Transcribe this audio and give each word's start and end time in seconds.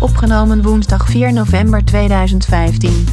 Opgenomen 0.00 0.62
woensdag 0.62 1.10
4 1.10 1.32
november 1.32 1.84
2015. 1.84 3.06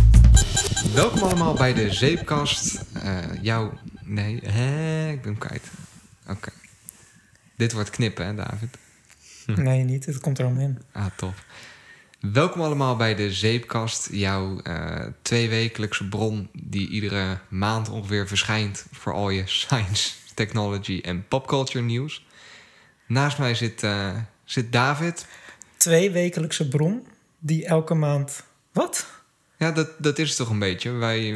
Welkom 0.94 1.22
allemaal 1.22 1.54
bij 1.54 1.74
de 1.74 1.94
Zeepkast. 1.94 2.86
Eh 2.94 3.18
jouw... 3.42 3.74
Nee, 4.04 4.40
hè, 4.44 5.10
ik 5.10 5.22
ben 5.22 5.32
hem 5.32 5.38
kwijt. 5.38 5.72
Oké. 6.28 6.52
Dit 7.56 7.74
wordt 7.74 7.90
knippen, 7.90 8.26
hè, 8.26 8.36
David? 8.36 8.78
Nee, 9.46 9.84
niet. 9.84 10.06
Het 10.06 10.20
komt 10.20 10.40
er 10.40 10.46
allemaal 10.46 10.64
in. 10.64 10.82
Ah, 10.92 11.06
tof. 11.16 11.46
Welkom 12.20 12.62
allemaal 12.62 12.96
bij 12.96 13.16
de 13.16 13.34
Zeepkast. 13.34 14.08
Jouw 14.12 14.60
eh 14.60 15.06
tweewekelijkse 15.22 16.08
bron 16.08 16.50
die 16.54 16.90
iedere 16.90 17.38
maand 17.48 17.90
ongeveer 17.90 18.28
verschijnt... 18.28 18.86
voor 18.92 19.14
al 19.14 19.30
je 19.30 19.44
science, 19.62 20.12
technology 20.34 21.02
en 21.04 21.28
popculture 21.28 21.84
nieuws. 21.84 22.26
Naast 23.08 23.38
mij 23.38 23.56
zit, 23.56 23.84
eh, 23.84 24.10
zit 24.44 24.72
David. 24.72 25.28
Twee 25.86 26.12
wekelijkse 26.12 26.68
bron 26.68 27.08
die 27.40 27.66
elke 27.66 27.94
maand... 27.94 28.44
Wat? 28.72 29.06
Ja, 29.58 29.72
dat, 29.72 29.90
dat 29.98 30.20
is 30.20 30.28
het 30.28 30.38
toch 30.38 30.50
een 30.50 30.60
beetje. 30.60 30.92
Wij, 30.92 31.34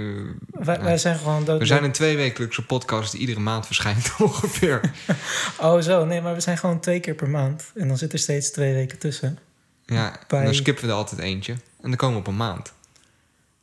eh, 0.62 0.78
Wij, 0.82 0.98
zijn 0.98 1.18
gewoon... 1.18 1.46
Dat, 1.46 1.60
we 1.60 1.66
zijn 1.66 1.84
een 1.84 1.92
tweewekelijkse 1.92 2.66
podcast 2.66 3.12
die 3.12 3.22
iedere 3.22 3.40
maand 3.40 3.66
verschijnt 3.66 4.12
ongeveer. 4.20 4.82
Oh, 5.62 5.82
zo. 5.82 6.06
Nee, 6.06 6.22
maar 6.22 6.34
we 6.34 6.40
zijn 6.40 6.58
gewoon 6.58 6.80
twee 6.80 7.00
keer 7.00 7.16
per 7.16 7.30
maand. 7.30 7.72
En 7.76 7.88
dan 7.88 7.98
zit 7.98 8.14
er 8.14 8.20
steeds 8.20 8.52
twee 8.52 8.74
weken 8.74 8.98
tussen. 8.98 9.40
Ja, 9.86 10.20
Bij- 10.28 10.44
dan 10.44 10.56
skippen 10.56 10.84
we 10.86 10.90
er 10.92 10.98
altijd 10.98 11.22
eentje. 11.22 11.52
En 11.54 11.60
dan 11.90 11.96
komen 11.96 12.16
we 12.16 12.22
op 12.22 12.28
een 12.28 12.38
maand. 12.38 12.74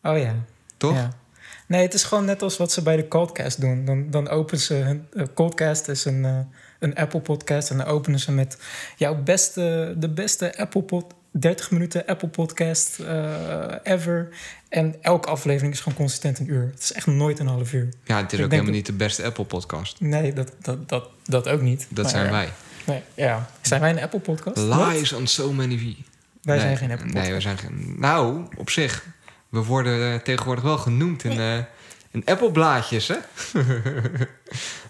Oh 0.03 0.19
ja. 0.19 0.35
Toch? 0.77 0.95
Ja. 0.95 1.13
Nee, 1.67 1.83
het 1.83 1.95
is 1.95 2.05
gewoon 2.05 2.25
net 2.25 2.43
als 2.43 2.57
wat 2.57 2.73
ze 2.73 2.83
bij 2.83 2.97
de 2.97 3.09
Coldcast 3.09 3.61
doen. 3.61 3.85
Dan, 3.85 4.11
dan 4.11 4.29
openen 4.29 4.61
ze 4.61 4.75
hun... 4.75 5.07
eh, 5.13 5.25
Coldcast 5.35 5.89
is 5.89 6.05
een, 6.05 6.25
eh, 6.25 6.39
een 6.79 6.95
Apple 6.95 7.21
podcast. 7.21 7.71
En 7.71 7.77
dan 7.77 7.87
openen 7.87 8.21
ze 8.21 8.33
met 8.33 8.59
jouw 8.97 9.23
beste... 9.23 9.95
De 9.99 10.09
beste 10.09 10.59
Apple 10.59 10.83
pod... 10.83 11.15
30 11.39 11.71
minuten 11.71 12.07
Apple 12.07 12.29
podcast 12.29 12.99
eh, 13.01 13.75
ever. 13.83 14.29
En 14.69 14.95
elke 15.03 15.29
aflevering 15.29 15.73
is 15.73 15.81
gewoon 15.81 15.99
consistent 15.99 16.39
een 16.39 16.51
uur. 16.51 16.71
Het 16.75 16.83
is 16.83 16.93
echt 16.93 17.07
nooit 17.07 17.39
een 17.39 17.47
half 17.47 17.73
uur. 17.73 17.89
Ja, 18.05 18.17
het 18.23 18.33
is 18.33 18.39
Ik 18.39 18.45
ook 18.45 18.51
helemaal 18.51 18.65
dat- 18.65 18.75
niet 18.75 18.87
de 18.87 18.93
beste 18.93 19.25
Apple-podcast. 19.25 20.01
Nee, 20.01 20.33
dat, 20.33 20.53
dat, 20.63 20.89
dat, 20.89 21.09
dat 21.25 21.49
ook 21.49 21.61
niet. 21.61 21.87
Dat 21.89 22.05
Maar, 22.05 22.13
zijn 22.15 22.31
wij. 22.31 22.49
Nee, 22.87 23.03
ja. 23.15 23.51
Zijn 23.61 23.81
wij 23.81 23.91
een 23.91 24.01
Apple 24.03 24.21
podcast? 24.21 24.57
Lies 24.57 25.13
on 25.13 25.27
so 25.27 25.53
many 25.53 25.79
V. 25.79 25.83
Wij 25.83 26.57
Nee, 26.57 26.59
zijn 26.61 26.77
geen 26.77 26.91
Apple 26.91 27.05
podcast. 27.07 27.25
Nee, 27.27 27.35
we 27.35 27.41
zijn 27.41 27.59
geen... 27.59 27.95
Nou, 27.99 28.45
op 28.57 28.71
zich. 28.71 29.05
We 29.49 29.63
worden 29.65 30.13
eh, 30.13 30.19
tegenwoordig 30.21 30.65
wel 30.65 30.79
genoemd 30.79 31.25
in, 31.25 31.41
eh 31.41 31.59
in 32.11 32.23
Apple-blaadjes, 32.25 33.09
hè? 33.09 33.17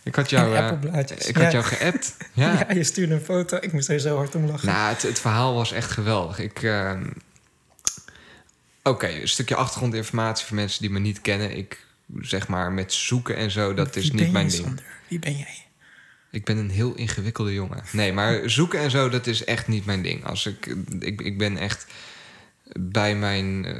ik 0.07 0.15
had 0.15 0.31
jou, 0.31 0.55
eh, 0.55 1.01
ik 1.27 1.37
had 1.37 1.53
jou 1.53 1.65
geappt. 1.65 2.17
Ja. 2.33 2.53
Ja. 2.53 2.75
je 2.75 2.85
stuurde 2.85 3.15
een 3.15 3.21
foto. 3.21 3.57
Ik 3.61 3.73
moest 3.73 3.89
er 3.89 4.01
zo 4.01 4.17
hard 4.17 4.35
om 4.35 4.47
lachen. 4.47 4.69
Nou, 4.69 4.93
het, 4.93 5.03
het 5.03 5.21
verhaal 5.21 5.55
was 5.55 5.73
echt 5.73 5.91
geweldig. 5.91 6.39
Ik... 6.39 6.63
ehm, 6.63 7.05
Oké, 8.83 9.09
een 9.09 9.29
stukje 9.29 9.55
achtergrondinformatie 9.55 10.47
voor 10.47 10.57
mensen 10.57 10.81
die 10.81 10.91
me 10.91 10.99
niet 10.99 11.21
kennen. 11.21 11.57
Ik 11.57 11.87
zeg 12.21 12.49
maar 12.49 12.73
met 12.73 12.93
zoeken 12.93 13.37
en 13.37 13.51
zo, 13.51 13.75
dat 13.75 13.97
is 13.97 14.11
niet 14.11 14.33
mijn 14.33 14.49
ding. 14.49 14.63
Sander? 14.65 14.85
Wie 15.09 15.19
ben 15.19 15.37
jij? 15.37 15.65
Ik 16.31 16.45
ben 16.45 16.57
een 16.57 16.71
heel 16.71 16.95
ingewikkelde 16.95 17.53
jongen. 17.53 17.83
Nee, 17.93 18.13
maar 18.13 18.41
zoeken 18.51 18.81
en 18.81 18.91
zo, 18.91 19.09
dat 19.09 19.27
is 19.27 19.45
echt 19.45 19.69
niet 19.69 19.85
mijn 19.85 20.03
ding. 20.03 20.25
Als 20.25 20.47
ik, 20.47 20.77
ik, 20.99 21.21
ik 21.21 21.39
ben 21.39 21.57
echt 21.57 21.87
bij 22.79 23.17
mijn 23.17 23.65
eh, 23.65 23.75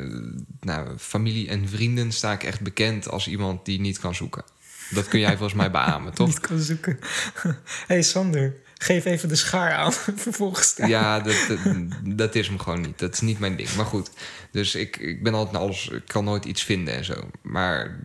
nou, 0.61 0.99
familie 0.99 1.49
en 1.49 1.69
vrienden 1.69 2.13
sta 2.13 2.33
ik 2.33 2.43
echt 2.43 2.61
bekend 2.61 3.09
als 3.09 3.29
iemand 3.29 3.65
die 3.65 3.81
niet 3.81 3.99
kan 3.99 4.15
zoeken. 4.15 4.45
Dat 4.91 5.09
kun 5.09 5.21
jij 5.21 5.37
volgens 5.39 5.55
mij 5.55 5.71
beamen, 5.71 6.15
toch? 6.15 6.27
Niet 6.27 6.41
kan 6.41 6.59
zoeken. 6.59 6.99
hey 7.87 8.03
Sander, 8.03 8.55
geef 8.79 9.05
even 9.05 9.29
de 9.29 9.35
schaar 9.37 9.73
aan. 9.73 9.93
Vervolgens. 10.27 10.75
Ja, 10.77 11.21
dat, 11.21 11.37
dat, 11.49 11.59
dat 12.05 12.35
is 12.35 12.47
hem 12.49 12.59
gewoon 12.59 12.81
niet. 12.81 12.99
Dat 12.99 13.13
is 13.13 13.21
niet 13.21 13.39
mijn 13.39 13.57
ding. 13.57 13.75
Maar 13.75 13.87
goed, 13.87 14.11
dus 14.51 14.75
ik, 14.75 14.97
ik 14.97 15.23
ben 15.23 15.35
altijd 15.35 15.53
naar 15.53 15.63
alles... 15.63 15.89
Ik 15.89 16.03
kan 16.07 16.25
nooit 16.25 16.45
iets 16.45 16.63
vinden 16.63 16.95
en 16.95 17.05
zo. 17.05 17.31
Maar 17.43 17.97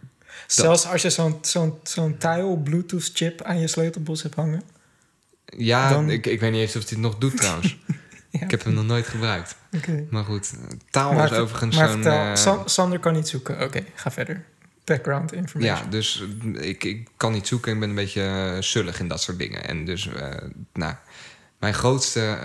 Zelfs 0.48 0.86
als 0.88 1.02
je 1.02 1.10
zo'n 1.10 1.38
zo'n 1.42 1.80
zo'n 1.84 2.18
tile 2.18 2.58
Bluetooth 2.58 3.12
chip 3.14 3.42
aan 3.42 3.60
je 3.60 3.68
sleutelbos 3.68 4.22
hebt 4.24 4.36
hangen. 4.36 4.64
ja, 5.46 5.90
Dan- 5.90 6.10
ik, 6.10 6.26
ik 6.28 6.40
weet 6.40 6.52
niet 6.52 6.62
eens 6.62 6.76
of 6.76 6.82
hij 6.82 6.92
het 6.92 7.00
nog 7.00 7.18
doet 7.18 7.38
trouwens. 7.38 7.78
Ja, 8.30 8.42
Ik 8.42 8.52
heb 8.52 8.64
hem 8.64 8.74
nog 8.74 8.86
nooit 8.86 9.08
gebruikt. 9.08 9.56
oké. 9.76 10.06
Maar 10.10 10.24
goed, 10.24 10.52
taal 10.90 11.14
Maar 11.14 11.24
is 11.24 11.30
ver- 11.30 11.40
overigens 11.40 11.76
zo'n... 11.76 12.38
San- 12.38 12.70
Sander 12.70 13.00
kan 13.00 13.14
niet 13.14 13.28
zoeken. 13.28 13.62
Oké, 13.64 13.84
ga 13.96 14.12
verder. 14.12 14.46
Background 14.84 15.34
information. 15.34 15.78
Ja, 15.78 15.90
dus 15.90 16.24
eh, 16.56 16.70
ik, 16.70 16.84
ik 16.84 17.08
kan 17.18 17.32
niet 17.32 17.48
zoeken. 17.48 17.74
Ik 17.74 17.80
ben 17.80 17.90
een 17.90 17.96
beetje 17.96 18.22
eh, 18.22 18.62
zullig 18.62 19.00
in 19.00 19.08
dat 19.08 19.22
soort 19.22 19.40
dingen. 19.40 19.68
En 19.68 19.86
dus, 19.86 20.08
eh, 20.08 20.30
nou, 20.74 20.94
mijn 21.60 21.74
grootste 21.74 22.38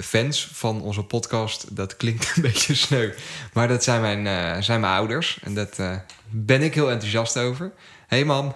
fans 0.00 0.48
van 0.52 0.82
onze 0.82 1.02
podcast, 1.02 1.76
dat 1.76 1.96
klinkt 1.96 2.32
een 2.36 2.42
beetje 2.42 2.74
sneu. 2.74 3.10
Maar 3.52 3.68
dat 3.68 3.84
zijn 3.84 4.00
mijn, 4.00 4.62
zijn 4.62 4.80
mijn 4.80 4.92
ouders. 4.92 5.38
En 5.42 5.54
daar 5.54 6.04
ben 6.28 6.62
ik 6.62 6.74
heel 6.74 6.90
enthousiast 6.90 7.38
over. 7.38 7.72
hey 8.06 8.24
mam. 8.24 8.54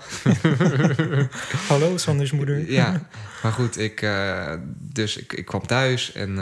Hallo, 1.69 1.97
Sanders 1.97 2.33
moeder. 2.33 2.71
Ja, 2.71 3.09
maar 3.43 3.53
goed, 3.53 3.79
ik, 3.79 4.09
dus 4.79 5.17
ik, 5.17 5.33
ik 5.33 5.45
kwam 5.45 5.67
thuis 5.67 6.13
en 6.13 6.39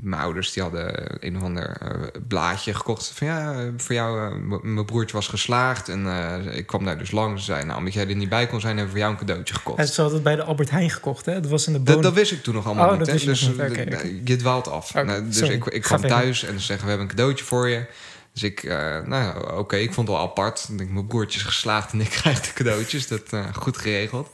mijn 0.00 0.22
ouders 0.22 0.52
die 0.52 0.62
hadden 0.62 1.16
een 1.20 1.36
of 1.36 1.42
ander 1.42 1.76
eh, 1.80 1.90
blaadje 2.28 2.74
gekocht. 2.74 3.10
Van 3.14 3.26
ja, 3.26 3.52
eh, 3.52 3.66
voor 3.76 3.94
jou, 3.94 4.30
eh, 4.30 4.58
mijn 4.62 4.84
broertje 4.84 5.16
was 5.16 5.28
geslaagd 5.28 5.88
en 5.88 6.06
ik 6.52 6.66
kwam 6.66 6.84
daar 6.84 6.98
dus 6.98 7.10
langs. 7.10 7.44
Ze 7.44 7.52
zei, 7.52 7.64
nou, 7.64 7.78
omdat 7.78 7.92
jij 7.92 8.08
er 8.08 8.14
niet 8.16 8.28
bij 8.28 8.46
kon 8.46 8.60
zijn, 8.60 8.76
hebben 8.76 8.94
we 8.94 9.00
voor 9.00 9.08
jou 9.08 9.12
een 9.12 9.26
cadeautje 9.26 9.54
gekocht. 9.54 9.78
Hij 9.78 10.04
had 10.04 10.12
het 10.12 10.22
bij 10.22 10.36
de 10.36 10.42
Albert 10.42 10.70
Heijn 10.70 10.90
gekocht, 10.90 11.26
hè? 11.26 11.40
Dat 11.40 11.50
was 11.50 11.66
in 11.66 11.72
de 11.72 11.80
bonus. 11.80 12.02
dat 12.02 12.14
wist 12.14 12.32
ik 12.32 12.42
toen 12.42 12.54
nog 12.54 12.66
allemaal 12.66 12.90
Oh, 12.90 12.98
niet. 12.98 13.06
hè. 13.06 13.12
je 13.12 13.24
dus 13.24 13.48
niet. 13.48 14.28
Je 14.28 14.36
dwaalt 14.36 14.68
af. 14.68 14.90
Oké, 14.90 15.04
Nou, 15.04 15.26
dus 15.26 15.36
sorry. 15.38 15.54
ik, 15.54 15.64
ik 15.64 15.86
Ga 15.86 15.96
kwam 15.96 16.10
thuis 16.10 16.44
en 16.44 16.58
ze 16.60 16.64
zeggen, 16.64 16.84
we 16.84 16.90
hebben 16.90 17.08
een 17.10 17.16
cadeautje 17.16 17.44
voor 17.44 17.68
je. 17.68 17.86
Dus 18.32 18.42
ik, 18.42 18.62
eh, 18.62 19.00
nou 19.04 19.56
oké, 19.58 19.76
ik 19.76 19.92
vond 19.92 20.08
het 20.08 20.16
wel 20.16 20.26
apart. 20.26 20.66
Ik 20.70 20.78
denk, 20.78 20.90
mijn 20.90 21.06
broertje 21.06 21.38
is 21.38 21.44
geslaagd 21.44 21.92
en 21.92 22.00
ik 22.00 22.10
krijg 22.10 22.40
de 22.40 22.52
cadeautjes. 22.52 23.08
Dat 23.08 23.22
goed 23.54 23.76
geregeld. 23.76 24.30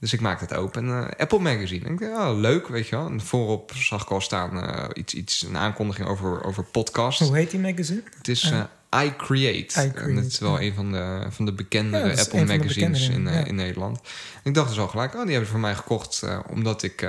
Dus 0.00 0.12
ik 0.12 0.20
maak 0.20 0.40
het 0.40 0.54
open. 0.54 0.88
En, 0.88 1.08
eh, 1.08 1.20
Apple 1.20 1.38
Magazine. 1.38 1.84
En 1.84 1.92
ik 1.92 1.98
denk, 1.98 2.16
oh, 2.16 2.38
leuk, 2.38 2.68
weet 2.68 2.88
je 2.88 2.96
wel. 2.96 3.06
En 3.06 3.20
voorop 3.20 3.72
zag 3.74 4.02
ik 4.02 4.10
al 4.10 4.20
staan 4.20 4.62
eh, 4.62 4.88
iets, 4.94 5.14
iets, 5.14 5.42
een 5.42 5.56
aankondiging 5.56 6.08
over, 6.08 6.44
over 6.44 6.64
podcast. 6.64 7.18
Hoe 7.18 7.36
heet 7.36 7.50
die 7.50 7.60
magazine? 7.60 8.02
Het 8.16 8.28
is 8.28 8.50
eh, 8.50 9.04
I 9.04 9.16
Create. 9.16 9.80
I 9.80 9.84
En 9.84 9.92
Create, 9.92 10.14
dat 10.14 10.24
is 10.24 10.38
wel 10.38 10.60
een 10.60 10.74
van 10.74 10.92
de, 10.92 11.26
van 11.30 11.44
de 11.44 11.52
bekendere 11.52 12.14
Ja, 12.14 12.20
Apple 12.20 12.44
magazines 12.44 13.02
in, 13.02 13.08
bekendere, 13.08 13.36
ja. 13.36 13.44
in 13.44 13.54
Nederland. 13.54 14.00
En 14.34 14.50
ik 14.50 14.54
dacht 14.54 14.68
dus 14.68 14.78
al 14.78 14.88
gelijk, 14.88 15.14
oh, 15.14 15.20
die 15.20 15.30
hebben 15.30 15.46
ze 15.46 15.52
voor 15.52 15.60
mij 15.60 15.74
gekocht 15.74 16.24
omdat 16.48 16.82
ik 16.82 17.04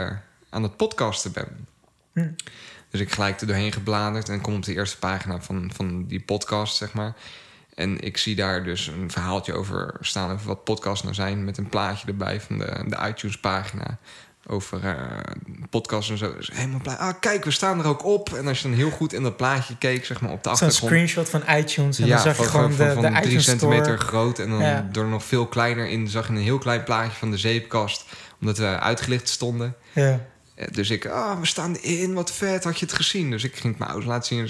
aan 0.49 0.63
het 0.63 0.77
podcasten 0.77 1.31
ben. 1.31 1.67
Hm. 2.13 2.29
Dus 2.89 3.01
ik 3.01 3.11
gelijk 3.11 3.41
er 3.41 3.47
doorheen 3.47 3.71
gebladerd 3.71 4.29
en 4.29 4.41
kom 4.41 4.55
op 4.55 4.63
de 4.63 4.73
eerste 4.73 4.97
pagina 4.97 5.41
van, 5.41 5.71
van 5.73 6.07
die 6.07 6.21
podcast, 6.21 6.75
zeg 6.75 6.93
maar. 6.93 7.15
En 7.75 7.99
ik 7.99 8.17
zie 8.17 8.35
daar 8.35 8.63
dus 8.63 8.87
een 8.87 9.11
verhaaltje 9.11 9.53
over 9.53 9.93
staan 9.99 10.31
over 10.31 10.47
wat 10.47 10.63
podcasts 10.63 11.03
nou 11.03 11.15
zijn... 11.15 11.45
met 11.45 11.57
een 11.57 11.69
plaatje 11.69 12.07
erbij 12.07 12.41
van 12.41 12.57
de, 12.57 12.83
de 12.87 12.97
iTunes-pagina 13.07 13.97
over 14.47 14.85
eh 14.85 14.95
podcasts 15.69 16.09
en 16.09 16.17
zo. 16.17 16.35
Dus 16.35 16.49
helemaal 16.53 16.79
blij. 16.79 16.95
Ah, 16.95 17.13
kijk, 17.19 17.43
we 17.45 17.51
staan 17.51 17.79
er 17.79 17.85
ook 17.87 18.05
op. 18.05 18.33
En 18.33 18.47
als 18.47 18.61
je 18.61 18.67
dan 18.67 18.77
heel 18.77 18.89
goed 18.89 19.13
in 19.13 19.23
dat 19.23 19.37
plaatje 19.37 19.77
keek, 19.77 20.05
zeg 20.05 20.21
maar 20.21 20.31
op 20.31 20.43
de 20.43 20.49
Zo'n 20.49 20.51
achtergrond... 20.51 20.91
screenshot 20.91 21.29
van 21.29 21.43
iTunes. 21.57 21.99
En 21.99 22.07
dan 22.07 22.19
zag 22.19 22.37
je 22.37 22.43
gewoon 22.43 22.73
van, 22.73 22.87
de, 22.87 22.93
van 22.93 23.01
de 23.01 23.09
drie 23.11 23.23
iTunes 23.25 23.43
centimeter 23.45 23.83
Store. 23.85 23.97
groot. 24.07 24.39
En 24.39 24.49
dan 24.49 24.59
Ja. 24.59 24.87
door 24.91 25.05
nog 25.05 25.23
veel 25.23 25.47
kleiner 25.47 25.87
in 25.89 26.07
zag 26.07 26.27
je 26.27 26.33
een 26.33 26.39
heel 26.39 26.57
klein 26.57 26.83
plaatje 26.83 27.17
van 27.17 27.31
de 27.31 27.37
zeepkast. 27.37 28.05
Omdat 28.41 28.57
we 28.57 28.79
uitgelicht 28.79 29.29
stonden. 29.29 29.75
Ja. 29.93 30.19
Eh, 30.55 30.67
Dus 30.71 30.89
ik, 30.89 31.05
ah, 31.05 31.39
we 31.39 31.45
staan 31.45 31.75
erin, 31.75 32.13
wat 32.13 32.31
vet, 32.31 32.63
had 32.63 32.79
je 32.79 32.85
het 32.85 32.95
gezien? 32.95 33.29
Dus 33.31 33.43
ik 33.43 33.53
ging 33.53 33.67
het 33.67 33.77
mijn 33.77 33.91
ouders 33.91 34.09
laten 34.11 34.27
zien. 34.27 34.41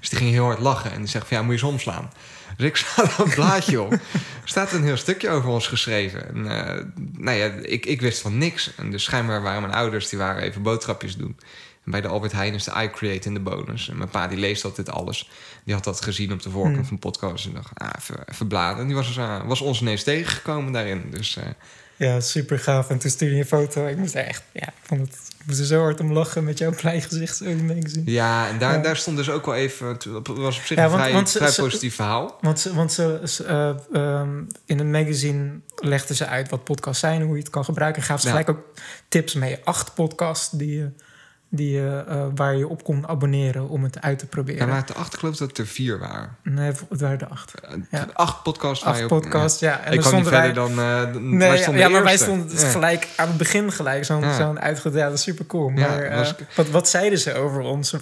Dus 0.00 0.08
die 0.08 0.18
ging 0.18 0.30
heel 0.30 0.44
hard 0.44 0.58
lachen. 0.58 0.92
En 0.92 0.98
die 0.98 1.08
zegt 1.08 1.26
van, 1.28 1.36
ja, 1.36 1.42
moet 1.42 1.54
je 1.58 1.60
eens 1.62 1.72
omslaan. 1.72 2.10
Dus 2.60 2.68
ik 2.68 2.76
sla 2.76 3.24
een 3.24 3.30
blaadje 3.30 3.82
op. 3.82 3.92
Er 3.92 4.00
staat 4.44 4.72
een 4.72 4.82
heel 4.82 4.96
stukje 4.96 5.28
over 5.28 5.48
ons 5.48 5.66
geschreven. 5.66 6.28
En, 6.28 6.66
eh, 6.66 6.84
nou 7.12 7.36
ja, 7.36 7.46
ik, 7.46 7.86
ik 7.86 8.00
wist 8.00 8.20
van 8.20 8.38
niks. 8.38 8.74
En 8.76 8.90
dus 8.90 9.04
schijnbaar 9.04 9.42
waren 9.42 9.62
mijn 9.62 9.74
ouders, 9.74 10.08
die 10.08 10.18
waren 10.18 10.42
even 10.42 10.62
boodschapjes 10.62 11.16
doen. 11.16 11.36
En 11.84 11.90
bij 11.90 12.00
de 12.00 12.08
Albert 12.08 12.32
Heijn 12.32 12.54
is 12.54 12.64
de 12.64 12.82
iCreate 12.82 13.28
in 13.28 13.34
de 13.34 13.40
bonus. 13.40 13.88
En 13.88 13.96
mijn 13.96 14.08
pa, 14.08 14.28
die 14.28 14.38
leest 14.38 14.64
altijd 14.64 14.90
alles. 14.90 15.30
Die 15.64 15.74
had 15.74 15.84
dat 15.84 16.00
gezien 16.02 16.32
op 16.32 16.42
de 16.42 16.50
voorkant 16.50 16.76
Hmm. 16.76 16.86
van 16.86 16.98
podcast. 16.98 17.46
En 17.46 17.52
dacht, 17.52 17.70
ah, 17.74 17.90
even, 17.98 18.24
even. 18.26 18.78
En 18.78 18.86
die 18.86 18.96
was, 18.96 19.16
eh, 19.16 19.46
was 19.46 19.60
ons 19.60 19.80
ineens 19.80 20.02
tegengekomen 20.02 20.72
daarin. 20.72 21.04
Dus 21.10 21.36
eh, 21.36 21.44
ja, 22.08 22.20
super 22.20 22.58
gaaf. 22.58 22.90
En 22.90 22.98
toen 22.98 23.10
stuurde 23.10 23.34
je 23.34 23.40
een 23.40 23.46
foto. 23.46 23.86
Ik 23.86 23.96
moest 23.96 24.14
er 24.14 24.24
echt... 24.24 24.42
Ja, 24.52 24.66
ik, 24.66 24.72
vond 24.82 25.00
het, 25.00 25.16
ik 25.40 25.46
moest 25.46 25.58
er 25.58 25.64
zo 25.66 25.80
hard 25.82 26.00
om 26.00 26.12
lachen 26.12 26.44
met 26.44 26.58
jouw 26.58 26.70
blij 26.74 27.00
gezicht. 27.00 27.36
Zo 27.36 27.44
die 27.44 27.62
magazine. 27.62 28.10
Ja, 28.10 28.48
en 28.48 28.58
daar, 28.58 28.72
Ja. 28.76 28.82
daar 28.82 28.96
stond 28.96 29.16
dus 29.16 29.30
ook 29.30 29.46
wel 29.46 29.54
even... 29.54 29.86
Het 29.86 30.04
was 30.26 30.58
op 30.58 30.64
zich 30.64 30.76
Ja, 30.76 30.84
een 30.84 30.90
want- 30.90 31.00
vrij, 31.02 31.12
want 31.14 31.30
ze- 31.30 31.38
vrij 31.38 31.50
ze- 31.50 31.62
positief 31.62 31.94
verhaal. 31.94 32.38
Want, 32.40 32.60
ze, 32.60 32.74
want 32.74 32.92
ze, 32.92 33.20
ze, 33.24 33.44
eh, 33.44 33.70
ehm, 33.92 34.42
in 34.66 34.78
een 34.78 34.90
magazine 34.90 35.50
legden 35.76 36.16
ze 36.16 36.26
uit 36.26 36.50
wat 36.50 36.64
podcasts 36.64 37.00
zijn, 37.00 37.22
hoe 37.22 37.34
je 37.36 37.42
het 37.42 37.50
kan 37.50 37.64
gebruiken. 37.64 38.00
En 38.02 38.08
gaven 38.08 38.22
ze 38.22 38.28
Ja. 38.28 38.32
gelijk 38.40 38.58
ook 38.58 38.64
tips 39.08 39.34
mee. 39.34 39.58
Acht 39.64 39.94
podcasts 39.94 40.50
die 40.50 40.76
je 40.76 40.88
Die, 41.52 41.86
eh, 41.86 42.26
waar 42.34 42.56
je 42.56 42.68
op 42.68 42.84
kon 42.84 43.08
abonneren 43.08 43.68
om 43.68 43.82
het 43.82 44.00
uit 44.00 44.18
te 44.18 44.24
Ja, 44.24 44.30
proberen. 44.30 44.68
maar 44.68 44.84
te 44.84 44.92
acht 44.94 45.16
geloof 45.18 45.32
ik 45.34 45.38
dat 45.40 45.48
het 45.48 45.58
er 45.58 45.66
vier 45.66 45.98
waren. 45.98 46.36
Nee, 46.42 46.66
het 46.88 47.00
waren 47.00 47.20
er 47.20 47.26
acht. 47.26 47.54
Eh, 47.60 47.70
Ja. 47.90 48.06
Acht 48.12 48.42
podcasts 48.42 48.84
waar 48.84 48.92
Acht 48.92 49.02
je 49.02 49.08
op- 49.10 49.22
podcasts, 49.22 49.60
ja. 49.60 49.80
En 49.80 49.92
ik 49.92 50.00
kan 50.00 50.14
niet 50.14 50.26
verder 50.28 50.54
dan... 50.54 50.74
Nee, 51.36 51.48
wij 51.48 51.58
ja, 51.60 51.70
ja, 51.74 51.88
maar 51.88 52.02
wij 52.02 52.16
stonden 52.16 52.48
dus 52.48 52.60
Ja. 52.60 52.68
gelijk 52.68 53.08
aan 53.16 53.28
het 53.28 53.36
begin 53.36 53.72
gelijk 53.72 54.04
zo'n 54.04 54.20
Ja. 54.20 54.36
zo'n 54.36 54.60
uitgedaan. 54.60 54.98
Ja, 54.98 55.04
dat 55.08 55.14
is 55.18 55.22
super 55.22 55.46
cool. 55.46 55.70
Ja, 55.70 55.88
Maar 55.88 56.36
wat, 56.56 56.68
wat 56.68 56.88
zeiden 56.88 57.18
ze 57.18 57.34
over 57.34 57.60
ons? 57.60 57.92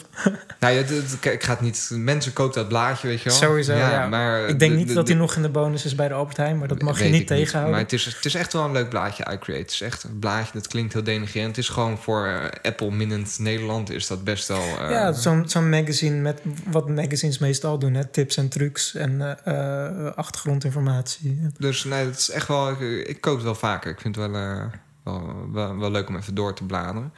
Nou 0.61 0.75
ja, 0.75 0.83
ik 1.31 1.43
ga 1.44 1.51
het 1.53 1.61
niet... 1.61 1.91
Mensen 1.93 2.33
kopen 2.33 2.55
dat 2.55 2.69
blaadje, 2.69 3.09
weet 3.09 3.23
je 3.23 3.29
wel. 3.29 3.39
Sowieso, 3.39 3.75
ja. 3.75 4.06
Maar 4.09 4.49
Ik 4.49 4.59
denk 4.59 4.73
de- 4.73 4.79
niet 4.79 4.89
de- 4.89 4.94
dat 4.94 5.09
hij 5.09 5.17
nog 5.17 5.37
in 5.37 5.43
de 5.43 5.49
bonus 5.49 5.85
is 5.85 5.94
bij 5.94 6.09
de 6.09 6.15
Albert 6.15 6.37
Heijn, 6.37 6.59
maar 6.59 6.69
dat 6.69 6.83
mag 6.83 6.99
je 7.03 7.09
niet 7.09 7.27
tegenhouden. 7.27 7.71
Maar 7.73 7.83
het 7.83 7.93
is, 7.93 8.05
het 8.05 8.25
is 8.25 8.35
echt 8.35 8.53
wel 8.53 8.65
een 8.65 8.73
leuk 8.73 8.89
blaadje, 8.89 9.23
iCreate. 9.33 9.53
Het 9.62 9.71
is 9.71 9.81
echt 9.81 10.03
een 10.05 10.19
blaadje, 10.19 10.51
dat 10.53 10.67
klinkt 10.67 10.93
heel 10.93 11.03
denigrerend. 11.03 11.56
Het 11.56 11.65
is 11.65 11.71
gewoon 11.71 11.99
voor 11.99 12.51
Apple 12.62 12.91
minnend 12.91 13.38
Nederland 13.38 13.90
is 13.90 14.06
dat 14.06 14.25
best 14.25 14.49
wel... 14.49 14.79
eh, 14.79 14.90
ja, 14.90 15.12
zo'n 15.12 15.49
zo'n 15.49 15.69
magazine 15.69 16.17
met 16.17 16.40
wat 16.70 16.88
magazines 16.88 17.38
meestal 17.38 17.79
doen. 17.79 17.94
Hè? 17.94 18.05
Tips 18.05 18.37
en 18.37 18.49
trucs 18.49 18.94
en 18.94 19.20
eh, 19.44 20.06
eh, 20.06 20.14
achtergrondinformatie. 20.14 21.40
Dus 21.58 21.85
nee, 21.85 22.05
het 22.05 22.19
is 22.19 22.31
echt 22.31 22.49
wel... 22.49 22.70
Ik, 22.70 23.06
ik 23.08 23.20
koop 23.20 23.35
het 23.35 23.44
wel 23.44 23.55
vaker. 23.55 23.90
Ik 23.90 24.00
vind 24.00 24.17
het 24.17 24.31
wel, 24.31 24.70
wel, 25.02 25.50
wel, 25.52 25.79
wel 25.79 25.90
leuk 25.90 26.08
om 26.08 26.17
even 26.17 26.35
door 26.35 26.55
te 26.55 26.64
bladeren. 26.64 27.12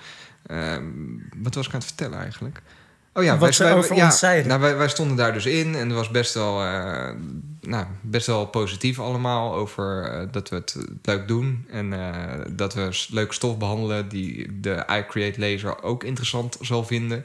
Ehm, 0.46 0.84
wat 1.36 1.54
was 1.54 1.66
ik 1.66 1.72
aan 1.72 1.78
het 1.78 1.88
vertellen 1.88 2.18
eigenlijk? 2.18 2.62
Oh 3.14 3.24
ja, 3.24 3.38
Wat 3.38 3.54
ze 3.54 3.64
over 3.64 3.96
ja, 3.96 4.04
ons 4.04 4.18
zeiden. 4.18 4.48
Nou, 4.48 4.60
wij, 4.60 4.76
wij 4.76 4.88
stonden 4.88 5.16
daar 5.16 5.32
dus 5.32 5.46
in 5.46 5.74
en 5.74 5.88
er 5.88 5.94
was 5.94 6.08
best 6.10 6.34
wel, 6.34 6.62
eh, 6.62 7.10
nou, 7.60 7.86
best 8.00 8.26
wel 8.26 8.46
positief 8.46 8.98
allemaal 8.98 9.54
over 9.54 10.04
eh, 10.04 10.26
dat 10.30 10.48
we 10.48 10.56
het 10.56 10.76
leuk 11.02 11.28
doen. 11.28 11.66
En 11.70 11.92
eh, 11.92 12.40
dat 12.50 12.74
we 12.74 13.06
leuke 13.08 13.34
stof 13.34 13.58
behandelen 13.58 14.08
die 14.08 14.60
de 14.60 14.84
iCreate 14.88 15.40
lezer 15.40 15.82
ook 15.82 16.04
interessant 16.04 16.56
zal 16.60 16.84
vinden. 16.84 17.24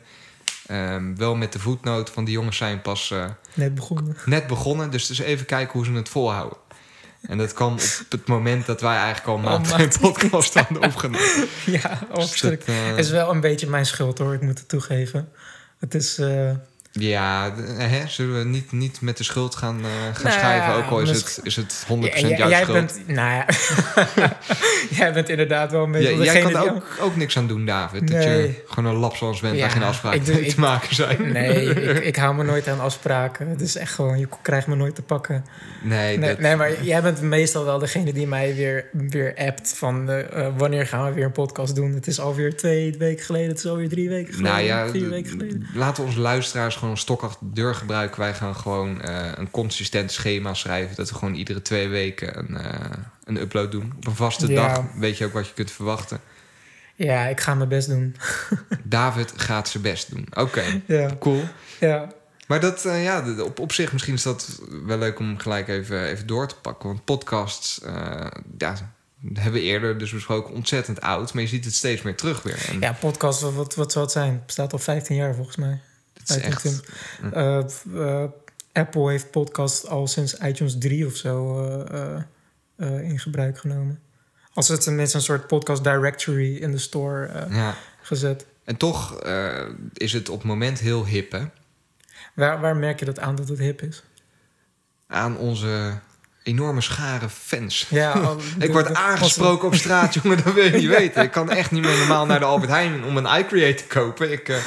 Ehm, 0.67 1.15
wel 1.15 1.35
met 1.35 1.53
de 1.53 1.59
voetnoot 1.59 2.09
van 2.09 2.23
die 2.25 2.33
jongens 2.33 2.57
zijn 2.57 2.81
pas 2.81 3.13
Net 3.53 3.75
begonnen. 3.75 4.17
net 4.25 4.47
begonnen, 4.47 4.91
dus 4.91 5.07
dus 5.07 5.19
even 5.19 5.45
kijken 5.45 5.73
hoe 5.73 5.85
ze 5.85 5.91
het 5.91 6.09
volhouden. 6.09 6.57
En 7.27 7.37
dat 7.37 7.53
kwam 7.53 7.73
op 7.73 8.05
het 8.09 8.27
moment 8.27 8.65
dat 8.65 8.81
wij 8.81 8.95
eigenlijk 8.95 9.27
al 9.27 9.37
maand 9.37 9.69
maand. 9.69 9.93
een 9.95 9.99
podcast 9.99 10.53
hadden 10.53 10.83
opgenomen. 10.83 11.47
ja, 11.65 11.99
oh, 12.09 12.15
Dus 12.15 12.43
eh, 12.43 12.49
Het 12.67 12.97
is 12.97 13.09
wel 13.09 13.31
een 13.31 13.39
beetje 13.39 13.67
mijn 13.67 13.85
schuld 13.85 14.17
hoor, 14.17 14.33
ik 14.33 14.41
moet 14.41 14.59
het 14.59 14.69
toegeven. 14.69 15.29
Het 15.79 15.93
is... 15.95 16.17
eh, 16.17 16.55
Ja, 16.99 17.51
d- 17.51 17.77
hè, 17.77 18.07
zullen 18.07 18.37
we 18.39 18.45
niet, 18.45 18.71
niet 18.71 19.01
met 19.01 19.17
de 19.17 19.23
schuld 19.23 19.55
gaan, 19.55 19.79
eh, 19.79 19.85
gaan 20.13 20.23
Nou 20.23 20.35
schuiven? 20.39 20.69
ja, 20.71 20.75
Ook 20.77 20.89
al 20.91 20.99
is 21.01 21.09
het, 21.09 21.39
is 21.43 21.55
het 21.55 21.85
100% 21.87 22.21
ja, 22.21 22.27
jij- 22.27 22.37
jouw 22.37 22.49
jij 22.49 22.61
schuld. 22.61 22.77
bent, 22.77 23.07
nou 23.07 23.29
ja, 23.33 23.45
jij 24.99 25.13
bent 25.13 25.29
inderdaad 25.29 25.71
wel 25.71 25.83
een 25.83 25.91
beetje 25.91 26.15
Ja, 26.17 26.23
jij 26.33 26.41
kan 26.41 26.55
er 26.55 26.73
ook, 26.75 26.83
ook 27.01 27.15
niks 27.15 27.37
aan 27.37 27.47
doen, 27.47 27.65
David. 27.65 28.07
Dat 28.07 28.23
je 28.23 28.63
gewoon 28.67 28.93
een 28.93 28.99
lapswans 28.99 29.39
bent 29.39 29.55
Ja, 29.55 29.61
waar 29.61 29.69
geen 29.69 29.83
afspraken 29.83 30.23
doe- 30.25 30.33
mee 30.33 30.43
ik- 30.45 30.49
te 30.53 30.59
maken 30.59 30.95
zijn. 30.95 31.31
Nee, 31.31 31.63
ik, 31.65 32.03
ik 32.11 32.15
hou 32.15 32.35
me 32.35 32.43
nooit 32.43 32.67
aan 32.67 32.79
afspraken. 32.79 33.47
Het 33.49 33.61
is 33.61 33.75
echt 33.75 33.93
gewoon, 33.93 34.19
je 34.19 34.27
krijgt 34.41 34.67
me 34.67 34.75
nooit 34.75 34.95
te 34.95 35.01
pakken. 35.01 35.45
Nee, 35.83 36.17
Nee, 36.17 36.29
dat- 36.29 36.39
nee 36.39 36.55
maar 36.55 36.83
jij 36.83 37.01
bent 37.01 37.21
meestal 37.21 37.65
wel 37.65 37.79
degene 37.79 38.13
die 38.13 38.27
mij 38.27 38.55
weer, 38.55 38.85
weer 38.91 39.33
appt 39.37 39.73
van 39.77 40.09
eh, 40.09 40.45
eh, 40.45 40.53
wanneer 40.57 40.87
gaan 40.87 41.05
we 41.05 41.13
weer 41.13 41.25
een 41.25 41.31
podcast 41.31 41.75
doen. 41.75 41.93
Het 41.93 42.07
is 42.07 42.19
alweer 42.19 42.55
twee 42.57 42.95
weken 42.97 43.25
geleden, 43.25 43.47
het 43.49 43.57
is 43.57 43.65
alweer 43.67 43.89
drie 43.89 44.09
weken 44.09 44.33
geleden, 44.33 44.51
nou 44.53 44.65
ja, 44.65 44.87
vier 44.89 45.09
weken 45.09 45.31
geleden. 45.31 45.67
laten 45.73 46.03
onze 46.03 46.19
luisteraars 46.19 46.75
gewoon 46.75 46.83
een 46.89 46.97
stok 46.97 47.21
achter 47.21 47.47
de 47.47 47.53
deur 47.53 47.75
gebruiken. 47.75 48.19
Wij 48.19 48.33
gaan 48.33 48.55
gewoon 48.55 49.01
eh, 49.01 49.31
een 49.35 49.51
consistent 49.51 50.11
schema 50.11 50.53
schrijven. 50.53 50.95
Dat 50.95 51.09
we 51.09 51.15
gewoon 51.15 51.33
iedere 51.33 51.61
twee 51.61 51.87
weken 51.87 52.37
een, 52.39 52.57
eh, 52.57 52.89
een 53.23 53.37
upload 53.41 53.71
doen. 53.71 53.93
Op 53.97 54.07
een 54.07 54.15
vaste 54.15 54.47
Ja. 54.51 54.67
dag 54.73 54.83
weet 54.95 55.17
je 55.17 55.25
ook 55.25 55.33
wat 55.33 55.47
je 55.47 55.53
kunt 55.53 55.71
verwachten. 55.71 56.19
Ja, 56.95 57.25
ik 57.27 57.39
ga 57.39 57.53
mijn 57.55 57.69
best 57.69 57.87
doen. 57.87 58.15
David 58.83 59.33
gaat 59.35 59.67
zijn 59.69 59.83
best 59.83 60.11
doen. 60.11 60.27
Oké, 60.33 60.63
Ja, 60.87 61.09
cool. 61.19 61.43
ja. 61.79 62.11
Maar 62.47 62.59
dat, 62.59 62.85
eh, 62.85 63.03
ja, 63.03 63.41
op, 63.41 63.59
op 63.59 63.71
zich 63.71 63.91
misschien 63.91 64.13
is 64.13 64.23
dat 64.23 64.61
wel 64.85 64.97
leuk 64.97 65.19
om 65.19 65.37
gelijk 65.39 65.67
even, 65.67 66.05
even 66.05 66.27
door 66.27 66.47
te 66.47 66.55
pakken. 66.55 66.87
Want 66.89 67.05
podcasts, 67.05 67.81
ja, 68.57 68.93
hebben 69.33 69.53
we 69.53 69.61
eerder 69.61 69.97
dus 69.97 70.11
besproken, 70.11 70.53
ontzettend 70.53 71.01
oud. 71.01 71.33
Maar 71.33 71.43
je 71.43 71.49
ziet 71.49 71.65
het 71.65 71.73
steeds 71.73 72.01
meer 72.01 72.15
terug 72.15 72.43
weer. 72.43 72.65
En 72.69 72.79
ja 72.79 72.91
podcast, 72.99 73.41
wat, 73.41 73.53
wat, 73.53 73.75
wat 73.75 73.91
zal 73.91 74.01
het 74.01 74.11
zijn? 74.11 74.31
Het 74.33 74.45
bestaat 74.45 74.73
al 74.73 74.79
15 74.79 75.15
jaar 75.15 75.35
volgens 75.35 75.55
mij. 75.55 75.79
Is 76.29 76.37
echt... 76.37 76.63
iTunes. 76.63 76.81
Eh, 77.33 77.57
eh, 78.23 78.29
Apple 78.73 79.09
heeft 79.09 79.31
podcast 79.31 79.87
al 79.87 80.07
sinds 80.07 80.33
iTunes 80.37 80.77
3 80.77 81.05
of 81.05 81.15
zo 81.15 81.61
eh, 82.77 83.01
in 83.09 83.19
gebruik 83.19 83.57
genomen. 83.57 83.99
Als 84.53 84.67
het 84.67 84.85
met 84.85 85.13
een 85.13 85.21
soort 85.21 85.47
podcast 85.47 85.83
directory 85.83 86.55
in 86.55 86.71
de 86.71 86.77
store 86.77 87.47
Ja. 87.49 87.75
gezet. 88.01 88.45
En 88.63 88.77
toch 88.77 89.19
is 89.93 90.13
het 90.13 90.29
op 90.29 90.37
het 90.37 90.47
moment 90.47 90.79
heel 90.79 91.05
hip, 91.05 91.31
hè? 91.31 91.43
Waar, 92.33 92.59
waar 92.61 92.75
merk 92.75 92.99
je 92.99 93.05
dat 93.05 93.19
aan 93.19 93.35
dat 93.35 93.47
het 93.47 93.59
hip 93.59 93.81
is? 93.81 94.03
Aan 95.07 95.37
onze 95.37 95.99
enorme 96.43 96.81
schare 96.81 97.29
fans. 97.29 97.87
Ja, 97.89 98.35
Ik 98.59 98.71
word 98.71 98.87
de- 98.87 98.95
aangesproken 98.95 99.67
op 99.67 99.75
straat, 99.75 100.13
jongen, 100.13 100.43
dat 100.43 100.53
wil 100.53 100.63
je 100.63 100.71
niet 100.71 100.89
weten. 100.99 101.23
Ik 101.23 101.31
kan 101.31 101.49
echt 101.49 101.71
niet 101.71 101.81
meer 101.83 101.97
normaal 101.97 102.25
naar 102.25 102.39
de 102.39 102.45
Albert 102.45 102.71
Heijn 102.71 103.03
om 103.03 103.17
een 103.17 103.39
iCreate 103.39 103.75
te 103.75 103.87
kopen. 103.87 104.31
Ik, 104.31 104.61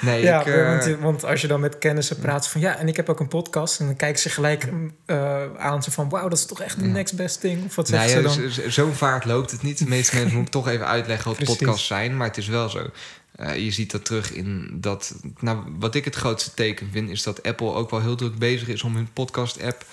nee, 0.00 0.22
Ja, 0.22 0.40
ik... 0.40 0.46
eh, 0.46 0.66
want, 0.68 1.00
want 1.00 1.24
als 1.24 1.40
je 1.40 1.46
dan 1.46 1.60
met 1.60 1.78
kennissen 1.78 2.18
praat 2.18 2.48
van 2.48 2.60
ja, 2.60 2.78
en 2.78 2.88
ik 2.88 2.96
heb 2.96 3.08
ook 3.08 3.20
een 3.20 3.28
podcast. 3.28 3.80
En 3.80 3.86
dan 3.86 3.96
kijken 3.96 4.20
ze 4.20 4.28
gelijk 4.30 4.68
eh, 5.06 5.42
aan 5.58 5.82
ze 5.82 5.90
van 5.90 6.08
wauw, 6.08 6.28
dat 6.28 6.38
is 6.38 6.46
toch 6.46 6.60
echt 6.60 6.78
de 6.80 6.84
next 6.86 7.16
best 7.16 7.40
thing. 7.40 7.64
Of 7.64 7.74
wat 7.74 7.88
Nou 7.90 8.08
zeggen 8.08 8.22
ja, 8.22 8.28
ze 8.30 8.40
dan? 8.40 8.50
z- 8.50 8.58
z- 8.58 8.66
zo'n 8.74 8.92
vaart 8.94 9.24
loopt 9.24 9.50
het 9.50 9.62
niet. 9.62 9.78
De 9.78 9.86
meeste 9.88 10.14
mensen 10.16 10.34
moeten 10.34 10.52
toch 10.52 10.68
even 10.68 10.86
uitleggen 10.86 11.26
wat 11.28 11.36
Precies. 11.36 11.56
podcasts 11.56 11.86
zijn. 11.86 12.16
Maar 12.16 12.26
het 12.26 12.36
is 12.36 12.48
wel 12.48 12.68
zo. 12.68 12.90
Eh, 13.36 13.56
je 13.64 13.70
ziet 13.70 13.90
dat 13.90 14.04
terug 14.04 14.32
in 14.32 14.68
dat... 14.80 15.14
Nou, 15.40 15.58
wat 15.78 15.94
ik 15.94 16.04
het 16.04 16.14
grootste 16.14 16.54
teken 16.54 16.88
vind... 16.92 17.10
is 17.10 17.22
dat 17.22 17.42
Apple 17.42 17.72
ook 17.74 17.90
wel 17.90 18.00
heel 18.00 18.16
druk 18.16 18.38
bezig 18.38 18.68
is... 18.68 18.82
om 18.82 18.94
hun 18.94 19.12
podcast-app 19.12 19.84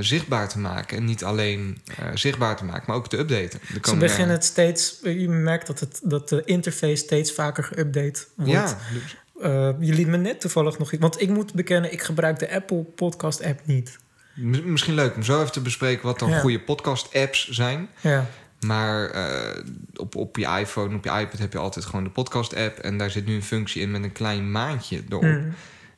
zichtbaar 0.00 0.48
te 0.48 0.58
maken. 0.58 0.96
En 0.96 1.04
niet 1.04 1.24
alleen 1.24 1.82
zichtbaar 2.14 2.56
te 2.56 2.64
maken, 2.64 2.84
maar 2.86 2.96
ook 2.96 3.08
te 3.08 3.18
updaten. 3.18 3.60
Ze 3.82 3.96
beginnen 3.96 4.34
het 4.34 4.44
steeds, 4.44 4.98
je 5.02 5.28
merkt 5.28 5.66
dat, 5.66 5.80
het, 5.80 6.00
dat 6.02 6.28
de 6.28 6.42
interface 6.44 6.96
steeds 6.96 7.32
vaker 7.32 7.64
geüpdate 7.72 8.34
wordt. 8.34 8.52
Ja, 8.52 8.78
dus- 8.92 9.16
Eh, 9.42 9.70
je 9.80 9.92
liet 9.92 10.06
me 10.06 10.16
net 10.16 10.40
toevallig 10.40 10.78
nog 10.78 10.92
iets. 10.92 11.02
Want 11.02 11.20
ik 11.20 11.28
moet 11.28 11.54
bekennen, 11.54 11.92
ik 11.92 12.02
gebruik 12.02 12.38
de 12.38 12.50
Apple 12.54 12.82
Podcast 12.82 13.42
app 13.44 13.60
niet. 13.64 13.98
mis- 14.34 14.62
misschien 14.62 14.94
leuk 14.94 15.14
om 15.16 15.22
zo 15.22 15.40
even 15.40 15.52
te 15.52 15.60
bespreken... 15.60 16.06
wat 16.06 16.18
dan 16.18 16.28
Ja. 16.30 16.38
goede 16.40 16.60
podcast-apps 16.60 17.48
zijn. 17.48 17.88
Ja, 18.00 18.26
Maar 18.60 19.10
eh, 19.10 19.62
op, 19.94 20.14
op 20.16 20.36
je 20.36 20.46
iPhone, 20.58 20.96
op 20.96 21.04
je 21.04 21.10
iPad 21.10 21.38
heb 21.38 21.52
je 21.52 21.58
altijd 21.58 21.84
gewoon 21.84 22.04
de 22.04 22.10
podcast-app. 22.10 22.78
En 22.78 22.98
daar 22.98 23.10
zit 23.10 23.26
nu 23.26 23.34
een 23.34 23.42
functie 23.42 23.82
in 23.82 23.90
met 23.90 24.02
een 24.02 24.12
klein 24.12 24.50
maandje 24.50 25.02
erop. 25.08 25.22
Mm. 25.22 25.54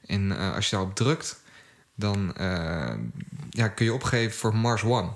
En 0.07 0.33
eh, 0.39 0.55
als 0.55 0.65
je 0.71 0.77
daarop 0.77 0.95
drukt, 0.95 1.43
dan 1.95 2.35
ja, 3.51 3.69
kun 3.69 3.85
je 3.85 3.93
opgeven 3.93 4.37
voor 4.39 4.55
Mars 4.57 4.83
One. 4.85 5.09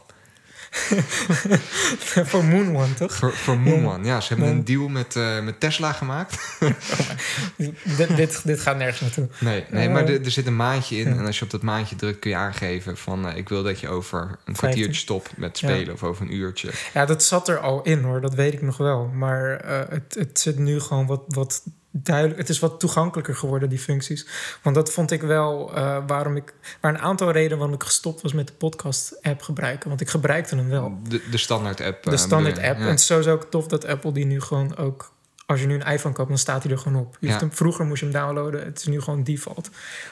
voor 2.30 2.44
Moon 2.44 2.76
One, 2.76 2.94
toch? 2.94 3.14
Voor, 3.14 3.32
voor 3.32 3.58
Moon 3.58 3.80
Ja. 3.80 3.86
One. 3.88 4.04
Ja, 4.06 4.20
ze 4.20 4.28
hebben 4.34 4.52
een 4.52 4.64
deal 4.64 4.88
met, 4.88 5.16
eh, 5.16 5.40
met 5.40 5.60
Tesla 5.60 5.92
gemaakt. 5.92 6.36
dit, 7.96 8.16
dit, 8.16 8.40
dit 8.44 8.60
gaat 8.60 8.76
nergens 8.76 9.00
naartoe. 9.00 9.28
Nee, 9.40 9.64
nee 9.70 9.86
Eh, 9.86 9.92
maar 9.92 10.04
er, 10.08 10.24
er 10.24 10.30
zit 10.30 10.46
een 10.46 10.56
maandje 10.56 10.96
in. 10.96 11.08
ja. 11.14 11.18
En 11.18 11.26
als 11.26 11.38
je 11.38 11.44
op 11.44 11.50
dat 11.50 11.62
maandje 11.62 11.96
drukt, 11.96 12.18
kun 12.18 12.30
je 12.30 12.36
aangeven 12.36 12.96
van... 12.96 13.28
eh, 13.28 13.36
ik 13.36 13.48
wil 13.48 13.62
dat 13.62 13.80
je 13.80 13.88
over 13.88 14.38
een 14.44 14.54
kwartiertje 14.54 14.94
stopt 15.00 15.36
met 15.36 15.58
Ja. 15.58 15.68
spelen. 15.68 15.94
Of 15.94 16.02
over 16.02 16.22
een 16.26 16.34
uurtje. 16.34 16.70
Ja, 16.94 17.04
dat 17.06 17.22
zat 17.22 17.48
er 17.48 17.58
al 17.58 17.82
in 17.82 18.02
hoor, 18.02 18.20
dat 18.20 18.34
weet 18.34 18.52
ik 18.52 18.62
nog 18.62 18.76
wel. 18.76 19.10
Maar 19.14 19.56
eh, 19.56 19.78
het, 19.88 20.14
het 20.18 20.38
zit 20.40 20.58
nu 20.58 20.80
gewoon 20.80 21.06
wat, 21.06 21.22
wat 21.28 21.62
duidelijk. 21.96 22.38
Het 22.38 22.48
is 22.48 22.58
wat 22.58 22.80
toegankelijker 22.80 23.36
geworden, 23.36 23.68
die 23.68 23.78
functies. 23.78 24.26
Want 24.62 24.76
dat 24.76 24.92
vond 24.92 25.10
ik 25.10 25.22
wel 25.22 25.74
eh, 25.74 25.98
waarom 26.06 26.36
ik. 26.36 26.54
Maar 26.80 26.94
een 26.94 27.00
aantal 27.00 27.30
redenen 27.30 27.58
waarom 27.58 27.76
ik 27.76 27.82
gestopt 27.82 28.22
was 28.22 28.32
met 28.32 28.46
de 28.46 28.52
podcast-app 28.52 29.42
gebruiken. 29.42 29.88
Want 29.88 30.00
ik 30.00 30.08
gebruikte 30.08 30.56
hem 30.56 30.68
wel. 30.68 30.98
De, 31.08 31.22
de 31.30 31.38
standaard 31.38 31.80
app. 31.80 32.02
De 32.02 32.10
eh, 32.10 32.16
standaard 32.16 32.54
bedoel 32.54 32.68
je? 32.68 32.70
app. 32.70 32.78
Ja. 32.78 32.84
En 32.84 32.90
het 32.90 33.00
is 33.00 33.06
sowieso 33.06 33.32
ook 33.32 33.50
tof 33.50 33.66
dat 33.66 33.86
Apple 33.86 34.12
die 34.12 34.26
nu 34.26 34.40
gewoon 34.40 34.76
ook. 34.76 35.12
Als 35.46 35.60
je 35.60 35.66
nu 35.66 35.74
een 35.74 35.92
iPhone 35.92 36.14
koopt, 36.14 36.28
dan 36.28 36.38
staat 36.38 36.62
hij 36.62 36.72
er 36.72 36.78
gewoon 36.78 37.00
op. 37.00 37.16
Je 37.20 37.28
Ja. 37.28 37.38
hem, 37.38 37.52
vroeger 37.52 37.84
moest 37.84 38.00
je 38.00 38.06
hem 38.08 38.14
downloaden. 38.14 38.64
Het 38.64 38.78
is 38.78 38.86
nu 38.86 39.00
gewoon 39.00 39.22
default. 39.24 39.70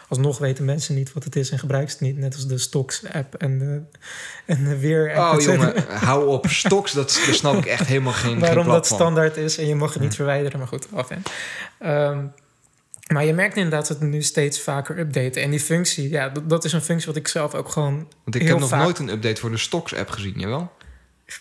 Alsnog 0.08 0.38
weten 0.38 0.64
mensen 0.64 0.94
niet 0.94 1.12
wat 1.12 1.24
het 1.24 1.36
is 1.36 1.50
en 1.50 1.58
gebruiken 1.58 1.92
ze 1.92 1.96
het 1.98 2.06
niet. 2.06 2.16
Net 2.22 2.34
als 2.34 2.46
de 2.46 2.58
Stocks-app 2.58 3.34
en 3.34 3.58
de, 3.58 3.80
en 4.46 4.64
de 4.64 4.78
Weer-app. 4.78 5.34
Oh 5.38 5.44
jongen, 5.44 5.84
hou 5.88 6.26
op. 6.26 6.46
Stoks, 6.48 6.92
dat, 6.92 7.20
daar 7.26 7.34
snap 7.34 7.54
ik 7.54 7.66
echt 7.66 7.86
helemaal 7.86 8.12
geen, 8.12 8.38
waarom 8.48 8.66
dat 8.66 8.86
standaard 8.86 9.36
is 9.36 9.58
en 9.58 9.66
je 9.66 9.74
mag 9.74 9.92
het 9.92 10.02
niet 10.02 10.14
verwijderen, 10.14 10.58
maar 10.58 10.68
goed, 10.68 10.86
af 10.92 11.10
en. 11.10 11.22
Ehm, 11.78 12.24
maar 13.12 13.24
je 13.24 13.32
merkt 13.32 13.56
inderdaad 13.56 13.88
dat 13.88 13.98
het 14.00 14.08
nu 14.08 14.22
steeds 14.22 14.60
vaker 14.60 14.98
updaten. 14.98 15.42
En 15.42 15.50
die 15.50 15.60
functie, 15.60 16.10
ja, 16.10 16.28
dat, 16.28 16.48
dat 16.48 16.64
is 16.64 16.72
een 16.72 16.82
functie 16.82 17.06
wat 17.06 17.16
ik 17.16 17.28
zelf 17.28 17.54
ook 17.54 17.68
gewoon... 17.68 17.94
Want 18.24 18.34
ik 18.34 18.40
heel 18.42 18.50
heb 18.50 18.58
nog 18.60 18.68
vaak- 18.68 18.82
nooit 18.82 18.98
een 18.98 19.08
update 19.08 19.40
voor 19.40 19.50
de 19.50 19.56
Stocks 19.56 19.94
app 19.94 20.10
gezien, 20.10 20.34
jawel? 20.36 20.72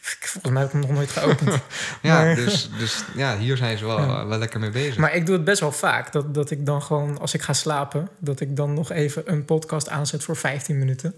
Volgens 0.01 0.53
mij 0.53 0.61
heb 0.61 0.71
ik 0.73 0.77
hem 0.79 0.81
nog 0.87 0.97
nooit 0.97 1.09
geopend. 1.11 1.57
Ja, 2.01 2.23
Maar- 2.23 2.35
dus, 2.35 2.69
dus 2.77 3.03
ja, 3.15 3.37
hier 3.37 3.57
zijn 3.57 3.77
ze 3.77 3.85
wel, 3.85 3.99
Ja. 3.99 4.21
eh, 4.21 4.27
wel 4.27 4.37
lekker 4.37 4.59
mee 4.59 4.69
bezig. 4.69 4.97
maar 4.97 5.15
ik 5.15 5.25
doe 5.25 5.35
het 5.35 5.43
best 5.43 5.59
wel 5.59 5.71
vaak. 5.71 6.11
Dat, 6.11 6.33
dat 6.33 6.51
ik 6.51 6.65
dan 6.65 6.81
gewoon, 6.81 7.19
als 7.19 7.33
ik 7.33 7.41
ga 7.41 7.53
slapen... 7.53 8.09
dat 8.19 8.39
ik 8.39 8.55
dan 8.55 8.73
nog 8.73 8.91
even 8.91 9.23
een 9.31 9.45
podcast 9.45 9.89
aanzet 9.89 10.23
voor 10.23 10.35
15 10.35 10.77
minuten. 10.77 11.13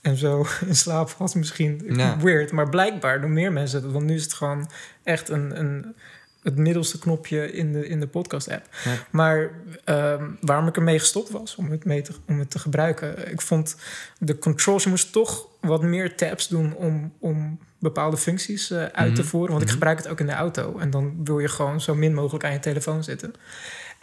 En 0.00 0.16
zo 0.16 0.46
in 0.66 0.76
slaap 0.76 1.08
valt 1.10 1.34
misschien 1.34 1.82
Ja. 1.88 2.16
weird. 2.18 2.52
Maar 2.52 2.68
blijkbaar 2.68 3.20
doen 3.20 3.32
meer 3.32 3.52
mensen 3.52 3.82
dat. 3.82 3.92
Want 3.92 4.04
nu 4.04 4.14
is 4.14 4.22
het 4.22 4.32
gewoon 4.34 4.70
echt 5.02 5.28
een... 5.28 5.58
een 5.60 5.94
het 6.42 6.56
middelste 6.56 6.98
knopje 6.98 7.52
in 7.52 7.72
de, 7.72 7.88
in 7.88 8.00
de 8.00 8.06
podcast-app. 8.06 8.66
Ja. 8.84 8.90
Maar 9.10 9.50
ehm, 9.84 10.24
waarom 10.40 10.66
ik 10.68 10.76
ermee 10.76 10.98
gestopt 10.98 11.30
was 11.30 11.56
om 11.56 11.70
het, 11.70 11.84
mee 11.84 12.02
te, 12.02 12.12
om 12.26 12.38
het 12.38 12.50
te 12.50 12.58
gebruiken... 12.58 13.30
ik 13.30 13.40
vond 13.40 13.76
de 14.18 14.38
controls... 14.38 14.82
je 14.84 14.88
moest 14.88 15.12
toch 15.12 15.46
wat 15.60 15.82
meer 15.82 16.16
tabs 16.16 16.48
doen 16.48 16.74
om, 16.74 17.12
om 17.18 17.58
bepaalde 17.84 18.16
functies 18.16 18.70
eh, 18.70 18.84
uit 18.84 19.14
te 19.14 19.20
Mhm, 19.20 19.30
voeren. 19.30 19.50
Want 19.50 19.60
ik 19.62 19.66
mhm. 19.68 19.76
gebruik 19.76 19.98
het 19.98 20.08
ook 20.08 20.20
in 20.20 20.26
de 20.26 20.32
auto. 20.32 20.78
En 20.78 20.90
dan 20.90 21.24
wil 21.24 21.38
je 21.38 21.48
gewoon 21.48 21.80
zo 21.80 21.94
min 21.94 22.14
mogelijk 22.14 22.44
aan 22.44 22.52
je 22.52 22.58
telefoon 22.58 23.04
zitten. 23.04 23.34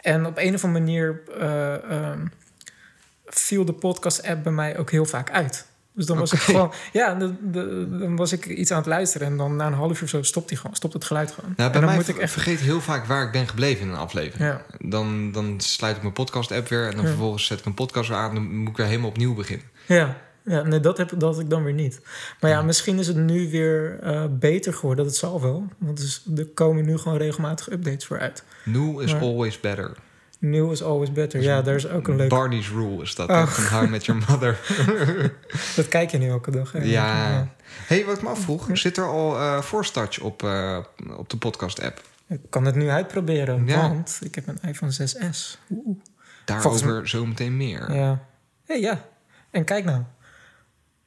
En 0.00 0.26
op 0.26 0.38
een 0.38 0.54
of 0.54 0.64
andere 0.64 0.84
manier 0.84 1.20
eh, 1.40 1.90
ehm, 1.90 2.26
viel 3.26 3.64
de 3.64 3.72
podcast-app 3.72 4.42
bij 4.42 4.52
mij 4.52 4.78
ook 4.78 4.90
heel 4.90 5.04
vaak 5.04 5.30
uit. 5.30 5.66
Dus 5.94 6.06
dan 6.06 6.18
was 6.18 6.32
ik 6.32 6.38
gewoon, 6.38 6.72
ja, 6.92 7.14
de, 7.14 7.34
de- 7.50 7.96
dan 7.98 8.16
was 8.16 8.32
ik 8.32 8.46
iets 8.46 8.70
aan 8.70 8.76
het 8.76 8.86
luisteren 8.86 9.26
en 9.26 9.36
dan 9.36 9.56
na 9.56 9.66
een 9.66 9.72
half 9.72 10.00
uur 10.02 10.08
zo 10.08 10.22
stopt 10.22 10.48
hij 10.50 10.58
gewoon, 10.58 10.76
stopt 10.76 10.94
het 10.94 11.04
geluid 11.04 11.30
gewoon. 11.32 11.52
Nou, 11.56 11.62
en 11.66 11.70
bij 11.72 11.80
dan 11.80 11.84
mij 11.90 11.98
moet 11.98 12.08
ik 12.08 12.16
echt, 12.18 12.32
vergeet 12.32 12.60
heel 12.60 12.80
vaak 12.80 13.04
waar 13.04 13.24
ik 13.26 13.32
ben 13.32 13.48
gebleven 13.48 13.82
in 13.86 13.88
een 13.92 13.98
aflevering. 13.98 14.50
ja, 14.50 14.64
Dan, 14.78 15.32
dan 15.32 15.60
sluit 15.60 15.96
ik 15.96 16.02
mijn 16.02 16.14
podcast-app 16.14 16.68
weer 16.68 16.84
en 16.86 16.90
dan 16.94 17.00
Ja. 17.02 17.08
vervolgens 17.08 17.46
zet 17.46 17.58
ik 17.58 17.64
een 17.64 17.74
podcast 17.74 18.08
weer 18.08 18.18
aan. 18.18 18.34
Dan 18.34 18.56
moet 18.56 18.68
ik 18.70 18.76
weer 18.76 18.86
helemaal 18.86 19.08
opnieuw 19.10 19.34
beginnen. 19.34 19.66
ja, 19.86 20.16
ja, 20.44 20.62
nee, 20.62 20.80
dat 20.80 20.98
heb 20.98 21.08
dat 21.16 21.22
had 21.34 21.40
ik 21.40 21.50
dan 21.50 21.64
weer 21.64 21.72
niet. 21.74 22.00
Maar 22.40 22.50
ja, 22.50 22.62
misschien 22.62 22.98
is 22.98 23.06
het 23.06 23.16
nu 23.16 23.50
weer 23.50 23.98
eh, 24.02 24.24
beter 24.30 24.74
geworden. 24.74 25.04
Dat 25.04 25.16
zal 25.16 25.40
wel, 25.40 25.64
want 25.78 25.96
dus, 26.00 26.24
er 26.36 26.46
komen 26.46 26.84
nu 26.84 26.98
gewoon 26.98 27.18
regelmatig 27.18 27.70
updates 27.70 28.06
voor 28.06 28.18
uit. 28.18 28.44
New 28.64 29.00
is 29.00 29.12
Maar- 29.12 29.20
always 29.22 29.60
better. 29.60 29.90
New 30.38 30.72
is 30.72 30.82
always 30.82 31.12
better. 31.12 31.42
Ja, 31.42 31.62
daar 31.62 31.74
is 31.74 31.88
ook 31.88 32.08
een 32.08 32.16
leuk. 32.16 32.28
Barney's 32.28 32.68
Rule 32.70 33.02
is 33.02 33.14
dat. 33.14 33.28
Oh. 33.30 33.46
Van 33.46 33.90
Met 33.90 34.04
Your 34.04 34.22
Mother. 34.28 34.58
Dat 35.76 35.88
kijk 35.88 36.10
je 36.10 36.18
nu 36.18 36.28
elke 36.28 36.50
dag. 36.50 36.72
hè? 36.72 36.78
ja. 36.82 37.48
hey, 37.86 38.04
wat 38.04 38.16
ik 38.16 38.22
me 38.22 38.28
afvroeg. 38.28 38.68
Zit 38.72 38.96
er 38.96 39.04
al 39.08 39.36
eh 39.36 39.60
Force 39.60 39.92
Touch 39.92 40.20
op, 40.20 40.42
eh, 40.42 40.78
op 41.16 41.30
de 41.30 41.36
podcast-app? 41.36 42.02
Ik 42.28 42.40
kan 42.50 42.64
het 42.64 42.74
nu 42.74 42.88
uitproberen, 42.88 43.66
Ja. 43.66 43.80
want 43.88 44.18
ik 44.22 44.34
heb 44.34 44.46
een 44.48 44.58
iPhone 44.68 44.92
6S. 44.92 45.58
Oeh. 45.70 45.96
Daarover 46.44 47.08
zometeen 47.08 47.56
meer. 47.56 47.92
Ja. 47.94 48.24
Hey, 48.64 48.80
ja. 48.80 49.04
En 49.50 49.64
kijk 49.64 49.84
nou. 49.84 50.02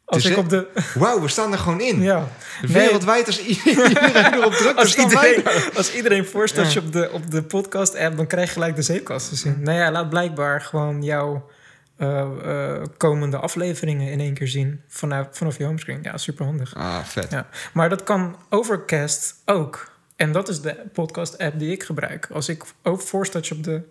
Als 0.06 0.24
Dus 0.24 0.32
ik 0.32 0.38
op 0.38 0.50
de... 0.50 0.68
Wauw, 0.94 1.22
we 1.22 1.28
staan 1.28 1.52
er 1.52 1.58
gewoon 1.58 1.82
in. 1.82 2.02
Ja. 2.02 2.28
Wereldwijd 2.62 3.28
als 3.28 3.40
iedereen 3.46 4.34
erop 4.34 4.54
drukt, 4.54 4.78
Als 4.78 4.96
iedereen, 4.96 5.44
als 5.76 5.94
iedereen 5.94 6.26
voorstelt 6.26 6.74
Ja. 6.74 6.80
je 6.80 6.86
op 6.86 6.92
de, 6.92 7.10
op 7.12 7.32
de 7.32 7.44
podcast-app... 7.44 8.18
dan 8.18 8.28
krijg 8.28 8.48
je 8.48 8.54
gelijk 8.54 8.76
de 8.76 8.82
zeepkast 8.82 9.30
te 9.30 9.36
zien. 9.36 9.56
Nou 9.60 9.78
ja, 9.78 9.92
laat 9.92 10.10
blijkbaar 10.10 10.62
gewoon 10.62 11.04
jouw 11.04 11.50
eh, 11.98 12.20
eh, 12.20 12.84
komende 12.98 13.38
afleveringen 13.38 14.12
in 14.12 14.20
één 14.20 14.34
keer 14.34 14.48
zien... 14.48 14.82
vanaf, 14.88 15.28
vanaf 15.32 15.58
je 15.58 15.64
homescreen. 15.64 16.00
Ja, 16.02 16.18
superhandig. 16.18 16.76
Ah, 16.76 17.04
vet. 17.04 17.32
Ja. 17.32 17.48
Maar 17.74 17.90
dat 17.90 18.04
kan 18.04 18.36
Overcast 18.50 19.36
ook. 19.46 19.94
En 20.16 20.32
dat 20.32 20.50
is 20.50 20.62
de 20.62 20.76
podcast-app 20.94 21.60
die 21.60 21.72
ik 21.72 21.84
gebruik. 21.84 22.28
Als 22.32 22.50
ik 22.50 22.64
over 22.84 23.06
Force 23.06 23.38
op 23.38 23.64
de, 23.64 23.82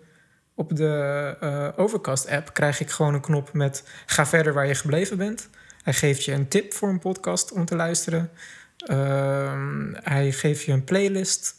op 0.55 0.75
de 0.75 1.35
eh, 1.39 1.67
Overcast-app... 1.75 2.53
krijg 2.53 2.79
ik 2.79 2.89
gewoon 2.89 3.13
een 3.13 3.21
knop 3.21 3.53
met... 3.53 3.83
ga 4.05 4.25
verder 4.25 4.53
waar 4.53 4.67
je 4.67 4.75
gebleven 4.75 5.17
bent. 5.17 5.49
Hij 5.85 5.93
geeft 5.93 6.23
je 6.23 6.31
een 6.31 6.47
tip 6.47 6.73
voor 6.73 6.89
een 6.89 6.99
podcast 6.99 7.51
om 7.51 7.65
te 7.65 7.75
luisteren. 7.75 8.31
Ehm, 8.77 9.93
hij 9.93 10.31
geeft 10.31 10.63
je 10.63 10.71
een 10.71 10.83
playlist... 10.83 11.55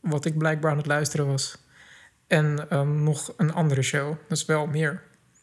wat 0.00 0.24
ik 0.24 0.38
blijkbaar 0.38 0.70
aan 0.70 0.76
het 0.76 0.86
luisteren 0.86 1.26
was. 1.26 1.58
En 2.26 2.66
ehm, 2.70 3.02
nog 3.02 3.32
een 3.36 3.52
andere 3.52 3.82
show. 3.82 4.14
Dat 4.28 4.38
is 4.38 4.44
wel 4.44 4.66
meer. 4.66 5.02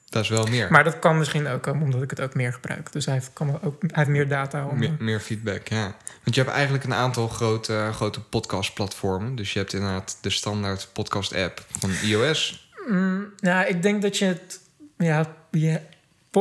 Dat 0.09 0.23
is 0.23 0.29
wel 0.29 0.45
meer. 0.45 0.71
Maar 0.71 0.83
dat 0.83 0.99
kan 0.99 1.17
misschien 1.17 1.47
ook 1.47 1.61
komen 1.61 1.83
omdat 1.83 2.01
ik 2.01 2.09
het 2.09 2.21
ook 2.21 2.33
meer 2.33 2.53
gebruik. 2.53 2.91
Dus 2.91 3.05
hij 3.05 3.13
heeft, 3.13 3.29
kan 3.33 3.61
ook, 3.61 3.81
hij 3.81 3.89
heeft 3.93 4.09
meer 4.09 4.27
data 4.27 4.65
om... 4.65 4.77
Meer, 4.79 4.89
eh, 4.89 4.99
meer 4.99 5.19
feedback, 5.19 5.67
ja. 5.67 5.95
Want 6.23 6.35
je 6.35 6.41
hebt 6.41 6.53
eigenlijk 6.53 6.83
een 6.83 6.93
aantal 6.93 7.27
grote, 7.27 7.89
grote 7.93 8.21
podcastplatformen. 8.21 9.35
Dus 9.35 9.53
je 9.53 9.59
hebt 9.59 9.73
inderdaad 9.73 10.17
de 10.21 10.29
standaard 10.29 10.89
podcast-app 10.93 11.65
van 11.79 11.91
iOS. 12.03 12.71
Mm, 12.87 13.33
nou, 13.39 13.67
ik 13.67 13.81
denk 13.81 14.01
dat 14.01 14.17
je 14.17 14.25
het... 14.25 14.59
Ja, 14.97 15.35
je 15.51 15.79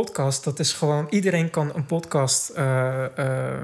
podcast, 0.02 0.44
dat 0.44 0.58
is 0.58 0.72
gewoon... 0.72 1.06
Iedereen 1.10 1.50
kan 1.50 1.70
een 1.74 1.86
podcast 1.86 2.48
eh, 2.48 3.04
eh, 3.18 3.54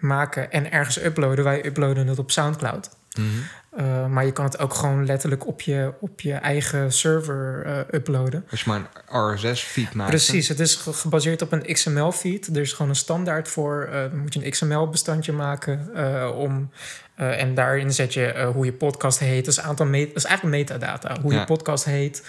maken 0.00 0.50
en 0.52 0.72
ergens 0.72 1.02
uploaden. 1.04 1.44
Wij 1.44 1.64
uploaden 1.66 2.06
het 2.06 2.18
op 2.18 2.30
Soundcloud. 2.30 2.90
Mhm. 3.18 3.26
Eh, 3.70 4.06
maar 4.06 4.24
je 4.24 4.32
kan 4.32 4.44
het 4.44 4.58
ook 4.58 4.74
gewoon 4.74 5.06
letterlijk 5.06 5.46
op 5.46 5.60
je, 5.60 5.92
op 6.00 6.20
je 6.20 6.32
eigen 6.34 6.92
server 6.92 7.66
uploaden. 7.94 8.46
Als 8.50 8.60
je 8.62 8.70
maar 8.70 8.80
een 9.08 9.34
RSS-feed 9.34 9.94
maakt. 9.94 10.10
Precies, 10.10 10.48
het 10.48 10.60
is 10.60 10.74
ge- 10.74 10.92
gebaseerd 10.92 11.42
op 11.42 11.52
een 11.52 11.62
XML-feed. 11.74 12.46
Er 12.46 12.60
is 12.60 12.72
gewoon 12.72 12.88
een 12.90 12.96
standaard 12.96 13.48
voor. 13.48 13.88
moet 14.14 14.34
je 14.34 14.44
een 14.44 14.50
XML-bestandje 14.50 15.32
maken 15.32 15.88
om. 16.34 16.70
en 17.14 17.54
daarin 17.54 17.92
zet 17.92 18.14
je 18.14 18.50
hoe 18.54 18.64
je 18.64 18.72
podcast 18.72 19.18
heet. 19.18 19.44
Dat 19.44 19.54
is, 19.54 19.60
aantal 19.60 19.86
dat 19.90 20.08
is 20.14 20.24
eigenlijk 20.24 20.56
metadata. 20.56 21.16
Hoe 21.22 21.32
Ja. 21.32 21.38
je 21.40 21.44
podcast 21.46 21.84
heet, 21.84 22.22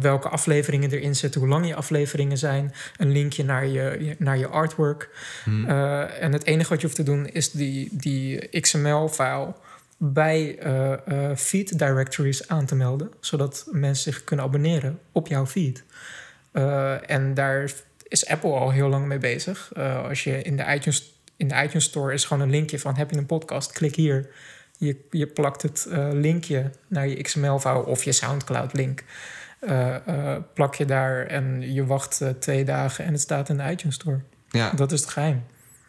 welke 0.00 0.28
afleveringen 0.28 0.90
erin 0.90 1.16
zitten, 1.16 1.40
hoe 1.40 1.50
lang 1.50 1.66
je 1.66 1.74
afleveringen 1.74 2.38
zijn. 2.38 2.72
Een 2.96 3.12
linkje 3.12 3.44
naar 3.44 3.66
je, 3.66 4.14
naar 4.18 4.38
je 4.38 4.46
artwork. 4.46 5.08
Mhm. 5.44 5.70
Eh, 5.70 6.22
en 6.22 6.32
het 6.32 6.44
enige 6.44 6.68
wat 6.68 6.80
je 6.80 6.86
hoeft 6.86 6.98
te 6.98 7.12
doen 7.12 7.26
is 7.26 7.50
die, 7.50 7.88
die 7.92 8.60
XML-file 8.60 9.54
bij 9.96 10.58
eh, 10.58 10.92
eh, 10.92 11.36
feed 11.36 11.78
directories 11.78 12.48
aan 12.48 12.66
te 12.66 12.74
melden, 12.74 13.10
zodat 13.20 13.66
mensen 13.70 14.12
zich 14.12 14.24
kunnen 14.24 14.44
abonneren 14.44 14.98
op 15.12 15.26
jouw 15.26 15.46
feed. 15.46 15.84
Eh, 16.52 17.10
en 17.10 17.34
daar 17.34 17.70
is 18.08 18.26
Apple 18.26 18.50
al 18.50 18.70
heel 18.70 18.88
lang 18.88 19.06
mee 19.06 19.18
bezig. 19.18 19.70
Eh, 19.72 20.04
als 20.04 20.24
je 20.24 20.42
in 20.42 20.56
de 20.56 20.64
iTunes 20.74 21.18
in 21.36 21.48
de 21.48 21.62
iTunes 21.62 21.84
Store 21.84 22.12
is 22.12 22.24
gewoon 22.24 22.42
een 22.42 22.50
linkje 22.50 22.78
van 22.78 22.96
heb 22.96 23.10
je 23.10 23.16
een 23.16 23.26
podcast, 23.26 23.72
klik 23.72 23.94
hier. 23.94 24.30
Je, 24.80 24.96
je 25.10 25.26
plakt 25.26 25.62
het 25.62 25.86
eh, 25.90 26.08
linkje 26.12 26.70
naar 26.88 27.08
je 27.08 27.22
XML-file 27.22 27.84
of 27.86 28.04
je 28.04 28.12
SoundCloud-link. 28.12 29.02
Eh, 29.60 29.94
eh, 30.06 30.42
plak 30.54 30.74
je 30.74 30.84
daar 30.84 31.26
en 31.26 31.72
je 31.72 31.86
wacht 31.86 32.22
twee 32.38 32.64
dagen 32.64 33.04
en 33.04 33.12
het 33.12 33.20
staat 33.20 33.48
in 33.48 33.56
de 33.56 33.70
iTunes 33.70 33.94
Store. 33.94 34.20
ja. 34.50 34.70
Dat 34.70 34.92
is 34.92 35.00
het 35.00 35.10
geheim. 35.10 35.42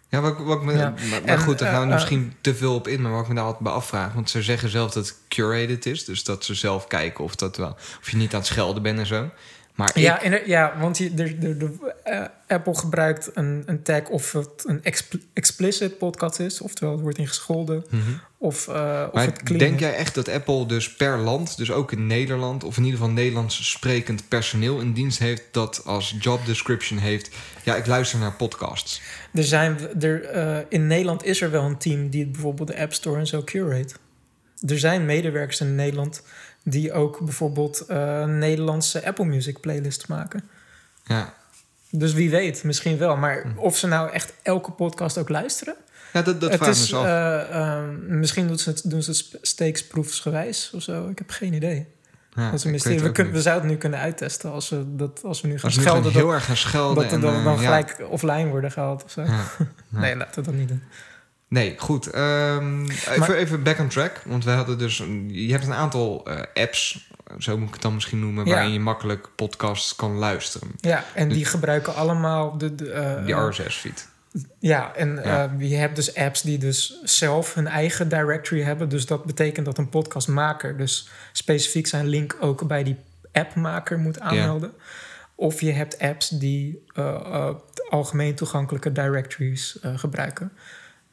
ja, 0.09 0.21
wat, 0.21 0.37
wat 0.37 0.57
ik 0.57 0.63
me, 0.63 0.73
Ja. 0.77 0.93
maar, 1.25 1.39
goed, 1.39 1.59
daar 1.59 1.71
gaan 1.71 1.87
we 1.87 1.93
misschien 1.93 2.33
te 2.41 2.55
veel 2.55 2.75
op 2.75 2.87
in. 2.87 3.01
Maar 3.01 3.11
wat 3.11 3.21
ik 3.21 3.27
me 3.27 3.35
daar 3.35 3.43
altijd 3.43 3.63
bij 3.63 3.71
afvraag. 3.73 4.13
Want 4.13 4.29
ze 4.29 4.41
zeggen 4.41 4.69
zelf 4.69 4.91
dat 4.91 5.07
het 5.07 5.17
curated 5.27 5.85
is. 5.85 6.05
Dus 6.05 6.23
dat 6.23 6.45
ze 6.45 6.53
zelf 6.55 6.87
kijken 6.87 7.23
of, 7.23 7.35
dat 7.35 7.57
wel, 7.57 7.75
of 7.99 8.09
je 8.09 8.17
niet 8.17 8.33
aan 8.33 8.39
het 8.39 8.47
schelden 8.47 8.83
bent 8.83 8.99
en 8.99 9.05
zo. 9.05 9.29
Maar 9.75 9.89
ik, 9.89 9.95
Ja, 9.95 10.19
ja 10.45 10.73
want 10.79 10.97
je, 10.97 11.13
de, 11.13 11.37
de, 11.37 11.57
de, 11.57 12.29
Apple 12.47 12.75
gebruikt 12.75 13.29
een, 13.33 13.63
een 13.65 13.81
tag 13.83 14.07
of 14.07 14.31
het 14.31 14.63
een 14.65 14.83
expl- 14.83 15.17
explicit 15.33 15.97
podcast 15.97 16.39
is, 16.39 16.61
oftewel 16.61 16.93
het 16.93 17.01
wordt 17.01 17.17
in 17.17 17.27
gescholden, 17.27 17.83
Mhm. 17.89 18.01
Of, 18.43 18.67
of 18.67 18.73
Maar 19.13 19.25
het 19.25 19.43
clean 19.43 19.59
denk 19.59 19.79
jij 19.79 19.95
echt 19.95 20.15
dat 20.15 20.29
Apple 20.29 20.65
dus 20.65 20.93
per 20.93 21.17
land, 21.17 21.57
dus 21.57 21.71
ook 21.71 21.91
in 21.91 22.07
Nederland, 22.07 22.63
of 22.63 22.77
in 22.77 22.83
ieder 22.83 22.99
geval 22.99 23.13
Nederlands 23.13 23.69
sprekend 23.69 24.27
personeel 24.27 24.79
in 24.79 24.93
dienst 24.93 25.19
heeft 25.19 25.43
dat 25.51 25.81
als 25.85 26.15
job 26.19 26.45
description 26.45 26.99
heeft, 26.99 27.29
ja, 27.63 27.75
ik 27.75 27.85
luister 27.85 28.19
naar 28.19 28.33
podcasts. 28.33 29.01
Er 29.33 29.43
zijn, 29.43 29.77
er, 30.01 30.23
eh, 30.23 30.57
in 30.69 30.87
Nederland 30.87 31.23
is 31.23 31.41
er 31.41 31.51
wel 31.51 31.63
een 31.63 31.77
team 31.77 32.09
die 32.09 32.27
bijvoorbeeld 32.27 32.67
de 32.67 32.79
App 32.79 32.93
Store 32.93 33.19
en 33.19 33.27
zo 33.27 33.43
curate. 33.43 33.95
Er 34.67 34.79
zijn 34.79 35.05
medewerkers 35.05 35.59
in 35.61 35.75
Nederland 35.75 36.23
die 36.63 36.93
ook 36.93 37.19
bijvoorbeeld 37.19 37.79
eh, 37.79 38.25
Nederlandse 38.25 39.05
Apple 39.05 39.25
Music 39.25 39.59
playlists 39.59 40.07
maken. 40.07 40.43
Ja, 41.03 41.33
Dus 41.89 42.13
wie 42.13 42.29
weet, 42.29 42.63
misschien 42.63 42.97
wel. 42.97 43.17
Maar 43.17 43.41
Hm. 43.41 43.57
of 43.57 43.77
ze 43.77 43.87
nou 43.87 44.11
echt 44.11 44.33
elke 44.41 44.71
podcast 44.71 45.17
ook 45.17 45.29
luisteren? 45.29 45.75
Ja 46.13 46.21
dat, 46.21 46.41
dat 46.41 46.49
vraag 46.55 46.59
ik 46.59 46.75
me 46.75 46.81
dus 46.81 46.91
eh, 46.91 47.49
ehm, 47.55 48.19
misschien 48.19 48.47
doen 48.47 48.57
ze 48.59 48.69
het, 48.69 48.81
doen 48.89 49.03
ze 49.03 49.11
het 49.11 49.37
steeksproefsgewijs 49.41 50.71
of 50.75 50.81
zo. 50.81 51.07
Ik 51.09 51.17
heb 51.17 51.29
geen 51.29 51.53
idee. 51.53 51.87
ja, 52.33 52.51
dat 52.51 52.65
is 52.65 52.83
We, 52.83 53.11
kun- 53.11 53.31
we 53.31 53.41
zouden 53.41 53.63
het 53.63 53.71
nu 53.73 53.77
kunnen 53.79 53.99
uittesten 53.99 54.51
als 54.51 54.69
we, 54.69 54.95
dat, 54.95 55.21
als 55.23 55.41
we 55.41 55.47
nu 55.47 55.53
gaan 55.53 55.63
Als 55.63 55.75
we 55.75 55.81
schelden. 55.81 56.11
heel 56.11 56.31
erg 56.33 56.45
gaan 56.45 56.57
schelden 56.57 57.03
dat, 57.03 57.11
en 57.13 57.19
dat 57.21 57.31
we 57.31 57.37
eh, 57.37 57.43
dan 57.43 57.53
ja, 57.53 57.59
gelijk 57.61 57.97
offline 58.09 58.49
worden 58.49 58.71
gehaald 58.71 59.03
of 59.03 59.11
zo. 59.11 59.21
ja. 59.21 59.43
Nee, 59.89 60.15
laten 60.15 60.43
we 60.43 60.49
dat 60.49 60.59
niet 60.59 60.67
doen. 60.67 60.83
Nee, 61.47 61.75
goed. 61.77 62.07
ehm, 62.07 62.83
even, 62.89 63.19
Maar- 63.19 63.31
even 63.33 63.63
back 63.63 63.79
on 63.79 63.87
track. 63.87 64.21
Want 64.25 64.43
we 64.43 64.51
hadden 64.51 64.77
dus... 64.77 64.99
een- 64.99 65.29
Je 65.33 65.51
hebt 65.51 65.65
een 65.65 65.73
aantal 65.73 66.25
eh, 66.27 66.63
apps, 66.63 67.11
zo 67.39 67.57
moet 67.57 67.67
ik 67.67 67.73
het 67.73 67.81
dan 67.81 67.93
misschien 67.93 68.19
noemen... 68.19 68.45
Waarin 68.45 68.73
je 68.73 68.79
makkelijk 68.79 69.29
podcasts 69.35 69.95
kan 69.95 70.11
luisteren. 70.15 70.67
Ja, 70.77 71.03
en 71.13 71.29
die 71.29 71.45
gebruiken 71.45 71.95
allemaal 71.95 72.57
de... 72.57 72.75
de 72.75 72.91
eh, 72.91 73.25
Die 73.25 73.35
eh, 73.35 73.47
RSS-feed. 73.49 74.07
Ja, 74.59 74.95
en 74.95 75.15
Ja. 75.15 75.43
eh, 75.59 75.69
je 75.69 75.75
hebt 75.75 75.95
dus 75.95 76.15
apps 76.15 76.41
die 76.41 76.57
dus 76.57 77.01
zelf 77.03 77.53
hun 77.53 77.67
eigen 77.67 78.09
directory 78.09 78.61
hebben. 78.61 78.89
Dus 78.89 79.05
dat 79.05 79.25
betekent 79.25 79.65
dat 79.65 79.77
een 79.77 79.89
podcastmaker 79.89 80.77
dus 80.77 81.09
specifiek 81.31 81.87
zijn 81.87 82.07
link 82.07 82.37
ook 82.39 82.67
bij 82.67 82.83
die 82.83 82.97
appmaker 83.31 83.97
moet 83.99 84.19
aanmelden. 84.19 84.71
Of 85.35 85.61
je 85.61 85.71
hebt 85.71 85.99
apps 85.99 86.29
die 86.29 86.83
eh, 86.93 87.05
eh, 87.05 87.55
algemeen 87.89 88.35
toegankelijke 88.35 88.91
directories 88.91 89.79
eh, 89.79 89.97
gebruiken. 89.97 90.51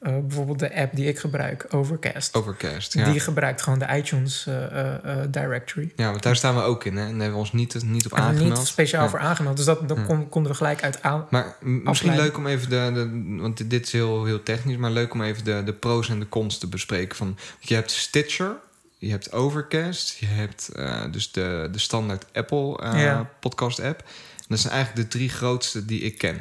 Eh, 0.01 0.13
bijvoorbeeld 0.19 0.59
de 0.59 0.75
app 0.75 0.97
die 0.97 1.07
ik 1.07 1.19
gebruik, 1.19 1.67
Overcast. 1.71 2.35
Overcast, 2.35 2.95
ja. 2.95 3.11
Die 3.11 3.21
gebruikt 3.21 3.63
gewoon 3.63 3.79
de 3.79 3.87
iTunes 3.97 4.47
eh, 4.47 4.95
eh, 4.95 5.27
directory. 5.31 5.93
Ja, 5.97 6.11
want 6.11 6.23
daar 6.23 6.37
staan 6.37 6.55
we 6.55 6.63
ook 6.63 6.85
in, 6.85 6.97
hè. 6.97 7.03
En 7.03 7.07
daar 7.09 7.17
hebben 7.17 7.33
we 7.33 7.39
ons 7.39 7.53
niet, 7.53 7.85
niet 7.85 8.07
op 8.07 8.15
aangemeld. 8.15 8.59
niet 8.59 8.67
speciaal 8.67 9.03
Ja. 9.05 9.09
voor 9.11 9.19
aangemeld. 9.19 9.57
Dus 9.57 9.67
dat, 9.67 9.89
dan 9.89 9.99
Ja. 9.99 10.05
kon- 10.05 10.29
konden 10.29 10.51
we 10.53 10.57
gelijk 10.59 10.83
uit 10.83 11.03
aan. 11.03 11.27
Maar 11.31 11.57
misschien 11.61 12.17
leuk 12.17 12.37
om 12.37 12.47
even 12.47 12.71
de, 12.71 12.91
de... 12.95 13.37
Want 13.41 13.71
dit 13.71 13.87
is 13.87 13.93
heel, 13.93 14.25
heel 14.25 14.43
technisch, 14.43 14.77
maar 14.77 14.91
leuk 14.91 15.15
om 15.15 15.23
even 15.23 15.45
de, 15.45 15.63
de 15.65 15.73
pro's 15.73 16.09
en 16.09 16.19
de 16.21 16.29
cons 16.29 16.59
te 16.59 16.67
bespreken. 16.69 17.17
Van, 17.17 17.39
je 17.61 17.75
hebt 17.75 17.91
Stitcher 17.91 18.57
je 18.99 19.11
hebt 19.11 19.33
Overcast, 19.33 20.17
je 20.19 20.27
hebt 20.27 20.71
dus 21.11 21.33
de, 21.33 21.69
de 21.73 21.79
standaard 21.79 22.25
Apple 22.33 23.27
podcast 23.41 23.81
app. 23.81 24.03
Dat 24.49 24.59
zijn 24.59 24.73
eigenlijk 24.73 25.11
de 25.11 25.19
drie 25.19 25.29
grootste 25.29 25.85
die 25.85 26.01
ik 26.01 26.19
ken. 26.19 26.41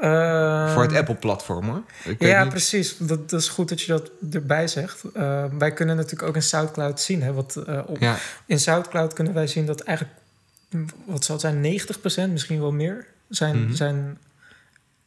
Ehm, 0.00 0.68
Voor 0.72 0.82
het 0.82 0.94
Apple-platform 0.94 1.68
hoor. 1.68 1.82
Ja, 2.18 2.40
niet- 2.42 2.50
precies. 2.52 2.96
Dat, 2.98 3.30
dat 3.30 3.40
is 3.40 3.48
goed 3.48 3.68
dat 3.68 3.80
je 3.80 3.86
dat 3.92 4.10
erbij 4.32 4.68
zegt. 4.68 5.02
Eh, 5.14 5.44
wij 5.58 5.72
kunnen 5.72 5.96
natuurlijk 5.96 6.28
ook 6.28 6.34
in 6.34 6.42
SoundCloud 6.42 7.00
zien. 7.00 7.22
Hè, 7.22 7.32
wat, 7.32 7.56
eh, 7.66 7.80
op, 7.86 7.98
Ja, 8.00 8.16
In 8.46 8.58
SoundCloud 8.60 9.12
kunnen 9.12 9.34
wij 9.34 9.46
zien 9.46 9.66
dat 9.66 9.80
eigenlijk, 9.80 10.18
wat 11.04 11.24
zal 11.24 11.34
het 11.34 11.44
zijn, 11.44 11.60
90%, 11.60 12.32
misschien 12.32 12.60
wel 12.60 12.72
meer, 12.72 13.06
zijn, 13.28 13.62
Mhm. 13.64 13.74
zijn 13.74 14.18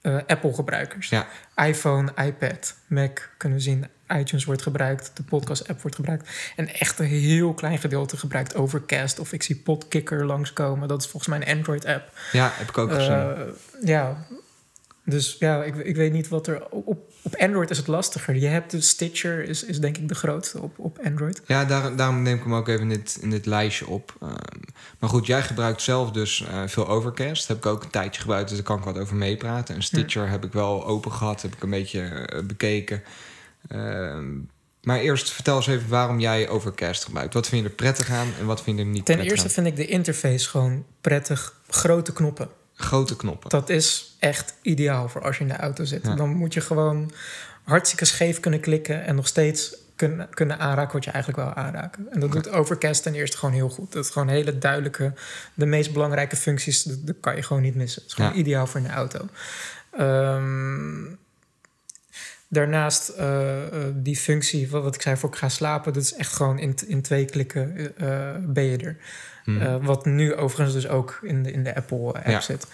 eh, 0.01 0.17
Apple-gebruikers. 0.27 1.09
Ja. 1.09 1.27
iPhone, 1.55 2.11
iPad, 2.25 2.75
Mac 2.87 3.29
kunnen 3.37 3.57
we 3.57 3.63
zien. 3.63 3.85
iTunes 4.07 4.45
wordt 4.45 4.61
gebruikt, 4.61 5.11
de 5.13 5.23
podcast-app 5.23 5.81
wordt 5.81 5.95
gebruikt. 5.95 6.29
En 6.55 6.73
echt 6.73 6.99
een 6.99 7.05
heel 7.05 7.53
klein 7.53 7.77
gedeelte 7.77 8.17
gebruikt 8.17 8.55
Overcast. 8.55 9.19
Of 9.19 9.33
ik 9.33 9.43
zie 9.43 9.55
Podkicker 9.55 10.25
langskomen. 10.25 10.87
Dat 10.87 11.01
is 11.01 11.07
volgens 11.07 11.37
mij 11.37 11.47
een 11.47 11.57
Android-app. 11.57 12.11
ja, 12.31 12.51
heb 12.53 12.69
ik 12.69 12.77
ook 12.77 12.91
gezien. 12.93 13.11
Eh, 13.13 13.31
ja, 13.83 14.25
dus 15.05 15.35
ja, 15.39 15.63
ik, 15.63 15.75
ik 15.75 15.95
weet 15.95 16.11
niet 16.11 16.27
wat 16.27 16.47
er... 16.47 16.69
Op, 16.69 17.11
op 17.21 17.35
Android 17.35 17.69
is 17.69 17.77
het 17.77 17.87
lastiger. 17.87 18.35
Je 18.35 18.47
hebt 18.47 18.71
de 18.71 18.81
Stitcher, 18.81 19.43
is, 19.43 19.63
is 19.63 19.79
denk 19.79 19.97
ik 19.97 20.07
de 20.07 20.15
grootste 20.15 20.61
op, 20.61 20.79
op 20.79 20.99
Android. 21.03 21.41
Ja, 21.45 21.65
daar, 21.65 21.95
daarom 21.95 22.21
neem 22.21 22.37
ik 22.37 22.43
hem 22.43 22.53
ook 22.53 22.67
even 22.67 22.81
in 22.81 22.89
dit, 22.89 23.17
in 23.21 23.29
dit 23.29 23.45
lijstje 23.45 23.87
op. 23.87 24.15
Ehm, 24.21 24.33
maar 24.99 25.09
goed, 25.09 25.25
jij 25.25 25.41
gebruikt 25.41 25.81
zelf 25.81 26.11
dus 26.11 26.45
eh, 26.45 26.61
veel 26.65 26.87
Overcast. 26.87 27.47
Heb 27.47 27.57
ik 27.57 27.65
ook 27.65 27.83
een 27.83 27.89
tijdje 27.89 28.21
gebruikt, 28.21 28.47
dus 28.47 28.57
daar 28.57 28.67
kan 28.67 28.77
ik 28.77 28.83
wat 28.83 28.97
over 28.97 29.15
meepraten. 29.15 29.75
En 29.75 29.83
Stitcher 29.83 30.29
heb 30.29 30.45
ik 30.45 30.53
wel 30.53 30.85
open 30.85 31.11
gehad, 31.11 31.41
heb 31.41 31.53
ik 31.53 31.63
een 31.63 31.69
beetje 31.69 32.01
eh, 32.01 32.43
bekeken. 32.43 33.03
Ehm, 33.67 34.31
maar 34.81 34.99
eerst 34.99 35.31
vertel 35.31 35.55
eens 35.55 35.67
even 35.67 35.89
waarom 35.89 36.19
jij 36.19 36.49
Overcast 36.49 37.03
gebruikt. 37.03 37.33
Wat 37.33 37.47
vind 37.47 37.63
je 37.63 37.69
er 37.69 37.75
prettig 37.75 38.09
aan 38.09 38.27
en 38.39 38.45
wat 38.45 38.63
vind 38.63 38.77
je 38.77 38.83
er 38.83 38.89
niet 38.89 39.05
Ten 39.05 39.15
prettig 39.15 39.35
eerste 39.35 39.53
vind 39.53 39.67
ik 39.67 39.75
de 39.75 39.85
interface 39.85 40.49
gewoon 40.49 40.85
prettig. 41.01 41.61
Grote 41.67 42.13
knoppen. 42.13 42.49
Grote 42.83 43.15
knoppen. 43.15 43.49
Dat 43.49 43.69
is 43.69 44.15
echt 44.19 44.53
ideaal 44.61 45.09
voor 45.09 45.21
als 45.21 45.37
je 45.37 45.43
in 45.43 45.49
de 45.49 45.57
auto 45.57 45.83
zit. 45.83 46.05
Ja. 46.05 46.15
Dan 46.15 46.29
moet 46.29 46.53
je 46.53 46.61
gewoon 46.61 47.11
hartstikke 47.63 48.05
scheef 48.05 48.39
kunnen 48.39 48.59
klikken... 48.59 49.05
en 49.05 49.15
nog 49.15 49.27
steeds 49.27 49.75
kunnen, 49.95 50.27
kunnen 50.29 50.59
aanraken 50.59 50.93
wat 50.93 51.03
je 51.03 51.11
eigenlijk 51.11 51.43
wil 51.43 51.63
aanraken. 51.63 52.07
En 52.11 52.19
dat 52.19 52.31
doet 52.31 52.49
Overcast 52.49 53.03
ten 53.03 53.13
eerste 53.13 53.37
gewoon 53.37 53.55
heel 53.55 53.69
goed. 53.69 53.91
Dat 53.91 54.05
is 54.05 54.11
gewoon 54.11 54.27
hele 54.27 54.57
duidelijke... 54.57 55.13
de 55.53 55.65
meest 55.65 55.93
belangrijke 55.93 56.35
functies, 56.35 56.83
dat, 56.83 57.07
dat 57.07 57.15
kan 57.19 57.35
je 57.35 57.43
gewoon 57.43 57.61
niet 57.61 57.75
missen. 57.75 58.01
Het 58.01 58.11
is 58.11 58.17
gewoon 58.17 58.31
Ja. 58.33 58.37
ideaal 58.37 58.67
voor 58.67 58.79
in 58.79 58.85
de 58.85 58.93
auto. 58.93 59.27
Ehm, 59.97 61.15
daarnaast 62.47 63.09
eh, 63.09 63.65
eh, 63.65 63.93
die 63.93 64.17
functie, 64.17 64.69
wat, 64.69 64.83
wat 64.83 64.95
ik 64.95 65.01
zei 65.01 65.17
voor 65.17 65.29
ik 65.29 65.35
ga 65.35 65.49
slapen... 65.49 65.93
dat 65.93 66.03
is 66.03 66.13
echt 66.13 66.33
gewoon 66.33 66.59
in, 66.59 66.75
in 66.87 67.01
twee 67.01 67.25
klikken 67.25 67.95
eh, 67.97 68.35
ben 68.39 68.63
je 68.63 68.77
er. 68.77 68.97
Hmm. 69.43 69.61
Eh, 69.61 69.75
wat 69.81 70.05
nu 70.05 70.35
overigens 70.35 70.73
dus 70.73 70.87
ook 70.87 71.19
in 71.21 71.43
de, 71.43 71.51
in 71.51 71.63
de 71.63 71.75
Apple-app 71.75 72.27
Ja. 72.27 72.39
zit. 72.41 72.67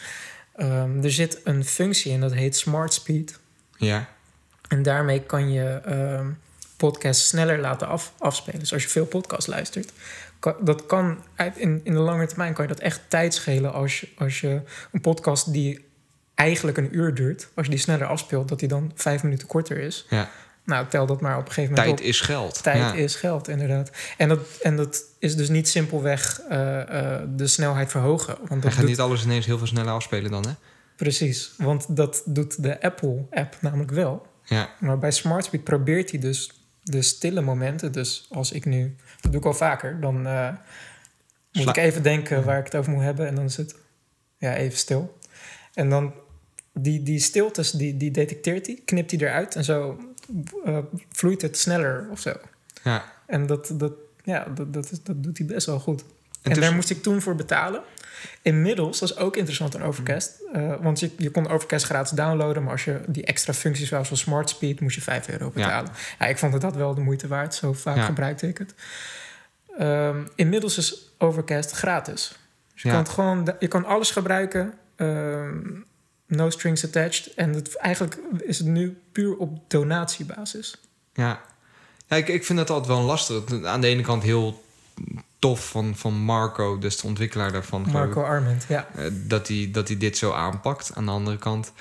Ehm, 0.56 1.04
er 1.04 1.12
zit 1.12 1.40
een 1.44 1.66
functie 1.66 2.12
in 2.12 2.20
dat 2.20 2.34
heet 2.34 2.56
Smart 2.56 2.94
Speed. 2.94 3.40
ja, 3.78 4.08
En 4.68 4.84
daarmee 4.84 5.22
kan 5.22 5.52
je 5.52 5.82
ehm 5.86 6.28
podcasts 6.78 7.28
sneller 7.28 7.60
laten 7.60 7.88
af, 7.88 8.14
afspelen. 8.18 8.60
Dus 8.60 8.74
als 8.74 8.84
je 8.84 8.90
veel 8.90 9.06
podcast 9.06 9.48
luistert, 9.48 9.92
kan, 10.40 10.56
dat 10.62 10.86
kan 10.86 11.24
in, 11.56 11.82
in 11.84 11.94
de 11.94 12.00
lange 12.00 12.26
termijn 12.28 12.54
kan 12.54 12.68
je 12.68 12.74
dat 12.74 12.80
echt 12.82 13.02
tijd 13.08 13.34
schelen 13.34 13.74
als 13.74 14.00
je, 14.00 14.08
als 14.18 14.42
je 14.42 14.62
een 14.92 15.02
podcast 15.02 15.54
die 15.54 15.86
eigenlijk 16.36 16.78
een 16.78 16.96
uur 16.98 17.14
duurt, 17.14 17.48
als 17.56 17.66
je 17.66 17.72
die 17.72 17.82
sneller 17.82 18.08
afspeelt, 18.08 18.48
dat 18.50 18.60
die 18.60 18.68
dan 18.68 18.92
vijf 18.96 19.24
minuten 19.24 19.48
korter 19.48 19.78
is. 19.78 20.06
ja. 20.10 20.30
Nou, 20.64 20.88
tel 20.88 21.06
dat 21.06 21.22
maar 21.22 21.38
op 21.38 21.46
een 21.46 21.52
gegeven 21.52 21.70
moment 21.76 21.88
Tijd 21.98 22.00
op. 22.08 22.14
is 22.14 22.22
geld. 22.22 22.64
Tijd 22.64 22.78
ja. 22.78 22.94
is 22.94 23.16
geld, 23.16 23.48
inderdaad. 23.48 23.92
En 24.18 24.30
dat, 24.30 24.40
en 24.62 24.76
dat 24.76 25.04
is 25.20 25.36
dus 25.36 25.50
niet 25.50 25.70
simpelweg 25.70 26.40
eh, 26.50 26.82
eh, 27.14 27.22
de 27.36 27.48
snelheid 27.48 27.92
verhogen. 27.92 28.38
Want 28.48 28.64
Hij 28.64 28.72
gaat 28.72 28.80
doet, 28.82 28.90
niet 28.90 29.00
alles 29.00 29.24
ineens 29.24 29.46
heel 29.46 29.58
veel 29.58 29.68
sneller 29.68 29.94
afspelen 29.94 30.32
dan, 30.32 30.48
hè? 30.48 30.54
Precies, 30.96 31.54
want 31.58 31.96
dat 31.96 32.22
doet 32.26 32.64
de 32.64 32.82
Apple-app 32.82 33.58
namelijk 33.62 33.92
wel. 33.92 34.28
Ja, 34.44 34.70
Maar 34.80 35.00
bij 35.00 35.12
SmartSpeed 35.12 35.64
probeert 35.64 36.12
hij 36.12 36.20
dus 36.20 36.52
de 36.84 37.02
stille 37.02 37.42
momenten. 37.42 37.92
Dus 37.92 38.28
als 38.30 38.52
ik 38.52 38.66
nu, 38.66 38.96
dat 39.22 39.32
doe 39.32 39.42
ik 39.42 39.48
al 39.48 39.54
vaker, 39.54 40.00
dan 40.02 40.28
eh, 40.28 40.50
moet 41.52 41.62
Sla- 41.64 41.72
ik 41.72 41.78
even 41.78 42.04
denken 42.04 42.44
waar 42.44 42.60
ik 42.60 42.66
het 42.66 42.76
over 42.76 42.92
moet 42.92 43.04
hebben. 43.04 43.28
En 43.28 43.36
dan 43.36 43.46
is 43.46 43.58
het 43.58 43.76
ja, 44.38 44.56
even 44.56 44.78
stil. 44.78 45.18
En 45.74 45.90
dan 45.90 46.14
die, 46.74 47.04
die 47.04 47.20
stiltes, 47.20 47.72
die, 47.72 47.98
die 47.98 48.12
detecteert 48.12 48.66
hij, 48.68 48.82
knipt 48.86 49.12
hij 49.12 49.20
eruit 49.20 49.56
en 49.56 49.64
zo 49.64 49.98
eh, 50.66 50.78
vloeit 51.12 51.42
het 51.42 51.58
sneller 51.58 52.08
of 52.12 52.20
zo. 52.20 52.34
ja. 52.84 53.04
En 53.26 53.46
dat, 53.46 53.72
dat, 53.74 53.92
ja, 54.24 54.48
dat, 54.56 54.74
dat, 54.74 54.92
is, 54.92 55.04
dat 55.04 55.24
doet 55.24 55.38
hij 55.38 55.48
best 55.48 55.66
wel 55.66 55.80
goed. 55.80 56.04
En, 56.42 56.54
dus- 56.54 56.64
daar 56.64 56.74
moest 56.76 56.90
ik 56.90 57.02
toen 57.02 57.22
voor 57.22 57.36
betalen. 57.36 57.82
Inmiddels, 58.42 59.00
dat 59.00 59.10
is 59.10 59.18
ook 59.18 59.36
interessant 59.36 59.76
aan 59.76 59.82
Overcast. 59.84 60.40
eh, 60.54 60.74
want 60.82 61.00
je, 61.00 61.12
je 61.18 61.30
kon 61.32 61.48
Overcast 61.50 61.86
gratis 61.86 62.12
downloaden. 62.12 62.64
Maar 62.64 62.72
als 62.72 62.84
je 62.86 63.00
die 63.08 63.26
extra 63.26 63.54
functies 63.54 63.90
wou, 63.90 64.06
zoals 64.06 64.20
Smart 64.22 64.50
Speed, 64.50 64.80
moest 64.80 64.96
je 64.96 65.02
5 65.02 65.30
euro 65.30 65.50
betalen. 65.50 65.92
Ja. 66.20 66.26
ik 66.26 66.38
vond 66.38 66.54
het 66.54 66.62
dat 66.62 66.76
wel 66.76 66.94
de 66.94 67.02
moeite 67.02 67.28
waard. 67.28 67.56
Zo 67.56 67.74
vaak 67.74 67.96
Ja. 67.96 68.04
gebruikte 68.04 68.48
ik 68.48 68.58
het. 68.58 68.74
Ehm, 69.78 70.18
inmiddels 70.36 70.78
is 70.78 71.12
Overcast 71.18 71.72
gratis. 71.72 72.40
Dus 72.74 72.82
je, 72.82 72.88
Ja. 72.88 72.94
kan, 72.94 73.04
het 73.04 73.14
gewoon, 73.14 73.54
je 73.60 73.68
kan 73.68 73.86
alles 73.86 74.12
gebruiken. 74.12 74.74
ehm, 74.96 75.60
no 76.30 76.50
strings 76.50 76.86
attached. 76.86 77.34
En 77.34 77.54
het, 77.54 77.76
eigenlijk 77.76 78.18
is 78.40 78.58
het 78.58 78.68
nu 78.68 78.98
puur 79.12 79.36
op 79.38 79.60
donatiebasis. 79.68 80.76
Ja, 81.14 81.42
ja 82.08 82.16
ik, 82.16 82.28
ik 82.28 82.46
vind 82.46 82.58
dat 82.60 82.70
altijd 82.70 82.88
wel 82.98 83.02
lastig. 83.06 83.64
Aan 83.64 83.82
de 83.82 83.88
ene 83.88 84.02
kant 84.02 84.24
heel 84.24 84.64
tof 85.40 85.70
van, 85.70 85.96
van 85.96 86.14
Marco, 86.14 86.78
dus 86.78 86.98
de 87.02 87.08
ontwikkelaar 87.08 87.52
daarvan. 87.52 87.86
Marco 87.92 88.22
Arment, 88.24 88.66
ja. 88.68 88.88
ik, 88.94 89.00
eh, 89.00 89.06
dat 89.14 89.48
hij 89.48 89.70
dat 89.72 89.88
hij 89.88 89.98
dit 89.98 90.18
zo 90.18 90.32
aanpakt. 90.32 90.92
Aan 90.96 91.06
de 91.06 91.12
andere 91.12 91.38
kant, 91.38 91.72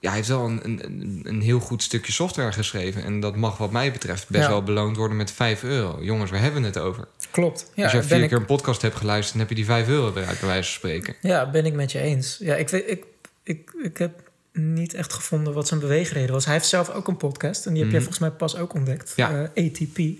ja, 0.00 0.08
hij 0.08 0.16
heeft 0.16 0.28
wel 0.28 0.44
een, 0.44 0.60
een, 0.64 1.20
een 1.22 1.40
heel 1.40 1.58
goed 1.60 1.82
stukje 1.82 2.12
software 2.12 2.52
geschreven. 2.52 3.04
En 3.04 3.20
dat 3.20 3.36
mag 3.36 3.56
wat 3.58 3.70
mij 3.70 3.92
betreft 3.92 4.28
best 4.28 4.42
Ja. 4.44 4.48
wel 4.50 4.62
beloond 4.62 4.96
worden 4.96 5.16
met 5.16 5.30
5 5.30 5.62
euro. 5.62 5.98
Jongens, 6.02 6.30
waar 6.30 6.40
hebben 6.40 6.60
we 6.60 6.66
het 6.66 6.78
over? 6.78 7.08
Klopt. 7.30 7.70
Ja, 7.74 7.82
Als 7.82 7.92
jij 7.92 8.00
ben 8.00 8.08
vier 8.10 8.22
ik- 8.22 8.28
keer 8.28 8.38
een 8.38 8.44
podcast 8.44 8.82
hebt 8.82 8.96
geluisterd, 8.96 9.30
dan 9.32 9.40
heb 9.40 9.48
je 9.48 9.54
die 9.54 9.64
5 9.64 9.88
euro 9.88 10.10
eruit, 10.16 10.38
bij 10.40 10.48
wijze 10.48 10.68
van 10.70 10.78
spreken. 10.78 11.14
Ja, 11.20 11.50
ben 11.50 11.66
ik 11.66 11.72
met 11.74 11.92
je 11.92 11.98
eens. 11.98 12.36
Ja, 12.40 12.54
ik, 12.54 12.70
ik, 12.70 13.04
ik, 13.44 13.72
ik 13.82 13.98
heb 13.98 14.30
niet 14.52 14.94
echt 14.94 15.12
gevonden 15.12 15.52
wat 15.52 15.66
zijn 15.68 15.80
beweegreden 15.80 16.32
was. 16.34 16.44
Hij 16.44 16.54
heeft 16.54 16.66
zelf 16.66 16.90
ook 16.90 17.08
een 17.08 17.16
podcast 17.16 17.66
en 17.66 17.72
die 17.72 17.82
heb 17.82 17.90
jij 17.92 18.00
Mhm. 18.00 18.10
volgens 18.10 18.28
mij 18.30 18.38
pas 18.38 18.56
ook 18.56 18.74
ontdekt. 18.74 19.12
Ja. 19.16 19.48
Eh, 19.54 19.66
ATP, 19.66 19.98
Ja. 19.98 20.14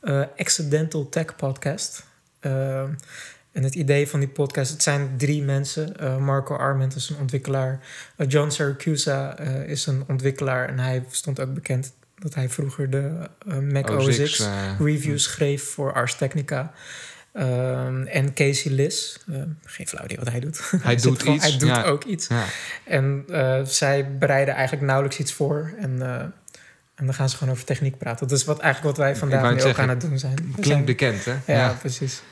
eh, 0.00 0.26
Accidental 0.36 1.08
Tech 1.08 1.36
Podcast. 1.36 2.04
Eh, 2.40 2.80
en 3.52 3.62
het 3.62 3.74
idee 3.74 4.08
van 4.08 4.20
die 4.20 4.28
podcast, 4.28 4.70
het 4.70 4.82
zijn 4.82 5.14
drie 5.16 5.42
mensen. 5.42 5.96
Eh, 5.98 6.16
Marco 6.16 6.54
Arment 6.56 6.94
is 6.94 7.08
een 7.08 7.16
ontwikkelaar. 7.16 7.80
Eh, 8.16 8.28
John 8.28 8.50
Siracusa 8.50 9.36
eh, 9.38 9.68
is 9.68 9.86
een 9.86 10.04
ontwikkelaar 10.08 10.68
en 10.68 10.78
hij 10.78 11.04
stond 11.10 11.40
ook 11.40 11.54
bekend 11.54 11.92
dat 12.18 12.34
hij 12.34 12.48
vroeger 12.48 12.90
de 12.90 13.28
eh, 13.48 13.58
Mac 13.58 13.90
OS 13.90 14.22
X 14.22 14.40
eh, 14.40 14.74
reviews 14.80 15.22
schreef 15.22 15.62
voor 15.70 15.92
Ars 15.92 16.14
Technica. 16.16 16.72
Ehm, 17.32 18.02
en 18.06 18.34
Casey 18.34 18.72
Liss, 18.72 19.24
eh, 19.32 19.42
geen 19.64 19.86
flauw 19.88 20.04
idee 20.04 20.16
wat 20.16 20.30
hij 20.30 20.40
doet. 20.40 20.72
Hij 20.82 20.96
doet 21.02 21.20
gewoon- 21.20 21.34
iets, 21.34 21.44
Hij 21.48 21.58
doet 21.58 21.68
ja. 21.68 21.82
ook 21.82 22.04
iets. 22.04 22.26
ja. 22.26 22.44
En 22.84 23.24
eh, 23.30 23.60
zij 23.64 24.16
bereiden 24.18 24.54
eigenlijk 24.54 24.86
nauwelijks 24.86 25.18
iets 25.18 25.32
voor. 25.32 25.72
En, 25.78 26.02
eh, 26.02 26.14
en 26.94 27.06
dan 27.06 27.14
gaan 27.14 27.28
ze 27.28 27.36
gewoon 27.36 27.52
over 27.52 27.64
techniek 27.66 27.98
praten. 27.98 28.28
Dat 28.28 28.38
is 28.38 28.44
wat, 28.44 28.58
eigenlijk 28.58 28.96
wat 28.96 29.06
wij 29.06 29.16
vandaag 29.16 29.42
nu 29.42 29.48
ook 29.52 29.60
zeggen, 29.60 29.82
aan 29.82 29.88
het 29.88 30.00
doen 30.00 30.18
zijn. 30.18 30.34
Klinkt 30.34 30.66
zijn- 30.66 30.84
bekend, 30.84 31.24
hè? 31.24 31.34
ja, 31.46 31.76
precies. 31.80 32.22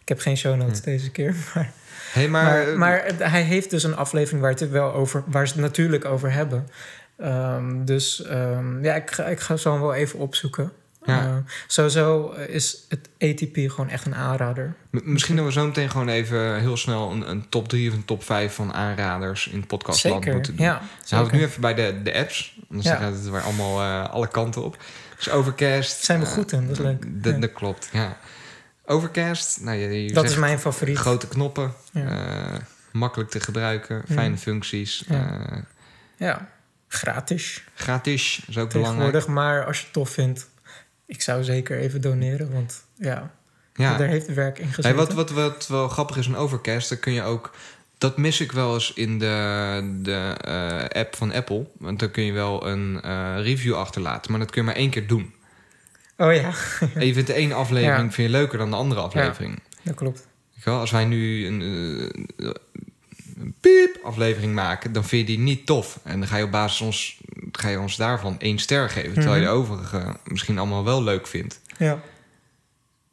Ik 0.00 0.08
heb 0.08 0.18
geen 0.20 0.36
show 0.36 0.56
notes 0.56 0.80
deze 0.80 1.10
keer. 1.10 1.34
Maar, 1.54 1.72
Hey, 2.12 2.28
maar, 2.28 2.78
maar, 2.78 3.04
hij 3.18 3.42
heeft 3.42 3.70
dus 3.70 3.82
een 3.84 3.96
aflevering 3.96 4.42
waar, 4.42 4.50
het 4.50 4.70
wel 4.70 4.92
over, 4.92 5.22
waar 5.26 5.46
ze 5.48 5.52
het 5.52 5.62
natuurlijk 5.62 6.04
over 6.04 6.32
hebben. 6.32 6.68
Ehm, 7.18 7.84
dus 7.84 8.22
ehm, 8.24 8.84
ja, 8.84 8.94
ik 8.94 9.10
ga, 9.10 9.24
ik 9.26 9.40
ga 9.40 9.56
zo 9.56 9.80
wel 9.80 9.94
even 9.94 10.18
opzoeken. 10.18 10.72
Ja. 11.04 11.24
Eh, 11.26 11.36
sowieso 11.66 12.30
is 12.30 12.76
het 12.88 13.08
ATP 13.18 13.56
gewoon 13.56 13.88
echt 13.88 14.06
een 14.06 14.14
aanrader. 14.14 14.74
M- 14.90 14.98
Misschien 15.12 15.36
dat 15.36 15.44
we 15.44 15.52
zo 15.52 15.66
meteen 15.66 15.90
gewoon 15.90 16.08
even 16.08 16.58
heel 16.60 16.76
snel 16.76 17.10
een, 17.10 17.30
een 17.30 17.48
top 17.48 17.68
3 17.68 17.88
of 17.90 17.94
een 17.94 18.04
top 18.04 18.24
5 18.24 18.54
van 18.54 18.72
aanraders 18.74 19.46
in 19.48 19.58
het 19.58 19.66
podcastland 19.66 20.24
moeten 20.24 20.56
doen. 20.56 20.66
ja. 20.66 20.72
Dan 20.78 20.88
we 20.88 21.06
zeker. 21.24 21.32
nu 21.36 21.42
even 21.44 21.60
bij 21.60 21.74
de, 21.74 22.00
de 22.02 22.14
apps. 22.14 22.58
Anders 22.70 22.88
Ja. 22.88 22.96
gaat 22.96 23.12
het 23.12 23.30
weer 23.30 23.42
allemaal 23.42 23.80
eh, 23.80 24.10
alle 24.12 24.28
kanten 24.28 24.64
op. 24.64 24.76
Dus 25.16 25.30
Overcast. 25.30 26.04
Zijn 26.04 26.20
we 26.20 26.26
eh, 26.26 26.32
goed 26.32 26.52
in, 26.52 26.66
dat 26.66 26.70
is 26.78 26.82
leuk. 26.84 27.22
Dat 27.22 27.32
Ja. 27.34 27.40
dat 27.40 27.52
klopt, 27.52 27.88
ja. 27.92 28.16
Overcast, 28.84 29.60
nou, 29.60 29.76
je, 29.78 30.04
je 30.04 30.12
Dat 30.12 30.24
is 30.24 30.36
mijn 30.36 30.58
favoriet. 30.60 30.96
grote 30.98 31.28
knoppen. 31.28 31.72
Ja. 31.92 32.18
makkelijk 32.92 33.30
te 33.30 33.40
gebruiken, 33.40 34.02
Ja. 34.06 34.14
fijne 34.14 34.36
functies. 34.36 35.04
Ja. 35.08 35.64
Ja, 36.16 36.48
gratis 36.88 37.64
gratis 37.74 38.42
is 38.48 38.58
ook 38.58 38.72
belangrijk. 38.72 39.26
Maar 39.26 39.64
als 39.66 39.78
je 39.78 39.84
het 39.84 39.92
tof 39.92 40.10
vindt, 40.10 40.48
ik 41.10 41.22
zou 41.22 41.44
zeker 41.44 41.78
even 41.78 42.00
doneren. 42.00 42.52
Want 42.52 42.84
ja, 42.94 43.34
Ja. 43.74 43.96
daar 43.96 44.08
heeft 44.08 44.34
werk 44.34 44.58
in 44.58 44.66
gezeten. 44.66 44.82
Hey, 44.90 44.94
wat, 44.94 45.12
wat, 45.12 45.30
wat 45.30 45.66
wel 45.66 45.88
grappig 45.88 46.16
is 46.16 46.26
aan 46.28 46.36
Overcast, 46.36 46.88
dan 46.88 46.98
kun 46.98 47.12
je 47.12 47.22
ook... 47.22 47.50
Dat 47.98 48.16
mis 48.16 48.40
ik 48.40 48.52
wel 48.52 48.74
eens 48.74 48.92
in 48.92 49.18
de, 49.18 49.98
de 50.02 50.34
eh, 50.40 51.00
app 51.00 51.16
van 51.16 51.32
Apple. 51.32 51.66
Want 51.78 51.98
dan 51.98 52.10
kun 52.10 52.24
je 52.24 52.32
wel 52.32 52.66
een 52.66 53.00
eh, 53.02 53.34
review 53.36 53.74
achterlaten. 53.74 54.30
Maar 54.30 54.40
dat 54.40 54.50
kun 54.50 54.60
je 54.60 54.66
maar 54.66 54.76
één 54.76 54.90
keer 54.90 55.06
doen. 55.06 55.34
Oh 56.16 56.34
ja, 56.34 56.50
En 56.94 57.06
je 57.06 57.12
vindt 57.12 57.26
de 57.28 57.34
ene 57.34 57.54
aflevering 57.54 58.06
Ja. 58.08 58.12
vind 58.12 58.30
je 58.30 58.36
leuker 58.38 58.58
dan 58.58 58.70
de 58.70 58.76
andere 58.76 59.00
aflevering. 59.00 59.62
dat 59.82 59.94
klopt. 59.94 60.26
Als 60.64 60.90
wij 60.90 61.04
nu 61.04 61.46
een, 61.46 61.60
eh, 62.36 62.50
een 63.40 63.54
piep 63.60 63.98
aflevering 64.04 64.54
maken, 64.54 64.92
dan 64.92 65.04
vind 65.04 65.28
je 65.28 65.34
die 65.36 65.44
niet 65.44 65.66
tof. 65.66 66.00
En 66.04 66.18
dan 66.18 66.28
ga 66.28 66.36
je 66.36 66.44
op 66.44 66.50
basis 66.50 66.80
ons, 66.80 67.20
ga 67.52 67.68
je 67.68 67.80
ons 67.80 67.96
daarvan 67.96 68.38
één 68.38 68.58
ster 68.58 68.90
geven. 68.90 69.12
Terwijl 69.14 69.34
je 69.34 69.40
de 69.40 69.46
Mhm. 69.46 69.56
overige 69.56 70.16
misschien 70.24 70.58
allemaal 70.58 70.84
wel 70.84 71.02
leuk 71.02 71.26
vindt. 71.26 71.60
Ja, 71.78 72.00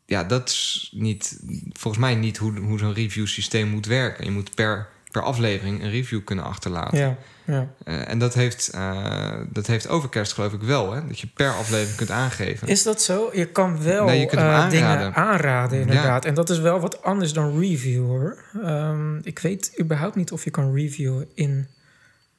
Ja, 0.06 0.24
dat 0.24 0.50
is 0.50 0.90
niet, 0.96 1.40
volgens 1.74 2.04
mij 2.04 2.16
niet 2.16 2.38
hoe, 2.38 2.58
hoe 2.60 2.80
zo'n 2.80 2.94
review 2.94 3.28
systeem 3.28 3.68
moet 3.68 3.86
werken. 3.86 4.26
Je 4.26 4.32
moet 4.32 4.56
per, 4.56 4.90
per 5.12 5.24
aflevering 5.24 5.84
een 5.84 5.90
review 5.90 6.24
kunnen 6.24 6.46
achterlaten. 6.46 6.98
ja, 7.00 7.18
ja. 7.48 7.68
Eh, 7.84 8.10
en 8.10 8.20
dat 8.20 8.34
heeft, 8.34 8.70
eh, 8.70 9.34
dat 9.50 9.68
heeft 9.68 9.88
Overcast 9.88 10.34
geloof 10.34 10.54
ik 10.54 10.62
wel. 10.62 10.92
Hè? 10.92 11.08
Dat 11.08 11.20
je 11.20 11.28
per 11.28 11.50
aflevering 11.54 11.96
kunt 11.98 12.12
aangeven. 12.12 12.68
Is 12.68 12.84
dat 12.84 13.02
zo? 13.02 13.30
Je 13.34 13.46
kan 13.46 13.84
wel 13.84 14.06
Nee, 14.06 14.20
je 14.20 14.26
kunt 14.26 14.42
hem 14.42 14.50
eh, 14.50 14.56
aanraden. 14.56 14.80
dingen 14.80 15.14
aanraden, 15.16 15.80
inderdaad. 15.80 16.26
En 16.26 16.34
dat 16.34 16.50
is 16.50 16.60
wel 16.60 16.80
wat 16.80 17.04
anders 17.04 17.34
dan 17.34 17.60
review, 17.60 18.06
hoor. 18.06 18.38
Ehm, 18.64 19.18
ik 19.18 19.40
weet 19.40 19.74
überhaupt 19.80 20.16
niet 20.16 20.32
of 20.32 20.44
je 20.44 20.50
kan 20.52 20.74
reviewen 20.74 21.28
in... 21.34 21.68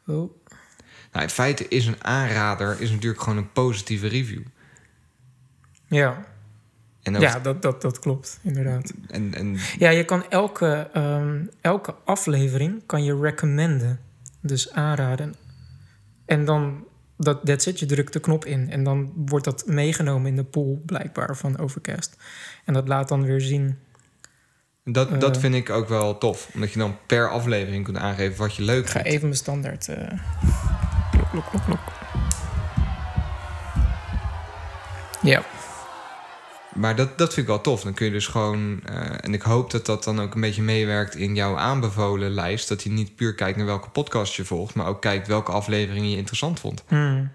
Oh, 0.06 0.30
Nou, 1.12 1.24
in 1.24 1.30
feite 1.30 1.68
is 1.68 1.86
een 1.86 2.04
aanrader 2.04 2.80
is 2.80 2.90
natuurlijk 2.90 3.22
gewoon 3.22 3.38
een 3.38 3.52
positieve 3.52 4.06
review. 4.06 4.42
ja, 5.86 6.24
En, 7.02 7.20
ja 7.20 7.38
dat, 7.38 7.62
dat, 7.62 7.82
dat 7.82 7.98
klopt, 7.98 8.38
inderdaad. 8.42 8.92
en, 9.10 9.34
en 9.34 9.56
Ja, 9.78 9.90
je 9.90 10.04
kan 10.04 10.24
elke, 10.30 10.90
ehm, 10.92 11.44
elke 11.60 11.94
aflevering 12.04 12.82
kan 12.86 13.04
je 13.04 13.18
recommenden. 13.20 14.00
Dus 14.40 14.72
aanraden. 14.72 15.34
En 16.26 16.44
dan, 16.44 16.84
dat 17.16 17.46
that's 17.46 17.66
it, 17.66 17.78
je 17.78 17.86
drukt 17.86 18.12
de 18.12 18.20
knop 18.20 18.44
in. 18.44 18.70
En 18.70 18.84
dan 18.84 19.12
wordt 19.16 19.44
dat 19.44 19.66
meegenomen 19.66 20.30
in 20.30 20.36
de 20.36 20.44
pool, 20.44 20.82
blijkbaar, 20.86 21.36
van 21.36 21.58
Overcast. 21.58 22.16
En 22.64 22.74
dat 22.74 22.88
laat 22.88 23.08
dan 23.08 23.22
weer 23.22 23.40
zien... 23.40 23.78
dat, 24.84 25.20
dat 25.20 25.34
Eh. 25.34 25.40
vind 25.42 25.54
ik 25.54 25.70
ook 25.70 25.88
wel 25.88 26.18
tof. 26.18 26.50
Omdat 26.54 26.72
je 26.72 26.78
dan 26.78 26.96
per 27.06 27.30
aflevering 27.30 27.84
kunt 27.84 27.96
aangeven 27.96 28.38
wat 28.38 28.54
je 28.54 28.62
leuk 28.62 28.82
Ik 28.84 28.86
ga 28.86 28.92
vindt. 28.92 29.08
even 29.08 29.22
mijn 29.22 29.34
standaard... 29.38 29.88
eh 29.88 30.12
klok, 31.10 31.30
klok, 31.30 31.44
klok, 31.50 31.64
klok. 31.64 31.80
Ja, 35.22 35.42
Maar 36.78 36.96
dat, 36.96 37.18
dat 37.18 37.34
vind 37.34 37.46
ik 37.46 37.52
wel 37.52 37.60
tof. 37.60 37.82
Dan 37.82 37.94
kun 37.94 38.06
je 38.06 38.12
dus 38.12 38.26
gewoon... 38.26 38.80
eh, 38.84 39.10
en 39.20 39.34
ik 39.34 39.42
hoop 39.42 39.70
dat 39.70 39.86
dat 39.86 40.04
dan 40.04 40.20
ook 40.20 40.34
een 40.34 40.40
beetje 40.40 40.62
meewerkt 40.62 41.14
in 41.14 41.34
jouw 41.34 41.56
aanbevolen 41.56 42.30
lijst. 42.30 42.68
Dat 42.68 42.82
je 42.82 42.90
niet 42.90 43.16
puur 43.16 43.34
kijkt 43.34 43.56
naar 43.56 43.66
welke 43.66 43.88
podcast 43.88 44.34
je 44.34 44.44
volgt... 44.44 44.74
maar 44.74 44.86
ook 44.86 45.00
kijkt 45.00 45.26
welke 45.26 45.52
afleveringen 45.52 46.10
je 46.10 46.16
interessant 46.16 46.60
vond. 46.60 46.84
Hmm. 46.88 47.30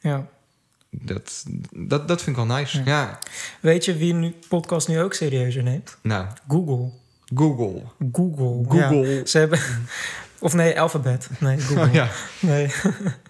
ja. 0.00 0.26
Dat, 0.90 1.44
dat, 1.70 2.08
dat 2.08 2.22
vind 2.22 2.36
ik 2.38 2.46
wel 2.46 2.56
nice. 2.56 2.78
Ja. 2.78 2.84
Ja. 2.84 3.18
Weet 3.60 3.84
je 3.84 3.96
wie 3.96 4.14
nu 4.14 4.34
podcast 4.48 4.88
nu 4.88 5.00
ook 5.00 5.14
serieuzer 5.14 5.62
neemt? 5.62 5.96
Nou, 6.02 6.26
Google. 6.48 6.90
Google. 7.34 7.82
Google. 8.12 8.64
Google. 8.68 9.08
Ja. 9.08 9.26
Ze 9.26 9.38
hebben... 9.38 9.58
Of 10.38 10.54
nee, 10.54 10.80
Alphabet. 10.80 11.28
Nee, 11.38 11.58
Google. 11.66 11.84
Oh, 11.86 11.92
ja. 11.92 12.08
Nee. 12.40 12.72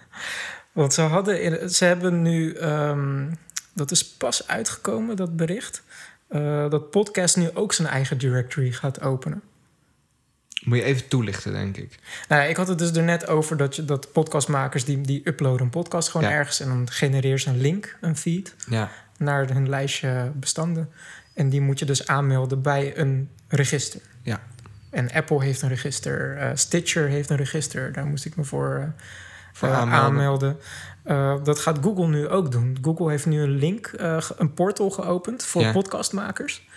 Want 0.71 0.93
ze 0.93 1.01
hadden... 1.01 1.69
Ze 1.69 1.85
hebben 1.85 2.21
nu... 2.21 2.53
ehm, 2.53 3.25
dat 3.75 3.91
is 3.91 4.05
pas 4.07 4.47
uitgekomen, 4.47 5.15
dat 5.15 5.35
bericht. 5.35 5.83
eh, 6.27 6.69
dat 6.69 6.89
podcast 6.89 7.37
nu 7.37 7.49
ook 7.53 7.73
zijn 7.73 7.87
eigen 7.87 8.17
directory 8.17 8.71
gaat 8.71 9.01
openen. 9.01 9.41
Moet 10.63 10.77
je 10.77 10.83
even 10.83 11.07
toelichten, 11.07 11.51
denk 11.53 11.77
ik. 11.77 11.99
Nou, 12.27 12.43
ik 12.49 12.55
had 12.55 12.67
het 12.67 12.77
dus 12.79 12.91
er 12.91 13.03
net 13.03 13.27
over 13.27 13.57
dat, 13.57 13.75
je, 13.75 13.85
dat 13.85 14.11
podcastmakers... 14.11 14.85
Die, 14.85 15.01
die 15.01 15.21
uploaden 15.27 15.61
een 15.61 15.69
podcast 15.69 16.09
gewoon 16.09 16.29
Ja. 16.29 16.33
ergens... 16.35 16.59
en 16.59 16.67
dan 16.67 16.89
genereer 16.91 17.39
ze 17.39 17.49
een 17.49 17.61
link, 17.61 17.97
een 18.01 18.17
feed... 18.17 18.55
Ja. 18.69 18.91
naar 19.17 19.53
hun 19.53 19.69
lijstje 19.69 20.31
bestanden. 20.35 20.89
En 21.33 21.49
die 21.49 21.61
moet 21.61 21.79
je 21.79 21.85
dus 21.85 22.07
aanmelden 22.07 22.61
bij 22.61 22.97
een 22.97 23.29
register. 23.47 24.01
Ja. 24.21 24.41
En 24.89 25.11
Apple 25.11 25.43
heeft 25.43 25.61
een 25.61 25.69
register, 25.69 26.37
eh, 26.37 26.49
Stitcher 26.53 27.07
heeft 27.07 27.29
een 27.29 27.37
register. 27.37 27.91
Daar 27.93 28.05
moest 28.05 28.25
ik 28.25 28.35
me 28.35 28.43
voor, 28.43 28.75
eh, 28.75 28.87
Voor 29.53 29.69
aanmelden. 29.69 29.93
aanmelden. 30.03 30.57
Eh, 31.05 31.43
dat 31.43 31.59
gaat 31.59 31.79
Google 31.81 32.07
nu 32.07 32.27
ook 32.27 32.51
doen. 32.51 32.77
Google 32.81 33.09
heeft 33.09 33.25
nu 33.25 33.41
een 33.41 33.55
link, 33.57 33.87
eh, 33.87 34.29
een 34.37 34.53
portal 34.53 34.89
geopend 34.89 35.45
voor 35.45 35.61
Ja. 35.61 35.71
podcastmakers. 35.71 36.67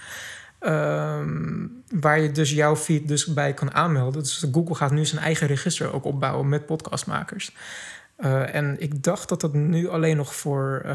Ehm, 0.59 1.67
waar 1.91 2.21
je 2.21 2.33
dus 2.33 2.51
jouw 2.51 2.77
feed 2.77 3.09
dus 3.09 3.27
bij 3.27 3.55
kan 3.55 3.75
aanmelden. 3.75 4.23
Dus 4.23 4.47
Google 4.53 4.75
gaat 4.75 4.91
nu 4.91 5.05
zijn 5.05 5.23
eigen 5.23 5.47
register 5.47 5.93
ook 5.93 6.05
opbouwen 6.05 6.49
met 6.49 6.67
podcastmakers. 6.67 7.57
Eh, 8.17 8.55
en 8.55 8.77
ik 8.79 9.03
dacht 9.03 9.29
dat 9.29 9.41
dat 9.41 9.53
nu 9.55 9.88
alleen 9.88 10.17
nog 10.17 10.35
voor 10.35 10.87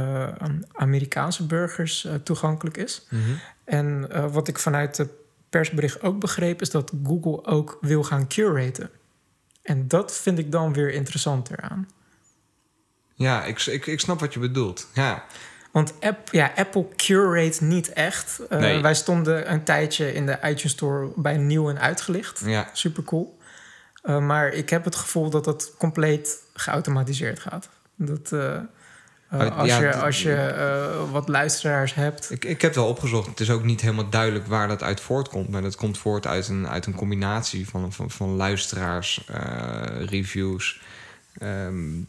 Amerikaanse 0.71 1.45
burgers 1.45 2.07
toegankelijk 2.23 2.77
is. 2.77 3.07
Mhm. 3.09 3.21
En 3.63 4.07
wat 4.31 4.47
ik 4.47 4.59
vanuit 4.59 4.97
het 4.97 5.09
persbericht 5.49 6.01
ook 6.01 6.19
begreep, 6.19 6.61
is 6.61 6.69
dat 6.69 6.91
Google 7.03 7.45
ook 7.45 7.77
wil 7.81 8.03
gaan 8.03 8.27
curaten. 8.27 8.89
En 9.61 9.87
dat 9.87 10.13
vind 10.15 10.39
ik 10.39 10.51
dan 10.51 10.73
weer 10.73 10.91
interessanter 10.91 11.61
aan. 11.61 11.87
Ja, 13.13 13.43
ik, 13.43 13.65
ik, 13.65 13.85
ik 13.85 13.99
snap 13.99 14.19
wat 14.19 14.33
je 14.33 14.39
bedoelt. 14.39 14.87
Ja. 14.93 15.23
Want 15.73 15.93
app, 15.99 16.29
ja, 16.31 16.51
Apple 16.55 16.87
curate 16.95 17.63
niet 17.63 17.93
echt. 17.93 18.39
Eh, 18.49 18.59
Nee. 18.59 18.81
Wij 18.81 18.93
stonden 18.95 19.51
een 19.51 19.63
tijdje 19.63 20.13
in 20.13 20.25
de 20.25 20.37
iTunes 20.43 20.71
Store 20.71 21.11
bij 21.15 21.37
nieuw 21.37 21.69
en 21.69 21.79
uitgelicht. 21.79 22.41
Ja. 22.45 22.69
Super 22.73 23.03
cool. 23.03 23.37
Eh, 24.03 24.19
maar 24.19 24.47
ik 24.47 24.69
heb 24.69 24.83
het 24.83 24.95
gevoel 24.95 25.29
dat 25.29 25.43
dat 25.43 25.73
compleet 25.77 26.37
geautomatiseerd 26.53 27.39
gaat. 27.39 27.69
Dat 27.95 28.31
eh, 28.31 28.59
Oh, 29.31 29.57
als, 29.57 29.67
ja, 29.67 29.79
je, 29.79 29.95
als 29.95 30.21
je 30.21 31.07
wat 31.11 31.27
luisteraars 31.29 31.93
hebt. 31.93 32.31
Ik, 32.31 32.45
ik 32.45 32.61
heb 32.61 32.75
wel 32.75 32.87
opgezocht. 32.87 33.27
Het 33.27 33.39
is 33.39 33.49
ook 33.49 33.63
niet 33.63 33.81
helemaal 33.81 34.09
duidelijk 34.09 34.47
waar 34.47 34.67
dat 34.67 34.83
uit 34.83 35.01
voortkomt. 35.01 35.49
Maar 35.49 35.61
dat 35.61 35.75
komt 35.75 35.97
voort 35.97 36.27
uit 36.27 36.47
een, 36.47 36.67
uit 36.67 36.85
een 36.85 36.95
combinatie 36.95 37.69
van, 37.69 37.93
van, 37.93 38.11
van 38.11 38.29
luisteraars, 38.29 39.27
reviews. 40.05 40.81
Ehm, 41.37 42.01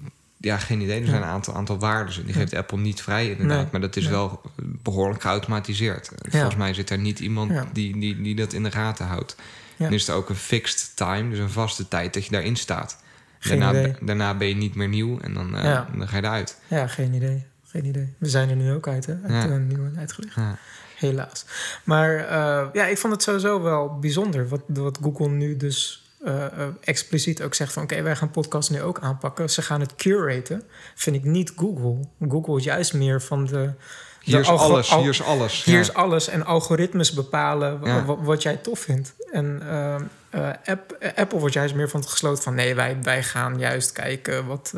ja, 0.45 0.59
geen 0.59 0.81
idee. 0.81 1.01
Er 1.01 1.07
zijn 1.07 1.23
een 1.23 1.29
aantal, 1.29 1.55
aantal 1.55 1.79
waarden. 1.79 2.25
Die 2.25 2.35
geeft 2.35 2.55
Apple 2.55 2.79
niet 2.79 3.03
vrij, 3.03 3.31
inderdaad. 3.31 3.57
Nee, 3.63 3.69
Maar 3.73 3.81
dat 3.81 3.97
is 3.97 4.03
nee. 4.05 4.13
wel 4.13 4.41
behoorlijk 4.57 5.21
geautomatiseerd. 5.23 6.11
Volgens 6.29 6.57
mij 6.57 6.75
zit 6.75 6.91
er 6.91 6.99
niet 6.99 7.21
iemand 7.21 7.51
Ja. 7.51 7.67
die, 7.73 7.99
die, 7.99 8.23
die 8.23 8.35
dat 8.35 8.53
in 8.53 8.63
de 8.63 8.71
gaten 8.71 9.07
houdt. 9.07 9.37
Ja. 9.77 9.85
Dan 9.85 9.93
is 9.95 10.09
er 10.09 10.15
ook 10.15 10.29
een 10.29 10.37
fixed 10.37 10.93
time, 10.97 11.31
dus 11.31 11.39
een 11.39 11.51
vaste 11.51 11.89
tijd 11.89 12.15
dat 12.15 12.25
je 12.25 12.31
daarin 12.31 12.57
staat. 12.57 13.03
Geen 13.39 13.61
Daarna, 13.61 13.81
idee. 13.81 13.95
daarna 14.01 14.35
ben 14.37 14.49
je 14.49 14.55
niet 14.55 14.75
meer 14.75 14.89
nieuw 14.89 15.19
en 15.21 15.35
dan, 15.35 15.57
eh, 15.57 15.81
dan 15.99 16.09
ga 16.09 16.17
je 16.17 16.23
eruit. 16.23 16.59
Ja, 16.69 16.87
geen 16.87 17.13
idee. 17.15 17.45
Geen 17.67 17.85
idee. 17.85 18.13
We 18.19 18.29
zijn 18.29 18.49
er 18.51 18.57
nu 18.57 18.73
ook 18.73 18.89
uit, 18.89 19.07
hè? 19.07 19.13
Uit 19.23 19.33
Ja. 19.33 19.47
de 19.47 19.55
nieuw 19.55 19.85
en 19.85 19.95
uitgelicht. 19.99 20.35
Ja. 20.35 20.59
Helaas. 20.97 21.45
Maar 21.85 22.17
eh, 22.17 22.67
ja, 22.73 22.87
ik 22.87 22.99
vond 22.99 23.13
het 23.13 23.23
sowieso 23.23 23.63
wel 23.63 23.99
bijzonder 23.99 24.49
wat, 24.49 24.61
wat 24.67 24.99
Google 25.03 25.29
nu 25.29 25.57
dus 25.57 26.04
eh, 26.25 26.45
eh, 26.45 26.51
expliciet 26.81 27.43
ook 27.43 27.55
zegt 27.55 27.73
van... 27.73 27.83
oké, 27.83 28.03
wij 28.03 28.17
gaan 28.17 28.31
podcast 28.31 28.71
nu 28.71 28.83
ook 28.83 28.99
aanpakken. 29.01 29.51
Ze 29.51 29.63
gaan 29.63 29.81
het 29.81 29.95
curaten. 29.95 30.63
Vind 30.95 31.17
ik 31.17 31.25
niet 31.25 31.53
Google. 31.57 31.97
Google 32.29 32.57
is 32.57 32.65
juist 32.65 32.95
meer 32.95 33.23
van 33.23 33.45
de... 33.47 33.71
Hier 34.21 34.41
is 34.41 34.49
alles, 34.49 34.91
al- 34.93 35.01
hier 35.01 35.11
is 35.11 35.23
alles. 35.23 35.65
Hier 35.65 35.75
Ja. 35.75 35.81
is 35.81 35.95
alles 35.95 36.29
en 36.29 36.45
algoritmes 36.45 37.13
bepalen 37.13 37.81
Ja. 37.85 38.05
wat 38.05 38.43
jij 38.43 38.57
tof 38.57 38.79
vindt. 38.79 39.15
En 39.33 39.63
eh, 40.31 40.51
App- 40.65 40.99
Apple 41.15 41.39
wordt 41.39 41.55
juist 41.55 41.75
meer 41.75 41.89
van 41.89 42.01
het 42.01 42.09
gesloten 42.09 42.43
van... 42.43 42.55
nee, 42.55 42.75
wij, 42.75 42.97
wij 43.03 43.23
gaan 43.23 43.59
juist 43.59 43.93
kijken 43.93 44.47
wat... 44.47 44.73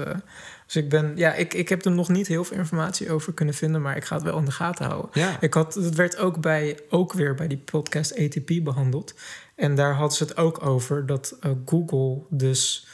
dus 0.67 0.77
ik 0.77 0.89
ben... 0.89 1.13
Ja, 1.17 1.35
ik, 1.35 1.55
ik 1.55 1.69
heb 1.69 1.85
er 1.85 1.91
nog 1.91 2.09
niet 2.09 2.27
heel 2.27 2.45
veel 2.45 2.57
informatie 2.57 3.11
over 3.13 3.33
kunnen 3.33 3.55
vinden... 3.55 3.83
maar 3.83 3.97
ik 3.97 4.05
ga 4.05 4.15
het 4.15 4.25
wel 4.25 4.39
in 4.39 4.45
de 4.45 4.51
gaten 4.51 4.87
houden. 4.87 5.11
Ja. 5.13 5.37
Ik 5.41 5.55
had, 5.55 5.75
het 5.75 5.95
werd 5.95 6.19
ook, 6.19 6.41
bij, 6.41 6.79
ook 6.91 7.13
weer 7.13 7.35
bij 7.35 7.47
die 7.47 7.63
podcast 7.65 8.19
ATP 8.19 8.51
behandeld. 8.63 9.15
En 9.57 9.75
daar 9.75 9.95
hadden 9.95 10.17
ze 10.17 10.23
het 10.25 10.37
ook 10.37 10.67
over 10.67 11.07
dat 11.07 11.37
eh, 11.41 11.51
Google 11.67 12.23
dus... 12.31 12.87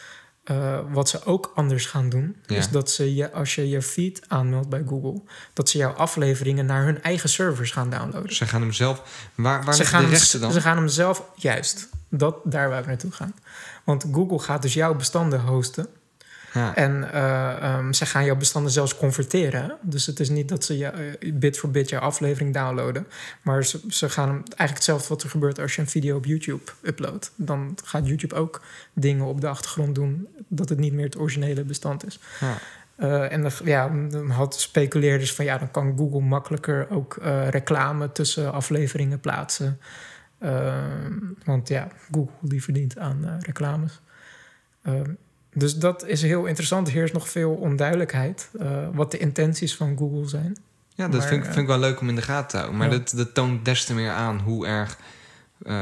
eh, 0.44 0.78
wat 0.92 1.08
ze 1.08 1.24
ook 1.24 1.52
anders 1.54 1.86
gaan 1.86 2.08
doen, 2.08 2.36
Ja. 2.46 2.56
is 2.56 2.68
dat 2.68 2.90
ze 2.90 3.14
je, 3.14 3.32
als 3.32 3.54
je 3.54 3.68
je 3.68 3.82
feed 3.82 4.22
aanmeldt 4.28 4.68
bij 4.68 4.82
Google, 4.88 5.22
dat 5.52 5.68
ze 5.68 5.78
jouw 5.78 5.92
afleveringen 5.92 6.66
naar 6.66 6.84
hun 6.84 7.02
eigen 7.02 7.28
servers 7.28 7.70
gaan 7.70 7.90
downloaden. 7.90 8.34
Ze 8.34 8.46
gaan 8.46 8.60
hem 8.60 8.72
zelf. 8.72 9.28
Waar, 9.34 9.64
waar 9.64 9.74
Ze 9.74 9.84
gaan, 9.84 10.04
de 10.04 10.10
rechten 10.10 10.40
dan? 10.40 10.52
ze 10.52 10.60
gaan 10.60 10.76
hem 10.76 10.88
zelf, 10.88 11.24
juist, 11.36 11.88
dat, 12.08 12.36
daar 12.44 12.68
waar 12.68 12.82
we 12.82 12.88
naartoe 12.88 13.12
gaan. 13.12 13.34
Want 13.84 14.04
Google 14.12 14.38
gaat 14.38 14.62
dus 14.62 14.74
jouw 14.74 14.94
bestanden 14.94 15.40
hosten. 15.40 15.86
Ja. 16.54 16.74
En 16.76 17.12
ehm, 17.12 17.92
ze 17.92 18.06
gaan 18.06 18.24
jouw 18.24 18.36
bestanden 18.36 18.72
zelfs 18.72 18.96
converteren. 18.96 19.62
hè. 19.62 19.68
Dus 19.80 20.06
het 20.06 20.20
is 20.20 20.28
niet 20.28 20.48
dat 20.48 20.64
ze 20.64 20.78
je, 20.78 20.86
eh, 20.86 21.32
bit 21.34 21.58
voor 21.58 21.70
bit 21.70 21.88
jouw 21.88 22.00
aflevering 22.00 22.54
downloaden. 22.54 23.06
Maar 23.42 23.64
ze, 23.64 23.80
ze 23.88 24.08
gaan 24.08 24.30
eigenlijk 24.30 24.74
hetzelfde 24.74 25.08
wat 25.08 25.22
er 25.22 25.30
gebeurt 25.30 25.60
als 25.60 25.74
je 25.74 25.80
een 25.80 25.88
video 25.88 26.16
op 26.16 26.24
YouTube 26.24 26.72
uploadt. 26.82 27.32
Dan 27.36 27.78
gaat 27.84 28.06
YouTube 28.06 28.34
ook 28.34 28.62
dingen 28.92 29.26
op 29.26 29.40
de 29.40 29.48
achtergrond 29.48 29.94
doen 29.94 30.28
dat 30.48 30.68
het 30.68 30.78
niet 30.78 30.92
meer 30.92 31.04
het 31.04 31.18
originele 31.18 31.64
bestand 31.64 32.06
is. 32.06 32.18
Ja. 32.40 32.58
Eh, 32.96 33.32
en 33.32 33.42
dan, 33.42 33.50
ja, 33.64 33.88
dan 33.88 34.30
had 34.30 34.60
speculeerders 34.60 35.34
van 35.34 35.44
ja, 35.44 35.58
dan 35.58 35.70
kan 35.70 35.96
Google 35.96 36.20
makkelijker 36.20 36.90
ook 36.90 37.18
reclame 37.50 38.12
tussen 38.12 38.52
afleveringen 38.52 39.20
plaatsen. 39.20 39.80
Ehm, 40.38 41.12
want 41.44 41.68
ja, 41.68 41.88
Google 42.10 42.34
die 42.40 42.62
verdient 42.62 42.98
aan 42.98 43.38
reclames. 43.40 44.00
Dus 45.54 45.76
dat 45.76 46.06
is 46.06 46.22
heel 46.22 46.44
interessant. 46.46 46.88
Er 46.88 47.02
is 47.02 47.12
nog 47.12 47.28
veel 47.28 47.50
onduidelijkheid 47.50 48.48
eh, 48.60 48.88
wat 48.92 49.10
de 49.10 49.18
intenties 49.18 49.76
van 49.76 49.96
Google 49.98 50.28
zijn. 50.28 50.56
Ja, 50.94 51.08
dat 51.08 51.20
Maar, 51.20 51.28
vind, 51.28 51.40
ik, 51.40 51.46
eh, 51.46 51.52
vind 51.52 51.62
ik 51.62 51.66
wel 51.70 51.78
leuk 51.78 52.00
om 52.00 52.08
in 52.08 52.14
de 52.14 52.22
gaten 52.22 52.48
te 52.48 52.56
houden. 52.56 52.78
Maar 52.78 52.90
ja. 52.90 52.98
dat, 52.98 53.12
dat 53.16 53.34
toont 53.34 53.64
des 53.64 53.84
te 53.84 53.94
meer 53.94 54.10
aan 54.10 54.38
hoe 54.38 54.66
erg 54.66 54.98
eh, 55.62 55.74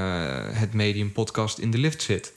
het 0.51 0.75
medium 0.75 1.13
podcast 1.13 1.59
in 1.59 1.71
de 1.71 1.79
lift 1.79 2.03
zit. 2.03 2.33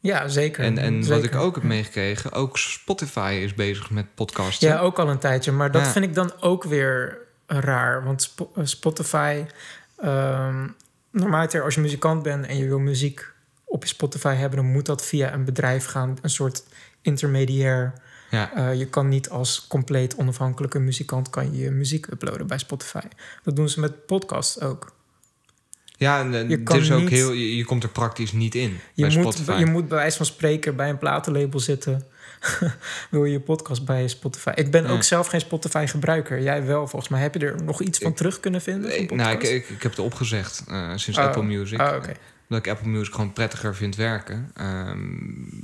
Ja, 0.00 0.28
zeker. 0.28 0.64
En, 0.64 0.78
en 0.78 1.08
wat 1.08 1.24
ik 1.24 1.34
ook 1.34 1.54
heb 1.54 1.64
meegekregen, 1.64 2.32
ook 2.32 2.58
Spotify 2.58 3.40
is 3.42 3.54
bezig 3.54 3.90
met 3.90 4.14
podcasten. 4.14 4.68
Ja, 4.68 4.78
ook 4.78 4.98
al 4.98 5.08
een 5.08 5.18
tijdje. 5.18 5.52
Maar 5.52 5.70
dat 5.70 5.82
Ja. 5.84 5.90
vind 5.90 6.04
ik 6.04 6.14
dan 6.14 6.32
ook 6.40 6.64
weer 6.64 7.18
raar. 7.46 8.04
Want 8.04 8.22
Spo- 8.22 8.52
Spotify... 8.62 9.44
ehm 9.96 10.66
normaliter 11.12 11.62
als 11.62 11.74
je 11.74 11.80
muzikant 11.80 12.22
bent 12.22 12.46
en 12.46 12.56
je 12.56 12.66
wil 12.66 12.78
muziek 12.78 13.32
op 13.70 13.82
je 13.82 13.88
Spotify 13.88 14.34
hebben... 14.34 14.58
dan 14.58 14.72
moet 14.72 14.86
dat 14.86 15.04
via 15.04 15.32
een 15.32 15.44
bedrijf 15.44 15.84
gaan. 15.84 16.18
Een 16.22 16.30
soort 16.30 16.62
intermediair. 17.02 17.92
Ja. 18.30 18.54
Eh, 18.54 18.78
je 18.78 18.86
kan 18.86 19.08
niet 19.08 19.28
als 19.28 19.66
compleet 19.68 20.16
onafhankelijke 20.16 20.78
muzikant... 20.78 21.30
kan 21.30 21.52
je 21.52 21.62
je 21.62 21.70
muziek 21.70 22.06
uploaden 22.06 22.46
bij 22.46 22.58
Spotify. 22.58 23.00
Dat 23.42 23.56
doen 23.56 23.68
ze 23.68 23.80
met 23.80 24.06
podcasts 24.06 24.60
ook. 24.60 24.92
Ja, 25.96 26.20
en, 26.20 26.48
Je 26.48 26.62
kan 26.62 26.78
is 26.78 26.92
ook 26.92 27.00
niet- 27.00 27.08
heel, 27.10 27.32
je, 27.32 27.56
je 27.56 27.64
komt 27.64 27.82
er 27.82 27.88
praktisch 27.88 28.32
niet 28.32 28.54
in 28.54 28.78
Je 28.94 29.06
bij 29.06 29.16
moet, 29.16 29.34
Spotify. 29.34 29.58
je 29.58 29.66
moet 29.66 29.88
bij 29.88 29.96
wijze 29.98 30.16
van 30.16 30.26
spreken 30.26 30.76
bij 30.76 30.88
een 30.88 30.98
platenlabel 30.98 31.60
zitten. 31.60 32.06
Wil 33.10 33.24
je 33.24 33.32
je 33.32 33.40
podcast 33.40 33.84
bij 33.84 34.08
Spotify? 34.08 34.52
Ik 34.54 34.70
ben 34.70 34.84
Ja. 34.84 34.90
ook 34.90 35.02
zelf 35.02 35.26
geen 35.26 35.40
Spotify-gebruiker. 35.40 36.42
Jij 36.42 36.64
wel, 36.66 36.86
volgens 36.88 37.10
mij. 37.10 37.20
Heb 37.20 37.34
je 37.34 37.40
er 37.46 37.62
nog 37.62 37.82
iets 37.82 37.98
van 37.98 38.10
Ik- 38.10 38.16
terug 38.16 38.40
kunnen 38.40 38.60
vinden? 38.60 38.88
Nee, 38.90 39.06
nou, 39.12 39.32
ik, 39.32 39.42
ik, 39.42 39.68
ik 39.68 39.82
heb 39.82 39.90
het 39.90 40.00
opgezegd 40.00 40.64
eh, 40.68 40.90
sinds 40.94 41.18
Oh, 41.18 41.24
Apple 41.24 41.42
Music. 41.42 41.80
oh. 41.80 41.96
Omdat 42.50 42.66
ik 42.66 42.72
Apple 42.72 42.90
Music 42.90 43.14
gewoon 43.14 43.32
prettiger 43.32 43.76
vind 43.76 43.96
werken. 43.96 44.50
Ehm, 44.54 45.02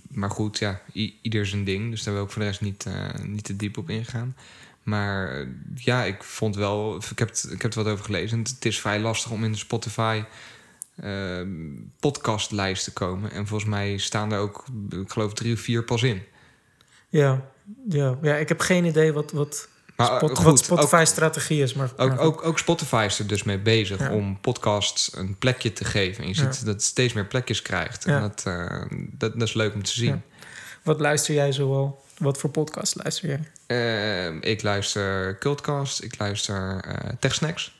maar 0.08 0.30
goed, 0.30 0.58
ja, 0.58 0.80
ieder 1.22 1.46
zijn 1.46 1.64
ding. 1.64 1.90
Dus 1.90 2.02
daar 2.02 2.14
wil 2.14 2.24
ik 2.24 2.30
voor 2.30 2.42
de 2.42 2.48
rest 2.48 2.60
niet, 2.60 2.86
eh, 2.86 3.14
niet 3.22 3.44
te 3.44 3.56
diep 3.56 3.78
op 3.78 3.90
ingaan. 3.90 4.36
Maar 4.82 5.30
eh, 5.30 5.46
ja, 5.74 6.04
ik 6.04 6.22
vond 6.22 6.56
wel... 6.56 6.96
Ik 7.10 7.18
heb, 7.18 7.28
het, 7.28 7.48
ik 7.50 7.62
heb 7.62 7.74
wat 7.74 7.86
over 7.86 8.04
gelezen. 8.04 8.38
Het 8.38 8.64
is 8.64 8.80
vrij 8.80 9.00
lastig 9.00 9.30
om 9.30 9.44
in 9.44 9.52
de 9.52 9.58
Spotify 9.58 10.22
ehm, 10.96 11.48
podcastlijst 12.00 12.84
te 12.84 12.92
komen. 12.92 13.30
En 13.30 13.46
volgens 13.46 13.70
mij 13.70 13.96
staan 13.96 14.32
er 14.32 14.38
ook, 14.38 14.64
ik 14.90 15.10
geloof, 15.10 15.34
drie 15.34 15.54
of 15.54 15.60
vier 15.60 15.84
pas 15.84 16.02
in. 16.02 16.22
Ja, 17.08 17.50
ja, 17.88 18.18
ja, 18.22 18.36
ik 18.36 18.48
heb 18.48 18.60
geen 18.60 18.84
idee 18.84 19.12
wat, 19.12 19.32
wat, 19.32 19.68
Maar 19.96 20.10
eh, 20.10 20.16
Spot- 20.16 20.30
goed, 20.36 20.44
wat 20.44 20.58
Spotify-strategie 20.58 21.62
is. 21.62 21.74
Maar, 21.74 21.90
Ook, 21.96 22.08
maar 22.08 22.18
ook, 22.18 22.44
ook 22.44 22.58
Spotify 22.58 23.04
is 23.08 23.18
er 23.18 23.26
dus 23.26 23.42
mee 23.42 23.58
bezig 23.58 23.98
Ja. 24.00 24.12
om 24.12 24.40
podcasts 24.40 25.16
een 25.16 25.36
plekje 25.38 25.72
te 25.72 25.84
geven. 25.84 26.22
En 26.24 26.28
je 26.28 26.34
Ja. 26.42 26.52
ziet 26.52 26.64
dat 26.64 26.74
het 26.74 26.82
steeds 26.82 27.12
meer 27.12 27.26
plekjes 27.26 27.62
krijgt. 27.62 28.04
En 28.04 28.12
Ja. 28.12 28.20
dat, 28.20 28.42
eh, 28.46 28.80
dat, 29.12 29.32
dat 29.32 29.48
is 29.48 29.54
leuk 29.54 29.74
om 29.74 29.82
te 29.82 29.90
zien. 29.92 30.22
Wat 30.82 31.00
luister 31.00 31.34
jij 31.34 31.52
zoal? 31.52 32.04
Wat 32.18 32.38
voor 32.38 32.50
podcast 32.50 32.94
luister 33.02 33.28
jij? 33.28 33.40
Eh, 33.66 34.50
ik 34.50 34.62
luister 34.62 35.38
Cultcast, 35.38 36.02
ik 36.02 36.18
luister 36.18 36.80
eh 36.84 37.12
TechSnacks. 37.20 37.75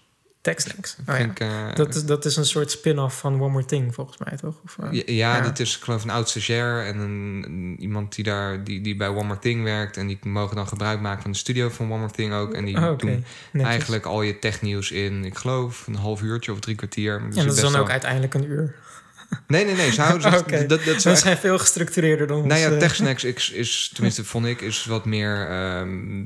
Techsnacks. 0.55 0.97
Oh, 1.09 1.19
ja. 1.19 1.31
Eh, 1.35 1.75
dat, 1.75 1.95
is, 1.95 2.05
dat 2.05 2.25
is 2.25 2.37
een 2.37 2.45
soort 2.45 2.71
spin-off 2.71 3.19
van 3.19 3.41
One 3.41 3.51
More 3.53 3.65
Thing, 3.65 3.95
volgens 3.95 4.19
mij, 4.19 4.37
toch? 4.37 4.55
Of, 4.65 4.77
eh, 4.81 4.93
ja, 4.93 5.03
ja, 5.07 5.37
ja. 5.37 5.41
dat 5.43 5.59
is 5.59 5.77
ik 5.77 5.83
geloof 5.83 6.03
een 6.03 6.11
oud 6.11 6.29
stagiair 6.29 6.85
en 6.87 6.99
een, 6.99 7.45
een- 7.47 7.77
iemand 7.81 8.15
die, 8.15 8.25
daar, 8.25 8.65
die, 8.65 8.81
die 8.81 8.97
bij 8.97 9.09
One 9.09 9.25
More 9.25 9.39
Thing 9.39 9.63
werkt. 9.63 9.97
En 9.97 10.07
die 10.07 10.19
mogen 10.23 10.57
dan 10.57 10.69
gebruik 10.69 11.01
maken 11.01 11.23
van 11.23 11.31
de 11.31 11.37
studio 11.39 11.69
van 11.69 11.91
One 11.93 11.99
More 12.01 12.13
Thing 12.13 12.33
ook. 12.33 12.55
En 12.55 12.65
die 12.65 12.77
oh, 12.77 12.99
doen 12.99 13.25
Netjes. 13.53 13.71
eigenlijk 13.71 14.05
al 14.07 14.23
je 14.23 14.39
technieuws 14.39 14.91
in, 14.91 15.25
ik 15.25 15.37
geloof, 15.39 15.87
een 15.87 15.95
half 15.95 16.23
uurtje 16.23 16.53
of 16.53 16.61
drie 16.61 16.77
kwartier. 16.77 17.19
Dus 17.19 17.23
en 17.23 17.31
dat 17.35 17.39
is 17.39 17.45
best 17.47 17.61
dan 17.61 17.73
wel- 17.73 17.81
ook 17.81 17.91
uiteindelijk 17.91 18.35
een 18.35 18.45
uur. 18.51 18.75
Nee, 19.47 19.65
nee, 19.65 19.75
nee. 19.75 19.93
Ze 19.93 20.03
houden 20.03 20.31
zich- 20.33 20.41
Oké. 20.41 20.67
dat, 20.67 20.85
dat, 20.85 20.95
Ze 20.95 21.01
zou 21.01 21.15
echt- 21.15 21.25
zijn 21.25 21.37
veel 21.37 21.59
gestructureerder 21.59 22.27
dan 22.27 22.37
Nou 22.37 22.51
ons, 22.51 22.61
ja, 22.61 22.71
eh, 22.71 22.79
TechSnacks 22.79 23.25
is, 23.35 23.51
is, 23.51 23.91
tenminste 23.95 24.25
vond 24.25 24.47
ik, 24.47 24.61
is 24.61 24.85
wat 24.85 25.05
meer 25.05 25.49
ehm, 25.49 26.25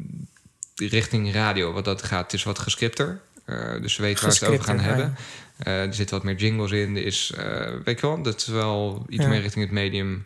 richting 0.74 1.32
radio 1.32 1.72
wat 1.72 1.84
dat 1.84 2.02
gaat. 2.02 2.22
Het 2.22 2.32
is 2.32 2.42
wat 2.44 2.58
gescripter. 2.58 3.20
Eh, 3.50 3.82
dus 3.82 3.94
ze 3.94 4.02
weten 4.02 4.22
waar 4.24 4.32
ze 4.32 4.44
het 4.44 4.52
over 4.52 4.64
gaan 4.64 4.80
hebben. 4.80 5.14
Eh, 5.58 5.82
er 5.82 5.94
zitten 5.94 6.16
wat 6.16 6.24
meer 6.24 6.34
jingles 6.36 6.70
in. 6.70 6.96
Er 6.96 7.04
is, 7.04 7.32
eh, 7.36 7.66
weet 7.84 8.00
je 8.00 8.06
wel, 8.06 8.22
dat 8.22 8.36
is 8.36 8.46
wel 8.46 9.04
iets 9.08 9.22
Ja. 9.22 9.28
meer 9.28 9.40
richting 9.40 9.64
het 9.64 9.74
medium 9.74 10.24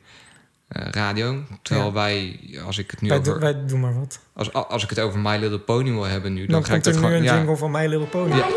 eh, 0.69 0.87
radio. 0.91 1.43
Terwijl 1.63 1.87
Ja. 1.87 1.93
wij, 1.93 2.41
als 2.67 2.79
ik 2.79 2.91
het 2.91 3.01
nu 3.01 3.09
Wij, 3.09 3.19
over, 3.19 3.39
wij 3.41 3.67
doen 3.67 3.81
maar 3.81 3.95
wat. 3.99 4.19
als, 4.33 4.53
als 4.53 4.83
ik 4.83 4.91
het 4.91 5.01
over 5.01 5.19
My 5.19 5.37
Little 5.37 5.59
Pony 5.59 5.91
wil 5.91 6.05
hebben 6.05 6.33
nu, 6.33 6.41
dan, 6.41 6.49
Dan, 6.51 6.65
ga 6.65 6.75
ik 6.75 6.83
komt 6.83 6.87
er 6.87 6.93
dat 6.93 7.01
nu 7.01 7.07
gewoon. 7.07 7.23
een 7.23 7.33
ja, 7.33 7.37
jingle 7.37 7.57
van 7.57 7.71
My 7.71 7.87
Little 7.87 8.07
Pony. 8.07 8.37
Ja. 8.37 8.47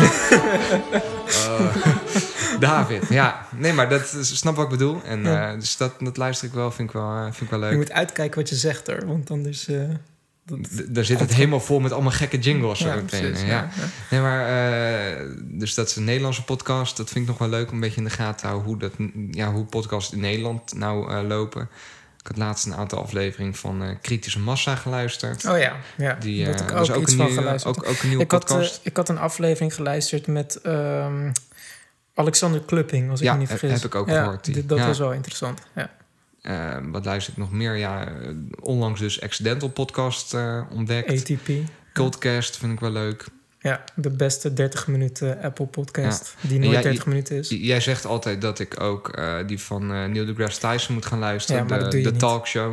Eh, 1.50 2.60
David, 2.60 3.08
ja. 3.08 3.46
Nee, 3.56 3.72
maar 3.72 3.88
dat 3.88 4.12
is- 4.14 4.36
snap 4.38 4.56
wat 4.56 4.64
ik 4.64 4.70
bedoel. 4.70 5.02
En 5.04 5.22
Ja. 5.22 5.52
eh, 5.52 5.58
dus 5.60 5.76
dat, 5.76 5.92
dat 6.00 6.16
luister 6.16 6.48
ik 6.48 6.54
wel, 6.54 6.70
vind 6.70 6.88
ik 6.88 6.94
wel, 6.94 7.10
eh, 7.16 7.22
vind 7.22 7.40
ik 7.40 7.50
wel 7.50 7.58
leuk. 7.58 7.70
Je 7.70 7.76
moet 7.76 7.92
uitkijken 7.92 8.38
wat 8.40 8.48
je 8.48 8.54
zegt 8.54 8.86
hoor, 8.86 9.06
want 9.06 9.30
anders... 9.30 9.68
dat- 10.44 10.68
daar 10.88 11.04
zit 11.04 11.20
het 11.20 11.34
helemaal 11.40 11.60
vol 11.60 11.80
met 11.80 11.92
allemaal 11.92 12.12
gekke 12.12 12.38
jingles. 12.38 12.78
zo 12.78 12.88
ja, 12.88 12.94
meteen. 12.94 13.20
precies, 13.20 13.40
ja. 13.40 13.46
ja, 13.48 13.68
ja. 13.76 13.84
Nee, 14.10 14.20
maar 14.20 14.46
eh, 15.18 15.26
dus 15.42 15.74
dat 15.74 15.88
is 15.88 15.96
een 15.96 16.04
Nederlandse 16.04 16.44
podcast. 16.44 16.96
Dat 16.96 17.08
vind 17.10 17.20
ik 17.24 17.30
nog 17.30 17.38
wel 17.38 17.48
leuk 17.48 17.68
om 17.68 17.74
een 17.74 17.80
beetje 17.80 17.96
in 17.96 18.04
de 18.04 18.10
gaten 18.10 18.40
te 18.40 18.46
houden 18.46 18.66
hoe, 18.68 18.78
dat, 18.78 18.92
ja, 19.30 19.52
hoe 19.52 19.64
podcasts 19.64 20.12
in 20.12 20.20
Nederland 20.20 20.74
nou 20.74 21.12
eh, 21.12 21.26
lopen. 21.28 21.68
Ik 22.20 22.26
had 22.26 22.36
laatst 22.36 22.66
een 22.66 22.74
aantal 22.74 23.02
afleveringen 23.02 23.54
van 23.54 23.82
eh, 23.82 23.88
Kritische 24.02 24.38
Massa 24.40 24.74
geluisterd. 24.76 25.44
Oh 25.48 25.58
ja, 25.58 25.76
ja. 25.96 26.14
Die, 26.14 26.44
heb 26.44 26.60
ik 26.60 26.68
dat 26.68 26.82
is 26.82 26.90
ook, 26.90 27.02
iets 27.02 27.14
van 27.14 27.24
nieuwe- 27.26 27.40
geluisterd. 27.40 27.78
Ook, 27.78 27.88
ook 27.88 28.02
een 28.02 28.08
nieuwe 28.08 28.22
ik, 28.24 28.30
had, 28.30 28.40
podcast. 28.46 28.74
eh, 28.76 28.80
ik 28.86 28.96
had 28.96 29.08
een 29.08 29.18
aflevering 29.18 29.74
geluisterd 29.74 30.26
met 30.26 30.60
ehm, 30.60 31.32
Alexander 32.14 32.60
Klupping, 32.60 33.10
als 33.10 33.20
ik 33.20 33.26
Ja, 33.26 33.32
me 33.32 33.38
niet 33.38 33.48
vergis. 33.48 33.70
heb 33.72 33.84
ik 33.84 33.94
ook 33.94 34.08
Ja, 34.08 34.22
gehoord, 34.22 34.44
die. 34.44 34.66
dat 34.66 34.78
Ja. 34.78 34.86
was 34.86 34.98
wel 34.98 35.12
interessant. 35.12 35.60
Ja. 35.74 35.90
Eh, 36.42 36.76
wat 36.90 37.04
luister 37.04 37.32
ik 37.32 37.38
nog 37.38 37.52
meer? 37.52 37.76
Ja, 37.76 38.06
eh, 38.06 38.12
onlangs 38.60 39.00
dus 39.00 39.20
Accidental 39.20 39.68
podcast 39.68 40.34
eh, 40.34 40.62
ontdekt. 40.70 41.10
ATP. 41.30 41.48
Cultcast 41.92 42.56
vind 42.56 42.72
ik 42.72 42.80
wel 42.80 42.90
leuk. 42.90 43.24
Ja, 43.58 43.84
de 43.94 44.10
beste 44.10 44.52
30 44.52 44.86
minuten 44.86 45.42
Apple 45.42 45.66
podcast. 45.66 46.34
Die 46.40 46.58
nooit 46.58 46.70
jij- 46.72 46.82
30 46.82 47.06
minuten 47.06 47.36
is. 47.36 47.48
Jij 47.48 47.80
zegt 47.80 48.04
altijd 48.06 48.40
dat 48.40 48.58
ik 48.58 48.80
ook 48.80 49.08
eh, 49.08 49.34
die 49.46 49.60
van 49.60 49.86
Neil 49.86 50.26
deGrasse 50.26 50.60
Tyson 50.60 50.94
moet 50.94 51.06
gaan 51.06 51.18
luisteren. 51.18 51.68
Ja, 51.68 51.88
de 51.88 52.00
de 52.00 52.16
talkshow. 52.16 52.70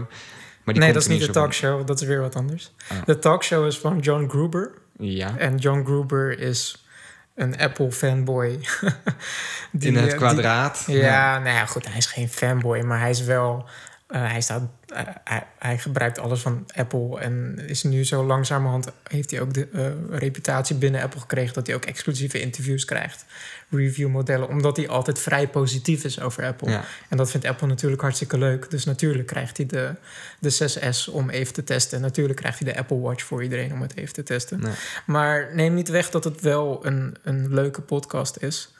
Maar 0.64 0.74
die 0.74 0.84
nee, 0.84 0.94
dat 0.94 1.02
is 1.02 1.08
niet 1.08 1.26
de 1.26 1.30
talkshow. 1.30 1.88
Dat 1.88 2.02
is 2.02 2.08
weer 2.08 2.20
wat 2.22 2.36
anders. 2.36 2.72
Ah. 2.88 2.98
De 3.06 3.20
talkshow 3.20 3.66
is 3.66 3.78
van 3.78 4.00
John 4.00 4.28
Gruber. 4.30 4.72
Ja. 5.00 5.38
En 5.38 5.58
John 5.58 5.84
Gruber 5.86 6.40
is 6.40 6.87
een 7.38 7.58
Apple 7.60 7.92
fanboy. 7.92 8.60
Die, 9.72 9.90
in 9.90 9.96
het 9.96 10.04
eh, 10.04 10.10
die- 10.10 10.18
kwadraat. 10.18 10.84
Ja, 10.88 11.40
nou 11.40 11.56
ja, 11.56 11.66
goed, 11.66 11.88
hij 11.88 11.98
is 11.98 12.06
geen 12.06 12.30
fanboy, 12.30 12.80
maar 12.82 13.00
hij 13.00 13.10
is 13.10 13.22
wel. 13.22 13.66
eh, 14.08 14.22
hij, 14.32 14.42
staat, 14.42 14.62
hij, 14.94 15.44
hij 15.60 15.78
gebruikt 15.78 16.20
alles 16.20 16.42
van 16.42 16.66
Apple 16.76 17.20
en 17.20 17.60
is 17.68 17.84
nu 17.84 18.06
zo 18.06 18.26
langzamerhand. 18.26 18.88
heeft 19.08 19.32
hij 19.32 19.42
ook 19.42 19.54
de 19.54 19.68
eh, 19.74 20.18
reputatie 20.20 20.76
binnen 20.76 21.02
Apple 21.02 21.20
gekregen 21.20 21.54
dat 21.54 21.68
hij 21.68 21.76
ook 21.76 21.86
exclusieve 21.86 22.40
interviews 22.40 22.86
krijgt, 22.86 23.26
reviewmodellen, 23.70 24.48
omdat 24.48 24.78
hij 24.78 24.88
altijd 24.88 25.20
vrij 25.20 25.48
positief 25.48 26.04
is 26.04 26.20
over 26.20 26.46
Apple. 26.46 26.70
Ja. 26.70 26.84
En 27.10 27.18
dat 27.18 27.32
vindt 27.32 27.46
Apple 27.46 27.68
natuurlijk 27.68 28.02
hartstikke 28.02 28.38
leuk. 28.38 28.70
Dus 28.70 28.86
natuurlijk 28.86 29.28
krijgt 29.28 29.58
hij 29.58 29.66
de, 29.66 29.96
de 30.40 30.54
6S 30.54 31.12
om 31.12 31.30
even 31.30 31.54
te 31.54 31.64
testen. 31.64 31.98
En 31.98 32.04
natuurlijk 32.04 32.40
krijgt 32.40 32.60
hij 32.60 32.74
de 32.74 32.80
Apple 32.80 33.00
Watch 33.00 33.24
voor 33.24 33.44
iedereen 33.44 33.74
om 33.74 33.82
het 33.82 33.96
even 33.96 34.14
te 34.14 34.24
testen. 34.24 34.60
Nee. 34.60 34.74
Maar 35.06 35.50
neem 35.54 35.74
niet 35.74 35.90
weg 35.90 36.10
dat 36.10 36.24
het 36.24 36.42
wel 36.42 36.86
een, 36.86 37.16
een 37.24 37.54
leuke 37.54 37.82
podcast 37.82 38.38
is. 38.38 38.72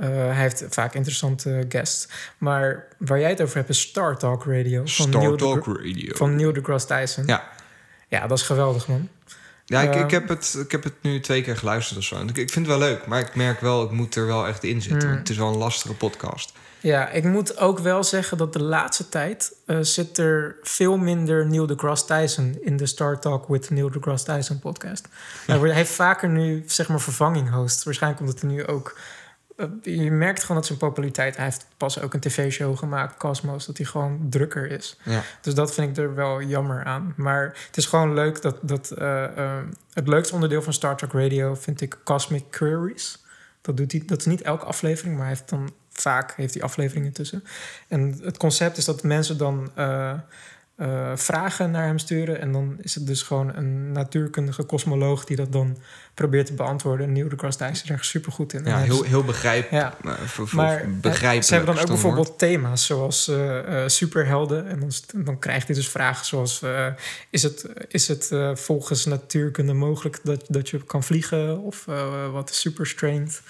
Eh, 0.00 0.08
hij 0.08 0.34
heeft 0.34 0.64
vaak 0.68 0.94
interessante 0.94 1.64
guests. 1.68 2.08
Maar 2.38 2.86
waar 2.98 3.20
jij 3.20 3.30
het 3.30 3.42
over 3.42 3.56
hebt 3.56 3.68
is 3.68 3.80
Star 3.80 4.18
Talk 4.18 4.44
Radio. 4.44 4.78
Van 4.78 4.88
Star 4.88 5.20
Neil, 5.20 5.36
Talk 5.36 5.64
deGra- 5.64 5.82
Radio. 5.82 6.14
van 6.16 6.36
Neil 6.36 6.52
deGrasse 6.52 6.86
Tyson. 6.86 7.26
Ja. 7.26 7.48
ja, 8.08 8.26
dat 8.26 8.38
is 8.38 8.44
geweldig, 8.44 8.88
man. 8.88 9.08
Ja, 9.64 9.80
ik, 9.80 9.94
Eh, 9.94 10.00
ik, 10.00 10.10
heb 10.10 10.28
het, 10.28 10.56
ik 10.64 10.70
heb 10.72 10.84
het 10.84 10.94
nu 11.00 11.20
twee 11.20 11.42
keer 11.42 11.56
geluisterd 11.56 11.98
of 11.98 12.04
zo. 12.04 12.20
Ik, 12.22 12.36
ik 12.36 12.50
vind 12.50 12.66
het 12.66 12.78
wel 12.78 12.88
leuk, 12.88 13.06
maar 13.06 13.20
ik 13.20 13.34
merk 13.34 13.60
wel, 13.60 13.84
ik 13.84 13.90
moet 13.90 14.14
er 14.14 14.26
wel 14.26 14.46
echt 14.46 14.64
in 14.64 14.82
zitten. 14.82 15.08
Hmm. 15.08 15.18
Het 15.18 15.28
is 15.28 15.36
wel 15.36 15.48
een 15.48 15.56
lastige 15.58 15.94
podcast. 15.94 16.52
Ja, 16.80 17.08
ik 17.10 17.24
moet 17.24 17.58
ook 17.58 17.78
wel 17.78 18.04
zeggen 18.04 18.38
dat 18.38 18.52
de 18.52 18.62
laatste 18.62 19.08
tijd 19.08 19.52
eh, 19.66 19.78
zit 19.80 20.18
er 20.18 20.56
veel 20.62 20.96
minder 20.96 21.46
Neil 21.46 21.66
deGrasse 21.66 22.04
Tyson 22.06 22.58
in 22.60 22.76
de 22.76 22.86
Star 22.86 23.20
Talk 23.20 23.48
with 23.48 23.70
Neil 23.70 23.90
deGrasse 23.90 24.24
Tyson 24.24 24.58
podcast. 24.58 25.08
Hij 25.46 25.70
heeft 25.72 25.90
vaker 25.90 26.28
nu 26.28 26.62
zeg 26.66 26.88
maar 26.88 27.00
vervanging 27.00 27.50
host. 27.50 27.82
Waarschijnlijk 27.82 28.22
omdat 28.22 28.40
hij 28.40 28.50
nu 28.50 28.66
ook. 28.66 28.98
Eh, 29.58 29.66
je 29.82 30.10
merkt 30.10 30.40
gewoon 30.40 30.56
dat 30.56 30.66
zijn 30.66 30.78
populariteit. 30.78 31.36
Hij 31.36 31.44
heeft 31.44 31.66
pas 31.76 32.00
ook 32.00 32.14
een 32.14 32.20
tv-show 32.20 32.78
gemaakt, 32.78 33.16
Cosmos, 33.16 33.66
dat 33.66 33.76
hij 33.76 33.86
gewoon 33.86 34.26
drukker 34.30 34.70
is. 34.70 34.98
Ja. 35.02 35.22
Dus 35.40 35.54
dat 35.54 35.74
vind 35.74 35.98
ik 35.98 36.04
er 36.04 36.14
wel 36.14 36.42
jammer 36.42 36.84
aan. 36.84 37.14
Maar 37.16 37.44
het 37.66 37.76
is 37.76 37.86
gewoon 37.86 38.14
leuk 38.14 38.42
dat. 38.42 38.56
dat 38.62 38.90
eh, 38.90 39.24
eh, 39.24 39.64
het 39.92 40.08
leukste 40.08 40.34
onderdeel 40.34 40.62
van 40.62 40.72
Star 40.72 40.96
Trek 40.96 41.12
Radio 41.12 41.54
vind 41.54 41.80
ik 41.80 41.98
Cosmic 42.04 42.44
Queries. 42.50 43.24
Dat, 43.60 43.76
doet 43.76 43.92
hij, 43.92 44.02
dat 44.06 44.18
is 44.18 44.26
niet 44.26 44.42
elke 44.42 44.64
aflevering, 44.64 45.14
maar 45.14 45.26
hij 45.26 45.34
heeft 45.34 45.48
dan 45.48 45.70
vaak 45.90 46.34
heeft 46.36 46.54
hij 46.54 46.62
afleveringen 46.62 47.12
tussen. 47.12 47.44
En 47.88 48.20
het 48.22 48.36
concept 48.36 48.76
is 48.76 48.84
dat 48.84 49.02
mensen 49.02 49.38
dan 49.38 49.70
eh, 50.78 51.12
vragen 51.16 51.70
naar 51.70 51.86
hem 51.86 51.98
sturen. 51.98 52.40
En 52.40 52.52
dan 52.52 52.76
is 52.80 52.94
het 52.94 53.06
dus 53.06 53.22
gewoon 53.22 53.56
een 53.56 53.92
natuurkundige 53.92 54.62
kosmoloog 54.62 55.24
die 55.24 55.36
dat 55.36 55.52
dan 55.52 55.78
probeert 56.14 56.46
te 56.46 56.52
beantwoorden. 56.54 57.06
En 57.06 57.12
Neil 57.12 57.28
deGrasse 57.28 57.58
Tyson 57.58 57.72
is 57.84 57.90
er 57.90 58.04
super 58.04 58.32
goed 58.32 58.52
in. 58.52 58.64
Ja, 58.64 58.78
heel, 58.78 59.02
heel 59.02 59.24
begrijp, 59.24 59.70
Ja. 59.70 59.94
eh, 60.04 60.12
voor- 60.12 60.48
voor- 60.48 60.56
maar 60.62 60.80
eh, 60.80 60.86
begrijpelijk. 61.00 61.44
ze 61.46 61.54
hebben 61.54 61.74
dan 61.74 61.82
ook 61.82 61.88
woord. 61.90 62.00
bijvoorbeeld 62.02 62.38
thema's 62.38 62.86
zoals 62.86 63.30
superhelden. 63.86 64.66
En 64.68 64.80
dan, 64.80 64.90
dan 65.24 65.38
krijgt 65.38 65.66
hij 65.66 65.76
dus 65.76 65.88
vragen 65.88 66.26
zoals... 66.26 66.62
is 67.30 67.42
het, 67.42 67.66
is 67.88 68.08
het 68.08 68.30
volgens 68.54 69.04
natuurkunde 69.04 69.72
mogelijk 69.72 70.20
dat, 70.22 70.44
dat 70.48 70.68
je 70.68 70.84
kan 70.84 71.02
vliegen? 71.02 71.58
Of 71.60 71.84
wat 72.32 72.50
is 72.50 72.60
super 72.60 72.86
strength? 72.86 73.42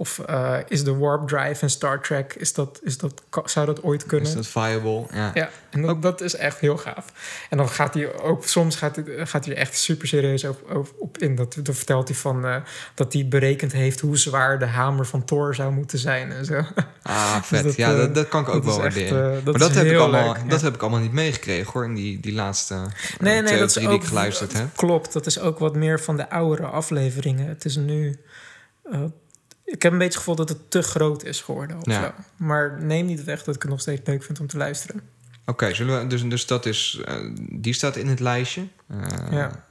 Of 0.00 0.18
eh, 0.18 0.56
is 0.68 0.84
de 0.84 0.96
warp 0.96 1.28
drive 1.28 1.62
in 1.62 1.70
Star 1.70 2.02
Trek... 2.02 2.34
Is 2.34 2.52
dat, 2.52 2.80
is 2.82 2.98
dat, 2.98 3.22
zou 3.44 3.66
dat 3.66 3.82
ooit 3.82 4.06
kunnen? 4.06 4.28
Is 4.28 4.34
dat 4.34 4.46
viable? 4.46 5.06
Ja. 5.12 5.30
Ja, 5.34 5.50
en 5.70 5.82
dat, 5.82 6.02
dat 6.02 6.20
is 6.20 6.34
echt 6.34 6.58
heel 6.58 6.76
gaaf. 6.76 7.04
En 7.50 7.56
dan 7.56 7.68
gaat 7.68 7.94
hij 7.94 8.20
ook, 8.20 8.44
soms 8.44 8.76
gaat 8.76 8.96
hij, 8.96 9.26
gaat 9.26 9.44
hij 9.44 9.54
echt 9.54 9.78
super 9.78 10.08
serieus 10.08 10.44
op, 10.44 10.70
op, 10.70 10.94
op 10.98 11.18
in. 11.18 11.34
Dat, 11.34 11.56
dan 11.62 11.74
vertelt 11.74 12.08
hij 12.08 12.16
van 12.16 12.46
eh, 12.46 12.56
dat 12.94 13.12
hij 13.12 13.28
berekend 13.28 13.72
heeft 13.72 14.00
hoe 14.00 14.18
zwaar 14.18 14.58
de 14.58 14.66
hamer 14.66 15.06
van 15.06 15.24
Thor 15.24 15.54
zou 15.54 15.72
moeten 15.72 15.98
zijn 15.98 16.32
en 16.32 16.44
zo. 16.44 16.62
Ah, 17.02 17.42
vet. 17.42 17.64
dat, 17.64 17.76
ja, 17.76 17.90
eh, 17.90 17.96
dat, 17.96 18.14
dat 18.14 18.28
kan 18.28 18.42
ik 18.42 18.48
ook 18.48 18.54
dat 18.54 18.64
wel 18.64 18.78
waarderen. 18.78 19.34
dat 19.34 19.44
maar 19.44 19.68
dat 19.68 19.74
heb, 19.74 19.86
ik 19.86 19.98
allemaal, 19.98 20.26
leuk, 20.26 20.42
ja. 20.42 20.48
dat 20.48 20.60
heb 20.60 20.74
ik 20.74 20.80
allemaal 20.80 21.00
niet 21.00 21.12
meegekregen 21.12 21.72
hoor, 21.72 21.84
in 21.84 21.94
die, 21.94 22.20
die 22.20 22.32
laatste 22.32 22.74
Nee, 22.74 22.88
nee, 23.18 23.42
twee 23.42 23.58
dat 23.58 23.60
of 23.60 23.66
is 23.66 23.72
drie 23.72 23.86
ook, 23.86 23.92
die 23.92 24.02
ik 24.02 24.08
geluisterd 24.08 24.52
heb. 24.52 24.66
Klopt, 24.76 25.12
dat 25.12 25.26
is 25.26 25.38
ook 25.38 25.58
wat 25.58 25.74
meer 25.74 26.00
van 26.00 26.16
de 26.16 26.30
oudere 26.30 26.66
afleveringen. 26.66 27.48
Het 27.48 27.64
is 27.64 27.76
nu... 27.76 28.20
ik 29.72 29.82
heb 29.82 29.92
een 29.92 29.98
beetje 29.98 30.04
het 30.12 30.16
gevoel 30.16 30.34
dat 30.36 30.48
het 30.48 30.70
te 30.70 30.82
groot 30.82 31.24
is 31.24 31.40
geworden 31.40 31.76
of 31.76 31.86
Ja. 31.86 32.02
zo. 32.02 32.10
Maar 32.36 32.82
neem 32.82 33.06
niet 33.06 33.24
weg 33.24 33.42
dat 33.44 33.54
ik 33.54 33.62
het 33.62 33.70
nog 33.70 33.80
steeds 33.80 34.00
leuk 34.04 34.22
vind 34.22 34.40
om 34.40 34.46
te 34.46 34.56
luisteren. 34.56 35.00
Oké, 35.46 35.74
zullen 35.74 36.00
we 36.00 36.06
dus, 36.06 36.22
dus 36.28 36.46
dat 36.46 36.66
is, 36.66 37.02
eh, 37.04 37.14
die 37.50 37.72
staat 37.72 37.96
in 37.96 38.08
het 38.08 38.20
lijstje. 38.20 38.66
Eh, 38.86 38.98
Ja. 39.30 39.64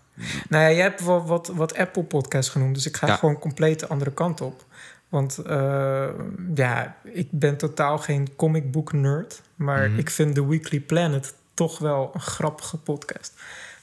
Nou 0.50 0.64
ja, 0.64 0.72
jij 0.72 0.82
hebt 0.82 1.06
wel 1.06 1.26
wat, 1.26 1.48
wat 1.48 1.76
Apple 1.78 2.04
Podcasts 2.04 2.52
genoemd, 2.52 2.76
dus 2.76 2.86
ik 2.86 2.98
ga 2.98 3.08
Ja. 3.08 3.16
gewoon 3.16 3.40
compleet 3.40 3.80
de 3.80 3.88
andere 3.88 4.12
kant 4.12 4.42
op. 4.42 4.66
Want 5.10 5.38
eh, 5.38 6.08
ja, 6.56 6.96
ik 7.04 7.28
ben 7.32 7.58
totaal 7.58 7.98
geen 7.98 8.36
comic 8.36 8.72
book 8.72 8.94
nerd, 8.94 9.42
maar 9.56 9.90
Mhm. 9.90 10.00
ik 10.00 10.10
vind 10.10 10.36
The 10.36 10.48
Weekly 10.48 10.80
Planet 10.80 11.34
toch 11.54 11.78
wel 11.80 12.12
een 12.14 12.22
grappige 12.22 12.78
podcast. 12.78 13.34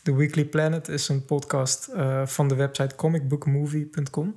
The 0.02 0.14
Weekly 0.16 0.44
Planet 0.44 0.88
is 0.88 1.08
een 1.08 1.24
podcast 1.24 1.88
van 2.24 2.48
de 2.48 2.54
website 2.54 2.94
comicbookmovie.com. 2.96 4.34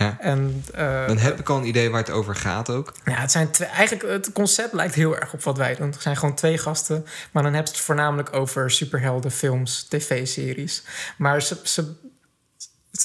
Ja. 0.00 0.16
En 0.20 0.64
eh, 0.74 1.06
Dan 1.06 1.18
heb 1.18 1.38
ik 1.38 1.48
al 1.48 1.56
een 1.56 1.66
idee 1.66 1.90
waar 1.90 2.00
het 2.00 2.10
over 2.10 2.34
gaat 2.36 2.70
ook. 2.70 2.94
ja, 3.04 3.12
het 3.12 3.30
zijn 3.30 3.50
twee, 3.50 3.68
eigenlijk 3.68 4.08
het 4.12 4.32
concept 4.32 4.72
lijkt 4.72 4.94
heel 4.94 5.16
erg 5.16 5.32
op 5.32 5.42
wat 5.42 5.56
wij 5.56 5.74
doen. 5.74 5.92
Er 5.92 6.00
zijn 6.02 6.16
gewoon 6.16 6.34
twee 6.34 6.58
gasten, 6.58 7.04
maar 7.30 7.42
dan 7.42 7.52
hebben 7.52 7.70
ze 7.70 7.76
het 7.76 7.84
voornamelijk 7.86 8.32
over 8.34 8.70
superhelden, 8.70 9.30
films, 9.30 9.82
tv-series. 9.88 10.82
Maar 11.18 11.42
ze, 11.42 11.56
ze, 11.62 11.92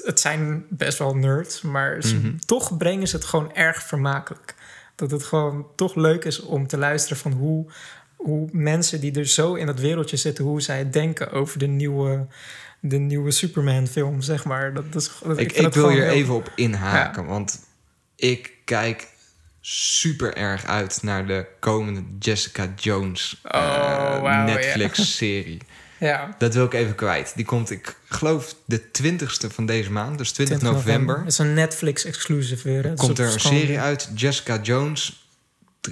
het 0.04 0.20
zijn 0.20 0.66
best 0.70 0.98
wel 0.98 1.16
nerds, 1.16 1.62
maar 1.62 2.02
ze- 2.04 2.16
Mhm. 2.16 2.38
toch 2.46 2.78
brengen 2.78 3.08
ze 3.08 3.16
het 3.16 3.26
gewoon 3.26 3.54
erg 3.56 3.84
vermakelijk. 3.84 4.56
Dat 4.96 5.12
het 5.12 5.24
gewoon 5.24 5.68
toch 5.76 5.96
leuk 5.96 6.26
is 6.26 6.40
om 6.40 6.68
te 6.68 6.78
luisteren 6.78 7.18
van 7.18 7.32
hoe, 7.32 7.72
hoe 8.16 8.50
mensen 8.52 9.00
die 9.00 9.20
er 9.20 9.28
zo 9.28 9.54
in 9.54 9.66
dat 9.66 9.80
wereldje 9.80 10.18
zitten, 10.18 10.44
hoe 10.44 10.62
zij 10.62 10.90
denken 10.90 11.32
over 11.32 11.60
de 11.60 11.68
nieuwe, 11.68 12.28
de 12.90 12.98
nieuwe 12.98 13.32
Superman-film, 13.32 14.22
zeg 14.22 14.46
maar. 14.46 14.74
Dat, 14.74 14.84
is, 14.96 15.12
dat, 15.24 15.40
Ik, 15.40 15.52
vind 15.52 15.58
ik 15.58 15.66
het 15.66 15.76
wil 15.76 15.90
hier 15.90 16.04
heel- 16.04 16.12
even 16.12 16.34
op 16.34 16.52
inhaken, 16.56 17.26
want 17.26 17.60
ik 18.16 18.52
kijk 18.66 19.08
super 19.62 20.36
erg 20.38 20.66
uit 20.66 21.00
naar 21.04 21.28
de 21.28 21.46
komende 21.60 22.04
Jessica 22.20 22.74
Jones 22.76 23.40
eh, 23.44 23.60
Oh, 23.60 24.20
ja. 24.24 24.44
Netflix-serie. 24.44 25.58
Ja. 26.00 26.36
Dat 26.38 26.54
wil 26.54 26.66
ik 26.66 26.74
even 26.74 26.96
kwijt. 26.96 27.32
Die 27.36 27.46
komt, 27.46 27.70
ik 27.72 27.96
geloof, 28.10 28.56
de 28.66 28.82
20ste 29.04 29.48
van 29.54 29.66
deze 29.66 29.92
maand, 29.92 30.18
dus 30.18 30.32
20, 30.32 30.58
20 30.60 30.78
november. 30.86 31.18
Dat 31.18 31.28
is 31.28 31.38
een 31.38 31.54
Netflix-exclusive 31.54 32.68
weer. 32.68 32.84
hè? 32.84 32.94
Komt 32.94 33.20
er 33.20 33.34
een 33.34 33.40
serie 33.40 33.80
uit, 33.80 34.10
Jessica 34.16 34.60
Jones. 34.62 35.28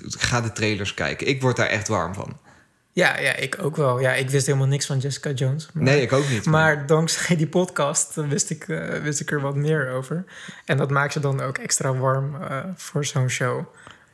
Ga 0.07 0.41
de 0.41 0.51
trailers 0.51 0.93
kijken. 0.93 1.27
Ik 1.27 1.41
word 1.41 1.55
daar 1.55 1.67
echt 1.67 1.87
warm 1.87 2.13
van. 2.13 2.37
Ja, 2.93 3.19
ja, 3.19 3.35
ik 3.35 3.57
ook 3.61 3.75
wel. 3.75 3.99
Ja, 3.99 4.13
ik 4.13 4.29
wist 4.29 4.45
helemaal 4.45 4.67
niks 4.67 4.85
van 4.85 4.97
Jessica 4.97 5.31
Jones. 5.31 5.69
Maar, 5.73 5.83
Nee, 5.83 6.01
ik 6.01 6.13
ook 6.13 6.29
niet. 6.29 6.45
Maar 6.45 6.85
dankzij 6.85 7.35
die 7.35 7.47
podcast 7.47 8.17
eh, 8.17 8.27
wist 8.27 8.49
ik, 8.49 8.67
eh, 8.67 9.01
wist 9.01 9.19
ik 9.19 9.31
er 9.31 9.41
wat 9.41 9.55
meer 9.55 9.89
over. 9.89 10.25
En 10.65 10.77
dat 10.77 10.89
maakt 10.89 11.13
ze 11.13 11.19
dan 11.19 11.41
ook 11.41 11.57
extra 11.57 11.93
warm 11.93 12.41
eh, 12.41 12.57
voor 12.75 13.05
zo'n 13.05 13.29
show. 13.29 13.65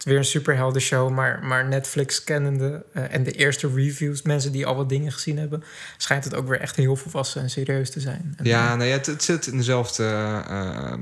Weer 0.04 0.18
een 0.18 0.26
superhelden 0.26 0.82
show, 0.82 1.10
maar, 1.10 1.40
maar 1.44 1.68
Netflix 1.68 2.24
kennende 2.24 2.84
eh, 2.94 3.04
en 3.14 3.24
de 3.24 3.32
eerste 3.32 3.70
reviews, 3.76 4.22
mensen 4.22 4.52
die 4.52 4.66
al 4.66 4.76
wat 4.76 4.90
dingen 4.90 5.12
gezien 5.12 5.38
hebben, 5.38 5.64
schijnt 5.98 6.24
het 6.24 6.36
ook 6.36 6.48
weer 6.48 6.60
echt 6.60 6.76
heel 6.76 6.96
volwassen 6.96 7.42
en 7.42 7.50
serieus 7.50 7.90
te 7.92 8.00
zijn. 8.00 8.34
En, 8.38 8.46
Ja, 8.46 8.72
eh, 8.72 8.78
nee, 8.78 8.92
het, 8.92 9.06
het 9.06 9.24
zit 9.24 9.48
in 9.48 9.58
dezelfde 9.58 10.04
eh, 10.04 10.94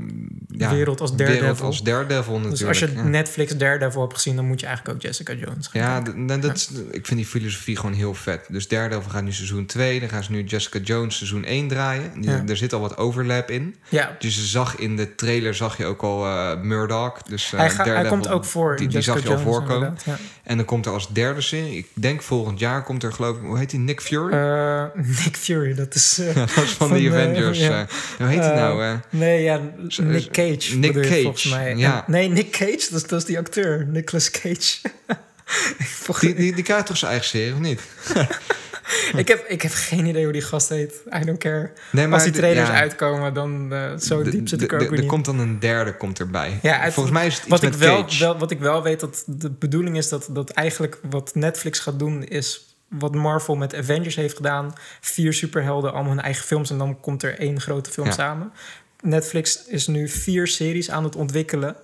ja, 0.48 0.70
Wereld 0.74 1.02
als 1.02 1.16
Daredevil. 1.16 1.42
wereld 1.42 1.62
als 1.62 1.84
Daredevil 1.84 2.40
natuurlijk. 2.40 2.60
dus 2.60 2.68
als 2.68 2.80
je 2.80 2.96
ja. 2.96 3.04
Netflix 3.04 3.58
Daredevil 3.58 4.02
hebt 4.02 4.14
gezien, 4.14 4.36
dan 4.36 4.46
moet 4.46 4.60
je 4.60 4.66
eigenlijk 4.66 4.96
ook 4.98 5.02
Jessica 5.04 5.34
Jones 5.34 5.68
gaan 5.68 5.82
Ja, 5.82 6.14
nou, 6.16 6.42
dat 6.42 6.56
is, 6.56 6.70
ik 6.92 7.06
vind 7.06 7.20
die 7.20 7.26
filosofie 7.30 7.76
gewoon 7.76 7.94
heel 7.94 8.14
vet. 8.14 8.46
Dus 8.50 8.68
Daredevil 8.68 9.10
gaat 9.12 9.24
nu 9.24 9.32
seizoen 9.32 9.66
2. 9.66 10.00
Dan 10.00 10.10
gaan 10.10 10.24
ze 10.24 10.32
nu 10.32 10.44
Jessica 10.44 10.80
Jones 10.80 11.18
seizoen 11.18 11.44
1 11.44 11.68
draaien. 11.68 12.12
Die- 12.22 12.30
Ja. 12.30 12.44
Er 12.48 12.58
zit 12.58 12.74
al 12.74 12.80
wat 12.80 12.98
overlap 12.98 13.50
in. 13.50 13.76
ja 13.90 14.16
Dus 14.20 14.36
je 14.36 14.42
zag 14.42 14.76
in 14.76 14.96
de 14.96 15.16
trailer 15.16 15.54
zag 15.56 15.78
je 15.78 15.86
ook 15.86 16.02
al 16.02 16.26
eh 16.26 16.62
Murdoch. 16.62 17.22
Dus, 17.22 17.52
hij, 17.52 17.70
ga- 17.70 17.84
hij 17.84 18.06
komt 18.08 18.28
ook 18.28 18.46
voor 18.46 18.76
Die, 18.92 19.02
zag 19.02 19.24
je 19.24 19.30
al 19.30 19.40
voorkomen. 19.40 19.98
Ja. 20.06 20.18
En 20.44 20.58
dan 20.58 20.66
komt 20.66 20.86
er 20.86 20.92
als 20.92 21.08
derde 21.14 21.42
serie. 21.42 21.78
Ik 21.78 21.88
denk 21.94 22.22
volgend 22.22 22.60
jaar 22.60 22.84
komt 22.84 23.04
er 23.04 23.14
geloof 23.14 23.36
ik... 23.38 23.42
Hoe 23.44 23.58
heet 23.58 23.70
die? 23.70 23.80
Nick 23.80 24.02
Fury? 24.02 24.34
Eh, 24.34 24.84
Nick 25.24 25.36
Fury, 25.38 25.74
dat 25.74 25.96
is... 25.96 26.18
eh, 26.20 26.36
ja, 26.36 26.46
dat 26.56 26.64
is 26.64 26.72
van, 26.72 26.88
van, 26.88 26.98
de 26.98 27.04
eh, 27.04 27.14
Avengers. 27.14 27.60
ja. 27.60 27.82
eh. 27.82 27.88
hoe 28.18 28.28
heet 28.28 28.40
Eh, 28.40 28.56
nou? 28.56 28.84
eh? 28.84 28.94
nee, 29.10 29.44
ja, 29.44 29.62
Nick 29.98 30.32
Cage. 30.32 30.76
Nick 30.78 30.94
Cage, 30.94 31.22
volgens 31.22 31.50
mij. 31.50 31.76
ja. 31.76 32.06
En- 32.06 32.12
nee, 32.12 32.30
Nick 32.30 32.52
Cage, 32.52 32.88
dat 32.90 33.02
is, 33.02 33.08
dat 33.08 33.20
is 33.20 33.26
die 33.26 33.38
acteur. 33.38 33.86
Nicolas 33.90 34.32
Cage. 34.32 34.78
Die, 36.20 36.34
die, 36.36 36.56
die 36.56 36.64
krijgt 36.64 36.86
toch 36.86 36.98
zijn 36.98 37.12
eigen 37.12 37.30
serie, 37.30 37.54
of 37.54 37.60
niet? 37.60 37.82
ik, 39.16 39.28
heb, 39.28 39.46
ik 39.48 39.62
heb 39.62 39.72
geen 39.74 40.06
idee 40.06 40.24
hoe 40.24 40.34
die 40.34 40.42
gast 40.42 40.70
heet. 40.70 40.94
I 41.22 41.26
don't 41.26 41.38
care. 41.40 41.72
Nee, 41.92 42.08
Als 42.08 42.24
die 42.24 42.32
trailers 42.32 42.68
ja, 42.68 42.74
uitkomen, 42.74 43.34
dan 43.34 43.74
eh, 43.74 43.98
zo 43.98 44.24
diep 44.24 44.48
zit 44.48 44.60
de- 44.60 44.66
ik 44.66 44.72
er 44.72 44.82
ook 44.82 44.98
Er 44.98 45.06
komt 45.06 45.26
dan 45.26 45.40
een 45.40 45.60
derde 45.60 45.98
komt 45.98 46.20
erbij. 46.20 46.60
Ja, 46.62 46.92
Volgens 46.92 47.16
mij 47.16 47.26
is 47.26 47.34
het 47.34 47.42
iets 47.44 47.50
wat 47.52 47.64
ik, 47.64 47.74
wel, 48.20 48.38
wat 48.38 48.52
ik 48.52 48.60
wel 48.60 48.84
weet, 48.84 49.00
dat 49.00 49.24
de 49.28 49.50
bedoeling 49.52 49.98
is 49.98 50.10
dat, 50.10 50.28
dat 50.32 50.50
eigenlijk 50.50 51.00
wat 51.10 51.36
Netflix 51.36 51.80
gaat 51.80 52.00
doen... 52.00 52.24
is 52.24 52.76
wat 52.88 53.16
Marvel 53.16 53.56
met 53.56 53.76
Avengers 53.76 54.16
heeft 54.16 54.36
gedaan. 54.36 54.74
Vier 55.02 55.34
superhelden, 55.34 55.94
allemaal 55.94 56.12
hun 56.14 56.22
eigen 56.22 56.46
films... 56.46 56.70
en 56.70 56.78
dan 56.78 57.00
komt 57.00 57.24
er 57.24 57.40
één 57.40 57.62
grote 57.62 57.90
film 57.92 58.08
Ja. 58.08 58.14
samen. 58.14 58.52
Netflix 59.02 59.66
is 59.66 59.88
nu 59.88 60.08
vier 60.10 60.48
series 60.48 60.90
aan 60.92 61.04
het 61.04 61.16
ontwikkelen. 61.16 61.76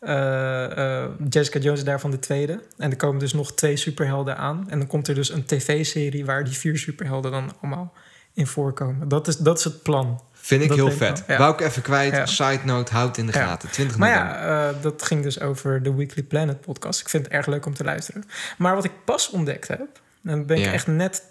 Eh, 0.00 1.02
eh, 1.02 1.10
Jessica 1.28 1.58
Jones 1.58 1.78
is 1.78 1.84
daarvan 1.84 2.10
de 2.10 2.18
tweede. 2.18 2.60
En 2.76 2.90
er 2.90 2.96
komen 2.96 3.18
dus 3.18 3.32
nog 3.32 3.54
twee 3.54 3.76
superhelden 3.76 4.36
aan. 4.36 4.66
En 4.70 4.78
dan 4.78 4.88
komt 4.88 5.08
er 5.08 5.14
dus 5.14 5.30
een 5.30 5.44
tv-serie... 5.44 6.24
waar 6.24 6.44
die 6.44 6.54
vier 6.54 6.78
superhelden 6.78 7.30
dan 7.30 7.52
allemaal 7.60 7.92
in 8.34 8.46
voorkomen. 8.46 9.08
Dat 9.08 9.28
is, 9.28 9.36
dat 9.36 9.58
is 9.58 9.64
het 9.64 9.82
plan. 9.82 10.22
Vind 10.32 10.62
ik 10.62 10.68
Dat 10.68 10.76
heel 10.76 10.86
ik 10.86 10.92
vet. 10.96 11.24
ja. 11.26 11.38
Wou 11.38 11.52
ik 11.52 11.60
even 11.60 11.82
kwijt. 11.82 12.12
Ja. 12.14 12.26
Side 12.26 12.60
note, 12.64 12.92
houd 12.92 13.16
in 13.16 13.26
de 13.26 13.32
Ja. 13.32 13.46
gaten. 13.46 13.70
20 13.70 13.96
Maar 13.96 14.08
ja, 14.08 14.68
eh, 14.68 14.82
dat 14.82 15.02
ging 15.02 15.22
dus 15.22 15.40
over 15.40 15.82
de 15.82 15.94
Weekly 15.94 16.22
Planet 16.22 16.60
podcast. 16.60 17.00
Ik 17.00 17.08
vind 17.08 17.24
het 17.24 17.32
erg 17.32 17.46
leuk 17.46 17.66
om 17.66 17.74
te 17.74 17.84
luisteren. 17.84 18.24
Maar 18.58 18.74
wat 18.74 18.84
ik 18.84 18.92
pas 19.04 19.30
ontdekt 19.30 19.68
heb, 19.68 19.80
en 19.80 19.90
daar 20.22 20.44
ben 20.44 20.56
ik 20.56 20.72
echt 20.72 20.86
net, 20.86 21.22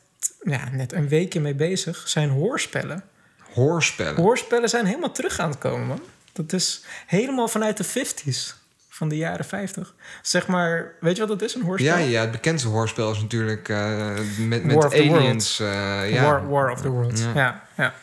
ja, 0.43 0.69
net 0.71 0.93
een 0.93 1.07
weekje 1.07 1.39
mee 1.39 1.55
bezig, 1.55 2.03
zijn 2.07 2.29
hoorspellen. 2.29 3.03
Hoorspellen. 3.53 4.15
Hoorspellen 4.21 4.69
zijn 4.69 4.85
helemaal 4.85 5.11
terug 5.11 5.39
aan 5.39 5.49
het 5.49 5.57
komen, 5.59 5.87
man. 5.87 6.01
Dat 6.33 6.53
is 6.53 6.83
helemaal 7.05 7.47
vanuit 7.47 7.77
de 7.77 7.83
50s, 7.85 8.55
van 8.99 9.09
de 9.09 9.17
jaren 9.17 9.45
50. 9.45 9.93
Zeg 10.21 10.47
maar, 10.47 10.93
weet 10.99 11.15
je 11.15 11.27
wat 11.27 11.39
dat 11.39 11.49
is, 11.49 11.55
een 11.55 11.61
hoorspel? 11.61 11.97
ja, 11.97 12.03
ja, 12.03 12.21
het 12.21 12.31
bekendste 12.31 12.69
hoorspel 12.69 13.11
is 13.11 13.21
natuurlijk 13.21 13.69
eh, 13.69 14.07
met, 14.47 14.63
met 14.63 14.75
War 14.75 14.85
of 14.85 14.93
the 14.93 15.09
aliens. 15.13 15.59
eh, 15.59 16.11
ja. 16.11 16.23
War, 16.23 16.49
War 16.49 16.71
of 16.71 16.81
the 16.81 16.89
Worlds. 16.89 17.21
Ja. 17.21 17.31
Ja. 17.35 17.63
Ja, 17.77 17.93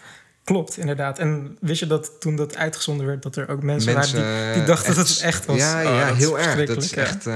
Klopt, 0.44 0.76
inderdaad. 0.76 1.18
En 1.18 1.56
wist 1.60 1.80
je 1.80 1.86
dat 1.86 2.20
toen 2.20 2.36
dat 2.36 2.56
uitgezonden 2.56 3.06
werd, 3.06 3.22
dat 3.22 3.36
er 3.36 3.48
ook 3.48 3.62
mensen, 3.62 3.94
Mensen, 3.94 4.22
waren 4.22 4.44
die, 4.44 4.54
die 4.54 4.64
dachten 4.64 4.86
echt- 4.88 4.96
dat 4.96 5.08
het 5.08 5.20
echt 5.20 5.44
was? 5.46 5.56
Ja, 5.56 5.78
Oh, 5.78 5.84
ja 5.84 6.08
is 6.08 6.16
heel 6.16 6.38
erg. 6.38 6.66
Dat 6.66 6.82
is 6.82 6.92
echt... 6.94 7.26
eh, 7.26 7.34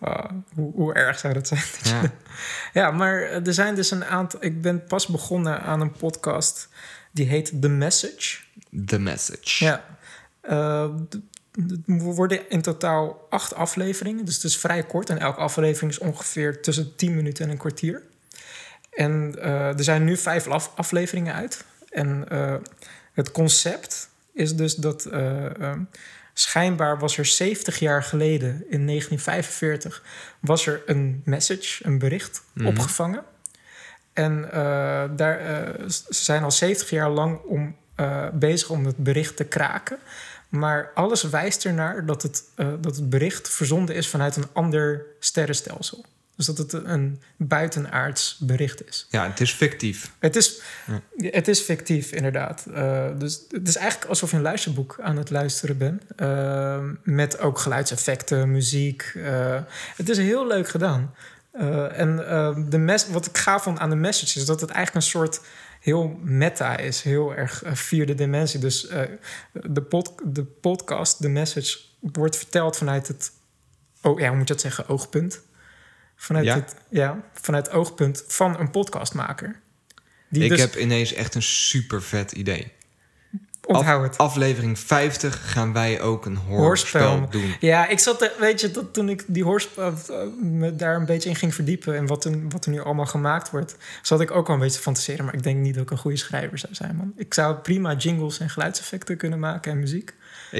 Oh, 0.00 0.24
hoe, 0.54 0.72
hoe 0.74 0.94
erg 0.94 1.18
zou 1.18 1.32
dat 1.34 1.46
zijn? 1.48 1.60
Dat 1.60 1.88
je- 1.88 1.94
ja. 1.94 2.10
Ja, 2.80 2.90
maar 2.90 3.20
er 3.20 3.54
zijn 3.54 3.74
dus 3.74 3.90
een 3.90 4.04
aantal. 4.04 4.44
Ik 4.44 4.62
ben 4.62 4.84
pas 4.84 5.06
begonnen 5.06 5.60
aan 5.62 5.80
een 5.80 5.92
podcast 5.92 6.68
die 7.12 7.26
heet 7.26 7.52
The 7.60 7.68
Message. 7.68 8.38
The 8.86 8.98
Message. 8.98 9.64
Ja. 9.64 9.84
Eh, 10.40 10.84
er 11.86 11.98
worden 11.98 12.50
in 12.50 12.62
totaal 12.62 13.26
acht 13.30 13.54
afleveringen, 13.54 14.24
dus 14.24 14.34
het 14.34 14.44
is 14.44 14.56
vrij 14.58 14.82
kort. 14.82 15.10
En 15.10 15.18
elke 15.18 15.40
aflevering 15.40 15.92
is 15.92 15.98
ongeveer 15.98 16.62
tussen 16.62 16.96
10 16.96 17.14
minuten 17.14 17.44
en 17.44 17.50
een 17.50 17.56
kwartier. 17.56 18.02
En 18.90 19.34
eh, 19.42 19.66
er 19.78 19.84
zijn 19.84 20.04
nu 20.04 20.16
vijf 20.16 20.46
af- 20.48 20.72
afleveringen 20.74 21.34
uit. 21.34 21.64
En 21.90 22.28
eh, 22.28 22.54
het 23.12 23.32
concept 23.32 24.08
is 24.34 24.56
dus 24.56 24.74
dat 24.74 25.04
eh, 25.04 25.72
schijnbaar 26.34 26.98
was 26.98 27.18
er 27.18 27.26
70 27.26 27.78
jaar 27.78 28.02
geleden, 28.02 28.48
in 28.48 28.86
1945, 28.86 30.02
was 30.40 30.66
er 30.66 30.82
een 30.86 31.22
message, 31.24 31.86
een 31.86 31.98
bericht 31.98 32.42
Mhm. 32.52 32.66
opgevangen. 32.66 33.22
En 34.12 34.48
daar, 35.16 35.40
ze 35.88 36.02
zijn 36.08 36.42
al 36.42 36.50
70 36.50 36.90
jaar 36.90 37.10
lang 37.10 37.38
om, 37.40 37.76
bezig 38.32 38.70
om 38.70 38.84
het 38.86 38.96
bericht 38.96 39.36
te 39.36 39.44
kraken. 39.44 39.98
Maar 40.50 40.90
alles 40.94 41.22
wijst 41.22 41.64
ernaar 41.64 42.06
dat 42.06 42.22
het, 42.22 42.44
eh, 42.54 42.68
dat 42.80 42.96
het 42.96 43.10
bericht 43.10 43.48
verzonden 43.48 43.94
is 43.94 44.08
vanuit 44.08 44.36
een 44.36 44.48
ander 44.52 45.06
sterrenstelsel. 45.20 46.04
Dus 46.36 46.46
dat 46.46 46.58
het 46.58 46.72
een 46.72 47.20
buitenaards 47.36 48.36
bericht 48.40 48.88
is. 48.88 49.06
Ja, 49.10 49.26
het 49.28 49.40
is 49.40 49.52
fictief. 49.52 50.12
Het 50.18 50.36
is, 50.36 50.60
Ja. 50.86 51.28
het 51.30 51.48
is 51.48 51.60
fictief, 51.60 52.12
inderdaad. 52.12 52.66
Eh, 52.74 53.06
dus 53.18 53.40
het 53.50 53.68
is 53.68 53.76
eigenlijk 53.76 54.10
alsof 54.10 54.30
je 54.30 54.36
een 54.36 54.42
luisterboek 54.42 54.98
aan 55.02 55.16
het 55.16 55.30
luisteren 55.30 55.78
bent. 55.78 56.02
Eh, 56.16 56.78
met 57.02 57.38
ook 57.38 57.58
geluidseffecten, 57.58 58.50
muziek. 58.50 59.12
Het 59.96 60.08
is 60.08 60.16
heel 60.18 60.46
leuk 60.46 60.68
gedaan. 60.68 61.14
En 61.92 62.16
de 62.68 62.78
mes 62.78 63.08
wat 63.08 63.26
ik 63.26 63.38
gaaf 63.38 63.62
vond 63.62 63.78
aan 63.78 63.90
de 63.90 63.96
message 63.96 64.38
is 64.38 64.44
dat 64.44 64.60
het 64.60 64.70
eigenlijk 64.70 65.04
een 65.04 65.10
soort 65.10 65.40
heel 65.80 66.18
meta 66.22 66.76
is. 66.76 67.02
Heel 67.02 67.34
erg 67.34 67.62
eh, 67.62 67.74
vierde 67.74 68.14
dimensie. 68.14 68.60
Dus 68.60 68.86
eh, 68.86 69.02
de, 69.52 69.82
pod 69.82 70.12
de 70.24 70.44
podcast, 70.44 71.22
de 71.22 71.28
message, 71.28 71.78
wordt 72.00 72.36
verteld 72.36 72.76
vanuit 72.76 73.08
het... 73.08 73.32
Oh 74.02 74.20
ja, 74.20 74.28
hoe 74.28 74.36
moet 74.36 74.48
je 74.48 74.52
dat 74.54 74.62
zeggen? 74.62 74.88
Oogpunt. 74.88 75.40
Vanuit, 76.16 76.44
Ja? 76.44 76.54
het, 76.54 76.74
ja, 76.88 77.24
vanuit 77.32 77.66
het 77.66 77.74
oogpunt 77.74 78.24
van 78.26 78.58
een 78.58 78.70
podcastmaker. 78.70 79.60
Die 80.28 80.42
ik 80.42 80.50
dus, 80.50 80.60
heb 80.60 80.76
ineens 80.76 81.12
echt 81.12 81.34
een 81.34 81.42
super 81.42 82.02
vet 82.02 82.32
idee. 82.32 82.72
Onthoud 83.76 84.02
het. 84.02 84.18
Aflevering 84.18 84.78
50 84.78 85.52
gaan 85.52 85.72
wij 85.72 86.00
ook 86.00 86.26
een 86.26 86.36
hoorspel, 86.36 87.26
doen. 87.30 87.54
Ja, 87.60 87.88
ik 87.88 87.98
zat, 87.98 88.22
er- 88.22 88.32
weet 88.38 88.60
je, 88.60 88.70
dat 88.70 88.92
toen 88.94 89.08
ik 89.08 89.24
die 89.26 89.44
hoorspel 89.44 89.84
eh, 90.08 90.16
me 90.40 90.76
daar 90.76 90.96
een 90.96 91.06
beetje 91.06 91.28
in 91.28 91.36
ging 91.36 91.54
verdiepen 91.54 91.96
en 91.96 92.06
wat 92.06 92.24
er, 92.24 92.48
wat 92.48 92.64
er 92.64 92.70
nu 92.70 92.80
allemaal 92.80 93.06
gemaakt 93.06 93.50
wordt, 93.50 93.76
zat 94.02 94.20
ik 94.20 94.30
ook 94.30 94.46
wel 94.46 94.56
een 94.56 94.62
beetje 94.62 94.76
te 94.76 94.82
fantaseren. 94.82 95.24
Maar 95.24 95.34
ik 95.34 95.42
denk 95.42 95.58
niet 95.58 95.74
dat 95.74 95.82
ik 95.82 95.90
een 95.90 95.98
goede 95.98 96.16
schrijver 96.16 96.58
zou 96.58 96.74
zijn, 96.74 96.96
man. 96.96 97.12
Ik 97.16 97.34
zou 97.34 97.54
prima 97.54 97.94
jingles 97.94 98.38
en 98.40 98.50
geluidseffecten 98.50 99.16
kunnen 99.16 99.38
maken 99.38 99.72
en 99.72 99.78
muziek. 99.78 100.14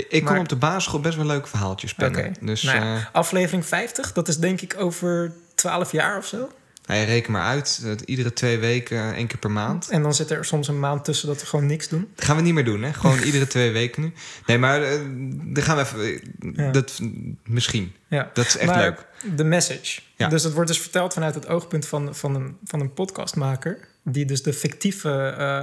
Ik 0.09 0.25
kon 0.25 0.39
op 0.39 0.49
de 0.49 0.57
basisschool 0.57 1.01
best 1.01 1.17
wel 1.17 1.27
leuke 1.27 1.49
verhaaltjes 1.49 1.95
pennen. 1.95 2.35
Dus 2.41 2.63
Nou 2.63 2.77
ja, 2.79 2.95
eh, 2.97 3.03
Aflevering 3.13 3.67
50, 3.67 4.13
dat 4.13 4.29
is 4.29 4.37
denk 4.39 4.61
ik 4.61 4.75
over 4.79 5.33
12 5.55 5.93
jaar 5.93 6.17
of 6.17 6.27
zo. 6.27 6.49
Nou, 6.91 7.01
je 7.07 7.07
reken 7.13 7.33
maar 7.33 7.43
uit. 7.47 7.81
eh, 7.85 7.93
iedere 8.05 8.33
twee 8.33 8.59
weken, 8.59 9.15
één 9.15 9.27
keer 9.27 9.39
per 9.39 9.51
maand. 9.51 9.89
En 9.91 10.03
dan 10.03 10.15
zit 10.15 10.31
er 10.31 10.45
soms 10.45 10.69
een 10.69 10.79
maand 10.81 11.05
tussen 11.05 11.29
dat 11.29 11.41
we 11.41 11.47
gewoon 11.47 11.67
niks 11.67 11.89
doen. 11.89 12.09
Dat 12.15 12.25
gaan 12.25 12.37
we 12.37 12.43
niet 12.43 12.55
meer 12.55 12.65
doen, 12.65 12.83
hè? 12.83 12.93
Gewoon 12.93 13.19
iedere 13.29 13.47
twee 13.47 13.71
weken 13.71 14.03
nu. 14.03 14.13
Nee, 14.47 14.59
maar 14.59 14.83
eh, 14.83 15.01
dan 15.45 15.63
gaan 15.63 15.77
we 15.77 15.83
even... 15.83 16.01
eh, 16.05 16.65
Ja. 16.67 16.71
Dat, 16.71 17.01
misschien. 17.45 17.93
Ja. 18.09 18.31
Dat 18.35 18.47
is 18.47 18.57
echt 18.57 18.67
maar 18.71 18.79
leuk. 18.81 19.07
de 19.37 19.45
message. 19.45 20.01
Ja. 20.17 20.29
Dus 20.29 20.43
het 20.43 20.53
wordt 20.53 20.69
dus 20.69 20.81
verteld 20.81 21.13
vanuit 21.13 21.35
het 21.35 21.47
oogpunt 21.49 21.87
van, 21.87 22.15
van, 22.15 22.35
een, 22.35 22.57
van 22.65 22.81
een 22.81 22.93
podcastmaker... 22.95 23.89
die 24.05 24.25
dus 24.25 24.43
de 24.43 24.53
fictieve 24.53 25.11
eh, 25.39 25.59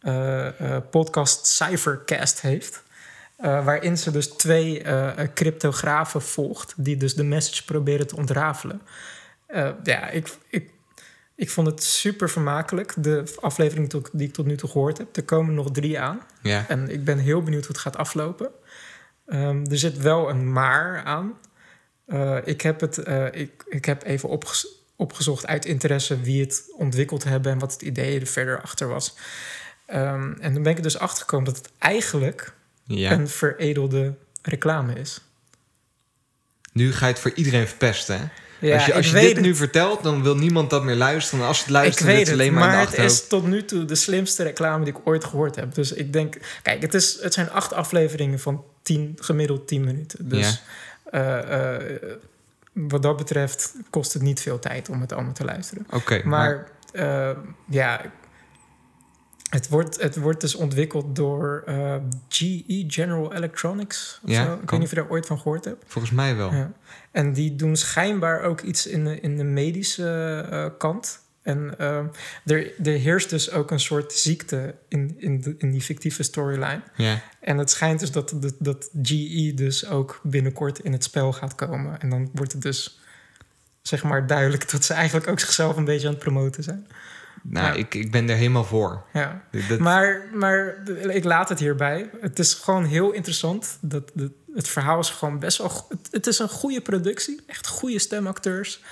eh, 0.00 0.46
eh, 0.76 0.82
podcast 0.90 1.46
Cyphercast 1.46 2.40
heeft... 2.40 2.82
eh, 3.36 3.64
waarin 3.64 3.98
ze 3.98 4.10
dus 4.10 4.26
twee 4.28 4.82
eh, 4.82 5.08
cryptografen 5.34 6.22
volgt... 6.22 6.74
die 6.76 6.96
dus 6.96 7.14
de 7.14 7.24
message 7.24 7.64
proberen 7.64 8.06
te 8.06 8.16
ontrafelen. 8.16 8.80
Eh, 9.52 9.70
ja, 9.82 10.08
ik, 10.08 10.28
ik, 10.48 10.70
ik 11.34 11.50
vond 11.50 11.66
het 11.66 11.82
super 11.82 12.30
vermakelijk. 12.30 12.94
De 12.96 13.24
aflevering 13.40 14.08
die 14.12 14.26
ik 14.28 14.32
tot 14.34 14.46
nu 14.46 14.56
toe 14.56 14.70
gehoord 14.70 14.98
heb. 14.98 15.16
Er 15.16 15.24
komen 15.24 15.54
nog 15.54 15.70
drie 15.70 16.00
aan. 16.00 16.20
Ja. 16.42 16.64
En 16.68 16.90
ik 16.90 17.04
ben 17.04 17.18
heel 17.18 17.42
benieuwd 17.42 17.66
hoe 17.66 17.72
het 17.72 17.82
gaat 17.82 17.96
aflopen. 17.96 18.50
Ehm, 19.26 19.64
er 19.70 19.78
zit 19.78 19.96
wel 19.96 20.30
een 20.30 20.52
maar 20.52 21.02
aan. 21.04 21.38
Eh, 22.06 22.36
ik, 22.44 22.60
heb 22.60 22.80
het, 22.80 22.98
eh, 22.98 23.26
ik, 23.32 23.64
ik 23.68 23.84
heb 23.84 24.02
even 24.04 24.28
opges- 24.28 24.66
opgezocht 24.96 25.46
uit 25.46 25.64
interesse 25.64 26.20
wie 26.20 26.40
het 26.40 26.64
ontwikkeld 26.76 27.24
hebben 27.24 27.52
en 27.52 27.58
wat 27.58 27.72
het 27.72 27.82
idee 27.82 28.20
er 28.20 28.26
verder 28.26 28.62
achter 28.62 28.88
was. 28.88 29.16
Ehm, 29.86 30.32
en 30.40 30.54
toen 30.54 30.62
ben 30.62 30.72
ik 30.72 30.76
er 30.76 30.82
dus 30.82 30.98
achtergekomen 30.98 31.44
dat 31.44 31.56
het 31.56 31.70
eigenlijk 31.78 32.52
ja. 32.84 33.12
een 33.12 33.28
veredelde 33.28 34.14
reclame 34.42 34.94
is. 34.94 35.20
Nu 36.72 36.92
ga 36.92 37.06
je 37.06 37.12
het 37.12 37.22
voor 37.22 37.34
iedereen 37.34 37.66
verpesten, 37.66 38.18
hè? 38.18 38.24
Ja, 38.60 38.74
als 38.74 38.86
je, 38.86 38.94
als 38.94 39.06
je 39.10 39.12
dit 39.12 39.36
het. 39.36 39.40
nu 39.40 39.54
vertelt, 39.54 40.02
dan 40.02 40.22
wil 40.22 40.36
niemand 40.36 40.70
dat 40.70 40.84
meer 40.84 40.94
luisteren. 40.94 41.40
En 41.40 41.46
als 41.46 41.56
ze 41.56 41.62
het 41.62 41.72
luisteren, 41.72 42.16
zit 42.16 42.26
ze 42.26 42.32
het, 42.32 42.40
alleen 42.40 42.52
maar, 42.52 42.68
maar 42.68 42.80
het 42.80 42.98
is 42.98 43.26
tot 43.26 43.46
nu 43.46 43.64
toe 43.64 43.84
de 43.84 43.94
slimste 43.94 44.42
reclame 44.42 44.84
die 44.84 44.94
ik 44.94 45.00
ooit 45.04 45.24
gehoord 45.24 45.56
heb. 45.56 45.74
Dus 45.74 45.92
ik 45.92 46.12
denk, 46.12 46.36
kijk, 46.62 46.82
het, 46.82 46.94
is, 46.94 47.22
het 47.22 47.34
zijn 47.34 47.50
acht 47.50 47.72
afleveringen 47.72 48.38
van 48.38 48.64
tien, 48.82 49.18
gemiddeld 49.20 49.68
10 49.68 49.84
minuten. 49.84 50.28
Dus 50.28 50.62
eh, 51.04 51.74
eh, 51.74 52.02
wat 52.72 53.02
dat 53.02 53.16
betreft 53.16 53.74
kost 53.90 54.12
het 54.12 54.22
niet 54.22 54.40
veel 54.40 54.58
tijd 54.58 54.88
om 54.88 55.00
het 55.00 55.12
allemaal 55.12 55.32
te 55.32 55.44
luisteren. 55.44 55.86
Oké, 55.90 56.20
maar... 56.24 56.68
Maar 56.92 57.30
eh, 57.30 57.36
ja, 57.68 58.00
het 59.50 59.68
wordt, 59.68 60.02
het 60.02 60.16
wordt 60.16 60.40
dus 60.40 60.54
ontwikkeld 60.54 61.16
door 61.16 61.62
GE 62.28 62.84
General 62.86 63.34
Electronics. 63.34 64.20
Of 64.24 64.30
Ja, 64.30 64.44
zo. 64.44 64.52
Ik 64.52 64.58
weet 64.58 64.70
niet 64.70 64.82
of 64.82 64.90
je 64.90 64.96
daar 64.96 65.10
ooit 65.10 65.26
van 65.26 65.38
gehoord 65.38 65.64
hebt. 65.64 65.84
volgens 65.86 66.12
mij 66.12 66.36
wel. 66.36 66.52
Ja. 66.52 66.72
En 67.10 67.32
die 67.32 67.56
doen 67.56 67.76
schijnbaar 67.76 68.42
ook 68.42 68.60
iets 68.60 68.86
in 68.86 69.04
de, 69.04 69.20
in 69.20 69.36
de 69.36 69.44
medische 69.44 70.46
eh, 70.50 70.66
kant. 70.78 71.20
En 71.42 71.78
eh, 71.78 71.96
er, 72.44 72.72
er 72.84 72.92
heerst 72.98 73.30
dus 73.30 73.50
ook 73.50 73.70
een 73.70 73.80
soort 73.80 74.12
ziekte 74.12 74.74
in, 74.88 75.14
in, 75.18 75.40
de- 75.40 75.54
in 75.58 75.70
die 75.70 75.80
fictieve 75.80 76.22
storyline. 76.22 76.82
Ja. 76.96 77.22
En 77.40 77.58
het 77.58 77.70
schijnt 77.70 78.00
dus 78.00 78.10
dat, 78.10 78.34
dat, 78.40 78.54
dat 78.58 78.90
GE 79.02 79.52
dus 79.54 79.86
ook 79.88 80.20
binnenkort 80.22 80.78
in 80.78 80.92
het 80.92 81.04
spel 81.04 81.32
gaat 81.32 81.54
komen. 81.54 82.00
En 82.00 82.10
dan 82.10 82.30
wordt 82.34 82.52
het 82.52 82.62
dus 82.62 83.00
zeg 83.82 84.02
maar 84.02 84.26
duidelijk 84.26 84.70
dat 84.70 84.84
ze 84.84 84.92
eigenlijk 84.94 85.28
ook 85.28 85.40
zichzelf 85.40 85.76
een 85.76 85.84
beetje 85.84 86.06
aan 86.06 86.12
het 86.14 86.22
promoten 86.22 86.62
zijn. 86.62 86.86
Nou, 87.42 87.66
Ja. 87.66 87.72
ik, 87.72 87.94
ik 87.94 88.10
ben 88.10 88.28
er 88.28 88.36
helemaal 88.36 88.64
voor. 88.64 89.02
Ja. 89.12 89.44
Maar, 89.78 90.28
maar 90.34 90.76
ik 91.08 91.24
laat 91.24 91.48
het 91.48 91.58
hierbij. 91.58 92.10
Het 92.20 92.38
is 92.38 92.54
gewoon 92.54 92.84
heel 92.84 93.12
interessant. 93.12 93.78
Dat, 93.80 94.10
dat, 94.14 94.30
het 94.54 94.68
verhaal 94.68 94.98
is 94.98 95.10
gewoon 95.10 95.38
best 95.38 95.58
wel... 95.58 95.86
Het, 95.88 96.08
het 96.10 96.26
is 96.26 96.38
een 96.38 96.48
goede 96.48 96.80
productie. 96.80 97.40
Echt 97.46 97.66
goede 97.66 97.98
stemacteurs. 97.98 98.82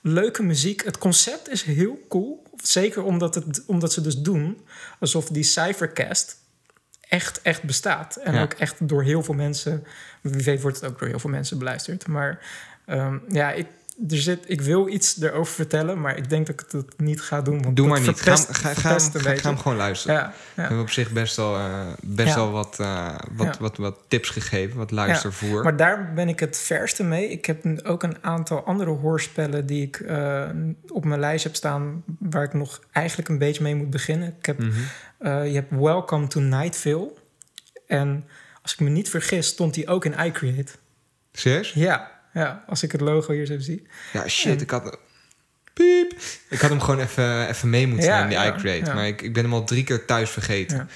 Leuke 0.00 0.42
muziek. 0.42 0.84
Het 0.84 0.98
concept 0.98 1.48
is 1.48 1.62
heel 1.62 1.98
cool. 2.08 2.46
Zeker 2.62 3.02
omdat, 3.02 3.34
het, 3.34 3.62
omdat 3.66 3.92
ze 3.92 4.00
dus 4.00 4.16
doen... 4.16 4.66
alsof 5.00 5.28
die 5.28 5.42
Cyphercast 5.42 6.36
echt, 7.08 7.42
echt 7.42 7.62
bestaat. 7.62 8.16
En 8.16 8.34
Ja. 8.34 8.42
ook 8.42 8.52
echt 8.52 8.88
door 8.88 9.02
heel 9.02 9.22
veel 9.22 9.34
mensen... 9.34 9.84
Wie 10.20 10.44
weet 10.44 10.62
wordt 10.62 10.80
het 10.80 10.90
ook 10.90 10.98
door 10.98 11.08
heel 11.08 11.18
veel 11.18 11.30
mensen 11.30 11.58
beluisterd. 11.58 12.06
Maar 12.06 12.46
ehm, 12.86 13.18
ja, 13.28 13.52
ik... 13.52 13.66
Er 14.08 14.16
zit, 14.16 14.44
ik 14.46 14.60
wil 14.60 14.88
iets 14.88 15.20
erover 15.20 15.54
vertellen, 15.54 16.00
maar 16.00 16.16
ik 16.16 16.28
denk 16.30 16.46
dat 16.46 16.60
ik 16.60 16.66
het 16.70 17.00
niet 17.00 17.20
ga 17.20 17.42
doen. 17.42 17.62
Want 17.62 17.76
Doe 17.76 17.86
maar 17.88 18.00
niet. 18.00 18.08
Ga, 18.08 18.14
verpest- 18.14 18.56
ga, 18.56 18.74
ga, 18.74 18.98
ga, 18.98 19.48
hem 19.48 19.58
gewoon 19.58 19.76
luisteren. 19.76 20.16
Ja, 20.16 20.22
ja. 20.22 20.32
We 20.54 20.60
hebben 20.60 20.80
op 20.80 20.90
zich 20.90 21.10
best 21.10 21.36
wel, 21.36 21.56
eh, 21.56 21.86
best 22.02 22.28
Ja. 22.28 22.34
wel 22.34 22.50
wat, 22.50 22.80
eh, 22.80 23.14
wat, 23.32 23.58
wat, 23.58 23.76
wat 23.76 23.98
tips 24.08 24.28
gegeven, 24.28 24.76
wat 24.76 24.90
luistervoer. 24.90 25.62
Maar 25.62 25.76
daar 25.76 26.12
ben 26.14 26.28
ik 26.28 26.40
het 26.40 26.58
verste 26.58 27.04
mee. 27.04 27.28
Ik 27.28 27.44
heb 27.46 27.80
ook 27.84 28.02
een 28.02 28.16
aantal 28.20 28.64
andere 28.64 28.90
hoorspellen 28.90 29.66
die 29.66 29.82
ik 29.86 29.96
eh, 29.96 30.48
op 30.88 31.04
mijn 31.04 31.20
lijst 31.20 31.44
heb 31.44 31.54
staan, 31.54 32.02
waar 32.18 32.44
ik 32.44 32.52
nog 32.52 32.80
eigenlijk 32.92 33.28
een 33.28 33.38
beetje 33.38 33.62
mee 33.62 33.74
moet 33.74 33.90
beginnen. 33.90 34.34
Ik 34.38 34.46
heb, 34.46 34.58
Mhm. 34.58 34.72
je 35.44 35.54
hebt 35.54 35.70
Welcome 35.70 36.26
to 36.26 36.40
Nightville. 36.40 37.12
En 37.86 38.24
als 38.62 38.72
ik 38.72 38.80
me 38.80 38.88
niet 38.90 39.08
vergis, 39.08 39.46
stond 39.46 39.74
die 39.74 39.86
ook 39.88 40.04
in 40.04 40.26
iCreate. 40.26 40.72
Serieus? 41.32 41.72
Ja, 41.72 42.10
ja, 42.34 42.64
als 42.66 42.82
ik 42.82 42.92
het 42.92 43.00
logo 43.00 43.32
hier 43.32 43.46
zo 43.46 43.58
zie. 43.58 43.86
Ja, 44.12 44.28
shit, 44.28 44.52
En- 44.56 44.60
ik 44.60 44.70
had... 44.70 44.98
Piep. 45.74 46.12
Ik 46.50 46.58
had 46.60 46.70
hem 46.70 46.80
gewoon 46.80 47.00
even, 47.00 47.48
even 47.48 47.70
mee 47.70 47.86
moeten 47.86 48.06
Ja, 48.06 48.14
nemen, 48.14 48.28
die 48.28 48.38
ja, 48.38 48.56
iCreate. 48.56 48.84
ja. 48.86 48.94
Maar 48.94 49.06
ik, 49.06 49.22
ik 49.22 49.32
ben 49.32 49.42
hem 49.42 49.52
al 49.52 49.64
drie 49.64 49.84
keer 49.84 50.04
thuis 50.04 50.30
vergeten. 50.30 50.88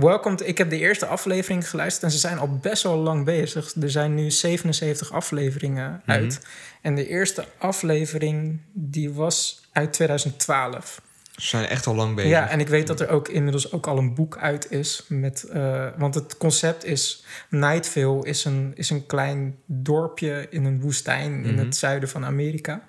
To- 0.00 0.44
ik 0.44 0.58
heb 0.58 0.70
de 0.70 0.78
eerste 0.78 1.06
aflevering 1.06 1.68
geluisterd 1.70 2.04
en 2.04 2.10
ze 2.10 2.18
zijn 2.18 2.38
al 2.38 2.58
best 2.58 2.82
wel 2.82 2.96
lang 2.96 3.24
bezig. 3.24 3.74
Er 3.80 3.90
zijn 3.90 4.14
nu 4.14 4.30
77 4.30 5.12
afleveringen 5.12 5.90
Mhm. 6.04 6.10
uit. 6.10 6.40
En 6.82 6.94
de 6.94 7.08
eerste 7.08 7.44
aflevering 7.58 8.60
die 8.72 9.12
was 9.12 9.68
uit 9.72 9.92
2012. 9.92 11.00
Ze 11.36 11.46
zijn 11.46 11.64
echt 11.66 11.86
al 11.86 11.94
lang 11.94 12.14
bezig. 12.14 12.30
Ja, 12.30 12.48
en 12.48 12.60
ik 12.60 12.68
weet 12.68 12.86
dat 12.86 13.00
er 13.00 13.08
ook 13.08 13.28
inmiddels 13.28 13.72
ook 13.72 13.86
al 13.86 13.98
een 13.98 14.14
boek 14.14 14.38
uit 14.38 14.70
is. 14.70 15.04
Met, 15.08 15.42
eh, 15.42 15.86
want 15.96 16.14
het 16.14 16.36
concept 16.36 16.84
is... 16.84 17.24
Nightville 17.50 18.24
is 18.26 18.44
een, 18.44 18.72
is 18.74 18.90
een 18.90 19.06
klein 19.06 19.56
dorpje 19.66 20.46
in 20.50 20.64
een 20.64 20.80
woestijn... 20.80 21.44
in 21.44 21.54
Mhm. 21.54 21.64
het 21.64 21.76
zuiden 21.76 22.08
van 22.08 22.24
Amerika. 22.24 22.84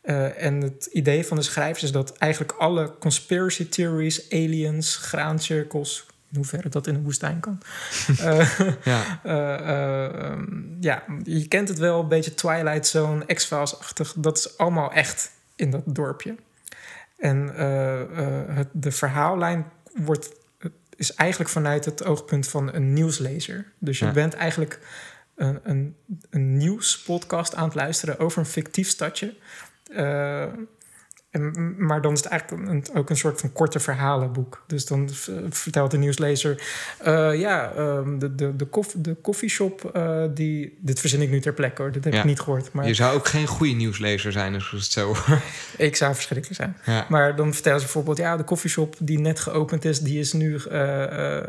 Eh, 0.00 0.42
en 0.44 0.60
het 0.60 0.88
idee 0.92 1.26
van 1.26 1.36
de 1.36 1.42
schrijvers 1.42 1.82
is 1.82 1.92
dat 1.92 2.16
eigenlijk 2.16 2.52
alle 2.52 2.94
conspiracy 2.98 3.68
theories... 3.68 4.30
aliens, 4.30 4.96
graancirkels... 4.96 6.06
in 6.30 6.36
hoeverre 6.36 6.68
dat 6.68 6.86
in 6.86 6.94
een 6.94 7.02
woestijn 7.02 7.40
kan... 7.40 7.60
eh, 8.18 8.60
Ja. 8.84 9.20
eh, 9.22 9.54
eh, 9.54 10.22
ehm, 10.24 10.44
ja, 10.80 11.02
je 11.24 11.48
kent 11.48 11.68
het 11.68 11.78
wel, 11.78 12.00
een 12.00 12.08
beetje 12.08 12.34
Twilight 12.34 12.86
Zone, 12.86 13.24
X-Files-achtig. 13.34 14.14
Dat 14.16 14.38
is 14.38 14.58
allemaal 14.58 14.92
echt 14.92 15.30
in 15.56 15.70
dat 15.70 15.82
dorpje. 15.86 16.34
En 17.18 17.54
eh, 17.54 18.00
eh, 18.00 18.56
het, 18.56 18.68
de 18.72 18.90
verhaallijn 18.92 19.66
wordt, 19.94 20.32
is 20.96 21.14
eigenlijk 21.14 21.50
vanuit 21.50 21.84
het 21.84 22.04
oogpunt 22.04 22.48
van 22.48 22.74
een 22.74 22.92
nieuwslezer. 22.92 23.64
Dus 23.78 23.98
je 23.98 24.04
Ja. 24.04 24.12
bent 24.12 24.34
eigenlijk 24.34 24.78
een, 25.36 25.60
een, 25.62 25.96
een 26.30 26.56
nieuwspodcast 26.56 27.54
aan 27.54 27.64
het 27.64 27.74
luisteren 27.74 28.18
over 28.18 28.38
een 28.38 28.46
fictief 28.46 28.88
stadje. 28.88 29.34
Eh, 31.30 31.40
En, 31.40 31.74
maar 31.78 32.00
dan 32.02 32.12
is 32.12 32.18
het 32.22 32.28
eigenlijk 32.28 32.68
een, 32.68 32.84
ook 32.94 33.10
een 33.10 33.16
soort 33.16 33.40
van 33.40 33.52
korte 33.52 33.80
verhalenboek. 33.80 34.62
Dus 34.66 34.86
dan 34.86 35.08
v- 35.12 35.28
vertelt 35.50 35.90
de 35.90 35.98
nieuwslezer... 35.98 36.62
eh, 36.98 37.40
ja, 37.40 37.72
ehm, 37.76 38.18
de, 38.18 38.34
de, 38.34 38.56
de, 38.56 38.64
koff, 38.64 38.94
de 38.96 39.14
koffieshop, 39.14 39.90
eh, 39.94 40.22
die... 40.34 40.78
Dit 40.80 41.00
verzin 41.00 41.22
ik 41.22 41.30
nu 41.30 41.40
ter 41.40 41.52
plekke 41.52 41.82
hoor, 41.82 41.92
dit 41.92 42.04
heb 42.04 42.12
Ja. 42.12 42.18
ik 42.18 42.24
niet 42.24 42.40
gehoord. 42.40 42.72
Maar 42.72 42.86
Je 42.86 42.94
zou 42.94 43.16
ook 43.16 43.26
geen 43.28 43.46
goede 43.46 43.72
nieuwslezer 43.72 44.32
zijn 44.32 44.54
als 44.54 44.70
het 44.70 44.82
zo... 44.84 45.16
ik 45.76 45.96
zou 45.96 46.14
verschrikkelijk 46.14 46.60
zijn. 46.60 46.76
ja. 46.96 47.06
Maar 47.08 47.36
dan 47.36 47.54
vertellen 47.54 47.78
ze 47.78 47.84
bijvoorbeeld... 47.84 48.16
ja, 48.18 48.36
de 48.36 48.44
koffieshop 48.44 48.94
die 48.98 49.18
net 49.18 49.40
geopend 49.40 49.84
is... 49.84 50.00
die 50.00 50.18
is 50.18 50.32
nu... 50.32 50.56
eh, 50.70 51.36
eh, 51.36 51.44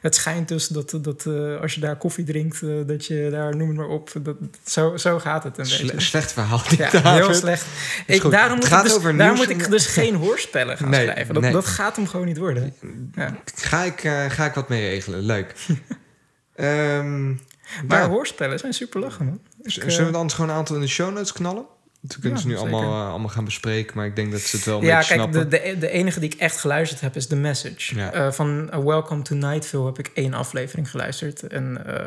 het 0.00 0.14
schijnt 0.14 0.48
dus 0.48 0.66
dat, 0.68 0.98
dat 1.00 1.26
eh, 1.26 1.60
als 1.60 1.74
je 1.74 1.80
daar 1.80 1.96
koffie 1.96 2.24
drinkt... 2.24 2.62
eh, 2.62 2.68
dat 2.86 3.06
je 3.06 3.28
daar, 3.30 3.56
noem 3.56 3.68
het 3.68 3.76
maar 3.76 3.86
op... 3.88 4.10
Dat, 4.22 4.36
zo, 4.64 4.96
zo 4.96 5.18
gaat 5.18 5.44
het 5.44 5.58
een 5.58 5.66
Sle- 5.66 5.86
beetje. 5.86 6.00
slecht 6.00 6.32
verhaal. 6.32 6.60
Ja, 6.78 7.14
heel 7.14 7.34
slecht. 7.34 7.66
Ik, 8.06 8.30
daarom 8.30 8.50
Het 8.50 8.60
moet, 8.60 8.66
gaat 8.74 8.82
dus, 8.84 8.96
over 8.96 9.14
daar 9.26 9.34
moet 9.36 9.48
ik 9.50 9.70
dus 9.70 9.86
geen 9.86 10.14
hoorspellen 10.14 10.76
gaan 10.76 10.90
Nee, 10.90 11.06
schrijven. 11.08 11.34
Dat, 11.34 11.42
nee. 11.42 11.52
dat 11.52 11.66
gaat 11.66 11.96
hem 11.96 12.06
gewoon 12.06 12.26
niet 12.26 12.38
worden. 12.38 12.74
Ja. 13.14 13.36
Ga, 13.54 13.82
ik, 13.82 14.04
eh, 14.04 14.24
ga 14.30 14.44
ik 14.44 14.54
wat 14.54 14.68
mee 14.68 14.88
regelen. 14.88 15.20
Leuk. 15.20 15.54
Ehm, 16.54 17.28
Maar 17.86 18.00
ja. 18.00 18.08
hoorspellen 18.08 18.58
zijn 18.58 18.72
super 18.72 19.00
lachen, 19.00 19.24
man. 19.26 19.40
Ik, 19.62 19.76
eh, 19.76 19.88
Zullen 19.88 20.06
we 20.06 20.12
dan 20.12 20.30
gewoon 20.30 20.50
een 20.50 20.56
aantal 20.56 20.74
in 20.76 20.80
de 20.82 20.88
show 20.88 21.12
notes 21.14 21.32
knallen? 21.32 21.64
We 22.00 22.08
kunnen 22.20 22.30
Ja, 22.30 22.36
ze 22.38 22.46
nu 22.46 22.56
zeker. 22.56 22.70
allemaal, 22.72 23.02
eh, 23.04 23.08
allemaal 23.10 23.28
gaan 23.28 23.44
bespreken, 23.44 23.96
maar 23.96 24.06
ik 24.06 24.16
denk 24.16 24.32
dat 24.32 24.40
ze 24.40 24.56
het 24.56 24.64
wel 24.64 24.82
Ja, 24.82 24.88
kijk, 25.00 25.06
de, 25.08 25.14
snappen. 25.14 25.50
de, 25.50 25.76
de 25.78 25.88
enige 25.88 26.20
die 26.20 26.30
ik 26.32 26.40
echt 26.40 26.56
geluisterd 26.60 27.00
heb 27.00 27.16
is 27.16 27.26
The 27.26 27.36
Message. 27.36 27.94
Ja. 27.94 28.12
Eh, 28.12 28.32
van 28.32 28.70
eh, 28.70 28.78
Welcome 28.78 29.22
to 29.22 29.34
Nightville 29.34 29.84
heb 29.86 29.98
ik 29.98 30.10
één 30.14 30.34
aflevering 30.34 30.90
geluisterd. 30.90 31.42
En 31.42 31.86
eh, 31.86 32.06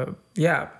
eh, 0.00 0.06
ja, 0.32 0.72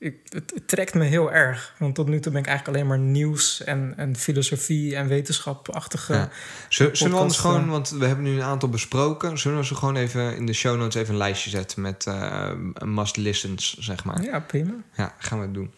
ik, 0.00 0.16
het, 0.28 0.52
het 0.54 0.68
trekt 0.68 0.94
me 0.94 1.04
heel 1.04 1.32
erg. 1.32 1.74
Want 1.78 1.94
tot 1.94 2.08
nu 2.08 2.20
toe 2.20 2.32
ben 2.32 2.40
ik 2.40 2.46
eigenlijk 2.46 2.76
alleen 2.76 2.88
maar 2.88 3.06
nieuws 3.06 3.64
en, 3.64 3.94
en 3.96 4.16
filosofie 4.16 4.96
en 4.96 5.08
wetenschapachtige... 5.08 6.12
Ja. 6.12 6.28
Zullen, 6.68 6.92
we 7.10 7.16
anders 7.16 7.38
gewoon, 7.38 7.64
eh. 7.64 7.70
want 7.70 7.90
we 7.90 8.06
hebben 8.06 8.24
nu 8.24 8.34
een 8.34 8.42
aantal 8.42 8.68
besproken, 8.68 9.38
zullen 9.38 9.58
we 9.58 9.64
ze 9.64 9.74
gewoon 9.74 9.96
even 9.96 10.36
in 10.36 10.46
de 10.46 10.52
show 10.52 10.78
notes 10.78 10.94
even 10.94 11.12
een 11.12 11.18
lijstje 11.18 11.50
zetten 11.50 11.82
met 11.82 12.06
eh, 12.06 12.52
must 12.84 13.16
listens, 13.16 13.76
zeg 13.78 14.04
maar. 14.04 14.22
Ja, 14.22 14.40
prima. 14.40 14.74
Ja, 14.96 15.14
gaan 15.18 15.38
we 15.38 15.44
het 15.44 15.54
doen. 15.54 15.74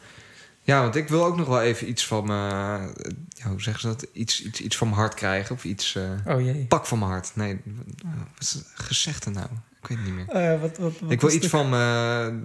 Ja, 0.64 0.80
want 0.80 0.96
ik 0.96 1.08
wil 1.08 1.24
ook 1.24 1.36
nog 1.36 1.46
wel 1.48 1.60
even 1.62 1.88
iets 1.88 2.06
van 2.06 2.24
me, 2.26 2.32
ja, 3.28 3.48
hoe 3.48 3.62
zeggen 3.62 3.80
ze 3.82 3.86
dat? 3.86 4.06
Iets, 4.12 4.42
iets, 4.42 4.60
iets 4.60 4.76
van 4.76 4.88
mijn 4.88 5.00
hart 5.00 5.14
krijgen 5.14 5.54
of 5.54 5.64
iets, 5.64 5.94
eh, 5.94 6.34
Oh 6.34 6.40
jee. 6.40 6.64
pak 6.68 6.86
van 6.86 6.98
mijn 6.98 7.10
hart. 7.10 7.30
Nee, 7.34 7.60
wat 8.02 8.26
is 8.38 8.52
het 8.52 8.66
gezegde 8.74 9.30
nou? 9.30 9.46
Ik 9.82 9.88
weet 9.88 9.98
het 9.98 10.06
niet 10.06 10.14
meer. 10.14 10.28
Eh, 10.28 10.60
wat, 10.60 10.78
wat, 10.78 10.92
wat 11.00 11.10
ik 11.10 11.20
wil 11.20 11.30
iets 11.30 11.40
de- 11.40 11.48
van 11.48 11.68
me, 11.68 12.42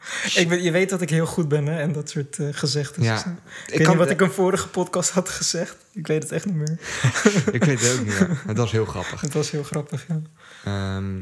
Ik 0.34 0.48
ben, 0.48 0.62
je 0.62 0.70
weet 0.70 0.90
dat 0.90 1.00
ik 1.00 1.10
heel 1.10 1.26
goed 1.26 1.48
ben 1.48 1.66
hè, 1.66 1.80
en 1.80 1.92
dat 1.92 2.10
soort 2.10 2.38
eh 2.38 2.46
gezegden. 2.50 3.02
Ja, 3.02 3.16
ik 3.18 3.22
ik 3.24 3.28
weet 3.66 3.82
kan 3.82 3.88
niet 3.88 3.96
wat 3.98 4.10
ik 4.10 4.20
een 4.20 4.30
vorige 4.30 4.68
podcast 4.68 5.10
had 5.10 5.28
gezegd. 5.28 5.76
Ik 5.92 6.06
weet 6.06 6.22
het 6.22 6.32
echt 6.32 6.44
niet 6.44 6.54
meer. 6.54 6.78
ik 7.52 7.64
weet 7.64 7.80
het 7.80 7.92
ook 7.98 8.04
niet 8.06 8.18
meer. 8.20 8.40
Het 8.46 8.56
was 8.56 8.72
heel 8.72 8.84
grappig. 8.84 9.20
Het 9.20 9.32
was 9.34 9.50
heel 9.50 9.62
grappig, 9.62 10.06
ja. 10.08 10.20
Ehm, 10.64 11.12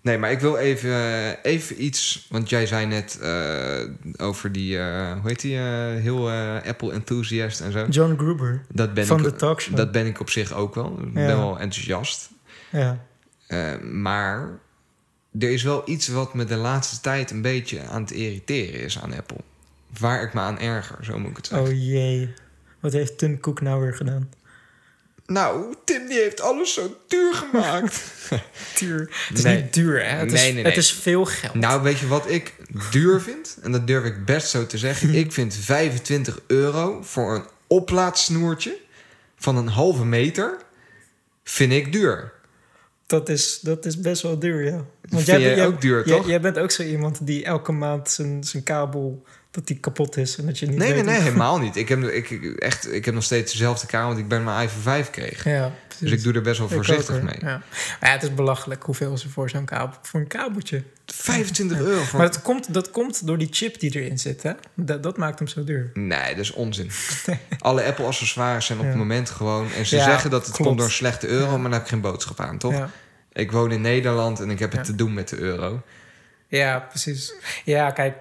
nee, 0.00 0.18
maar 0.18 0.30
ik 0.30 0.40
wil 0.40 0.56
even, 0.56 1.36
even 1.42 1.84
iets. 1.84 2.26
Want 2.30 2.48
jij 2.48 2.66
zei 2.66 2.86
net 2.86 3.18
eh, 3.20 3.80
over 4.16 4.52
die. 4.52 4.78
eh, 4.78 5.12
hoe 5.20 5.28
heet 5.28 5.40
die? 5.40 5.56
heel 5.56 6.30
Apple 6.66 6.92
enthusiast 6.92 7.60
en 7.60 7.72
zo. 7.72 7.86
John 7.90 8.14
Gruber 8.16 8.62
Dat 8.68 8.94
ben, 8.94 9.06
van 9.06 9.18
ik, 9.18 9.24
de 9.24 9.34
talkshow. 9.34 9.76
dat 9.76 9.92
ben 9.92 10.06
ik 10.06 10.20
op 10.20 10.30
zich 10.30 10.52
ook 10.52 10.74
wel. 10.74 10.98
Ik 11.02 11.12
ben 11.14 11.26
wel 11.26 11.58
enthousiast. 11.58 12.30
Ja. 12.70 12.98
Maar 13.82 14.48
er 15.38 15.50
is 15.50 15.62
wel 15.62 15.82
iets 15.86 16.08
wat 16.08 16.34
me 16.34 16.44
de 16.44 16.56
laatste 16.56 17.00
tijd 17.00 17.30
een 17.30 17.42
beetje 17.42 17.82
aan 17.82 18.02
het 18.02 18.10
irriteren 18.10 18.80
is 18.80 18.98
aan 18.98 19.14
Apple. 19.16 19.40
Waar 19.98 20.22
ik 20.22 20.34
me 20.34 20.40
aan 20.40 20.58
erger, 20.58 21.04
zo 21.04 21.18
moet 21.18 21.30
ik 21.30 21.36
het 21.36 21.46
zeggen. 21.46 21.66
Oh 21.68 21.72
jee. 21.82 22.34
Wat 22.80 22.92
heeft 22.92 23.18
Tim 23.18 23.40
Cook 23.40 23.60
nou 23.60 23.80
weer 23.82 23.94
gedaan? 23.94 24.30
Nou, 25.26 25.74
Tim 25.84 26.06
die 26.08 26.18
heeft 26.18 26.40
alles 26.40 26.74
zo 26.74 26.96
duur 27.08 27.34
gemaakt. 27.34 28.02
Duur. 28.78 29.24
Het 29.28 29.38
is 29.38 29.44
Nee. 29.44 29.62
niet 29.62 29.74
duur, 29.74 30.04
hè? 30.04 30.16
Het, 30.16 30.26
Nee, 30.26 30.34
is, 30.34 30.40
nee, 30.42 30.52
nee. 30.52 30.64
het 30.64 30.76
is 30.76 30.92
veel 30.92 31.24
geld. 31.24 31.54
Nou, 31.54 31.82
weet 31.82 31.98
je 31.98 32.06
wat 32.06 32.30
ik 32.30 32.54
duur 32.90 33.20
vind? 33.20 33.56
En 33.62 33.72
dat 33.72 33.86
durf 33.86 34.04
ik 34.04 34.24
best 34.24 34.48
zo 34.48 34.66
te 34.66 34.78
zeggen. 34.78 35.14
Ik 35.24 35.32
vind 35.32 35.54
25 35.54 36.40
euro 36.46 37.02
voor 37.02 37.34
een 37.34 37.44
oplaadsnoertje 37.66 38.76
van 39.36 39.56
een 39.56 39.68
halve 39.68 40.04
meter... 40.04 40.56
vind 41.44 41.72
ik 41.72 41.92
duur. 41.92 42.32
Dat, 43.12 43.28
is, 43.28 43.58
dat 43.60 43.84
is 43.84 44.00
best 44.00 44.22
wel 44.22 44.38
duur, 44.38 44.64
ja. 44.64 44.84
vind 45.08 45.26
jij 45.26 45.66
ook 45.66 45.80
duur, 45.80 46.06
jij, 46.06 46.16
toch? 46.16 46.26
Jij 46.26 46.40
bent 46.40 46.58
ook 46.58 46.70
zo 46.70 46.82
iemand 46.82 47.26
die 47.26 47.44
elke 47.44 47.72
maand 47.72 48.10
zijn, 48.10 48.44
zijn 48.44 48.62
kabel... 48.62 49.22
dat 49.52 49.66
die 49.66 49.76
kapot 49.78 50.16
is 50.16 50.36
en 50.36 50.46
dat 50.46 50.58
je 50.58 50.66
niet 50.66 50.76
Nee, 50.78 50.92
nee, 50.92 51.02
nee, 51.02 51.14
hoe- 51.14 51.24
helemaal 51.24 51.58
niet. 51.58 51.76
Ik 51.76 51.88
heb, 51.88 52.02
ik, 52.02 52.30
echt, 52.58 52.92
ik 52.92 53.04
heb 53.04 53.14
nog 53.14 53.22
steeds 53.24 53.52
dezelfde 53.52 53.86
kamer... 53.86 54.06
want 54.06 54.18
ik 54.18 54.28
ben 54.28 54.44
mijn 54.44 54.62
iPhone 54.62 54.82
5 54.82 55.10
kreeg. 55.10 55.44
Ja, 55.44 55.72
precies. 55.86 56.08
Dus 56.08 56.12
ik 56.18 56.22
doe 56.22 56.32
er 56.32 56.42
best 56.42 56.58
wel 56.58 56.66
Ik 56.68 56.74
voorzichtig 56.74 57.14
ook, 57.16 57.22
mee. 57.22 57.36
Ja. 57.40 57.46
Maar 58.00 58.08
ja, 58.08 58.08
het 58.10 58.22
is 58.22 58.34
belachelijk 58.34 58.82
hoeveel 58.82 59.18
ze 59.18 59.28
voor 59.28 59.50
zo'n 59.50 59.64
kabel... 59.64 59.98
voor 60.02 60.20
een 60.20 60.26
kabeltje. 60.26 60.82
25 61.06 61.78
euro 61.78 62.02
voor... 62.02 62.18
Maar 62.18 62.30
dat 62.30 62.42
komt, 62.42 62.74
dat 62.74 62.90
komt 62.90 63.26
door 63.26 63.38
die 63.38 63.48
chip 63.50 63.80
die 63.80 64.00
erin 64.00 64.18
zit, 64.18 64.42
hè? 64.42 64.52
Dat, 64.74 65.02
dat 65.02 65.16
maakt 65.16 65.38
hem 65.38 65.48
zo 65.48 65.64
duur. 65.64 65.90
Nee, 65.94 66.28
dat 66.34 66.44
is 66.44 66.52
onzin. 66.52 66.90
Alle 67.58 67.84
Apple-accessoires 67.84 68.66
zijn 68.66 68.78
op 68.78 68.84
Ja. 68.84 68.90
het 68.90 68.98
moment 68.98 69.30
gewoon... 69.30 69.72
en 69.72 69.86
ze 69.86 69.96
zeggen 70.00 70.30
dat 70.30 70.40
het 70.46 70.50
klopt. 70.54 70.66
komt 70.66 70.76
door 70.78 70.86
een 70.86 70.92
slechte 70.94 71.26
euro... 71.26 71.50
maar 71.58 71.62
daar 71.62 71.72
heb 71.72 71.82
ik 71.82 71.88
geen 71.88 72.00
boodschap 72.00 72.40
aan, 72.40 72.58
toch? 72.58 72.88
Ik 73.32 73.52
woon 73.52 73.72
in 73.72 73.80
Nederland 73.80 74.40
en 74.40 74.50
ik 74.50 74.58
heb 74.58 74.72
het 74.72 74.84
te 74.84 74.94
doen 74.94 75.14
met 75.14 75.28
de 75.28 75.36
euro. 75.38 75.82
ja, 76.48 76.78
precies. 76.78 77.32
Ja, 77.64 77.90
kijk, 77.90 78.14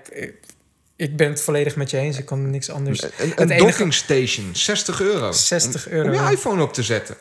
ik- 1.02 1.16
ben 1.18 1.30
het 1.30 1.42
volledig 1.42 1.76
met 1.76 1.90
je 1.90 1.98
eens. 1.98 2.18
Ik 2.18 2.26
kan 2.26 2.50
niks 2.50 2.70
anders... 2.70 3.04
Een, 3.04 3.10
een 3.36 3.50
enige- 3.52 3.66
docking 3.68 3.94
station, 3.94 4.50
60 4.56 5.02
euro. 5.02 5.32
60 5.32 5.86
Om- 5.88 5.92
euro, 5.94 6.08
Om 6.08 6.14
je 6.26 6.32
iPhone 6.32 6.64
op 6.64 6.74
te 6.74 6.84
zetten. 6.84 7.16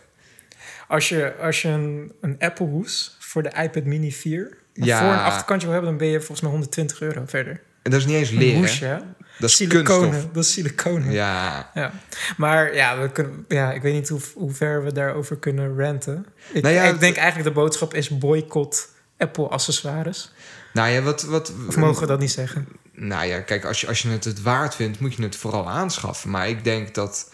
Als 0.89 1.09
je, 1.09 1.35
als 1.41 1.63
je 1.63 1.69
een, 1.69 2.13
een 2.21 2.37
Apple 2.39 2.67
hoes 2.67 3.17
voor 3.19 3.43
de 3.43 3.53
iPad 3.63 3.85
Mini 3.85 4.13
4... 4.13 4.59
Ja. 4.75 4.99
voor 5.01 5.09
een 5.13 5.19
achterkantje 5.19 5.67
wil 5.67 5.75
hebben... 5.77 5.91
dan 5.99 6.01
ben 6.01 6.09
je 6.09 6.19
volgens 6.19 6.41
mij 6.41 6.51
120 6.51 7.01
euro 7.01 7.23
verder. 7.27 7.61
En 7.83 7.91
dat 7.91 8.01
is 8.01 8.07
niet 8.07 8.17
eens 8.17 8.31
Een 8.31 8.37
leren. 8.39 8.59
hoesje, 8.59 8.85
hè? 8.85 8.97
Dat 9.39 9.51
is 9.51 9.57
Siliconen. 9.57 10.09
kunststof. 10.11 10.33
Dat 10.33 10.45
is 10.45 10.53
siliconen. 10.53 11.13
Ja. 11.13 11.71
Ja. 11.75 11.93
Maar 12.37 12.75
ja, 12.75 13.01
we 13.01 13.11
kunnen, 13.11 13.45
ja, 13.49 13.73
ik 13.73 13.83
weet 13.83 13.93
niet 13.95 14.09
hoe, 14.09 14.21
hoe 14.35 14.53
ver 14.53 14.85
we 14.85 14.93
daarover 14.93 15.37
kunnen 15.37 15.79
ranten. 15.79 16.27
Ik, 16.53 16.63
Nou 16.63 16.75
ja, 16.75 16.83
ik 16.85 17.01
denk 17.01 17.17
eigenlijk 17.17 17.49
de 17.49 17.61
boodschap 17.61 17.95
is 17.95 18.09
boycott 18.19 18.89
Apple-accessoires. 19.19 20.33
Nou 20.73 20.89
ja, 20.91 21.03
wat... 21.03 21.23
wat 21.23 21.53
Of 21.69 21.77
mogen 21.77 22.01
we 22.01 22.07
dat 22.07 22.19
niet 22.21 22.31
zeggen? 22.31 22.69
Nou 23.03 23.27
ja, 23.27 23.41
kijk, 23.41 23.65
als 23.65 23.81
je, 23.81 23.87
als 23.87 24.03
je 24.03 24.09
het 24.09 24.25
het 24.25 24.43
waard 24.43 24.75
vindt, 24.75 25.01
moet 25.01 25.15
je 25.15 25.23
het 25.23 25.37
vooral 25.37 25.69
aanschaffen. 25.69 26.31
Maar 26.31 26.49
ik 26.49 26.65
denk 26.65 26.95
dat 26.95 27.31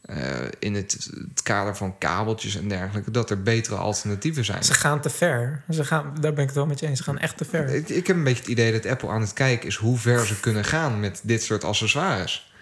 eh, 0.00 0.16
in 0.58 0.74
het, 0.74 1.10
het 1.28 1.42
kader 1.42 1.76
van 1.76 1.98
kabeltjes 1.98 2.56
en 2.56 2.68
dergelijke... 2.68 3.10
dat 3.10 3.30
er 3.30 3.42
betere 3.42 3.76
alternatieven 3.76 4.44
zijn. 4.44 4.64
Ze 4.64 4.74
gaan 4.74 5.00
te 5.00 5.10
ver. 5.10 5.62
Ze 5.70 5.84
gaan, 5.84 6.16
daar 6.20 6.32
ben 6.32 6.42
ik 6.42 6.48
het 6.48 6.54
wel 6.54 6.66
met 6.66 6.80
je 6.80 6.86
eens. 6.86 6.98
Ze 6.98 7.04
gaan 7.04 7.18
echt 7.18 7.36
te 7.36 7.44
ver. 7.44 7.68
Ik, 7.68 7.88
ik 7.88 8.06
heb 8.06 8.16
een 8.16 8.24
beetje 8.24 8.40
het 8.40 8.50
idee 8.50 8.72
dat 8.72 8.86
Apple 8.86 9.08
aan 9.08 9.20
het 9.20 9.32
kijken 9.32 9.68
is... 9.68 9.76
hoe 9.76 9.98
ver 9.98 10.26
ze 10.26 10.40
kunnen 10.40 10.64
gaan 10.64 11.00
met 11.00 11.20
dit 11.22 11.42
soort 11.42 11.64
accessoires. 11.64 12.52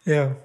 Ja. 0.00 0.36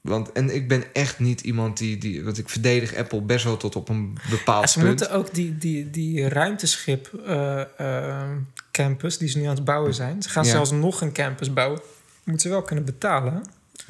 Want, 0.00 0.32
en 0.32 0.54
ik 0.54 0.68
ben 0.68 0.84
echt 0.92 1.18
niet 1.18 1.40
iemand 1.40 1.78
die, 1.78 1.98
die... 1.98 2.24
Want 2.24 2.38
ik 2.38 2.48
verdedig 2.48 2.94
Apple 2.94 3.20
best 3.20 3.44
wel 3.44 3.56
tot 3.56 3.76
op 3.76 3.88
een 3.88 4.18
bepaald 4.30 4.70
Ze 4.70 4.78
punt. 4.78 4.88
moeten 4.88 5.10
ook 5.10 5.34
die, 5.34 5.58
die, 5.58 5.90
die 5.90 6.28
ruimteschip 6.28 7.10
eh, 7.26 7.60
eh, 7.78 8.28
campus 8.72 9.18
die 9.18 9.28
ze 9.28 9.38
nu 9.38 9.44
aan 9.44 9.54
het 9.54 9.64
bouwen 9.64 9.94
zijn. 9.94 10.22
Ze 10.22 10.28
gaan 10.28 10.44
Ja. 10.44 10.50
zelfs 10.50 10.70
nog 10.70 11.00
een 11.00 11.12
campus 11.12 11.52
bouwen. 11.52 11.80
Moeten 12.24 12.48
ze 12.48 12.54
wel 12.54 12.62
kunnen 12.62 12.84
betalen. 12.84 13.42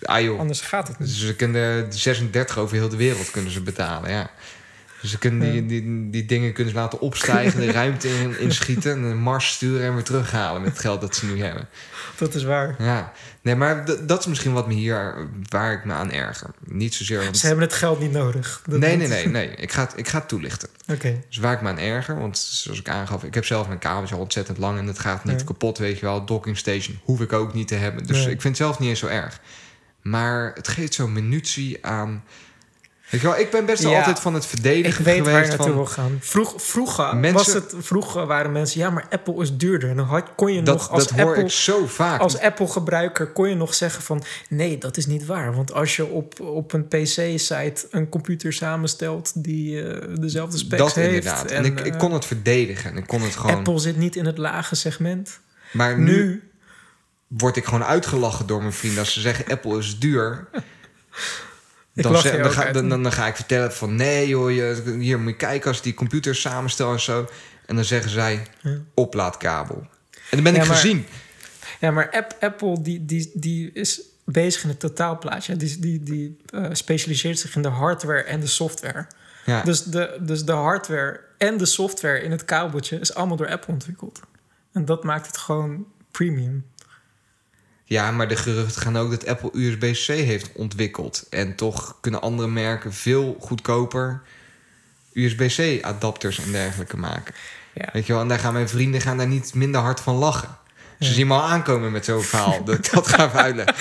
Ah 0.02 0.20
joh, 0.20 0.38
Anders 0.38 0.60
gaat 0.60 0.88
het 0.88 0.98
niet. 0.98 1.08
Dus 1.08 1.26
ze 1.26 1.36
kunnen 1.36 1.90
de 1.90 1.96
36 1.96 2.58
over 2.58 2.76
heel 2.76 2.88
de 2.88 2.96
wereld 2.96 3.30
kunnen 3.30 3.50
ze 3.52 3.60
betalen, 3.62 4.10
ja. 4.10 4.30
Dus 5.00 5.10
ze 5.10 5.18
kunnen 5.18 5.52
die, 5.52 5.66
die, 5.66 6.10
die 6.10 6.24
dingen 6.24 6.52
kunnen 6.52 6.72
ze 6.72 6.78
laten 6.78 7.00
opstijgen, 7.00 7.60
de 7.60 7.72
ruimte 7.80 8.08
in, 8.08 8.38
inschieten... 8.38 8.92
en 8.92 9.02
een 9.02 9.18
Mars 9.18 9.48
sturen 9.52 9.86
en 9.86 9.94
weer 9.94 10.02
terughalen 10.04 10.62
met 10.62 10.70
het 10.70 10.80
geld 10.80 11.00
dat 11.00 11.16
ze 11.16 11.26
nu 11.26 11.42
hebben. 11.42 11.68
Dat 12.16 12.34
is 12.34 12.42
waar. 12.44 12.74
Ja, 12.78 13.12
nee, 13.42 13.54
maar 13.56 13.84
dat 14.06 14.20
is 14.20 14.26
misschien 14.26 14.52
wat 14.52 14.66
me 14.66 14.74
hier... 14.74 15.28
waar 15.48 15.72
ik 15.72 15.84
me 15.84 15.92
aan 15.92 16.10
erger. 16.12 16.50
Niet 16.64 16.94
zozeer... 16.94 17.22
Want... 17.22 17.36
Ze 17.38 17.46
hebben 17.46 17.64
het 17.64 17.74
geld 17.74 18.00
niet 18.00 18.12
nodig. 18.12 18.62
Dat- 18.66 18.80
Nee, 18.80 18.96
nee, 18.96 19.08
nee, 19.08 19.26
nee. 19.28 19.48
Ik 19.48 19.72
ga, 19.72 19.80
het, 19.82 19.92
ik 19.96 20.08
ga 20.08 20.18
het 20.18 20.28
toelichten. 20.28 20.68
Oké. 20.94 21.20
Dus 21.28 21.36
waar 21.38 21.52
ik 21.52 21.60
me 21.62 21.68
aan 21.68 21.78
erger, 21.78 22.18
want 22.20 22.38
zoals 22.38 22.78
ik 22.78 22.88
aangaf... 22.88 23.24
ik 23.24 23.34
heb 23.34 23.44
zelf 23.44 23.66
mijn 23.66 23.78
kabeltje 23.78 24.14
al 24.14 24.20
ontzettend 24.20 24.58
lang... 24.58 24.78
en 24.78 24.86
het 24.86 24.98
gaat 24.98 25.24
niet 25.24 25.40
Ja. 25.40 25.46
kapot, 25.46 25.78
weet 25.78 25.98
je 25.98 26.06
wel. 26.06 26.24
Docking 26.24 26.58
station 26.58 26.98
hoef 27.02 27.20
ik 27.20 27.32
ook 27.32 27.54
niet 27.54 27.68
te 27.68 27.74
hebben. 27.74 28.06
Dus 28.06 28.16
Nee. 28.24 28.24
ik 28.34 28.40
vind 28.40 28.58
het 28.58 28.66
zelf 28.66 28.78
niet 28.78 28.88
eens 28.88 28.98
zo 29.00 29.06
erg. 29.06 29.40
Maar 30.02 30.52
het 30.54 30.68
geeft 30.68 30.94
zo'n 30.94 31.12
minutie 31.12 31.86
aan... 31.86 32.24
Weet 33.10 33.20
je 33.20 33.26
wel, 33.26 33.38
ik 33.38 33.50
ben 33.50 33.66
best 33.66 33.82
wel 33.82 33.92
Ja. 33.92 33.98
altijd 33.98 34.20
van 34.20 34.34
het 34.34 34.46
verdedigen 34.46 34.98
Ik 35.00 35.04
weet 35.04 35.06
waar 35.06 35.14
je 35.16 35.22
geweest 35.24 35.48
naartoe 35.48 35.66
van... 35.66 35.74
wil 35.74 35.86
gaan. 35.86 36.18
Vroeg, 36.20 36.54
vroeger, 36.56 37.16
Mensen- 37.16 37.32
was 37.34 37.52
het, 37.52 37.74
vroeger 37.78 38.26
waren 38.26 38.52
mensen... 38.52 38.80
ja, 38.80 38.90
maar 38.90 39.06
Apple 39.10 39.42
is 39.42 39.56
duurder. 39.56 39.90
En 39.90 39.96
dan 39.96 40.06
had, 40.06 40.24
kon 40.36 40.52
je 40.52 40.62
Dat, 40.62 40.74
nog 40.76 40.90
als 40.90 41.06
dat 41.08 41.18
hoor 41.18 41.28
Apple... 41.28 41.42
ik 41.42 41.50
zo 41.50 41.86
vaak. 41.86 42.20
Als 42.20 42.38
Apple-gebruiker 42.40 43.26
kon 43.26 43.48
je 43.48 43.54
nog 43.54 43.74
zeggen 43.74 44.02
van... 44.02 44.22
nee, 44.48 44.78
dat 44.78 44.96
is 44.96 45.06
niet 45.06 45.26
waar. 45.26 45.54
Want 45.54 45.72
als 45.72 45.96
je 45.96 46.06
op, 46.06 46.40
op 46.40 46.72
een 46.72 46.88
PC-site 46.88 47.86
een 47.90 48.08
computer 48.08 48.52
samenstelt... 48.52 49.44
die 49.44 49.82
eh, 49.82 50.14
dezelfde 50.20 50.58
specs 50.58 50.82
dat 50.82 50.94
heeft... 50.94 51.14
inderdaad. 51.14 51.50
En, 51.50 51.64
ik, 51.64 51.80
ik 51.80 51.92
eh, 51.92 51.98
kon 51.98 52.12
het 52.12 52.24
verdedigen. 52.24 52.90
En 52.90 52.96
ik 52.96 53.06
kon 53.06 53.22
het 53.22 53.36
gewoon... 53.36 53.56
Apple 53.56 53.78
zit 53.78 53.96
niet 53.96 54.16
in 54.16 54.26
het 54.26 54.38
lage 54.38 54.74
segment. 54.74 55.40
maar 55.72 55.98
nu, 55.98 56.04
Nu, 56.04 56.50
word 57.26 57.56
ik 57.56 57.64
gewoon 57.64 57.84
uitgelachen 57.84 58.46
door 58.46 58.60
mijn 58.60 58.72
vrienden... 58.72 58.98
als 59.00 59.12
ze 59.12 59.20
zeggen 59.20 59.44
Apple 59.48 59.78
is 59.78 59.98
duur. 59.98 60.48
Dan, 62.02 62.18
zeg- 62.18 62.42
dan, 62.42 62.50
ga, 62.50 62.72
dan, 62.72 62.88
dan, 62.88 63.12
ga 63.12 63.26
ik 63.26 63.36
vertellen 63.36 63.72
van 63.72 63.96
nee 63.96 64.28
joh, 64.28 64.50
je, 64.50 64.96
hier 64.98 65.18
moet 65.18 65.30
je 65.30 65.36
kijken 65.36 65.68
als 65.70 65.82
die 65.82 65.94
computers 65.94 66.40
samenstellen 66.40 66.92
en 66.92 67.00
zo. 67.00 67.28
En 67.66 67.74
dan 67.74 67.84
zeggen 67.84 68.10
zij 68.10 68.42
oplaadkabel. 68.94 69.76
En 70.10 70.20
dan 70.30 70.42
ben 70.42 70.54
ik 70.54 70.58
maar- 70.66 70.76
gezien. 70.76 71.06
Ja, 71.80 71.90
maar 71.90 72.10
App, 72.10 72.36
Apple 72.40 72.82
die, 72.82 73.04
die, 73.04 73.30
die 73.34 73.70
is 73.72 74.00
bezig 74.24 74.62
in 74.62 74.68
het 74.68 74.80
totaalplaatje. 74.80 75.56
Die, 75.56 75.78
die, 75.78 76.02
die 76.02 76.36
eh, 76.50 76.64
specialiseert 76.72 77.38
zich 77.38 77.56
in 77.56 77.62
de 77.62 77.68
hardware 77.68 78.22
en 78.22 78.40
de 78.40 78.46
software. 78.46 79.06
Ja. 79.44 79.62
Dus, 79.62 79.82
de, 79.82 80.18
dus 80.20 80.44
de 80.44 80.52
hardware 80.52 81.20
en 81.38 81.56
de 81.56 81.66
software 81.66 82.20
in 82.22 82.30
het 82.30 82.44
kabeltje 82.44 82.98
is 82.98 83.14
allemaal 83.14 83.36
door 83.36 83.48
Apple 83.48 83.72
ontwikkeld. 83.72 84.20
En 84.72 84.84
dat 84.84 85.04
maakt 85.04 85.26
het 85.26 85.36
gewoon 85.36 85.86
premium. 86.10 86.66
Ja, 87.88 88.10
maar 88.10 88.28
de 88.28 88.36
geruchten 88.36 88.82
gaan 88.82 88.96
ook 88.98 89.10
dat 89.10 89.26
Apple 89.26 89.50
USB-C 89.52 90.06
heeft 90.06 90.52
ontwikkeld. 90.52 91.26
En 91.30 91.54
toch 91.54 91.96
kunnen 92.00 92.20
andere 92.20 92.48
merken 92.48 92.92
veel 92.92 93.36
goedkoper 93.40 94.20
USB-C 95.12 95.84
adapters 95.84 96.38
en 96.44 96.52
dergelijke 96.52 96.96
maken. 96.96 97.34
Ja. 97.74 97.88
Weet 97.92 98.06
je 98.06 98.12
wel, 98.12 98.22
en 98.22 98.28
daar 98.28 98.38
gaan 98.38 98.52
mijn 98.52 98.68
vrienden 98.68 99.00
gaan 99.00 99.16
daar 99.16 99.26
niet 99.26 99.54
minder 99.54 99.80
hard 99.80 100.00
van 100.00 100.14
lachen. 100.14 100.48
Ze 100.98 101.08
Ja. 101.08 101.12
zien 101.14 101.26
me 101.26 101.34
al 101.34 101.42
aankomen 101.42 101.92
met 101.92 102.04
zo'n 102.04 102.22
verhaal. 102.22 102.62
dat 102.64 102.74
ik 102.78 102.92
dat 102.92 103.08
ga 103.08 103.30
uitleggen. 103.32 103.74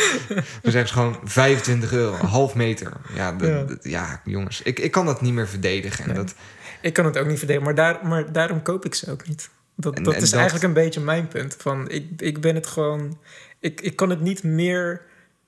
Dan 0.62 0.72
zeggen 0.72 0.88
ze 0.88 0.94
gewoon 0.94 1.20
25 1.24 1.92
euro, 1.92 2.14
een 2.20 2.26
half 2.28 2.56
meter. 2.56 2.92
Ja, 3.16 3.32
dat- 3.32 3.48
Ja. 3.50 3.64
dat- 3.64 3.84
ja 3.84 4.22
jongens, 4.26 4.62
ik, 4.62 4.80
ik 4.80 4.92
kan 4.92 5.06
dat 5.06 5.22
niet 5.22 5.34
meer 5.34 5.48
verdedigen. 5.48 6.04
En 6.04 6.10
Nee. 6.10 6.18
dat, 6.24 6.34
Ik 6.82 6.94
kan 6.94 7.06
het 7.06 7.18
ook 7.18 7.28
niet 7.28 7.38
verdelen, 7.38 7.64
maar, 7.64 7.76
daar, 7.76 8.00
maar 8.04 8.32
daarom 8.32 8.62
koop 8.62 8.86
ik 8.86 8.96
ze 8.96 9.12
ook 9.12 9.28
niet. 9.28 9.50
Dat, 9.76 9.96
En- 9.96 10.04
dat 10.04 10.14
en 10.14 10.22
is 10.22 10.32
eigenlijk 10.32 10.64
een 10.64 10.74
beetje 10.74 11.00
mijn 11.00 11.28
punt. 11.28 11.56
Van, 11.60 11.90
ik, 11.90 12.06
ik 12.18 12.42
ben 12.42 12.56
het 12.56 12.68
gewoon... 12.68 13.18
Ik, 13.60 13.82
ik 13.82 13.96
kan 13.96 14.10
het 14.10 14.22
niet 14.22 14.44
meer 14.44 15.02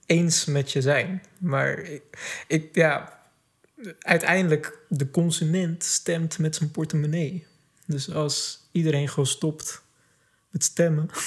eens 0.06 0.46
met 0.46 0.72
je 0.72 0.82
zijn. 0.82 1.24
Maar 1.40 1.80
ik, 1.80 2.02
ik, 2.48 2.70
ja, 2.76 3.20
uiteindelijk, 4.00 4.78
de 4.88 5.12
consument 5.12 5.84
stemt 5.84 6.38
met 6.40 6.56
zijn 6.56 6.72
portemonnee. 6.72 7.46
Dus 7.86 8.14
als 8.14 8.68
iedereen 8.72 9.08
gewoon 9.10 9.26
stopt 9.28 9.82
met 10.50 10.64
stemmen... 10.64 11.10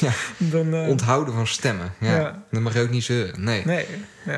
Ja. 0.00 0.12
dan... 0.52 0.74
eh, 0.74 0.88
onthouden 0.88 1.34
van 1.34 1.46
stemmen. 1.46 1.92
Ja, 2.00 2.16
Ja. 2.16 2.44
Dan 2.50 2.62
mag 2.62 2.74
je 2.74 2.80
ook 2.80 2.90
niet 2.90 3.04
zeuren. 3.04 3.44
Nee. 3.44 3.64
Nee, 3.64 3.86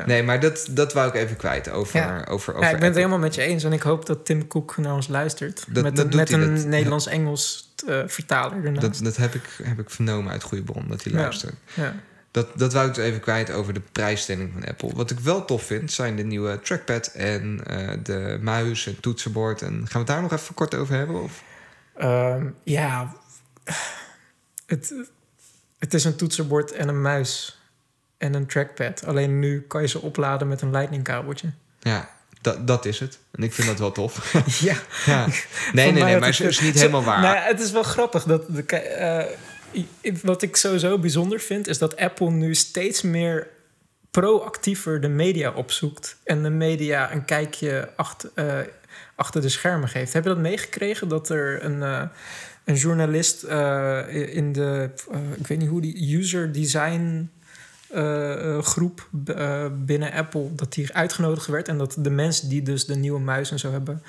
nee, 0.05 0.17
ja. 0.17 0.23
maar 0.23 0.39
dat, 0.39 0.67
dat 0.71 0.93
wou 0.93 1.07
ik 1.07 1.13
even 1.13 1.35
kwijt 1.35 1.69
over, 1.69 1.99
Ja. 1.99 2.17
over, 2.29 2.53
over 2.53 2.65
Ja, 2.65 2.69
ik 2.69 2.77
ben 2.77 2.85
het 2.87 2.95
helemaal 2.95 3.19
met 3.19 3.35
je 3.35 3.41
eens. 3.41 3.63
En 3.63 3.73
ik 3.73 3.81
hoop 3.81 4.05
dat 4.05 4.25
Tim 4.25 4.47
Cook 4.47 4.77
naar 4.77 4.93
ons 4.93 5.07
luistert. 5.07 5.65
Dat- 5.69 5.83
met 5.83 5.95
dat 5.95 6.05
een, 6.11 6.15
met 6.15 6.31
een 6.31 6.69
Nederlands-Engels 6.69 7.68
vertaler 8.05 8.65
ernaast. 8.65 8.81
Dat, 8.81 8.99
dat 9.03 9.15
heb, 9.17 9.33
ik, 9.33 9.59
heb 9.63 9.79
ik 9.79 9.89
vernomen 9.89 10.31
uit 10.31 10.43
goede 10.43 10.63
bron, 10.63 10.87
dat 10.87 11.03
hij 11.03 11.13
Ja. 11.13 11.19
luistert. 11.19 11.55
ja. 11.73 11.93
Dat, 12.31 12.47
dat 12.55 12.73
wou 12.73 12.87
ik 12.87 12.93
dus 12.95 13.05
even 13.05 13.19
kwijt 13.19 13.51
over 13.51 13.73
de 13.73 13.81
prijsstelling 13.91 14.51
van 14.53 14.65
Apple. 14.65 14.95
Wat 14.95 15.11
ik 15.11 15.19
wel 15.19 15.45
tof 15.45 15.63
vind, 15.63 15.91
zijn 15.91 16.15
de 16.15 16.23
nieuwe 16.23 16.59
trackpad 16.59 17.07
en 17.07 17.61
eh, 17.65 17.97
de 18.03 18.37
muis 18.41 18.87
en 18.87 18.99
toetsenbord. 18.99 19.61
En 19.61 19.73
gaan 19.73 19.87
we 19.91 19.97
het 19.97 20.07
daar 20.07 20.21
nog 20.21 20.31
even 20.31 20.53
kort 20.53 20.75
over 20.75 20.95
hebben? 20.95 21.21
Of? 21.21 21.43
Ehm, 21.97 22.47
ja, 22.63 23.15
het, 24.65 24.93
het 25.79 25.93
is 25.93 26.03
een 26.03 26.15
toetsenbord 26.15 26.71
en 26.71 26.87
een 26.87 27.01
muis 27.01 27.59
en 28.17 28.33
een 28.33 28.45
trackpad. 28.45 29.05
Alleen 29.05 29.39
nu 29.39 29.61
kan 29.61 29.81
je 29.81 29.87
ze 29.87 30.01
opladen 30.01 30.47
met 30.47 30.61
een 30.61 30.71
lightning 30.71 31.03
kabeltje. 31.03 31.51
Ja, 31.79 32.09
dat, 32.41 32.67
dat 32.67 32.85
is 32.85 32.99
het. 32.99 33.19
En 33.31 33.43
ik 33.43 33.53
vind 33.53 33.67
dat 33.67 33.79
wel 33.79 33.91
tof. 33.91 34.33
ja, 34.61 34.75
ja. 35.05 35.25
Nee, 35.73 35.91
nee, 35.91 36.03
nee, 36.03 36.19
maar 36.19 36.27
het- 36.29 36.39
is 36.39 36.59
niet 36.59 36.73
zo- 36.73 36.79
helemaal 36.79 37.03
waar. 37.03 37.21
Nou, 37.21 37.37
het 37.37 37.59
is 37.59 37.71
wel 37.71 37.83
grappig 37.83 38.23
dat 38.23 38.43
de, 38.55 38.63
eh, 38.75 39.25
wat 40.23 40.41
ik 40.41 40.55
sowieso 40.55 40.97
bijzonder 40.99 41.39
vind, 41.39 41.67
is 41.67 41.77
dat 41.77 41.97
Apple 41.97 42.31
nu 42.31 42.55
steeds 42.55 43.01
meer 43.01 43.47
proactiever 44.11 45.01
de 45.01 45.07
media 45.07 45.51
opzoekt 45.51 46.17
en 46.23 46.43
de 46.43 46.49
media 46.49 47.11
een 47.13 47.25
kijkje 47.25 47.89
achter, 47.95 48.29
eh, 48.35 48.57
achter 49.15 49.41
de 49.41 49.49
schermen 49.49 49.89
geeft. 49.89 50.13
Heb 50.13 50.23
je 50.23 50.29
dat 50.29 50.37
meegekregen 50.37 51.07
dat 51.07 51.29
er 51.29 51.63
een, 51.63 51.83
eh, 51.83 52.01
een 52.65 52.75
journalist 52.75 53.43
in 54.33 54.51
de, 54.53 54.89
ik 55.37 55.47
weet 55.47 55.57
niet 55.59 55.69
hoe 55.69 55.81
die 55.81 56.17
user 56.17 56.51
design 56.51 57.29
eh, 57.89 58.55
eh, 58.55 58.63
groep 58.63 59.09
eh, 59.25 59.65
binnen 59.71 60.11
Apple, 60.11 60.55
dat 60.55 60.73
die 60.73 60.93
uitgenodigd 60.93 61.47
werd 61.47 61.67
en 61.67 61.77
dat 61.77 61.95
de 61.99 62.09
mensen 62.09 62.49
die 62.49 62.61
dus 62.61 62.85
de 62.85 62.95
nieuwe 62.95 63.19
muis 63.19 63.51
en 63.51 63.59
zo 63.59 63.71
hebben 63.71 64.03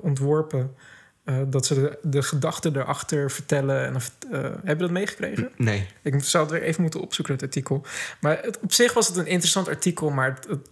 ontworpen, 0.00 0.74
dat 1.48 1.66
ze 1.66 1.74
de, 1.74 1.98
de 2.02 2.22
gedachten 2.22 2.76
erachter 2.76 3.30
vertellen. 3.30 3.84
En, 3.84 3.94
of, 3.94 4.12
heb 4.64 4.76
je 4.76 4.82
dat 4.82 4.90
meegekregen? 4.90 5.50
Nee. 5.56 5.88
Ik 6.02 6.24
zou 6.24 6.44
het 6.44 6.52
weer 6.52 6.62
even 6.62 6.82
moeten 6.82 7.00
opzoeken, 7.00 7.34
het 7.34 7.42
artikel. 7.42 7.84
Maar 8.20 8.38
het, 8.42 8.58
op 8.60 8.72
zich 8.72 8.92
was 8.92 9.08
het 9.08 9.16
een 9.16 9.26
interessant 9.26 9.68
artikel, 9.68 10.10
maar 10.10 10.34
het, 10.34 10.46
het, 10.48 10.68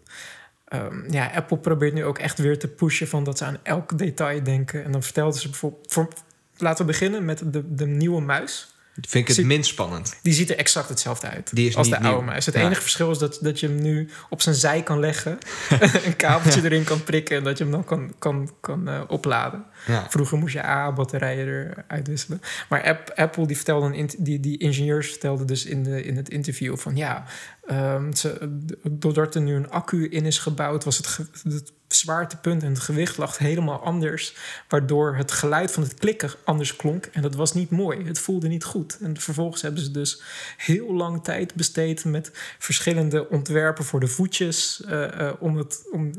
ehm, 0.65 1.13
ja, 1.13 1.31
Apple 1.35 1.59
probeert 1.59 1.95
nu 1.95 2.05
ook 2.05 2.19
echt 2.19 2.39
weer 2.39 2.59
te 2.59 2.69
pushen 2.69 3.09
van 3.09 3.25
dat 3.25 3.39
ze 3.39 3.45
aan 3.45 3.59
elk 3.63 3.99
detail 3.99 4.43
denken. 4.43 4.85
En 4.85 4.93
dan 4.93 5.03
vertelden 5.03 5.41
ze 5.41 5.49
bijvoorbeeld, 5.49 5.93
voor, 5.93 6.09
laten 6.57 6.87
we 6.87 6.93
beginnen 6.93 7.25
met 7.25 7.43
de, 7.53 7.75
de 7.75 7.87
nieuwe 7.87 8.21
muis. 8.21 8.74
Vind 8.95 9.15
ik 9.15 9.27
het 9.27 9.37
Zie- 9.37 9.45
minst 9.47 9.71
spannend. 9.71 10.17
Die 10.23 10.33
ziet 10.33 10.51
er 10.51 10.57
exact 10.57 10.89
hetzelfde 10.89 11.27
uit 11.29 11.51
Die 11.55 11.69
is 11.69 11.77
als 11.77 11.87
niet 11.87 11.97
de 11.97 12.03
oude 12.03 12.17
nieuw. 12.21 12.27
muis. 12.31 12.47
Het 12.47 12.55
Ja. 12.55 12.61
enige 12.61 12.81
verschil 12.81 13.11
is 13.11 13.19
dat, 13.19 13.39
dat 13.41 13.61
je 13.61 13.67
hem 13.67 13.83
nu 13.83 14.09
op 14.31 14.43
zijn 14.43 14.55
zij 14.55 14.83
kan 14.83 15.01
leggen, 15.01 15.39
een 16.07 16.17
kabeltje 16.17 16.63
erin 16.65 16.85
kan 16.85 17.05
prikken 17.05 17.37
en 17.37 17.45
dat 17.45 17.59
je 17.59 17.65
hem 17.65 17.73
dan 17.73 17.85
kan, 17.85 18.15
kan, 18.19 18.51
kan 18.61 18.89
eh, 18.89 19.01
opladen. 19.09 19.65
Ja. 19.87 20.07
Vroeger 20.11 20.39
moest 20.39 20.53
je 20.53 20.63
AA-batterijen 20.63 21.47
eruit 21.87 22.07
wisselen. 22.09 22.41
Maar 22.69 22.83
App- 22.85 23.13
Apple, 23.15 23.47
die, 23.47 23.57
vertelde 23.57 24.07
die, 24.19 24.41
die 24.41 24.59
ingenieurs 24.59 25.09
vertelden 25.09 25.47
dus 25.47 25.65
in, 25.65 25.83
de, 25.83 26.03
in 26.03 26.17
het 26.17 26.29
interview 26.29 26.77
van 26.77 26.97
ja, 26.97 27.25
ehm, 27.67 28.13
ze, 28.13 28.59
doordat 28.91 29.35
er 29.35 29.41
nu 29.41 29.55
een 29.55 29.71
accu 29.71 30.09
in 30.09 30.27
is 30.27 30.39
gebouwd, 30.39 30.85
was 30.85 30.97
het, 30.97 31.19
het 31.43 31.73
zwaartepunt 31.97 32.63
en 32.63 32.69
het 32.69 32.81
gewicht 32.81 33.17
lag 33.17 33.39
helemaal 33.39 33.81
anders. 33.81 34.35
Waardoor 34.69 35.17
het 35.17 35.33
geluid 35.33 35.73
van 35.73 35.83
het 35.83 35.95
klikken 35.95 36.31
anders 36.45 36.77
klonk. 36.77 37.07
En 37.13 37.23
dat 37.23 37.35
was 37.35 37.55
niet 37.55 37.71
mooi. 37.71 38.05
Het 38.05 38.19
voelde 38.19 38.49
niet 38.49 38.65
goed. 38.65 38.99
En 39.01 39.21
vervolgens 39.21 39.63
hebben 39.63 39.83
ze 39.83 39.91
dus 39.91 40.23
heel 40.57 40.95
lang 40.95 41.25
tijd 41.25 41.55
besteed 41.55 42.05
met 42.05 42.31
verschillende 42.59 43.29
ontwerpen 43.29 43.85
voor 43.85 44.01
de 44.01 44.07
voetjes. 44.07 44.83
eh, 44.85 45.21
eh, 45.21 45.35
om 45.39 45.57
het, 45.57 45.83
om 45.93 46.13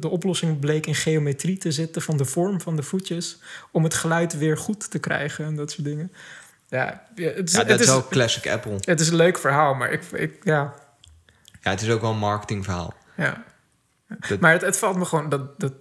de 0.00 0.08
oplossing 0.08 0.58
bleek 0.58 0.86
in 0.86 0.94
geometrie 0.94 1.58
te 1.58 1.72
zitten 1.72 2.02
van 2.02 2.16
de 2.16 2.24
vorm 2.24 2.60
van 2.60 2.76
de 2.76 2.82
voetjes. 2.82 3.38
Om 3.72 3.84
het 3.84 3.94
geluid 3.94 4.38
weer 4.38 4.56
goed 4.56 4.90
te 4.90 4.98
krijgen 4.98 5.44
en 5.44 5.56
dat 5.56 5.70
soort 5.70 5.84
dingen. 5.84 6.12
Ja, 6.70 7.06
het 7.14 7.48
is, 7.48 7.52
Ja, 7.52 7.58
dat 7.58 7.68
het 7.68 7.80
is 7.80 7.86
is, 7.86 7.92
wel 7.92 8.08
classic 8.08 8.46
Apple. 8.48 8.76
het 8.80 9.00
is 9.00 9.08
een 9.08 9.16
leuk 9.16 9.38
verhaal, 9.38 9.74
maar 9.74 9.92
ik, 9.92 10.02
ik 10.04 10.44
ja, 10.44 10.74
Ja, 11.62 11.70
het 11.70 11.80
is 11.82 11.90
ook 11.90 12.00
wel 12.00 12.10
een 12.10 12.18
marketingverhaal. 12.18 12.94
ja. 13.16 13.44
Dat- 14.28 14.40
Maar 14.40 14.52
het, 14.52 14.62
het 14.62 14.76
valt 14.76 14.96
me 14.96 15.04
gewoon 15.04 15.28
dat, 15.28 15.60
dat, 15.60 15.72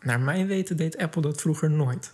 naar 0.00 0.20
mijn 0.20 0.46
weten 0.46 0.76
deed 0.76 0.96
Apple 0.98 1.22
dat 1.22 1.40
vroeger 1.40 1.70
nooit. 1.70 2.12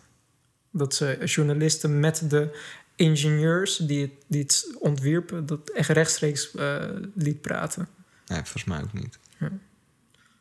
Dat 0.71 0.95
ze 0.95 1.19
journalisten 1.25 2.01
met 2.01 2.31
de 2.31 2.59
ingenieurs 2.97 3.77
die 3.77 4.01
het, 4.03 4.11
die 4.27 4.43
het 4.43 4.67
ontwierpen, 4.79 5.47
dat 5.47 5.71
echt 5.71 5.89
rechtstreeks 5.89 6.55
eh, 6.55 6.77
liet 7.15 7.41
praten. 7.41 7.89
Nee, 8.27 8.39
volgens 8.39 8.65
mij 8.65 8.83
ook 8.83 8.93
niet. 8.93 9.19
Ja. 9.39 9.51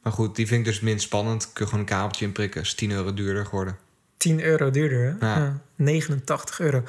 Maar 0.04 0.14
goed, 0.14 0.36
die 0.36 0.48
vind 0.48 0.60
ik 0.60 0.66
dus 0.66 0.80
minst 0.80 1.06
spannend. 1.06 1.44
Kun 1.54 1.64
je 1.66 1.70
gewoon 1.72 1.80
een 1.80 1.92
kabeltje 1.92 2.26
inprikken. 2.26 2.62
Is 2.62 2.74
10 2.74 2.92
euro 2.92 3.14
duurder 3.14 3.46
geworden. 3.46 3.78
10 4.20 4.42
euro 4.42 4.70
duurder, 4.72 5.00
hè? 5.20 5.28
Ja. 5.28 5.38
Ja, 5.38 5.62
89 5.76 6.60
euro. 6.60 6.84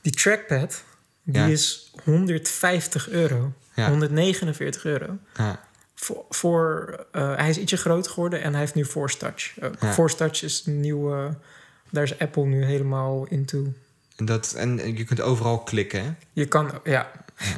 Die 0.00 0.12
trackpad, 0.12 0.82
die 1.22 1.52
is 1.52 1.92
150 2.04 3.08
euro. 3.08 3.52
Ja. 3.74 3.88
149 3.88 4.84
euro. 4.84 5.18
Ja. 5.36 5.60
Voor, 5.94 6.24
voor, 6.28 6.98
eh, 7.12 7.36
hij 7.36 7.48
is 7.48 7.58
ietsje 7.58 7.76
groter 7.76 8.10
geworden 8.12 8.42
en 8.42 8.50
hij 8.50 8.60
heeft 8.60 8.74
nu 8.74 8.84
Force 8.84 9.16
Touch. 9.16 9.54
Ja. 9.80 9.92
Force 9.92 10.16
Touch 10.16 10.42
is 10.42 10.62
een 10.66 10.80
nieuwe... 10.80 11.34
Daar 11.90 12.02
is 12.02 12.18
Apple 12.18 12.44
nu 12.44 12.64
helemaal 12.64 13.26
into. 13.26 13.72
En, 14.16 14.24
dat, 14.24 14.52
en 14.52 14.96
je 14.96 15.04
kunt 15.04 15.20
overal 15.20 15.58
klikken, 15.58 16.04
hè? 16.04 16.10
Je 16.32 16.46
kan, 16.46 16.70
ja. 16.84 17.10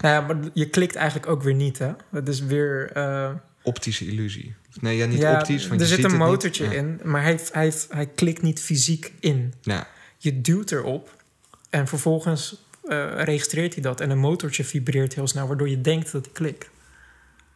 Nou 0.03 0.14
ja, 0.14 0.20
maar 0.20 0.51
je 0.53 0.68
klikt 0.68 0.95
eigenlijk 0.95 1.29
ook 1.29 1.43
weer 1.43 1.55
niet, 1.55 1.79
hè? 1.79 1.93
Het 2.11 2.29
is 2.29 2.41
weer... 2.41 2.91
eh, 2.93 3.31
Optische 3.67 4.07
illusie. 4.07 4.55
Nee, 4.81 4.97
ja, 4.97 5.07
niet 5.07 5.19
ja, 5.19 5.39
optisch, 5.39 5.67
want 5.69 5.81
er 5.81 5.87
je 5.87 5.95
zit 5.95 6.03
ziet 6.03 6.12
een 6.12 6.19
motortje 6.19 6.64
Ja. 6.64 6.71
in, 6.71 7.01
maar 7.05 7.23
hij, 7.23 7.41
hij, 7.53 7.73
hij 7.89 8.07
klikt 8.07 8.43
niet 8.43 8.61
fysiek 8.61 9.12
in. 9.21 9.55
Ja. 9.62 9.89
Je 10.19 10.41
duwt 10.41 10.71
erop 10.73 11.23
en 11.71 11.87
vervolgens 11.89 12.64
eh, 12.89 13.11
registreert 13.25 13.75
hij 13.75 13.83
dat. 13.83 14.01
En 14.01 14.11
een 14.11 14.19
motortje 14.19 14.64
vibreert 14.64 15.14
heel 15.14 15.27
snel, 15.27 15.47
waardoor 15.47 15.69
je 15.69 15.81
denkt 15.81 16.12
dat 16.12 16.25
hij 16.25 16.33
klikt. 16.35 16.69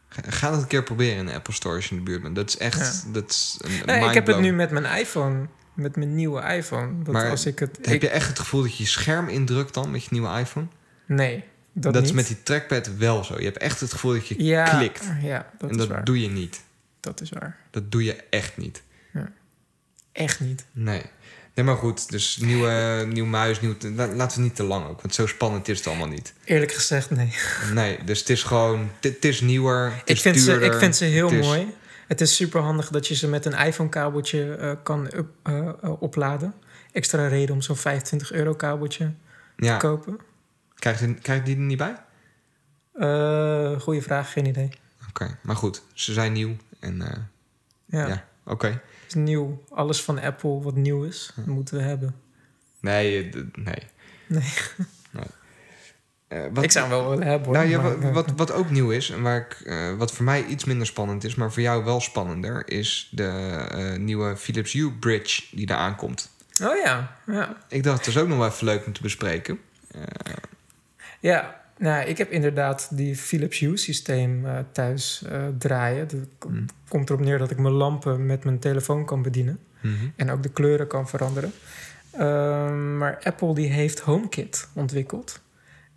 Ga- 0.09 0.49
dat 0.51 0.61
een 0.61 0.67
keer 0.67 0.83
proberen 0.83 1.17
in 1.17 1.25
de 1.25 1.33
Apple 1.33 1.53
Store 1.53 1.75
als 1.75 1.85
je 1.85 1.91
in 1.91 1.97
de 1.97 2.03
buurt 2.03 2.21
bent. 2.21 2.35
Dat 2.35 2.49
is 2.49 2.57
echt... 2.57 3.13
Dat 3.13 3.29
is 3.29 3.57
een, 3.61 3.71
Nee, 3.85 4.07
ik 4.07 4.13
heb 4.13 4.27
het 4.27 4.39
nu 4.39 4.51
met 4.53 4.71
mijn 4.71 4.99
iPhone, 4.99 5.47
met 5.73 5.95
mijn 5.95 6.15
nieuwe 6.15 6.41
iPhone. 6.55 7.03
Dat 7.03 7.13
Maar 7.13 7.29
als 7.29 7.45
ik 7.45 7.59
het... 7.59 7.77
Heb 7.81 7.93
ik- 7.93 8.01
je 8.01 8.09
echt 8.09 8.27
het 8.27 8.39
gevoel 8.39 8.61
dat 8.61 8.77
je 8.77 8.83
je 8.83 8.89
scherm 8.89 9.27
indrukt 9.29 9.73
dan 9.73 9.91
met 9.91 10.03
je 10.03 10.09
nieuwe 10.11 10.39
iPhone? 10.39 10.67
nee, 11.05 11.43
dat, 11.73 11.95
is 12.03 12.11
met 12.11 12.27
die 12.27 12.43
trackpad 12.43 12.95
wel 12.97 13.23
zo. 13.23 13.37
Je 13.37 13.45
hebt 13.45 13.57
echt 13.57 13.79
het 13.79 13.91
gevoel 13.91 14.13
dat 14.13 14.27
je 14.27 14.43
ja, 14.43 14.77
klikt. 14.77 15.03
Ja, 15.21 15.51
dat 15.57 15.69
en 15.69 15.77
dat 15.77 15.87
waar. 15.87 16.03
doe 16.03 16.21
je 16.21 16.29
niet. 16.29 16.61
Dat 16.99 17.21
is 17.21 17.29
waar. 17.29 17.57
Dat 17.71 17.91
doe 17.91 18.03
je 18.03 18.15
echt 18.29 18.57
niet. 18.57 18.81
Echt 20.11 20.39
niet. 20.39 20.65
Nee. 20.71 21.01
Nee, 21.55 21.65
maar 21.65 21.75
goed. 21.75 22.09
Dus 22.09 22.37
nieuwe, 22.37 23.05
nieuw 23.09 23.25
muis, 23.25 23.61
nieuw... 23.61 23.75
la- 23.95 24.07
Laten 24.13 24.37
we 24.37 24.43
niet 24.43 24.55
te 24.55 24.63
lang 24.63 24.87
ook, 24.87 25.01
want 25.01 25.13
zo 25.15 25.27
spannend 25.27 25.67
is 25.67 25.77
het 25.77 25.87
allemaal 25.87 26.07
niet. 26.07 26.33
Eerlijk 26.43 26.71
gezegd, 26.71 27.09
nee. 27.09 27.33
Nee, 27.73 28.03
dus 28.03 28.19
het 28.19 28.29
is 28.29 28.43
gewoon... 28.43 28.89
Het 29.01 29.25
is 29.25 29.41
nieuwer, 29.41 29.91
het 29.91 30.01
Ik 30.09 30.15
is 30.15 30.21
vind, 30.21 30.39
ze, 30.39 30.53
ik 30.59 30.73
vind 30.73 30.95
ze 30.95 31.05
heel 31.05 31.29
het 31.29 31.39
is- 31.39 31.45
mooi. 31.45 31.73
Het 32.07 32.21
is 32.21 32.35
super 32.35 32.61
handig 32.61 32.89
dat 32.89 33.07
je 33.07 33.15
ze 33.15 33.27
met 33.27 33.45
een 33.45 33.53
iPhone-kabeltje 33.53 34.53
eh, 34.55 34.71
kan 34.83 35.05
up- 35.15 35.29
eh, 35.43 35.67
eh, 35.81 36.01
opladen. 36.01 36.53
Extra 36.91 37.27
reden 37.27 37.55
om 37.55 37.61
zo'n 37.61 37.75
25 37.75 38.31
euro 38.31 38.53
kabeltje 38.53 39.13
Ja, 39.57 39.77
te 39.77 39.87
kopen. 39.87 40.19
Krijg 40.81 40.99
je, 40.99 41.13
krijg 41.13 41.39
je 41.39 41.45
die 41.45 41.55
er 41.55 41.61
niet 41.61 41.77
bij? 41.77 41.95
Eh 42.93 43.79
goeie 43.79 44.01
vraag, 44.01 44.31
geen 44.31 44.45
idee. 44.45 44.69
Oké, 45.09 45.37
maar 45.43 45.55
goed. 45.55 45.83
Ze 45.93 46.13
zijn 46.13 46.33
nieuw 46.33 46.55
en 46.79 47.01
eh, 47.01 47.17
Ja, 47.85 48.07
ja, 48.07 48.25
oké. 48.45 48.67
het 48.67 48.81
is 49.07 49.13
nieuw. 49.13 49.63
Alles 49.69 50.03
van 50.03 50.19
Apple 50.19 50.61
wat 50.61 50.75
nieuw 50.75 51.03
is, 51.03 51.33
moeten 51.45 51.77
we 51.77 51.83
hebben. 51.83 52.15
Nee, 52.79 53.29
eh, 53.29 53.33
nee. 53.33 53.83
Nee. 54.27 54.43
Nee. 55.11 55.23
Wat, 56.53 56.63
ik 56.63 56.71
zou 56.71 56.89
hem 56.89 56.97
wel 56.97 57.09
willen 57.09 57.27
hebben 57.27 57.47
hoor. 57.47 57.55
Nou 57.55 57.69
ja, 57.69 57.81
maar, 57.81 58.13
wat, 58.13 58.31
wat, 58.35 58.51
ook 58.51 58.69
nieuw 58.69 58.91
is, 58.91 59.09
en 59.09 59.21
waar 59.21 59.37
ik, 59.37 59.71
wat 59.97 60.11
voor 60.11 60.25
mij 60.25 60.45
iets 60.45 60.63
minder 60.63 60.87
spannend 60.87 61.23
is, 61.23 61.35
maar 61.35 61.51
voor 61.51 61.61
jou 61.61 61.83
wel 61.83 61.99
spannender, 61.99 62.69
is 62.69 63.09
de 63.11 63.95
nieuwe 63.99 64.37
Philips 64.37 64.73
Hue 64.73 64.91
Bridge 64.91 65.43
die 65.51 65.65
daar 65.65 65.77
aankomt. 65.77 66.31
Oh 66.63 66.75
ja, 66.83 67.17
ja. 67.25 67.57
Ik 67.69 67.83
dacht, 67.83 67.97
dat 67.97 68.07
is 68.07 68.17
ook 68.17 68.27
nog 68.27 68.37
wel 68.37 68.47
even 68.47 68.65
leuk 68.65 68.85
om 68.85 68.93
te 68.93 69.01
bespreken. 69.01 69.59
Ja, 71.21 71.61
nou, 71.77 72.07
ik 72.07 72.17
heb 72.17 72.31
inderdaad 72.31 72.97
die 72.97 73.15
Philips 73.15 73.59
Hue 73.59 73.77
systeem 73.77 74.45
eh, 74.45 74.57
thuis 74.71 75.23
eh, 75.29 75.47
draaien. 75.57 76.07
Dat 76.07 76.49
Hmm. 76.51 76.65
komt 76.87 77.09
erop 77.09 77.21
neer 77.21 77.37
dat 77.37 77.51
ik 77.51 77.57
mijn 77.57 77.73
lampen 77.73 78.25
met 78.25 78.43
mijn 78.43 78.59
telefoon 78.59 79.05
kan 79.05 79.21
bedienen. 79.21 79.59
Mhm. 79.81 79.93
En 80.15 80.31
ook 80.31 80.43
de 80.43 80.49
kleuren 80.49 80.87
kan 80.87 81.07
veranderen. 81.09 81.51
Ehm, 82.11 82.97
maar 82.97 83.19
Apple 83.23 83.53
die 83.53 83.67
heeft 83.67 83.99
HomeKit 83.99 84.69
ontwikkeld. 84.73 85.41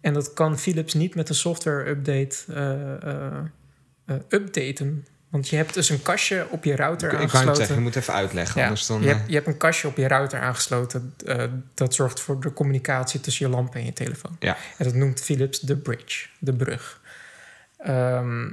En 0.00 0.12
dat 0.12 0.32
kan 0.32 0.58
Philips 0.58 0.94
niet 0.94 1.14
met 1.14 1.28
een 1.28 1.34
software 1.34 1.88
update 1.88 2.36
eh, 4.06 4.14
updaten. 4.28 5.06
Want 5.34 5.48
je 5.48 5.56
hebt 5.56 5.74
dus 5.74 5.88
een 5.88 6.02
kastje 6.02 6.46
op 6.50 6.64
je 6.64 6.76
router 6.76 7.08
Ik, 7.08 7.14
ik 7.14 7.20
aangesloten. 7.20 7.48
het 7.48 7.56
zeggen, 7.56 7.76
je 7.76 7.82
moet 7.82 7.96
even 7.96 8.14
uitleggen, 8.14 8.60
Ja, 8.60 8.66
anders 8.66 8.86
dan... 8.86 9.02
je, 9.02 9.08
eh, 9.08 9.14
hebt, 9.14 9.28
je 9.28 9.34
hebt 9.34 9.46
een 9.46 9.56
kastje 9.56 9.88
op 9.88 9.96
je 9.96 10.08
router 10.08 10.40
aangesloten. 10.40 11.14
eh, 11.26 11.44
dat 11.74 11.94
zorgt 11.94 12.20
voor 12.20 12.40
de 12.40 12.52
communicatie 12.52 13.20
tussen 13.20 13.46
je 13.46 13.52
lamp 13.52 13.74
en 13.74 13.84
je 13.84 13.92
telefoon. 13.92 14.36
Ja. 14.38 14.56
En 14.78 14.84
dat 14.84 14.94
noemt 14.94 15.20
Philips 15.20 15.60
de 15.60 15.76
bridge, 15.76 16.28
de 16.38 16.52
brug. 16.52 17.00
Ehm, 17.78 18.48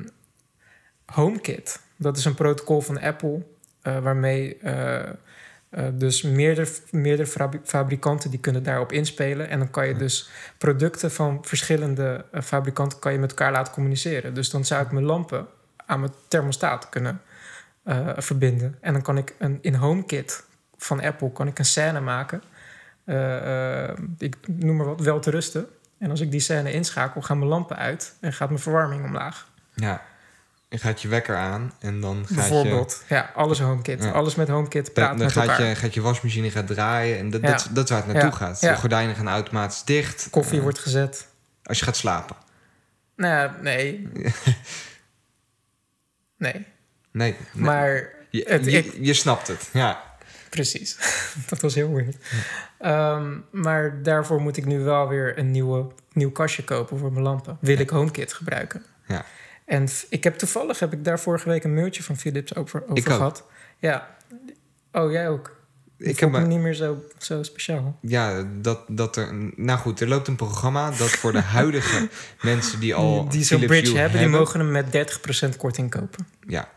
HomeKit, 1.06 1.80
dat 1.96 2.18
is 2.18 2.26
een 2.26 2.36
protocol 2.36 2.82
van 2.82 3.00
Apple... 3.00 3.42
eh, 3.82 4.00
waarmee 4.00 4.58
dus 5.94 6.22
meerdere, 6.22 6.70
meerdere 6.92 7.28
fabri- 7.30 7.62
fabrikanten... 7.64 8.30
die 8.30 8.40
kunnen 8.40 8.64
daarop 8.64 8.92
inspelen. 8.92 9.50
En 9.50 9.60
dan 9.60 9.70
kan 9.70 9.88
je 9.88 9.96
dus 9.96 10.30
producten 10.58 11.12
van 11.12 11.40
verschillende 11.42 12.26
fabrikanten... 12.44 13.00
kan 13.00 13.12
je 13.14 13.20
met 13.20 13.30
elkaar 13.30 13.52
laten 13.52 13.74
communiceren. 13.74 14.34
Dus 14.34 14.50
dan 14.50 14.66
zou 14.66 14.84
ik 14.86 14.92
mijn 14.92 15.06
lampen 15.06 15.48
aan 15.92 16.00
mijn 16.00 16.12
thermostaat 16.28 16.90
kunnen 16.90 17.22
eh, 17.84 18.10
verbinden. 18.18 18.78
En 18.82 18.94
dan 18.94 19.02
kan 19.02 19.18
ik 19.18 19.36
een, 19.38 19.60
in 19.62 19.76
HomeKit 19.76 20.44
van 20.78 21.02
Apple 21.02 21.32
kan 21.32 21.48
ik 21.48 21.60
een 21.60 21.66
scène 21.66 22.00
maken. 22.00 22.42
Eh, 23.06 23.84
eh, 23.90 23.98
ik 24.18 24.36
noem 24.48 24.76
maar 24.76 24.86
wat, 24.86 25.00
wel 25.00 25.20
te 25.20 25.30
rusten. 25.30 25.68
En 25.98 26.10
als 26.10 26.20
ik 26.20 26.32
die 26.32 26.40
scène 26.40 26.72
inschakel, 26.74 27.22
gaan 27.22 27.38
mijn 27.38 27.50
lampen 27.50 27.78
uit 27.78 28.16
en 28.20 28.34
gaat 28.34 28.50
mijn 28.50 28.62
verwarming 28.62 29.04
omlaag. 29.06 29.48
ja. 29.76 30.02
Je 30.70 30.78
gaat 30.78 31.02
je 31.02 31.08
wekker 31.08 31.36
aan 31.36 31.72
en 31.80 32.02
dan 32.02 32.26
gaat 32.26 32.36
Bijvoorbeeld. 32.36 33.04
Ja, 33.10 33.32
alles 33.36 33.60
HomeKit. 33.60 34.04
Ja. 34.04 34.12
Alles 34.12 34.36
met 34.36 34.48
HomeKit 34.48 34.86
je... 34.88 34.92
praat 34.92 35.08
Dan, 35.10 35.18
dan 35.18 35.26
met 35.26 35.36
gaat 35.36 35.48
elkaar. 35.48 35.66
je, 35.66 35.76
gaat 35.76 35.94
je 35.94 36.02
wasmachine 36.02 36.52
gaat 36.52 36.68
draaien 36.68 37.18
en 37.18 37.30
dat, 37.30 37.42
Ja. 37.42 37.48
dat, 37.48 37.70
dat 37.72 37.84
is 37.84 37.90
waar 37.90 38.04
het 38.04 38.14
naartoe 38.14 38.32
Ja. 38.40 38.46
gaat. 38.46 38.62
Ja. 38.62 38.72
De 38.72 38.80
gordijnen 38.80 39.16
gaan 39.16 39.28
automatisch 39.28 39.84
dicht. 39.84 40.28
Koffie 40.30 40.62
wordt 40.62 40.80
gezet. 40.80 41.28
Als 41.64 41.80
je 41.80 41.86
gaat 41.86 41.96
slapen. 41.96 42.36
Nou, 43.16 43.52
nee. 43.62 44.08
nee. 46.42 46.66
Nee, 47.12 47.36
nee. 47.54 47.64
Maar 47.64 48.10
je, 48.30 48.44
het- 48.48 48.66
je, 48.66 48.72
ik- 48.78 48.94
je 49.02 49.14
snapt 49.14 49.48
het, 49.48 49.70
ja. 49.74 50.04
Precies. 50.50 50.98
dat 51.50 51.62
was 51.62 51.76
heel 51.76 51.94
weird. 51.94 52.16
Ehm, 52.80 53.38
maar 53.52 54.04
daarvoor 54.04 54.42
moet 54.42 54.58
ik 54.58 54.66
nu 54.66 54.80
wel 54.80 55.08
weer 55.08 55.38
een 55.38 55.52
nieuwe, 55.52 55.88
nieuw 56.14 56.32
kastje 56.32 56.64
kopen 56.64 56.98
voor 56.98 57.12
mijn 57.12 57.24
lampen. 57.24 57.58
Wil 57.62 57.80
ik 57.80 57.90
HomeKit 57.90 58.34
gebruiken. 58.34 58.84
Ja. 59.08 59.26
En 59.66 59.88
ik 60.10 60.24
heb 60.24 60.36
toevallig 60.38 60.80
heb 60.80 60.94
ik 60.94 61.04
daar 61.04 61.20
vorige 61.20 61.50
week 61.50 61.64
een 61.64 61.74
mailtje 61.74 62.04
van 62.04 62.18
Philips 62.18 62.56
over, 62.56 62.84
over 62.84 62.98
Ik 62.98 63.10
ook. 63.10 63.16
gehad. 63.16 63.44
Ja. 63.78 64.16
Oh, 64.92 65.12
jij 65.12 65.30
ook? 65.30 65.60
Ik, 66.04 66.20
heb 66.20 66.30
me- 66.32 66.40
niet 66.40 66.60
meer 66.60 66.74
zo, 66.74 67.04
zo 67.18 67.44
speciaal. 67.44 67.98
Ja, 68.02 68.44
dat, 68.62 68.80
dat 68.88 69.16
er... 69.16 69.34
Nou 69.56 69.80
goed, 69.80 70.02
er 70.02 70.08
loopt 70.08 70.28
een 70.28 70.36
programma 70.36 70.90
dat 70.90 71.10
voor 71.10 71.32
de 71.32 71.42
huidige 71.60 72.10
mensen 72.42 72.80
die 72.80 72.96
al 72.96 73.30
die 73.30 73.44
zo'n 73.44 73.66
bridge 73.66 73.98
hebben, 73.98 74.20
die 74.20 74.30
mogen 74.30 74.60
hem 74.60 74.72
met 74.72 75.18
30% 75.54 75.58
korting 75.58 75.90
kopen. 75.90 76.28
Ja, 76.48 76.70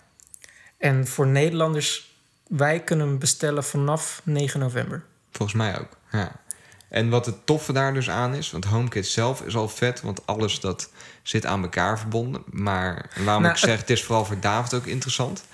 En 0.79 1.07
voor 1.07 1.27
Nederlanders, 1.27 2.15
wij 2.49 2.81
kunnen 2.81 3.07
hem 3.07 3.19
bestellen 3.19 3.65
vanaf 3.65 4.21
9 4.25 4.61
november. 4.61 5.05
volgens 5.33 5.57
mij 5.59 5.79
ook. 5.81 5.97
Ja. 6.11 6.43
En 6.89 7.09
wat 7.09 7.27
het 7.27 7.47
toffe 7.47 7.73
daar 7.73 7.95
dus 7.95 8.11
aan 8.11 8.35
is... 8.35 8.51
want 8.51 8.65
HomeKit 8.65 9.07
zelf 9.07 9.41
is 9.43 9.57
al 9.57 9.69
vet... 9.69 10.01
want 10.01 10.27
alles 10.27 10.61
dat 10.61 10.91
zit 11.23 11.47
aan 11.47 11.63
elkaar 11.63 11.99
verbonden. 11.99 12.43
Maar 12.51 13.11
waarom 13.25 13.43
Nou, 13.43 13.55
ik 13.55 13.61
zeg, 13.61 13.79
het 13.79 13.91
is 13.91 14.05
vooral 14.05 14.25
voor 14.25 14.41
David 14.41 14.75
ook 14.75 14.87
interessant... 14.87 15.45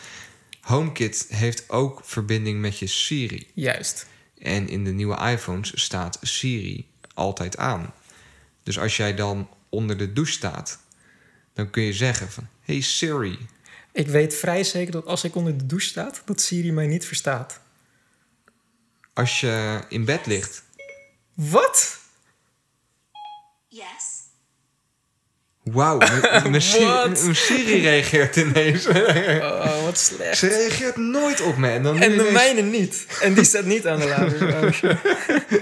HomeKit 0.70 1.26
heeft 1.28 1.68
ook 1.68 2.00
verbinding 2.04 2.60
met 2.60 2.78
je 2.78 2.86
Siri. 2.86 3.50
Juist. 3.54 4.06
En 4.38 4.68
in 4.68 4.84
de 4.84 4.90
nieuwe 4.90 5.30
iPhones 5.30 5.82
staat 5.82 6.18
Siri 6.22 6.90
altijd 7.14 7.56
aan. 7.56 7.94
Dus 8.62 8.78
als 8.78 8.96
jij 8.96 9.14
dan 9.14 9.48
onder 9.68 9.98
de 9.98 10.12
douche 10.12 10.32
staat... 10.32 10.78
dan 11.52 11.70
kun 11.70 11.82
je 11.82 11.92
zeggen 11.92 12.30
van... 12.30 12.46
Hey 12.60 12.80
Siri, 12.80 13.38
Ik 13.92 14.08
weet 14.08 14.34
vrij 14.34 14.64
zeker 14.64 14.92
dat 14.92 15.06
als 15.06 15.24
ik 15.24 15.34
onder 15.34 15.58
de 15.58 15.66
douche 15.66 15.88
sta, 15.88 16.12
dat 16.24 16.40
Siri 16.40 16.72
mij 16.72 16.86
niet 16.86 17.04
verstaat. 17.04 17.60
als 19.12 19.40
je 19.40 19.80
in 19.88 20.04
bed 20.04 20.26
ligt... 20.26 20.62
Wat? 21.34 21.98
Yes. 23.68 24.09
Wauw, 25.62 25.98
mijn- 25.98 26.50
mijn 26.50 26.62
Siri, 27.36 27.80
reageert 27.80 28.36
ineens. 28.36 28.86
Oh, 28.86 29.84
wat 29.84 29.98
slecht. 29.98 30.38
Ze 30.38 30.46
reageert 30.48 30.96
nooit 30.96 31.40
op 31.40 31.56
me. 31.56 31.68
En, 31.68 31.82
dan 31.82 31.98
En 32.00 32.08
de 32.10 32.14
ineens- 32.14 32.32
mijne 32.32 32.62
niet. 32.62 33.06
En 33.22 33.34
die 33.34 33.44
staat 33.44 33.64
niet 33.64 33.86
aan 33.86 33.98
de 33.98 34.06
lader. 34.08 34.38
Oh. 34.82 34.90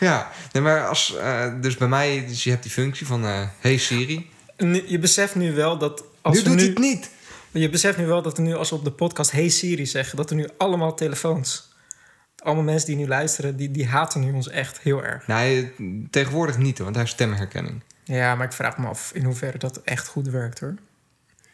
Ja, 0.00 0.30
nee, 0.52 0.62
maar 0.62 0.86
als... 0.88 1.16
eh, 1.16 1.52
dus 1.60 1.76
bij 1.76 1.88
mij, 1.88 2.24
dus 2.28 2.44
je 2.44 2.50
hebt 2.50 2.62
die 2.62 2.72
functie 2.72 3.06
van... 3.06 3.24
eh, 3.24 3.42
hey 3.58 3.76
Siri. 3.76 4.30
Nu- 4.56 4.84
je 4.86 4.98
beseft 4.98 5.34
nu 5.34 5.52
wel 5.54 5.78
dat 5.78 6.04
als 6.22 6.36
nu 6.36 6.42
doet 6.42 6.56
nu, 6.56 6.62
het 6.62 6.78
niet. 6.78 7.10
Je 7.50 7.70
beseft 7.70 7.98
nu 7.98 8.06
wel 8.06 8.22
dat 8.22 8.36
er 8.36 8.42
nu, 8.42 8.54
als 8.54 8.70
we 8.70 8.76
op 8.76 8.84
de 8.84 8.90
podcast 8.92 9.30
Hey 9.30 9.48
Siri 9.48 9.86
zeggen, 9.86 10.16
dat 10.16 10.30
er 10.30 10.36
nu 10.36 10.48
allemaal 10.58 10.94
telefoons. 10.94 11.68
Allemaal 12.42 12.64
mensen 12.64 12.86
die 12.86 12.96
nu 12.96 13.06
luisteren, 13.06 13.56
die, 13.56 13.70
die 13.70 13.86
haten 13.86 14.20
nu 14.20 14.32
ons 14.32 14.48
echt 14.48 14.78
heel 14.82 15.04
erg. 15.04 15.26
Nee, 15.26 15.72
tegenwoordig 16.10 16.58
niet, 16.58 16.78
want 16.78 16.90
hij 16.90 17.00
heeft 17.00 17.14
stemherkenning. 17.14 17.82
Ja, 18.16 18.34
maar 18.34 18.46
ik 18.46 18.52
vraag 18.52 18.78
me 18.78 18.86
af 18.86 19.10
in 19.14 19.24
hoeverre 19.24 19.58
dat 19.58 19.80
echt 19.84 20.06
goed 20.06 20.28
werkt 20.28 20.60
hoor. 20.60 20.74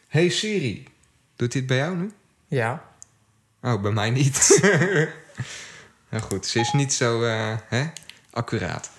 Hey 0.07 0.29
Siri. 0.29 0.87
Doet 1.35 1.51
hij 1.53 1.61
het 1.61 1.69
bij 1.69 1.77
jou 1.77 1.97
nu? 1.97 2.11
Ja. 2.47 2.83
Oh, 3.61 3.81
bij 3.81 3.91
mij 3.91 4.09
niet. 4.09 4.59
nou 6.09 6.23
goed, 6.23 6.45
ze 6.45 6.59
is 6.59 6.71
niet 6.73 6.93
zo 6.93 7.23
eh, 7.23 7.55
hè, 7.67 7.83
accuraat. 8.29 8.89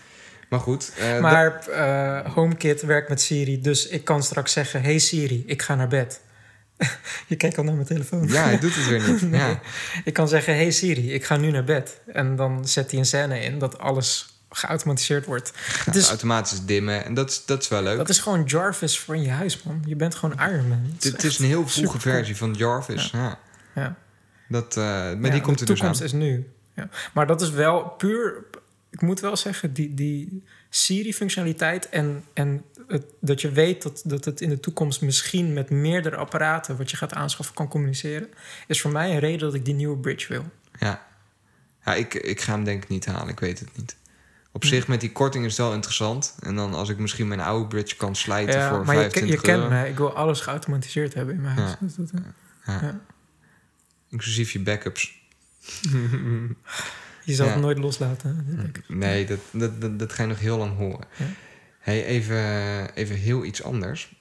Maar 0.49 0.61
goed. 0.61 0.93
eh, 0.99 1.21
Maar 1.21 1.69
eh, 1.69 2.33
HomeKit 2.35 2.83
werkt 2.83 3.09
met 3.09 3.21
Siri, 3.21 3.61
dus 3.61 3.87
ik 3.89 4.05
kan 4.05 4.23
straks 4.23 4.53
zeggen: 4.53 4.83
Hey 4.83 4.99
Siri, 4.99 5.43
ik 5.47 5.63
ga 5.63 5.75
naar 5.75 5.89
bed. 5.89 6.21
je 7.27 7.37
kijkt 7.37 7.59
al 7.59 7.65
naar 7.65 7.75
mijn 7.75 7.87
telefoon. 7.87 8.29
ja, 8.29 8.43
hij 8.45 8.59
doet 8.59 8.75
het 8.75 8.87
weer 8.89 9.11
niet. 9.11 9.21
Ja. 9.41 9.61
Ik 10.05 10.13
kan 10.13 10.29
zeggen: 10.29 10.55
Hey 10.55 10.71
Siri, 10.71 11.13
ik 11.13 11.25
ga 11.25 11.37
nu 11.37 11.51
naar 11.51 11.65
bed. 11.65 12.01
En 12.13 12.37
dan 12.37 12.69
zet 12.69 12.91
hij 12.91 13.01
een 13.01 13.07
scène 13.07 13.41
in 13.41 13.59
dat 13.59 13.79
alles 13.79 14.38
geautomatiseerd 14.51 15.27
wordt. 15.27 15.53
Gaat 15.55 15.95
is- 15.95 16.09
automatisch 16.09 16.65
dimmen. 16.65 17.05
En 17.05 17.15
dat, 17.15 17.31
is- 17.31 17.45
dat 17.45 17.63
is 17.63 17.69
wel 17.69 17.83
leuk. 17.83 17.97
Dat 17.97 18.09
is 18.09 18.19
gewoon 18.19 18.45
Jarvis 18.45 18.99
voor 18.99 19.15
in 19.17 19.23
je 19.23 19.31
huis, 19.31 19.63
man. 19.63 19.83
Je 19.87 19.97
bent 19.97 20.15
gewoon 20.15 20.39
Iron 20.51 20.69
Man. 20.69 20.93
Het 21.01 21.25
is 21.25 21.39
een 21.39 21.47
heel 21.47 21.69
vroege 21.69 22.01
versie 22.01 22.37
van 22.37 22.55
Jarvis. 22.55 23.11
Ja. 23.11 23.39
Ja. 23.75 23.97
Dat, 24.49 24.77
eh, 24.77 24.85
maar 25.15 25.31
die 25.31 25.41
komt 25.41 25.59
de 25.59 25.65
er 25.65 25.71
dus 25.71 25.83
aan. 25.83 25.93
toekomst 25.93 26.01
is 26.01 26.13
nu. 26.13 26.49
Ja. 26.75 26.89
Maar 27.13 27.27
dat 27.27 27.41
is 27.41 27.51
wel 27.51 27.83
puur... 27.83 28.45
Ik 28.91 29.01
moet 29.01 29.21
wel 29.21 29.37
zeggen, 29.37 29.73
die, 29.73 29.95
die 29.95 30.45
Siri-functionaliteit... 30.71 31.89
en, 31.89 32.25
en 32.35 32.65
het, 32.87 33.05
dat 33.21 33.41
je 33.41 33.51
weet 33.51 33.83
dat, 33.83 34.03
dat 34.05 34.25
het 34.25 34.41
in 34.41 34.49
de 34.49 34.61
toekomst 34.61 35.01
misschien... 35.01 35.53
met 35.53 35.71
meerdere 35.71 36.17
apparaten 36.17 36.77
wat 36.77 36.91
je 36.91 36.97
gaat 36.97 37.13
aanschaffen 37.13 37.55
kan 37.55 37.69
communiceren... 37.69 38.29
is 38.67 38.81
voor 38.81 38.91
mij 38.91 39.11
een 39.11 39.19
reden 39.19 39.39
dat 39.39 39.55
ik 39.55 39.65
die 39.65 39.75
nieuwe 39.75 39.97
bridge 39.99 40.33
wil. 40.33 40.45
Ja, 40.79 41.07
ja 41.85 41.95
ik, 41.95 42.15
ik 42.15 42.41
ga 42.41 42.53
hem 42.53 42.65
denk 42.65 42.83
ik 42.83 42.89
niet 42.89 43.07
halen. 43.07 43.29
Ik 43.29 43.41
weet 43.41 43.59
het 43.59 43.77
niet. 43.77 43.97
Op 44.53 44.63
Hm. 44.63 44.69
zich, 44.69 44.89
met 44.89 45.01
die 45.01 45.13
korting 45.13 45.45
is 45.45 45.51
het 45.57 45.61
wel 45.67 45.75
interessant. 45.75 46.35
En 46.41 46.55
dan 46.57 46.75
als 46.75 46.89
ik 46.89 46.99
misschien 46.99 47.29
mijn 47.29 47.41
oude 47.41 47.67
bridge 47.67 47.97
kan 47.97 48.17
slijten 48.17 48.55
Ja, 48.59 48.69
voor 48.69 48.85
maar 48.85 48.95
je, 48.97 49.01
ken- 49.03 49.11
25 49.11 49.43
je 49.43 49.49
euro. 49.53 49.69
kent 49.69 49.83
me, 49.83 49.89
ik 49.89 49.97
wil 49.97 50.13
alles 50.17 50.41
geautomatiseerd 50.41 51.15
hebben 51.15 51.35
in 51.35 51.41
mijn 51.41 51.57
huis. 51.59 51.71
Ja. 51.81 51.87
Dat, 51.97 52.11
Ja. 52.67 52.81
Ja. 52.83 53.01
Inclusief 54.09 54.51
je 54.53 54.61
backups. 54.61 55.17
Je 57.25 57.35
zal 57.35 57.49
het 57.49 57.61
nooit 57.61 57.79
loslaten. 57.79 58.47
ik. 58.75 58.89
Nee, 58.89 59.27
dat, 59.27 59.39
dat, 59.51 59.81
dat, 59.81 59.99
dat 59.99 60.13
ga 60.13 60.23
je 60.23 60.29
nog 60.29 60.39
heel 60.39 60.59
lang 60.59 60.77
horen. 60.77 61.07
Hey, 61.79 62.05
even, 62.05 62.95
even 62.95 63.17
heel 63.17 63.45
iets 63.45 63.63
anders. 63.63 64.17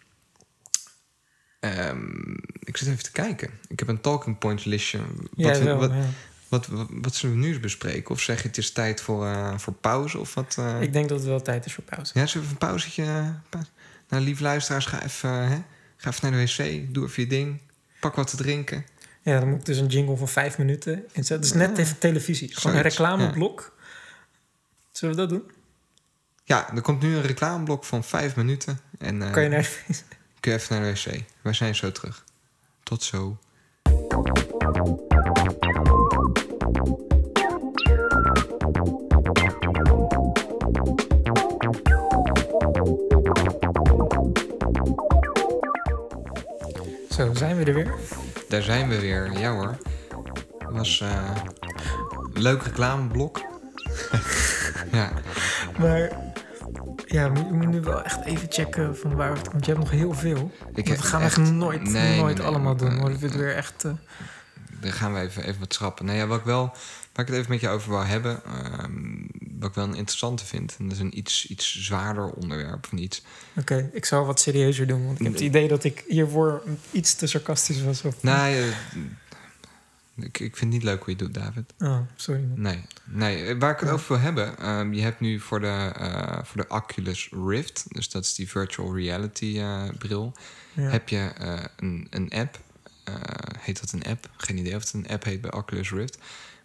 Ehm, 1.59 2.34
ik 2.59 2.78
zit 2.78 2.88
even 2.88 3.03
te 3.03 3.11
kijken. 3.11 3.49
Ik 3.67 3.80
heb 3.80 3.88
een 3.88 4.01
talking 4.01 4.38
points 4.38 4.63
listje. 4.63 4.99
Wat, 5.36 5.59
wel, 5.59 5.78
wat, 5.78 5.91
ja. 5.91 6.05
Wat, 6.49 6.67
wat, 6.67 6.87
wat 6.91 7.15
zullen 7.15 7.35
we 7.35 7.41
nu 7.41 7.47
eens 7.47 7.59
bespreken? 7.59 8.11
Of 8.11 8.21
zeg 8.21 8.41
je 8.41 8.47
het 8.47 8.57
is 8.57 8.71
tijd 8.71 9.01
voor, 9.01 9.25
eh, 9.25 9.57
voor 9.57 9.73
pauze? 9.73 10.17
Of 10.19 10.33
wat, 10.33 10.55
eh? 10.59 10.81
Ik 10.81 10.93
denk 10.93 11.09
dat 11.09 11.17
het 11.19 11.27
wel 11.27 11.41
tijd 11.41 11.65
is 11.65 11.73
voor 11.73 11.83
pauze. 11.83 12.19
Ja, 12.19 12.25
zullen 12.25 12.45
we 12.47 12.51
een 12.53 12.59
pauzetje? 12.59 13.03
eh, 13.03 13.29
pa- 13.49 13.65
Nou, 14.09 14.23
lieve 14.23 14.43
luisteraars, 14.43 14.85
ga 14.85 15.03
even, 15.03 15.29
hè? 15.49 15.57
ga 15.97 16.09
even 16.09 16.31
naar 16.31 16.45
de 16.45 16.53
wc. 16.87 16.93
Doe 16.93 17.05
even 17.07 17.23
je 17.23 17.29
ding. 17.29 17.61
Pak 17.99 18.15
wat 18.15 18.27
te 18.29 18.35
drinken. 18.37 18.85
Ja, 19.21 19.39
dan 19.39 19.49
moet 19.49 19.59
ik 19.59 19.65
dus 19.65 19.77
een 19.77 19.87
jingle 19.87 20.17
van 20.17 20.27
vijf 20.27 20.57
minuten 20.57 20.93
inzetten. 21.11 21.35
Het 21.35 21.45
is 21.45 21.51
net 21.53 21.77
even 21.77 21.97
televisie. 21.97 22.55
Gewoon 22.55 22.75
een 22.77 22.81
reclameblok. 22.83 23.75
Zullen 24.91 25.15
we 25.15 25.21
dat 25.21 25.29
doen? 25.29 25.43
Ja, 26.43 26.73
er 26.75 26.81
komt 26.81 27.01
nu 27.01 27.15
een 27.15 27.21
reclameblok 27.21 27.83
van 27.85 28.03
vijf 28.03 28.35
minuten. 28.35 28.79
En 28.99 29.31
Kan 29.31 29.43
je 29.43 29.49
naar... 29.49 29.69
kun 30.39 30.51
je 30.51 30.57
even 30.57 30.81
naar 30.81 30.93
de 30.93 31.01
wc. 31.11 31.23
Wij 31.41 31.53
zijn 31.53 31.75
zo 31.75 31.91
terug. 31.91 32.23
Tot 32.83 33.03
zo. 33.03 33.37
Zo, 47.17 47.33
zijn 47.33 47.57
we 47.57 47.63
er 47.63 47.73
weer? 47.73 47.93
Daar 48.49 48.61
zijn 48.61 48.89
we 48.89 48.99
weer. 48.99 49.31
Ja 49.39 49.51
hoor. 49.51 49.75
Het 50.57 50.71
was 50.71 51.01
eh, 51.01 51.35
een 52.33 52.41
leuk 52.41 52.63
reclameblok. 52.63 53.41
ja. 54.91 55.11
Maar 55.79 56.09
ja, 57.07 57.31
we 57.31 57.39
moeten 57.39 57.69
nu 57.69 57.81
wel 57.81 58.03
echt 58.03 58.25
even 58.25 58.47
checken 58.51 58.97
van 58.97 59.15
waar 59.15 59.35
het... 59.37 59.51
Want 59.51 59.65
je 59.65 59.71
hebt 59.71 59.83
nog 59.83 59.93
heel 59.93 60.13
veel. 60.13 60.51
Ik 60.73 60.87
we 60.87 60.97
gaan 61.01 61.21
echt 61.21 61.37
nooit, 61.37 61.83
Nee, 61.83 62.19
nooit 62.19 62.37
nee. 62.37 62.47
allemaal 62.47 62.75
doen. 62.75 62.97
Hoor. 62.97 63.09
Het 63.09 63.35
weer 63.35 63.55
echt... 63.55 63.83
eh, 63.85 63.91
Dan 64.81 64.91
gaan 64.91 65.13
we 65.13 65.19
even, 65.19 65.43
even 65.43 65.59
wat 65.59 65.73
schrappen. 65.73 66.05
Nou 66.05 66.17
ja, 66.17 66.27
wat 66.27 66.39
ik 66.39 66.45
wel, 66.45 66.65
waar 67.13 67.25
ik 67.25 67.31
het 67.31 67.39
even 67.39 67.51
met 67.51 67.59
je 67.61 67.69
over 67.69 67.91
wou 67.91 68.05
hebben, 68.05 68.41
ehm, 68.45 68.91
wat 69.59 69.69
ik 69.69 69.75
wel 69.75 69.85
een 69.85 69.95
interessante 69.95 70.45
vind, 70.45 70.75
en 70.79 70.83
dat 70.87 70.93
is 70.93 70.99
een 71.03 71.17
iets, 71.17 71.47
iets 71.47 71.81
zwaarder 71.85 72.29
onderwerp 72.29 72.85
van 72.85 72.97
iets. 72.97 73.23
Oké, 73.55 73.89
ik 73.93 74.05
zal 74.05 74.25
wat 74.25 74.39
serieuzer 74.39 74.87
doen. 74.87 75.05
Want 75.05 75.17
ik 75.19 75.23
heb 75.25 75.33
het 75.33 75.41
idee 75.41 75.67
dat 75.67 75.83
ik 75.83 76.03
hiervoor 76.07 76.63
iets 76.91 77.15
te 77.15 77.27
sarcastisch 77.27 77.83
was. 77.83 78.01
Of... 78.01 78.23
Nee, 78.23 78.61
eh, 78.61 78.67
ik, 80.18 80.39
ik 80.39 80.57
vind 80.57 80.59
het 80.59 80.70
niet 80.70 80.84
leuk 80.84 81.03
hoe 81.03 81.15
je 81.18 81.24
het 81.24 81.34
doet, 81.34 81.43
David. 81.43 81.74
Oh, 81.80 81.99
sorry. 82.15 82.43
Nee, 82.55 82.82
nee. 83.05 83.55
waar 83.55 83.74
ik 83.74 83.80
het 83.80 83.89
over 83.89 84.07
wil 84.07 84.20
hebben, 84.20 84.57
ehm, 84.57 84.93
je 84.93 85.01
hebt 85.01 85.20
nu 85.20 85.39
voor 85.39 85.59
de, 85.59 85.91
eh, 85.97 86.43
voor 86.43 86.61
de 86.61 86.68
Oculus 86.68 87.30
Rift, 87.47 87.86
dus 87.88 88.09
dat 88.09 88.24
is 88.24 88.34
die 88.36 88.49
virtual 88.49 88.95
reality 88.95 89.55
eh, 89.59 89.84
bril, 89.97 90.34
Ja. 90.74 90.89
heb 90.89 91.09
je 91.09 91.32
eh, 91.38 91.63
een, 91.76 92.07
een 92.09 92.30
app. 92.30 92.59
Heet 93.59 93.80
dat 93.80 93.91
een 93.91 94.03
app? 94.03 94.30
Geen 94.38 94.57
idee 94.57 94.76
of 94.76 94.84
het 94.84 94.93
een 94.93 95.07
app 95.07 95.24
heet 95.24 95.41
bij 95.41 95.51
Oculus 95.51 95.91
Rift. 95.91 96.18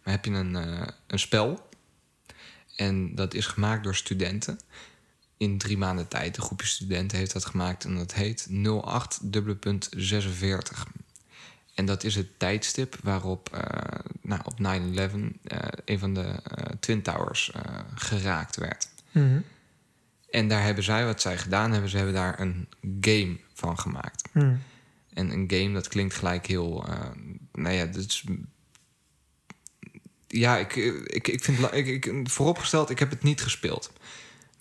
Maar 0.04 0.14
heb 0.14 0.24
je 0.24 0.30
een, 0.30 0.54
een 1.06 1.18
spel. 1.18 1.68
En 2.76 3.14
dat 3.14 3.34
is 3.34 3.46
gemaakt 3.46 3.84
door 3.84 3.94
studenten. 3.94 4.58
In 5.36 5.58
drie 5.58 5.78
maanden 5.78 6.08
tijd. 6.08 6.36
Een 6.36 6.42
groepje 6.42 6.66
studenten 6.66 7.18
heeft 7.18 7.32
dat 7.32 7.44
gemaakt. 7.44 7.84
En 7.84 7.96
dat 7.96 8.14
heet 8.14 8.48
08.46. 8.50 10.82
En 11.74 11.84
dat 11.84 12.04
is 12.04 12.14
het 12.14 12.38
tijdstip 12.38 12.96
waarop 13.02 13.48
eh, 13.52 14.00
nou, 14.20 14.40
op 14.44 14.58
9-11 14.58 14.60
eh, 14.62 15.58
een 15.84 15.98
van 15.98 16.14
de 16.14 16.20
eh, 16.20 16.74
Twin 16.80 17.02
Towers 17.02 17.52
geraakt 17.94 18.56
werd. 18.56 18.88
Mhm. 19.10 19.40
En 20.30 20.48
daar 20.48 20.62
hebben 20.62 20.84
zij, 20.84 21.04
wat 21.04 21.20
zij 21.20 21.38
gedaan 21.38 21.72
hebben, 21.72 21.90
ze 21.90 21.96
hebben 21.96 22.14
daar 22.14 22.40
een 22.40 22.68
game 23.00 23.36
van 23.54 23.78
gemaakt. 23.78 24.28
Mhm. 24.32 24.56
En 25.12 25.30
een 25.30 25.50
game, 25.50 25.72
dat 25.72 25.88
klinkt 25.88 26.14
gelijk 26.14 26.46
heel. 26.46 26.84
nou 27.52 27.74
ja, 27.74 27.86
dat 27.86 28.04
is. 28.04 28.24
Ja, 30.26 30.56
ik, 30.56 30.76
ik, 31.06 31.28
ik 31.28 31.44
vind. 31.44 31.72
Ik, 31.72 31.86
ik, 31.86 32.30
vooropgesteld, 32.30 32.90
ik 32.90 32.98
heb 32.98 33.10
het 33.10 33.22
niet 33.22 33.42
gespeeld. 33.42 33.92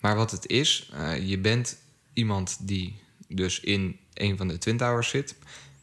Maar 0.00 0.16
wat 0.16 0.30
het 0.30 0.46
is, 0.46 0.92
je 1.20 1.38
bent 1.38 1.78
iemand 2.12 2.58
die 2.60 2.98
dus 3.28 3.60
in 3.60 3.98
een 4.14 4.36
van 4.36 4.48
de 4.48 4.58
Twin 4.58 4.76
Towers 4.76 5.08
zit. 5.08 5.34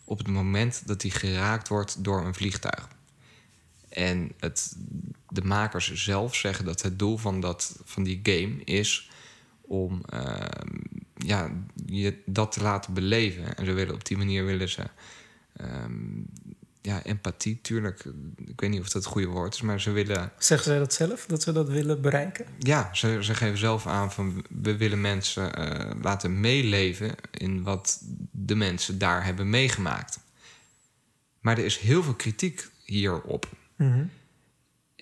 Op 0.10 0.18
het 0.18 0.28
moment 0.28 0.88
dat 0.88 1.02
hij 1.02 1.12
geraakt 1.12 1.68
wordt 1.68 2.04
door 2.04 2.26
een 2.26 2.34
vliegtuig. 2.34 2.88
En 3.90 4.32
het, 4.40 4.78
de 5.30 5.42
makers 5.42 5.94
zelf 5.94 6.36
zeggen 6.36 6.66
dat 6.66 6.82
het 6.82 7.00
doel 7.00 7.18
van, 7.18 7.40
dat, 7.40 7.80
van 7.84 8.04
die 8.04 8.20
game 8.24 8.64
is 8.64 9.12
om 9.62 10.02
ehm, 10.06 10.78
ja, 11.16 11.52
je 11.86 12.22
dat 12.26 12.52
te 12.52 12.62
laten 12.62 12.94
beleven. 12.94 13.56
En 13.56 13.66
ze 13.66 13.74
willen 13.74 13.94
op 13.94 14.06
die 14.06 14.18
manier 14.18 14.46
willen 14.46 14.70
ze 14.70 14.84
ehm, 15.54 16.22
ja, 16.90 17.04
empathie, 17.04 17.60
tuurlijk. 17.62 18.06
Ik 18.46 18.60
weet 18.60 18.70
niet 18.70 18.80
of 18.80 18.86
dat 18.86 19.04
het 19.04 19.12
goede 19.12 19.28
woord 19.28 19.54
is, 19.54 19.62
maar 19.62 19.82
ze 19.82 19.92
willen. 19.92 20.32
Zeggen 20.38 20.68
zij 20.68 20.80
dat 20.80 20.94
zelf, 20.94 21.26
dat 21.26 21.42
ze 21.42 21.52
dat 21.52 21.70
willen 21.70 22.02
bereiken? 22.02 22.46
Ja, 22.60 22.90
ze, 22.94 23.18
ze 23.22 23.36
geven 23.36 23.58
zelf 23.58 23.88
aan 23.88 24.12
van 24.12 24.46
we 24.50 24.78
willen 24.78 25.02
mensen 25.02 25.56
eh, 25.56 25.92
laten 26.02 26.40
meeleven 26.40 27.16
in 27.32 27.64
wat 27.64 28.02
de 28.32 28.56
mensen 28.56 28.98
daar 28.98 29.26
hebben 29.26 29.50
meegemaakt. 29.50 30.20
Maar 31.40 31.58
er 31.58 31.66
is 31.66 31.78
heel 31.78 32.04
veel 32.04 32.14
kritiek 32.16 32.70
hierop. 32.84 33.48
Mhm. 33.76 34.04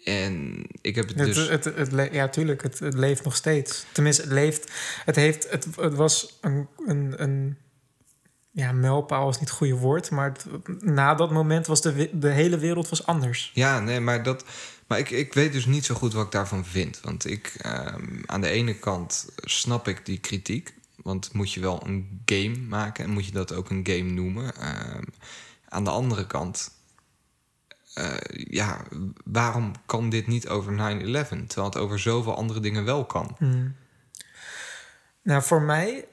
En 0.03 0.65
ik 0.81 0.95
heb 0.95 1.07
het 1.07 1.17
dus. 1.17 1.47
het, 1.47 1.63
het, 1.63 2.09
ja, 2.11 2.27
tuurlijk, 2.27 2.61
het, 2.61 2.79
leeft 2.79 3.23
nog 3.23 3.35
steeds. 3.35 3.85
Tenminste, 3.91 4.21
het 4.21 4.31
leeft. 4.31 4.71
Het, 5.05 5.15
heeft, 5.15 5.49
het, 5.49 5.67
het 5.75 5.93
was 5.93 6.37
een, 6.41 6.67
een, 6.85 7.21
een. 7.21 7.57
Ja, 8.57 8.71
mijlpaal 8.71 9.29
is 9.29 9.39
niet 9.39 9.49
het 9.49 9.57
goede 9.57 9.75
woord. 9.75 10.11
Maar 10.11 10.35
na 10.79 11.15
dat 11.15 11.31
moment 11.31 11.67
was 11.67 11.81
de, 11.81 12.09
de 12.13 12.29
hele 12.29 12.57
wereld 12.57 12.89
was 12.89 13.05
anders. 13.05 13.51
Ja, 13.53 13.79
nee, 13.79 13.99
maar 13.99 14.23
dat. 14.23 14.45
Maar 14.87 14.99
ik, 14.99 15.09
ik 15.09 15.33
weet 15.33 15.51
dus 15.51 15.65
niet 15.65 15.85
zo 15.85 15.95
goed 15.95 16.13
wat 16.13 16.25
ik 16.25 16.31
daarvan 16.31 16.65
vind. 16.65 16.99
Want 17.01 17.25
ik, 17.25 17.55
ehm, 17.61 18.21
aan 18.25 18.41
de 18.41 18.49
ene 18.49 18.73
kant 18.73 19.29
snap 19.35 19.87
ik 19.87 20.05
die 20.05 20.17
kritiek. 20.17 20.73
Want 20.95 21.33
moet 21.33 21.53
je 21.53 21.59
wel 21.59 21.85
een 21.85 22.21
game 22.25 22.57
maken 22.57 23.03
en 23.03 23.09
moet 23.09 23.25
je 23.25 23.31
dat 23.31 23.53
ook 23.53 23.69
een 23.69 23.87
game 23.87 24.11
noemen. 24.11 24.55
Ehm, 24.55 25.03
aan 25.69 25.83
de 25.83 25.89
andere 25.89 26.27
kant, 26.27 26.71
eh, 27.93 28.15
ja, 28.31 28.81
waarom 29.23 29.71
kan 29.85 30.09
dit 30.09 30.27
niet 30.27 30.47
over 30.47 30.71
9-11? 30.73 31.47
Terwijl 31.47 31.69
het 31.69 31.77
over 31.77 31.99
zoveel 31.99 32.35
andere 32.35 32.59
dingen 32.59 32.85
wel 32.85 33.05
kan. 33.05 33.35
Hmm. 33.37 33.75
Nou, 35.21 35.43
voor 35.43 35.61
mij, 35.61 36.07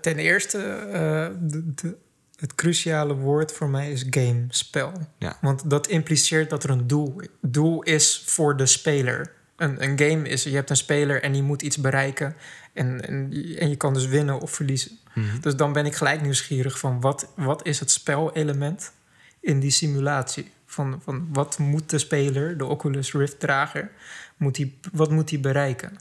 ten 0.00 0.16
eerste, 0.16 0.58
eh, 0.58 1.28
de, 1.40 1.74
de- 1.74 1.96
het 2.36 2.54
cruciale 2.54 3.14
woord 3.14 3.52
voor 3.52 3.68
mij 3.68 3.92
is 3.92 4.06
game, 4.10 4.44
spel. 4.48 4.92
Ja. 5.18 5.36
Want 5.40 5.70
dat 5.70 5.86
impliceert 5.86 6.50
dat 6.50 6.64
er 6.64 6.70
een 6.70 6.86
doel, 6.86 7.20
doel 7.40 7.82
is 7.82 8.22
voor 8.26 8.56
de 8.56 8.66
speler. 8.66 9.32
Een, 9.56 9.82
een 9.82 9.98
game 9.98 10.28
is, 10.28 10.42
je 10.42 10.54
hebt 10.54 10.70
een 10.70 10.76
speler 10.76 11.22
en 11.22 11.32
die 11.32 11.42
moet 11.42 11.62
iets 11.62 11.78
bereiken. 11.78 12.36
En, 12.72 13.06
en, 13.08 13.32
en 13.58 13.68
je 13.68 13.76
kan 13.76 13.94
dus 13.94 14.06
winnen 14.06 14.40
of 14.40 14.50
verliezen. 14.50 14.98
Mhm. 15.14 15.40
Dus 15.40 15.56
dan 15.56 15.72
ben 15.72 15.86
ik 15.86 15.94
gelijk 15.94 16.22
nieuwsgierig 16.22 16.78
van 16.78 17.00
wat, 17.00 17.32
wat 17.36 17.66
is 17.66 17.80
het 17.80 17.90
spelelement 17.90 18.92
in 19.40 19.60
die 19.60 19.70
simulatie? 19.70 20.50
Van, 20.66 21.00
van 21.04 21.28
wat 21.32 21.58
moet 21.58 21.90
de 21.90 21.98
speler, 21.98 22.58
de 22.58 22.64
Oculus 22.64 23.12
Rift 23.12 23.40
drager, 23.40 23.90
moet 24.36 24.54
die, 24.54 24.78
wat 24.92 25.10
moet 25.10 25.30
hij 25.30 25.40
bereiken? 25.40 25.96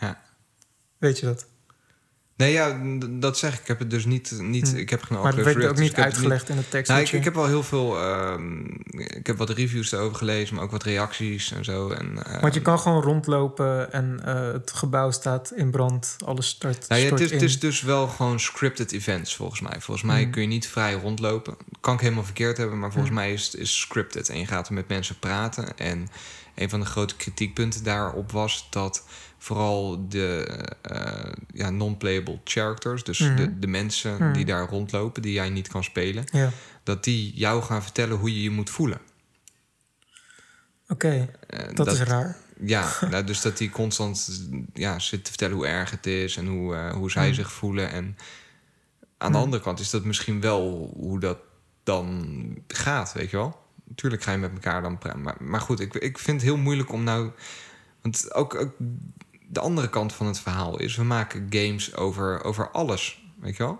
Ja. 0.00 0.22
Weet 0.98 1.18
je 1.18 1.26
dat? 1.26 1.46
Nee, 2.36 2.52
ja, 2.52 2.80
dat 3.10 3.38
zeg 3.38 3.54
ik. 3.54 3.60
Ik 3.60 3.66
heb 3.66 3.78
het 3.78 3.90
dus 3.90 4.04
niet. 4.04 4.34
niet 4.40 4.70
Hm. 4.70 4.76
Ik 4.76 4.90
heb 4.90 5.02
geen 5.02 5.16
maar 5.18 5.30
dat 5.30 5.40
Oculus 5.40 5.54
werd 5.54 5.66
ook 5.68 5.76
dus 5.76 5.84
niet 5.84 5.96
het 5.96 6.04
uitgelegd 6.04 6.48
in 6.48 6.56
de 6.56 6.68
tekst. 6.68 6.90
Nou, 6.90 7.02
ik, 7.02 7.24
heb 7.24 7.34
wel 7.34 7.46
heel 7.46 7.62
veel. 7.62 7.98
ehm, 7.98 8.64
ik 8.90 9.26
heb 9.26 9.36
wat 9.36 9.50
reviews 9.50 9.92
erover 9.92 10.16
gelezen, 10.16 10.54
maar 10.54 10.64
ook 10.64 10.70
wat 10.70 10.82
reacties 10.82 11.52
en 11.52 11.64
zo. 11.64 11.90
En, 11.90 12.24
eh, 12.24 12.40
Want 12.40 12.54
je 12.54 12.62
kan 12.62 12.78
gewoon 12.78 13.02
rondlopen 13.02 13.92
en 13.92 14.20
eh, 14.24 14.52
het 14.52 14.72
gebouw 14.72 15.10
staat 15.10 15.52
in 15.56 15.70
brand, 15.70 16.16
alles 16.24 16.48
start, 16.48 16.88
Nou 16.88 17.00
ja, 17.02 17.10
het, 17.10 17.20
is, 17.20 17.30
het 17.30 17.42
is 17.42 17.60
dus 17.60 17.82
wel 17.82 18.08
gewoon 18.08 18.40
scripted 18.40 18.92
events, 18.92 19.36
volgens 19.36 19.60
mij. 19.60 19.80
Volgens 19.80 20.06
mij 20.06 20.22
Hmm. 20.22 20.30
kun 20.30 20.42
je 20.42 20.48
niet 20.48 20.68
vrij 20.68 20.92
rondlopen. 20.94 21.56
Kan 21.80 21.94
ik 21.94 22.00
helemaal 22.00 22.24
verkeerd 22.24 22.56
hebben, 22.56 22.78
maar 22.78 22.90
volgens 22.92 23.12
Hmm. 23.12 23.22
mij 23.22 23.32
is 23.32 23.44
het 23.44 23.54
is 23.56 23.80
scripted. 23.80 24.28
En 24.28 24.38
je 24.38 24.46
gaat 24.46 24.68
er 24.68 24.74
met 24.74 24.88
mensen 24.88 25.18
praten. 25.18 25.78
En 25.78 26.08
een 26.54 26.70
van 26.70 26.80
de 26.80 26.86
grote 26.86 27.16
kritiekpunten 27.16 27.84
daarop 27.84 28.32
was 28.32 28.66
dat 28.70 29.06
vooral 29.38 30.08
de 30.08 30.46
eh, 30.82 31.32
ja, 31.54 31.70
non-playable 31.70 32.40
characters, 32.44 33.04
dus 33.04 33.18
Mhm. 33.18 33.36
de, 33.36 33.58
de 33.58 33.66
mensen 33.66 34.14
Mhm. 34.14 34.32
die 34.32 34.44
daar 34.44 34.68
rondlopen, 34.68 35.22
die 35.22 35.32
jij 35.32 35.48
niet 35.50 35.68
kan 35.68 35.84
spelen, 35.84 36.24
Ja, 36.32 36.50
dat 36.82 37.04
die 37.04 37.32
jou 37.34 37.62
gaan 37.62 37.82
vertellen 37.82 38.16
hoe 38.16 38.34
je 38.34 38.42
je 38.42 38.50
moet 38.50 38.70
voelen. 38.70 38.98
oké. 40.88 41.28
Eh, 41.46 41.74
Dat, 41.74 41.92
is 41.92 42.00
raar. 42.00 42.36
Ja, 42.60 42.90
nou, 43.10 43.24
dus 43.24 43.40
dat 43.40 43.58
die 43.58 43.70
constant 43.70 44.40
ja, 44.74 44.98
zit 44.98 45.24
te 45.24 45.30
vertellen 45.30 45.56
hoe 45.56 45.66
erg 45.66 45.90
het 45.90 46.06
is 46.06 46.36
en 46.36 46.46
hoe, 46.46 46.74
eh, 46.74 46.92
hoe 46.92 47.10
zij 47.10 47.24
Hmm. 47.26 47.34
zich 47.34 47.52
voelen. 47.52 47.90
En 47.90 48.16
aan 49.18 49.32
de 49.32 49.38
andere 49.38 49.62
kant 49.62 49.80
is 49.80 49.90
dat 49.90 50.04
misschien 50.04 50.40
wel 50.40 50.92
hoe 50.96 51.20
dat 51.20 51.38
dan 51.82 52.26
gaat, 52.68 53.12
weet 53.12 53.30
je 53.30 53.36
wel? 53.36 53.62
Tuurlijk 53.94 54.22
ga 54.22 54.32
je 54.32 54.38
met 54.38 54.52
elkaar 54.52 54.82
dan 54.82 54.98
praten. 54.98 55.22
Maar, 55.22 55.36
maar 55.38 55.60
goed, 55.60 55.80
ik, 55.80 55.94
ik 55.94 56.18
vind 56.18 56.36
het 56.40 56.50
heel 56.50 56.56
moeilijk 56.58 56.92
om 56.92 57.04
nou... 57.04 57.30
Want 58.02 58.34
ook, 58.34 58.54
ook 58.54 58.72
de 59.48 59.60
andere 59.60 59.88
kant 59.88 60.12
van 60.12 60.26
het 60.26 60.40
verhaal 60.40 60.78
is... 60.78 60.96
we 60.96 61.04
maken 61.04 61.46
games 61.50 61.94
over, 61.96 62.44
over 62.44 62.70
alles, 62.70 63.24
weet 63.40 63.56
je 63.56 63.62
wel? 63.62 63.78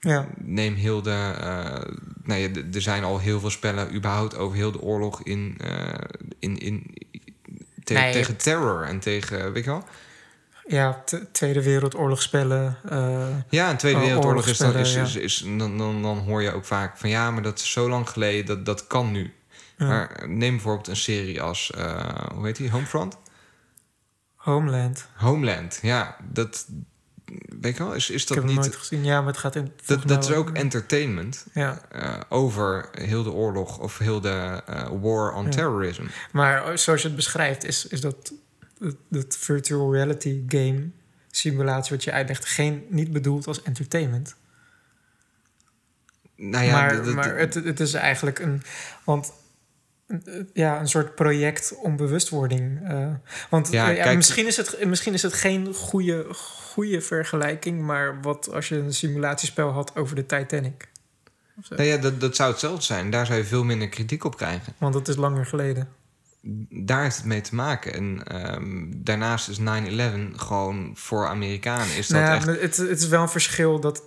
Ja, 0.00 0.26
Neem 0.36 0.74
heel 0.74 1.02
de... 1.02 1.34
eh, 1.40 1.92
nou 2.22 2.40
ja, 2.40 2.48
d- 2.50 2.74
er 2.74 2.82
zijn 2.82 3.04
al 3.04 3.18
heel 3.18 3.40
veel 3.40 3.50
spellen 3.50 3.94
überhaupt 3.94 4.36
over 4.36 4.56
heel 4.56 4.72
de 4.72 4.80
oorlog 4.80 5.22
in... 5.22 5.54
eh, 5.60 5.94
in, 6.38 6.58
in 6.58 6.94
te- 7.84 7.92
Nee, 7.92 8.12
tegen 8.12 8.32
het- 8.32 8.42
terror 8.42 8.82
en 8.84 8.98
tegen, 8.98 9.52
weet 9.52 9.64
je 9.64 9.70
wel? 9.70 9.84
ja 10.66 11.04
Tweede 11.32 11.62
Wereldoorlog 11.62 12.22
spellen. 12.22 12.76
eh, 12.88 13.28
Ja, 13.48 13.70
een 13.70 13.76
Tweede 13.76 13.98
Oh, 13.98 14.04
Wereldoorlog 14.04 14.46
is 14.46 14.58
dan, 14.58 14.74
is, 14.76 14.94
is, 14.94 15.16
is, 15.16 15.38
dan, 15.58 15.78
dan, 15.78 16.02
dan 16.02 16.18
hoor 16.18 16.42
je 16.42 16.52
ook 16.52 16.64
vaak 16.64 16.96
van 16.96 17.08
ja, 17.08 17.30
maar 17.30 17.42
dat 17.42 17.58
is 17.58 17.72
zo 17.72 17.88
lang 17.88 18.10
geleden, 18.10 18.46
dat, 18.46 18.66
dat 18.66 18.86
kan 18.86 19.10
nu. 19.12 19.32
Ja. 19.78 19.86
Maar 19.86 20.24
neem 20.28 20.50
bijvoorbeeld 20.50 20.88
een 20.88 20.96
serie 20.96 21.42
als, 21.42 21.70
eh, 21.70 22.28
hoe 22.34 22.46
heet 22.46 22.56
die, 22.56 22.70
Homefront? 22.70 23.16
Homeland. 24.34 25.06
Homeland, 25.16 25.78
ja, 25.82 26.16
dat, 26.32 26.66
weet 27.60 27.76
je 27.76 27.82
wel, 27.84 27.94
is, 27.94 28.10
is 28.10 28.22
Ik 28.22 28.28
dat 28.28 28.36
heb 28.36 28.46
niet... 28.46 28.56
nooit 28.56 28.76
gezien. 28.76 29.04
Ja, 29.04 29.18
maar 29.18 29.30
het 29.30 29.38
gaat 29.38 29.54
in... 29.54 29.72
Dat, 29.86 30.08
dat 30.08 30.24
is 30.24 30.30
ook 30.30 30.50
entertainment 30.50 31.46
Ja, 31.52 31.80
eh, 31.90 32.20
over 32.28 32.88
heel 32.92 33.22
de 33.22 33.30
oorlog 33.32 33.78
of 33.78 33.98
heel 33.98 34.20
de 34.20 34.62
eh, 34.66 34.88
war 35.00 35.32
on 35.32 35.44
Ja. 35.44 35.50
terrorism. 35.50 36.04
maar 36.32 36.78
zoals 36.78 37.02
je 37.02 37.06
het 37.06 37.16
beschrijft, 37.16 37.64
is, 37.64 37.86
is 37.86 38.00
dat, 38.00 38.32
dat, 38.78 38.96
dat 39.08 39.36
virtual 39.36 39.92
reality 39.94 40.42
game 40.46 40.88
simulatie 41.30 41.96
wat 41.96 42.04
je 42.04 42.12
uitlegt, 42.12 42.44
geen, 42.44 42.86
niet 42.88 43.12
bedoeld 43.12 43.46
als 43.46 43.62
entertainment. 43.62 44.36
Nou 46.36 46.64
ja, 46.64 46.72
maar 46.72 47.14
maar 47.14 47.36
het, 47.38 47.54
het 47.54 47.80
is 47.80 47.94
eigenlijk 47.94 48.38
een. 48.38 48.62
Want 49.04 49.32
ja, 50.52 50.80
een 50.80 50.88
soort 50.88 51.14
project 51.14 51.74
om 51.82 51.96
bewustwording. 51.96 52.80
eh, 52.88 53.06
want 53.50 53.70
Ja, 53.70 53.90
eh, 53.90 53.96
ja, 53.96 54.02
kijk- 54.02 54.16
misschien, 54.16 54.46
is 54.46 54.56
het, 54.56 54.84
misschien 54.86 55.12
is 55.14 55.22
het 55.22 55.32
geen 55.32 55.74
goede, 55.74 56.26
goede 56.34 57.00
vergelijking, 57.00 57.80
maar 57.82 58.20
wat 58.22 58.52
als 58.52 58.68
je 58.68 58.76
een 58.76 58.94
simulatiespel 58.94 59.70
had 59.70 59.96
over 59.96 60.16
de 60.16 60.26
Titanic? 60.26 60.88
Zo. 61.62 61.74
nou 61.74 61.88
ja, 61.88 61.96
dat, 61.96 62.20
dat 62.20 62.36
zou 62.36 62.50
hetzelfde 62.50 62.84
zijn. 62.84 63.10
Daar 63.10 63.26
zou 63.26 63.38
je 63.38 63.44
veel 63.44 63.64
minder 63.64 63.88
kritiek 63.88 64.24
op 64.24 64.36
krijgen. 64.36 64.72
Want 64.78 64.92
dat 64.94 65.08
is 65.08 65.16
langer 65.16 65.46
geleden. 65.46 65.88
daar 66.70 67.02
heeft 67.02 67.16
het 67.16 67.24
mee 67.24 67.40
te 67.40 67.54
maken. 67.54 67.92
En 67.94 68.22
ehm, 68.24 68.86
daarnaast 68.90 69.48
is 69.48 69.58
9-11 69.58 70.32
gewoon 70.36 70.92
voor 70.94 71.26
Amerikanen 71.28 71.96
is 71.96 72.06
dat 72.06 72.20
Nou 72.20 72.32
ja, 72.32 72.36
echt... 72.36 72.60
het, 72.60 72.76
het 72.76 73.00
is 73.00 73.08
wel 73.08 73.22
een 73.22 73.28
verschil 73.28 73.80
dat 73.80 74.02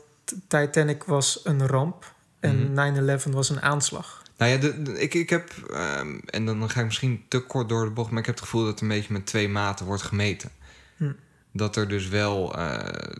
Titanic 0.47 1.03
was 1.03 1.39
een 1.43 1.67
ramp 1.67 2.13
en 2.39 2.71
Mhm. 2.73 2.73
9-11 2.73 3.23
was 3.33 3.49
een 3.49 3.61
aanslag. 3.61 4.20
Nou 4.41 4.53
ja, 4.53 4.59
de, 4.59 4.81
de- 4.81 4.99
ik, 5.01 5.13
ik 5.13 5.29
heb... 5.29 5.49
ehm, 5.73 6.17
en 6.25 6.45
dan, 6.45 6.69
ga 6.69 6.79
ik 6.79 6.85
misschien 6.85 7.23
te 7.27 7.39
kort 7.39 7.69
door 7.69 7.83
de 7.85 7.91
bocht... 7.91 8.09
maar 8.09 8.19
ik 8.19 8.25
heb 8.25 8.35
het 8.35 8.43
gevoel 8.43 8.65
dat 8.65 8.75
er 8.77 8.81
een 8.83 8.87
beetje 8.87 9.13
met 9.13 9.25
twee 9.25 9.49
maten 9.49 9.85
wordt 9.85 10.01
gemeten. 10.03 10.49
Hm. 10.97 11.11
Dat 11.53 11.75
er 11.75 11.87
dus 11.87 12.07
wel 12.07 12.55
eh, 12.57 13.13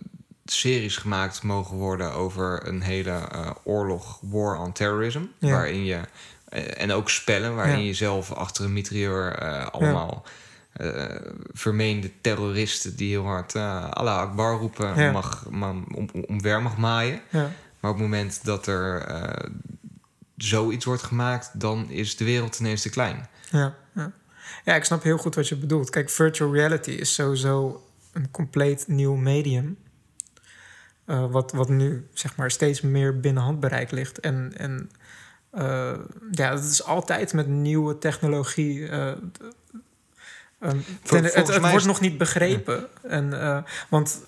series 0.46 0.98
gemaakt 0.98 1.44
mogen 1.44 1.78
worden... 1.78 2.14
over 2.14 2.68
een 2.68 2.82
hele 2.82 3.12
eh, 3.12 3.50
oorlog, 3.64 4.20
war 4.22 4.58
on 4.60 4.72
terrorism... 4.72 5.22
Ja. 5.40 5.50
waarin 5.52 5.86
je... 5.86 6.00
eh, 6.50 6.82
en 6.82 6.92
ook 6.92 7.10
spellen 7.10 7.56
waarin 7.56 7.80
Ja. 7.80 7.86
je 7.86 7.94
zelf 7.94 8.32
achter 8.32 8.66
een 8.66 8.74
mitrailleur 8.74 9.36
allemaal... 9.72 10.24
vermeende 11.54 12.12
terroristen 12.22 12.96
die 12.96 13.10
heel 13.10 13.26
hard 13.26 13.56
uh, 13.56 13.90
Allah 13.90 14.18
Akbar 14.18 14.58
roepen, 14.58 14.96
Ja. 15.00 15.12
mag, 15.12 15.46
ma- 15.50 15.76
om, 15.96 16.10
omver 16.28 16.62
mag 16.62 16.78
maaien. 16.78 17.22
Ja. 17.30 17.52
Maar 17.80 17.92
op 17.92 17.98
het 17.98 18.06
moment 18.08 18.40
dat 18.46 18.68
er 18.68 19.06
zoiets 20.44 20.86
wordt 20.86 21.04
gemaakt, 21.04 21.60
dan 21.60 21.90
is 21.90 22.16
de 22.18 22.24
wereld 22.26 22.60
ineens 22.60 22.82
te 22.82 22.90
klein. 22.90 23.28
Ja, 23.50 23.76
ja. 23.96 24.12
ja, 24.66 24.76
ik 24.76 24.84
snap 24.84 25.04
heel 25.04 25.18
goed 25.18 25.36
wat 25.36 25.48
je 25.48 25.56
bedoelt. 25.56 25.90
Kijk, 25.90 26.10
virtual 26.10 26.54
reality 26.54 26.90
is 26.92 27.14
sowieso 27.14 27.84
een 28.14 28.32
compleet 28.32 28.88
nieuw 28.88 29.16
medium. 29.16 29.78
eh, 31.06 31.32
wat, 31.32 31.52
wat 31.52 31.70
nu 31.70 32.08
zeg 32.14 32.36
maar 32.36 32.52
steeds 32.52 32.82
meer 32.82 33.20
binnen 33.20 33.44
handbereik 33.44 33.92
ligt. 33.92 34.20
En, 34.20 34.54
en 34.58 34.90
eh, 35.52 35.98
ja, 36.32 36.52
het 36.54 36.64
is 36.64 36.84
altijd 36.84 37.34
met 37.34 37.48
nieuwe 37.48 37.98
technologie. 37.98 38.88
ehm, 38.88 39.18
ten- 41.04 41.24
het 41.24 41.60
wordt 41.72 41.86
nog 41.86 42.00
niet 42.00 42.18
begrepen. 42.18 42.88
En, 43.02 43.34
want 43.90 44.22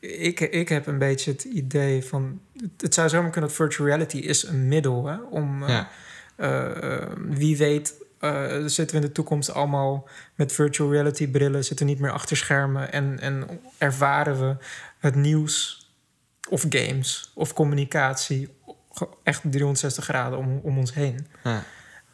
ik, 0.00 0.40
ik 0.40 0.68
heb 0.68 0.86
een 0.86 0.98
beetje 0.98 1.30
het 1.32 1.44
idee 1.44 2.04
van. 2.04 2.40
Het 2.76 2.94
zou 2.94 3.08
zomaar 3.08 3.30
kunnen 3.30 3.50
dat 3.50 3.58
virtual 3.58 3.88
reality 3.88 4.16
is 4.16 4.42
een 4.42 4.68
middel 4.68 5.06
hè, 5.06 5.16
om. 5.20 5.62
eh, 5.62 5.68
Ja. 5.68 5.88
eh, 6.36 7.06
wie 7.28 7.56
weet 7.56 7.94
eh, 8.18 8.56
zitten 8.66 8.96
we 8.96 9.02
in 9.02 9.08
de 9.08 9.12
toekomst 9.12 9.52
allemaal 9.52 10.08
met 10.34 10.52
virtual 10.52 10.92
reality 10.92 11.28
brillen, 11.28 11.64
zitten 11.64 11.86
we 11.86 11.92
niet 11.92 12.00
meer 12.00 12.10
achter 12.12 12.36
schermen 12.36 12.92
en, 12.92 13.18
en 13.20 13.60
ervaren 13.78 14.38
we 14.40 14.56
het 14.98 15.14
nieuws 15.14 15.84
of 16.48 16.66
games 16.68 17.30
of 17.34 17.52
communicatie 17.52 18.48
echt 19.22 19.40
360 19.50 20.04
graden 20.04 20.38
om, 20.38 20.60
om 20.62 20.78
ons 20.78 20.94
heen. 20.94 21.26
Ja. 21.44 21.62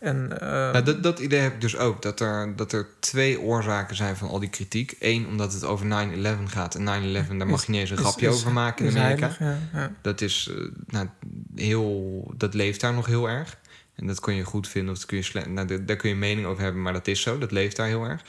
En, 0.06 0.40
eh, 0.40 0.48
Nou, 0.48 0.82
dat, 0.84 1.02
dat 1.02 1.18
idee 1.18 1.40
heb 1.40 1.54
ik 1.54 1.60
dus 1.60 1.76
ook. 1.76 2.02
Dat 2.02 2.20
er, 2.20 2.56
dat 2.56 2.72
er 2.72 2.86
twee 3.00 3.40
oorzaken 3.40 3.96
zijn 3.96 4.16
van 4.16 4.28
al 4.28 4.38
die 4.38 4.48
kritiek. 4.48 4.96
Eén, 5.00 5.26
omdat 5.26 5.52
het 5.52 5.64
over 5.64 5.86
9-11 5.86 6.48
gaat. 6.52 6.74
En 6.74 6.84
9-11, 6.84 7.36
daar 7.38 7.46
mag 7.46 7.64
je 7.66 7.70
niet 7.70 7.80
eens 7.80 7.90
een 7.90 7.96
is- 7.96 8.02
grapje 8.02 8.28
is- 8.28 8.34
over 8.34 8.52
maken 8.52 8.86
in 8.86 8.96
Amerika. 8.98 9.30
heilig, 9.38 9.38
ja, 9.72 9.78
ja. 9.80 9.92
Dat 10.02 10.20
is 10.20 10.50
eh, 10.56 10.64
nou, 10.86 11.08
heel. 11.54 12.34
Dat 12.36 12.54
leeft 12.54 12.80
daar 12.80 12.94
nog 12.94 13.06
heel 13.06 13.28
erg. 13.28 13.58
En 13.94 14.06
dat 14.06 14.20
kun 14.20 14.34
je 14.34 14.42
goed 14.44 14.68
vinden 14.68 14.92
of 14.92 14.98
dat 14.98 15.06
kun 15.08 15.18
je 15.18 15.48
nou, 15.48 15.66
daar- 15.66 15.84
daar 15.84 15.96
kun 15.96 16.08
je 16.08 16.14
mening 16.16 16.46
over 16.46 16.62
hebben, 16.62 16.82
maar 16.82 16.92
dat 16.92 17.06
is 17.06 17.20
zo. 17.20 17.38
Dat 17.38 17.50
leeft 17.52 17.76
daar 17.76 17.86
heel 17.86 18.04
erg. 18.04 18.22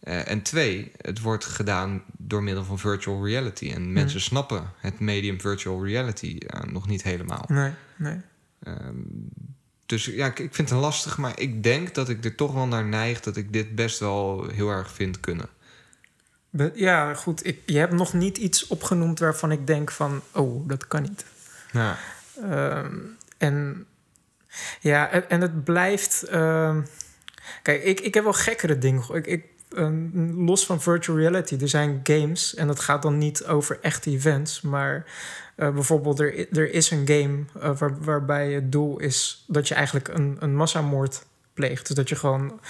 Eh, 0.00 0.28
en 0.30 0.42
twee, 0.42 0.92
het 0.96 1.20
wordt 1.20 1.44
gedaan 1.44 2.02
door 2.16 2.42
middel 2.42 2.64
van 2.64 2.78
virtual 2.78 3.26
reality. 3.26 3.70
En 3.74 3.92
mensen 3.92 4.20
snappen 4.20 4.62
het 4.78 5.00
medium 5.00 5.40
virtual 5.40 5.84
reality 5.86 6.36
eh, 6.46 6.60
nog 6.72 6.86
niet 6.88 7.02
helemaal. 7.02 7.44
Nee, 7.48 7.70
nee. 7.96 8.16
Ehm, 8.62 8.94
dus 9.92 10.04
ja, 10.04 10.26
ik, 10.26 10.38
ik 10.38 10.54
vind 10.54 10.70
het 10.70 10.78
lastig, 10.78 11.18
maar 11.18 11.40
ik 11.40 11.62
denk 11.62 11.94
dat 11.94 12.08
ik 12.08 12.24
er 12.24 12.34
toch 12.34 12.52
wel 12.54 12.66
naar 12.66 12.84
neig 12.84 13.20
dat 13.20 13.36
ik 13.36 13.52
dit 13.52 13.74
best 13.74 13.98
wel 13.98 14.48
heel 14.52 14.68
erg 14.70 14.90
vind 14.92 15.20
kunnen. 15.20 15.48
Ja, 16.74 17.14
goed. 17.14 17.46
Ik, 17.46 17.58
je 17.66 17.78
hebt 17.78 17.92
nog 17.92 18.12
niet 18.12 18.38
iets 18.38 18.66
opgenoemd 18.66 19.18
waarvan 19.18 19.50
ik 19.52 19.66
denk 19.66 19.90
van... 19.90 20.22
oh, 20.32 20.68
dat 20.68 20.86
kan 20.86 21.02
niet. 21.02 21.24
Ja. 21.72 21.98
Ehm, 22.42 22.96
en 23.38 23.86
ja, 24.80 25.08
en, 25.10 25.30
en 25.30 25.40
het 25.40 25.64
blijft. 25.64 26.22
ehm, 26.22 26.82
kijk, 27.62 27.82
ik, 27.84 28.00
ik 28.00 28.14
heb 28.14 28.24
wel 28.24 28.32
gekkere 28.32 28.78
dingen. 28.78 29.02
ge- 29.04 29.14
Ik, 29.16 29.26
ik, 29.26 29.44
ehm, 29.76 30.34
los 30.44 30.66
van 30.66 30.82
virtual 30.82 31.18
reality, 31.18 31.56
er 31.60 31.68
zijn 31.68 32.00
games. 32.02 32.54
En 32.54 32.66
dat 32.66 32.80
gaat 32.80 33.02
dan 33.02 33.18
niet 33.18 33.44
over 33.44 33.78
echte 33.82 34.10
events. 34.10 34.60
Maar 34.60 35.04
eh, 35.62 35.74
bijvoorbeeld, 35.74 36.20
er, 36.20 36.58
er 36.58 36.72
is 36.72 36.90
een 36.90 37.06
game 37.06 37.44
eh, 37.60 37.78
waar, 37.78 38.00
waarbij 38.00 38.52
het 38.52 38.72
doel 38.72 38.98
is 38.98 39.44
dat 39.46 39.68
je 39.68 39.74
eigenlijk 39.74 40.08
een, 40.08 40.36
een 40.40 40.56
massamoord 40.56 41.24
pleegt. 41.54 41.86
Dus 41.86 41.96
dat 41.96 42.08
je 42.08 42.16
gewoon 42.16 42.60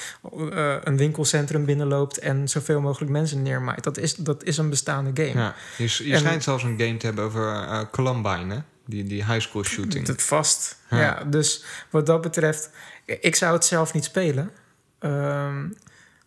eh, 0.52 0.76
een 0.84 0.96
winkelcentrum 0.96 1.64
binnenloopt 1.64 2.18
en 2.18 2.48
zoveel 2.48 2.80
mogelijk 2.80 3.10
mensen 3.10 3.42
neermaait. 3.42 3.84
Dat 3.84 3.96
is, 3.96 4.14
dat 4.14 4.44
is 4.44 4.56
een 4.56 4.70
bestaande 4.70 5.10
game. 5.24 5.40
ja. 5.42 5.54
Je, 5.76 6.04
je 6.06 6.12
En- 6.12 6.18
schijnt 6.18 6.42
zelfs 6.42 6.62
een 6.62 6.80
game 6.80 6.96
te 6.96 7.06
hebben 7.06 7.24
over 7.24 7.88
Columbine, 7.90 8.54
hè? 8.54 8.60
Die, 8.86 9.04
die 9.04 9.24
high 9.24 9.40
school 9.40 9.64
shooting. 9.64 10.06
Het 10.06 10.22
vast. 10.22 10.78
Ja. 10.90 10.98
Ja. 10.98 11.24
dus 11.24 11.64
wat 11.90 12.06
dat 12.06 12.20
betreft, 12.20 12.70
ik 13.04 13.36
zou 13.36 13.52
het 13.54 13.64
zelf 13.64 13.94
niet 13.94 14.04
spelen. 14.04 14.50
Ehm, 14.98 15.68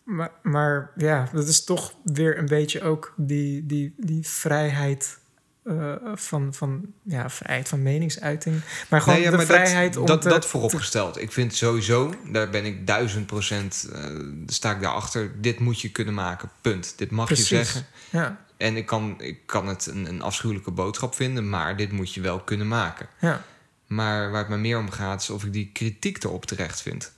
maar, 0.04 0.32
maar 0.42 0.92
ja, 0.96 1.30
dat 1.34 1.48
is 1.48 1.64
toch 1.64 1.94
weer 2.04 2.38
een 2.38 2.46
beetje 2.48 2.82
ook 2.82 3.14
die, 3.16 3.66
die, 3.66 3.94
die 3.98 4.28
vrijheid. 4.28 5.18
Eh, 5.66 5.94
van, 6.14 6.54
van, 6.54 6.86
ja, 7.04 7.30
vrijheid 7.30 7.68
van 7.68 7.84
meningsuiting. 7.84 8.62
Maar 8.90 9.02
gewoon 9.02 9.20
Nee, 9.20 9.32
ja, 9.32 9.38
de 9.38 9.46
vrijheid 9.46 9.94
dat, 9.94 10.02
om 10.02 10.08
dat, 10.08 10.22
te, 10.22 10.30
dat 10.30 10.46
vooropgesteld. 10.46 11.22
Ik 11.22 11.32
vind 11.32 11.56
sowieso, 11.56 12.14
daar 12.32 12.50
ben 12.50 12.66
ik 12.66 12.88
duizend 12.88 13.26
procent, 13.26 13.90
eh, 13.94 14.04
sta 14.48 14.72
ik 14.72 14.82
daarachter. 14.82 15.42
Dit 15.42 15.60
moet 15.60 15.82
je 15.82 15.90
kunnen 15.90 16.14
maken, 16.14 16.50
punt. 16.62 16.98
Dit 16.98 17.12
mag 17.12 17.26
Precies. 17.26 17.50
je 17.50 17.56
zeggen. 17.56 17.86
Ja, 18.10 18.40
En 18.58 18.78
ik 18.78 18.86
kan, 18.86 19.22
ik 19.22 19.40
kan 19.46 19.68
het 19.68 19.86
een, 19.86 20.06
een 20.06 20.22
afschuwelijke 20.22 20.72
boodschap 20.72 21.16
vinden, 21.16 21.50
maar 21.50 21.78
dit 21.78 21.92
moet 21.92 22.14
je 22.14 22.22
wel 22.22 22.40
kunnen 22.40 22.68
maken. 22.68 23.08
ja, 23.20 23.42
Maar 23.88 24.32
waar 24.32 24.40
het 24.40 24.50
me 24.50 24.58
meer 24.58 24.78
om 24.78 24.92
gaat, 24.92 25.22
is 25.22 25.30
of 25.30 25.44
ik 25.44 25.54
die 25.54 25.70
kritiek 25.74 26.24
erop 26.24 26.46
terecht 26.46 26.82
vind. 26.82 27.12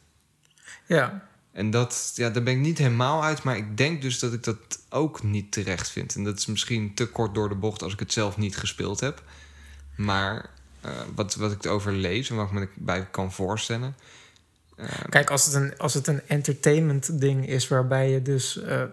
ja. 0.85 1.25
En 1.57 1.69
dat, 1.71 2.11
ja, 2.15 2.29
daar 2.29 2.43
ben 2.43 2.53
ik 2.53 2.59
niet 2.59 2.77
helemaal 2.77 3.23
uit, 3.23 3.43
maar 3.43 3.57
ik 3.57 3.77
denk 3.77 4.01
dus 4.01 4.19
dat 4.19 4.33
ik 4.33 4.43
dat 4.43 4.57
ook 4.89 5.23
niet 5.23 5.51
terecht 5.51 5.89
vind. 5.89 6.15
En 6.15 6.23
dat 6.23 6.37
is 6.37 6.45
misschien 6.45 6.93
te 6.93 7.05
kort 7.07 7.35
door 7.35 7.49
de 7.49 7.55
bocht 7.55 7.83
als 7.83 7.93
ik 7.93 7.99
het 7.99 8.13
zelf 8.13 8.37
niet 8.37 8.57
gespeeld 8.57 8.99
heb. 8.99 9.23
Maar 9.95 10.49
eh, 10.81 10.91
wat, 11.15 11.35
wat 11.35 11.51
ik 11.51 11.65
erover 11.65 11.91
lees 11.91 12.29
en 12.29 12.35
wat 12.35 12.45
ik 12.47 12.51
me 12.53 12.67
bij 12.75 13.07
kan 13.11 13.31
voorstellen. 13.31 13.95
eh, 14.75 14.85
Kijk, 15.09 15.29
als 15.29 15.45
het 15.45 15.53
een, 15.53 15.77
als 15.77 15.93
het 15.93 16.07
een 16.07 16.21
entertainment 16.27 17.19
ding 17.21 17.47
is 17.47 17.67
waarbij 17.67 18.09
je 18.11 18.21
dus 18.21 18.61
eh, 18.61 18.83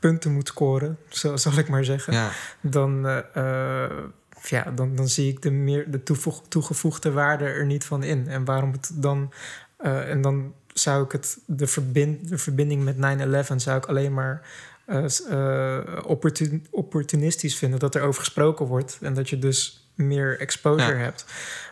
punten 0.00 0.32
moet 0.32 0.48
scoren, 0.48 0.98
zo 1.08 1.36
zal 1.36 1.58
ik 1.58 1.68
maar 1.68 1.84
zeggen. 1.84 2.12
ja, 2.12 2.30
dan, 2.60 3.02
ja, 4.42 4.70
dan, 4.74 4.94
dan 4.96 5.08
zie 5.08 5.28
ik 5.32 5.42
de, 5.42 5.50
meer, 5.50 5.90
de 5.90 6.02
toevoeg- 6.02 6.42
toegevoegde 6.48 7.10
waarde 7.10 7.44
er 7.44 7.66
niet 7.66 7.84
van 7.84 8.02
in. 8.02 8.28
En 8.28 8.44
waarom 8.44 8.72
het 8.72 8.90
dan 8.94 9.32
en 9.82 10.20
dan 10.20 10.54
zou 10.72 11.04
ik 11.04 11.12
het, 11.12 11.38
de, 11.46 11.66
verbind, 11.66 12.28
de 12.28 12.38
verbinding 12.38 12.84
met 12.84 12.96
9-11 13.50 13.54
zou 13.56 13.76
ik 13.76 13.86
alleen 13.86 14.14
maar 14.14 14.42
eh, 14.84 15.04
eh, 15.30 16.04
opportun- 16.04 16.66
opportunistisch 16.70 17.56
vinden 17.56 17.78
dat 17.78 17.94
er 17.94 18.02
over 18.02 18.20
gesproken 18.20 18.66
wordt. 18.66 18.98
En 19.00 19.14
dat 19.14 19.30
je 19.30 19.38
dus 19.38 19.86
meer 19.94 20.40
exposure 20.40 20.92
Ja. 20.92 21.02
hebt. 21.02 21.24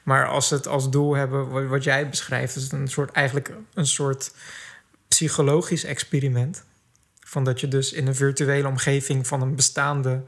Maar 0.04 0.28
als 0.28 0.48
ze 0.48 0.54
het 0.54 0.66
als 0.66 0.90
doel 0.90 1.14
hebben, 1.14 1.48
wat, 1.48 1.64
wat 1.64 1.84
jij 1.84 2.08
beschrijft, 2.08 2.56
is 2.56 2.62
het 2.62 2.72
een 2.72 2.88
soort, 2.88 3.10
eigenlijk 3.10 3.52
een 3.74 3.86
soort 3.86 4.32
psychologisch 5.08 5.84
experiment. 5.84 6.64
Van 7.20 7.44
dat 7.44 7.60
je 7.60 7.68
dus 7.68 7.92
in 7.92 8.06
een 8.06 8.14
virtuele 8.14 8.68
omgeving 8.68 9.26
van 9.26 9.42
een 9.42 9.54
bestaande 9.54 10.22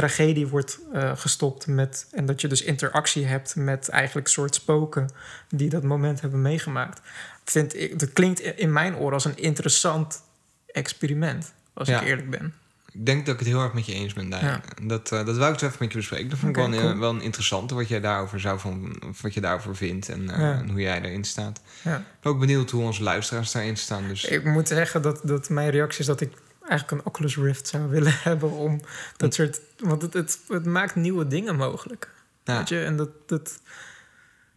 tragedie 0.00 0.46
wordt 0.46 0.78
eh, 0.92 1.12
gestopt 1.16 1.66
met. 1.66 2.06
En 2.12 2.26
dat 2.26 2.40
je 2.40 2.48
dus 2.48 2.62
interactie 2.62 3.24
hebt 3.26 3.56
met 3.56 3.88
eigenlijk 3.88 4.28
soort 4.28 4.54
spoken 4.54 5.10
die 5.48 5.68
dat 5.68 5.82
moment 5.82 6.20
hebben 6.20 6.42
meegemaakt. 6.42 7.00
Vind 7.44 7.76
ik, 7.80 7.98
dat 7.98 8.12
klinkt 8.12 8.40
in 8.40 8.72
mijn 8.72 8.96
oren 8.96 9.12
als 9.12 9.24
een 9.24 9.36
interessant 9.36 10.22
experiment, 10.66 11.52
als 11.74 11.88
Ja. 11.88 12.00
ik 12.00 12.06
eerlijk 12.06 12.30
ben. 12.30 12.54
Ik 12.92 13.06
denk 13.06 13.24
dat 13.26 13.34
ik 13.34 13.40
het 13.40 13.48
heel 13.48 13.62
erg 13.62 13.72
met 13.72 13.86
je 13.86 13.92
eens 13.92 14.12
ben 14.12 14.30
daar. 14.30 14.44
Ja. 14.44 14.60
Dat, 14.82 15.12
eh, 15.12 15.24
dat 15.26 15.36
wou 15.36 15.52
ik 15.52 15.58
zo 15.58 15.66
even 15.66 15.78
met 15.80 15.92
je 15.92 15.98
bespreken. 15.98 16.28
Dat 16.28 16.38
vond 16.38 16.56
ik 16.56 16.62
wel, 16.62 16.72
een, 16.74 16.98
wel 16.98 17.10
een 17.10 17.20
interessante 17.22 17.74
wat 17.74 17.88
jij 17.88 18.00
daarover 18.00 18.40
zou 18.40 18.58
van, 18.58 19.02
wat 19.20 19.34
je 19.34 19.40
daarover 19.40 19.76
vindt 19.76 20.08
en, 20.08 20.30
eh, 20.30 20.38
Ja. 20.38 20.52
en 20.58 20.70
hoe 20.70 20.80
jij 20.80 21.00
erin 21.02 21.24
staat. 21.24 21.60
Ja. 21.82 21.96
Ik 21.96 22.04
ben 22.22 22.32
ook 22.32 22.38
benieuwd 22.40 22.70
hoe 22.70 22.82
onze 22.84 23.02
luisteraars 23.02 23.52
daarin 23.52 23.76
staan. 23.76 24.08
Dus 24.08 24.24
Ik 24.24 24.44
moet 24.44 24.68
zeggen 24.68 25.02
dat, 25.02 25.20
dat 25.24 25.48
mijn 25.48 25.70
reactie 25.70 26.00
is 26.00 26.06
dat 26.06 26.20
ik 26.20 26.32
eigenlijk 26.70 27.00
een 27.00 27.06
Oculus 27.06 27.36
Rift 27.36 27.68
zou 27.68 27.88
willen 27.88 28.14
hebben 28.30 28.50
om 28.50 28.80
dat 29.16 29.34
soort. 29.34 29.60
Want 29.78 30.02
het, 30.02 30.12
het, 30.14 30.38
het 30.48 30.64
maakt 30.66 30.94
nieuwe 30.94 31.26
dingen 31.26 31.56
mogelijk. 31.56 32.08
ja. 32.44 32.58
Weet 32.58 32.68
je, 32.68 32.84
en 32.84 32.96
dat. 32.96 33.10
dat 33.26 33.60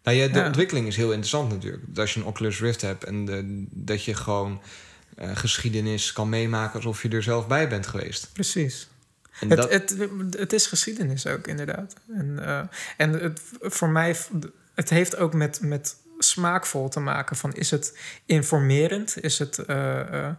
Nou 0.03 0.17
ja, 0.17 0.27
de 0.27 0.39
Ja. 0.39 0.45
ontwikkeling 0.45 0.87
is 0.87 0.95
heel 0.95 1.09
interessant 1.09 1.49
natuurlijk. 1.51 1.83
Dat 1.87 1.97
Als 1.97 2.13
je 2.13 2.19
een 2.19 2.25
Oculus 2.25 2.59
Rift 2.59 2.81
hebt 2.81 3.03
en 3.03 3.25
de, 3.25 3.65
dat 3.71 4.03
je 4.03 4.13
gewoon 4.15 4.61
eh, 5.17 5.35
geschiedenis 5.35 6.13
kan 6.13 6.29
meemaken 6.29 6.75
alsof 6.75 7.01
je 7.01 7.09
er 7.09 7.23
zelf 7.23 7.47
bij 7.47 7.69
bent 7.69 7.87
geweest. 7.87 8.29
precies. 8.33 8.87
En 9.39 9.49
Het, 9.49 9.57
dat, 9.57 9.71
het, 9.71 9.95
het 10.37 10.53
is 10.53 10.67
geschiedenis 10.67 11.27
ook, 11.27 11.47
inderdaad. 11.47 11.93
En, 12.15 12.45
eh, 12.45 12.61
en 12.97 13.13
het, 13.13 13.41
voor 13.61 13.89
mij, 13.89 14.15
het 14.73 14.89
heeft 14.89 15.15
ook 15.15 15.33
met, 15.33 15.61
met 15.61 15.95
smaakvol 16.19 16.89
te 16.89 16.99
maken. 16.99 17.35
Van 17.35 17.53
is 17.53 17.71
het 17.71 17.97
informerend? 18.25 19.23
Is 19.23 19.39
het, 19.39 19.57
eh, 19.57 20.29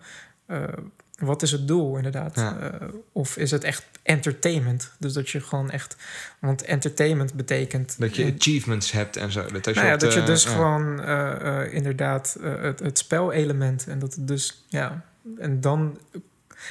wat 1.18 1.42
is 1.42 1.52
het 1.52 1.68
doel, 1.68 1.96
inderdaad? 1.96 2.36
Ja. 2.36 2.58
Eh, 2.58 2.88
of 3.12 3.36
is 3.36 3.50
het 3.50 3.64
echt 3.64 3.84
entertainment? 4.02 4.90
Dus 4.98 5.12
dat 5.12 5.30
je 5.30 5.40
gewoon 5.40 5.70
echt... 5.70 5.96
Want 6.38 6.62
entertainment 6.62 7.34
betekent... 7.34 7.94
dat 7.98 8.16
je 8.16 8.34
achievements 8.38 8.92
hebt 8.92 9.16
en 9.16 9.32
zo. 9.32 9.42
Dat, 9.42 9.66
als 9.66 9.76
je 9.76 9.80
nou 9.80 9.92
ja, 9.92 9.96
dat 9.96 10.14
je 10.14 10.22
dus 10.22 10.42
ja. 10.42 10.50
gewoon 10.50 11.00
eh, 11.00 11.62
eh, 11.62 11.72
inderdaad 11.72 12.36
het, 12.40 12.80
het 12.80 12.98
spelelement 12.98 13.86
en 13.86 13.98
dat 13.98 14.14
het 14.14 14.28
dus 14.28 14.64
ja 14.68 15.04
en 15.38 15.60
dan 15.60 15.98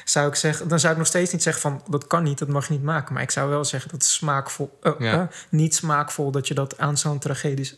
zou 0.05 0.27
ik 0.27 0.35
zeggen, 0.35 0.67
dan 0.67 0.79
zou 0.79 0.91
ik 0.91 0.97
nog 0.97 1.07
steeds 1.07 1.31
niet 1.31 1.43
zeggen 1.43 1.61
van 1.61 1.81
dat 1.89 2.07
kan 2.07 2.23
niet, 2.23 2.37
dat 2.37 2.47
mag 2.47 2.67
je 2.67 2.73
niet 2.73 2.83
maken, 2.83 3.13
maar 3.13 3.23
ik 3.23 3.31
zou 3.31 3.49
wel 3.49 3.65
zeggen 3.65 3.91
dat 3.91 4.03
smaakvol, 4.03 4.79
Ja. 4.99 5.29
niet 5.49 5.75
smaakvol 5.75 6.31
dat 6.31 6.47
je 6.47 6.53
dat 6.53 6.77
aan 6.77 6.97
zo'n 6.97 7.19
tragedisch 7.19 7.75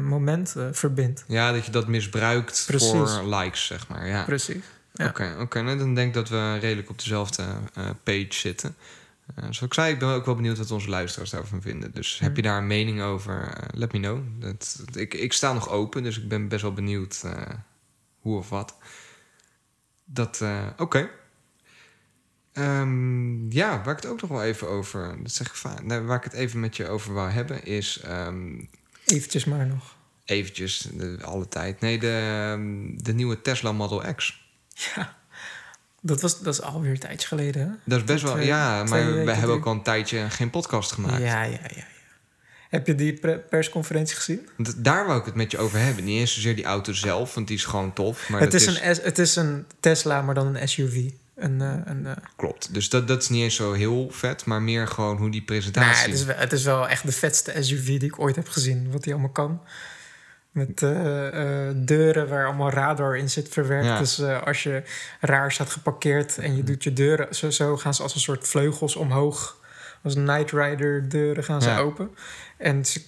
moment 0.00 0.56
eh, 0.56 0.66
verbindt. 0.72 1.24
Ja, 1.26 1.52
dat 1.52 1.64
je 1.64 1.70
dat 1.70 1.88
misbruikt 1.88 2.64
Precies. 2.66 2.88
voor 2.90 3.24
likes, 3.36 3.66
zeg 3.66 3.88
maar. 3.88 4.06
Ja. 4.06 4.24
Precies. 4.24 4.64
Ja. 4.92 5.06
Oké, 5.08 5.36
oké. 5.40 5.62
nou, 5.62 5.78
dan 5.78 5.94
denk 5.94 6.08
ik 6.08 6.14
dat 6.14 6.28
we 6.28 6.56
redelijk 6.58 6.90
op 6.90 6.98
dezelfde 6.98 7.44
eh, 7.74 7.90
page 8.02 8.26
zitten. 8.30 8.76
Eh, 9.34 9.42
zoals 9.42 9.60
ik 9.62 9.74
zei, 9.74 9.92
ik 9.92 9.98
ben 9.98 10.08
ook 10.08 10.24
wel 10.24 10.34
benieuwd 10.34 10.58
wat 10.58 10.70
onze 10.70 10.88
luisteraars 10.88 11.30
daarvan 11.30 11.62
vinden. 11.62 11.92
Dus 11.92 12.18
heb 12.18 12.36
je 12.36 12.42
daar 12.42 12.58
een 12.58 12.66
mening 12.66 13.02
over? 13.02 13.42
eh, 13.42 13.68
let 13.72 13.92
me 13.92 13.98
know. 14.00 14.20
Dat, 14.38 14.82
dat- 14.84 14.96
ik, 14.96 15.14
ik 15.14 15.32
sta 15.32 15.52
nog 15.52 15.68
open, 15.68 16.02
dus 16.02 16.18
ik 16.18 16.28
ben 16.28 16.48
best 16.48 16.62
wel 16.62 16.72
benieuwd 16.72 17.20
eh, 17.24 17.32
hoe 18.20 18.38
of 18.38 18.48
wat. 18.48 18.74
Dat, 20.04 20.40
eh, 20.40 20.66
oké. 20.76 21.08
Ehm, 22.52 23.50
ja, 23.50 23.82
waar 23.84 23.96
ik 23.96 24.02
het 24.02 24.06
ook 24.10 24.20
nog 24.20 24.30
wel 24.30 24.42
even 24.42 24.68
over... 24.68 25.16
Dat 25.22 25.32
zeg 25.32 25.46
ik 25.46 25.54
vaak. 25.54 25.82
Nou, 25.82 26.02
waar 26.02 26.16
ik 26.16 26.24
het 26.24 26.32
even 26.32 26.60
met 26.60 26.76
je 26.76 26.88
over 26.88 27.12
wou 27.14 27.30
hebben 27.30 27.64
is... 27.64 28.00
ehm, 28.00 28.60
Eventjes 29.12 29.44
maar 29.44 29.66
nog. 29.66 29.96
eventjes, 30.24 30.88
de, 30.92 31.18
alle 31.22 31.48
tijd. 31.48 31.80
Nee, 31.80 31.98
de, 31.98 32.10
ehm, 32.52 33.02
de 33.04 33.14
nieuwe 33.14 33.42
Tesla 33.42 33.72
Model 33.72 34.14
X. 34.14 34.46
Ja. 34.94 35.16
Dat, 36.00 36.20
was, 36.20 36.40
dat 36.40 36.54
is 36.54 36.60
alweer 36.62 36.90
een 36.90 36.98
tijdje 36.98 37.26
geleden. 37.28 37.62
Hè? 37.62 37.68
Dat 37.84 37.98
is 37.98 38.04
best 38.04 38.22
wel, 38.22 38.32
Twee- 38.32 38.46
ja, 38.46 38.84
twee 38.84 39.04
maar 39.04 39.24
we 39.24 39.32
hebben 39.32 39.56
ook 39.56 39.66
al 39.66 39.72
een 39.72 39.82
tijdje 39.82 40.30
geen 40.30 40.50
podcast 40.50 40.92
gemaakt. 40.92 41.22
Ja, 41.22 41.42
ja, 41.42 41.50
ja, 41.50 41.70
ja. 41.76 41.84
Heb 42.68 42.86
je 42.86 42.94
die 42.94 43.18
persconferentie 43.50 44.16
gezien? 44.16 44.48
Daar 44.76 45.06
wou 45.06 45.18
ik 45.20 45.24
het 45.24 45.34
met 45.34 45.50
je 45.50 45.58
over 45.58 45.78
hebben. 45.78 46.04
Niet 46.04 46.18
eens 46.18 46.34
zozeer 46.34 46.54
die 46.56 46.64
auto 46.64 46.92
zelf, 46.92 47.34
want 47.34 47.46
die 47.46 47.56
is 47.56 47.64
gewoon 47.64 47.92
tof. 47.92 48.28
Maar 48.28 48.40
Het 48.40 48.50
dat 48.52 48.60
is, 48.60 48.66
een, 48.66 48.76
het 49.04 49.18
is 49.18 49.36
een 49.36 49.66
Tesla, 49.80 50.22
maar 50.22 50.34
dan 50.34 50.54
een 50.54 50.68
SUV. 50.68 51.10
Eh, 51.38 51.86
eh, 51.86 52.16
Klopt. 52.36 52.74
Dus 52.74 52.88
dat, 52.88 53.08
dat 53.08 53.22
is 53.22 53.28
niet 53.28 53.42
eens 53.42 53.54
zo 53.54 53.72
heel 53.72 54.08
vet, 54.10 54.44
maar 54.44 54.62
meer 54.62 54.86
gewoon 54.86 55.16
hoe 55.16 55.30
die 55.30 55.42
nou, 55.44 55.44
presentatie... 55.44 56.04
het, 56.04 56.14
is 56.14 56.24
wel, 56.24 56.36
het 56.36 56.52
is 56.52 56.64
wel 56.64 56.88
echt 56.88 57.06
de 57.06 57.12
vetste 57.12 57.52
SUV 57.62 57.86
die 57.86 58.04
ik 58.04 58.18
ooit 58.18 58.36
heb 58.36 58.48
gezien. 58.48 58.90
Wat 58.90 59.02
die 59.02 59.12
allemaal 59.12 59.32
kan. 59.32 59.62
Met 60.50 60.82
eh, 60.82 60.90
deuren 61.74 62.28
waar 62.28 62.46
allemaal 62.46 62.70
radar 62.70 63.16
in 63.16 63.30
zit 63.30 63.48
verwerkt. 63.48 63.86
Ja. 63.86 63.98
Dus 63.98 64.20
als 64.22 64.62
je 64.62 64.82
raar 65.20 65.52
staat 65.52 65.70
geparkeerd 65.70 66.38
en 66.38 66.56
je 66.56 66.62
doet 66.62 66.84
je 66.84 66.92
deuren... 66.92 67.34
Zo, 67.34 67.50
zo 67.50 67.76
gaan 67.76 67.94
ze 67.94 68.02
als 68.02 68.14
een 68.14 68.20
soort 68.20 68.48
vleugels 68.48 68.96
omhoog. 68.96 69.56
Als 70.02 70.14
Night 70.14 70.50
Rider 70.50 71.08
deuren 71.08 71.44
gaan 71.44 71.62
ze 71.62 71.68
Ja. 71.68 71.78
open. 71.78 72.10
En 72.56 72.84
ze, 72.86 73.00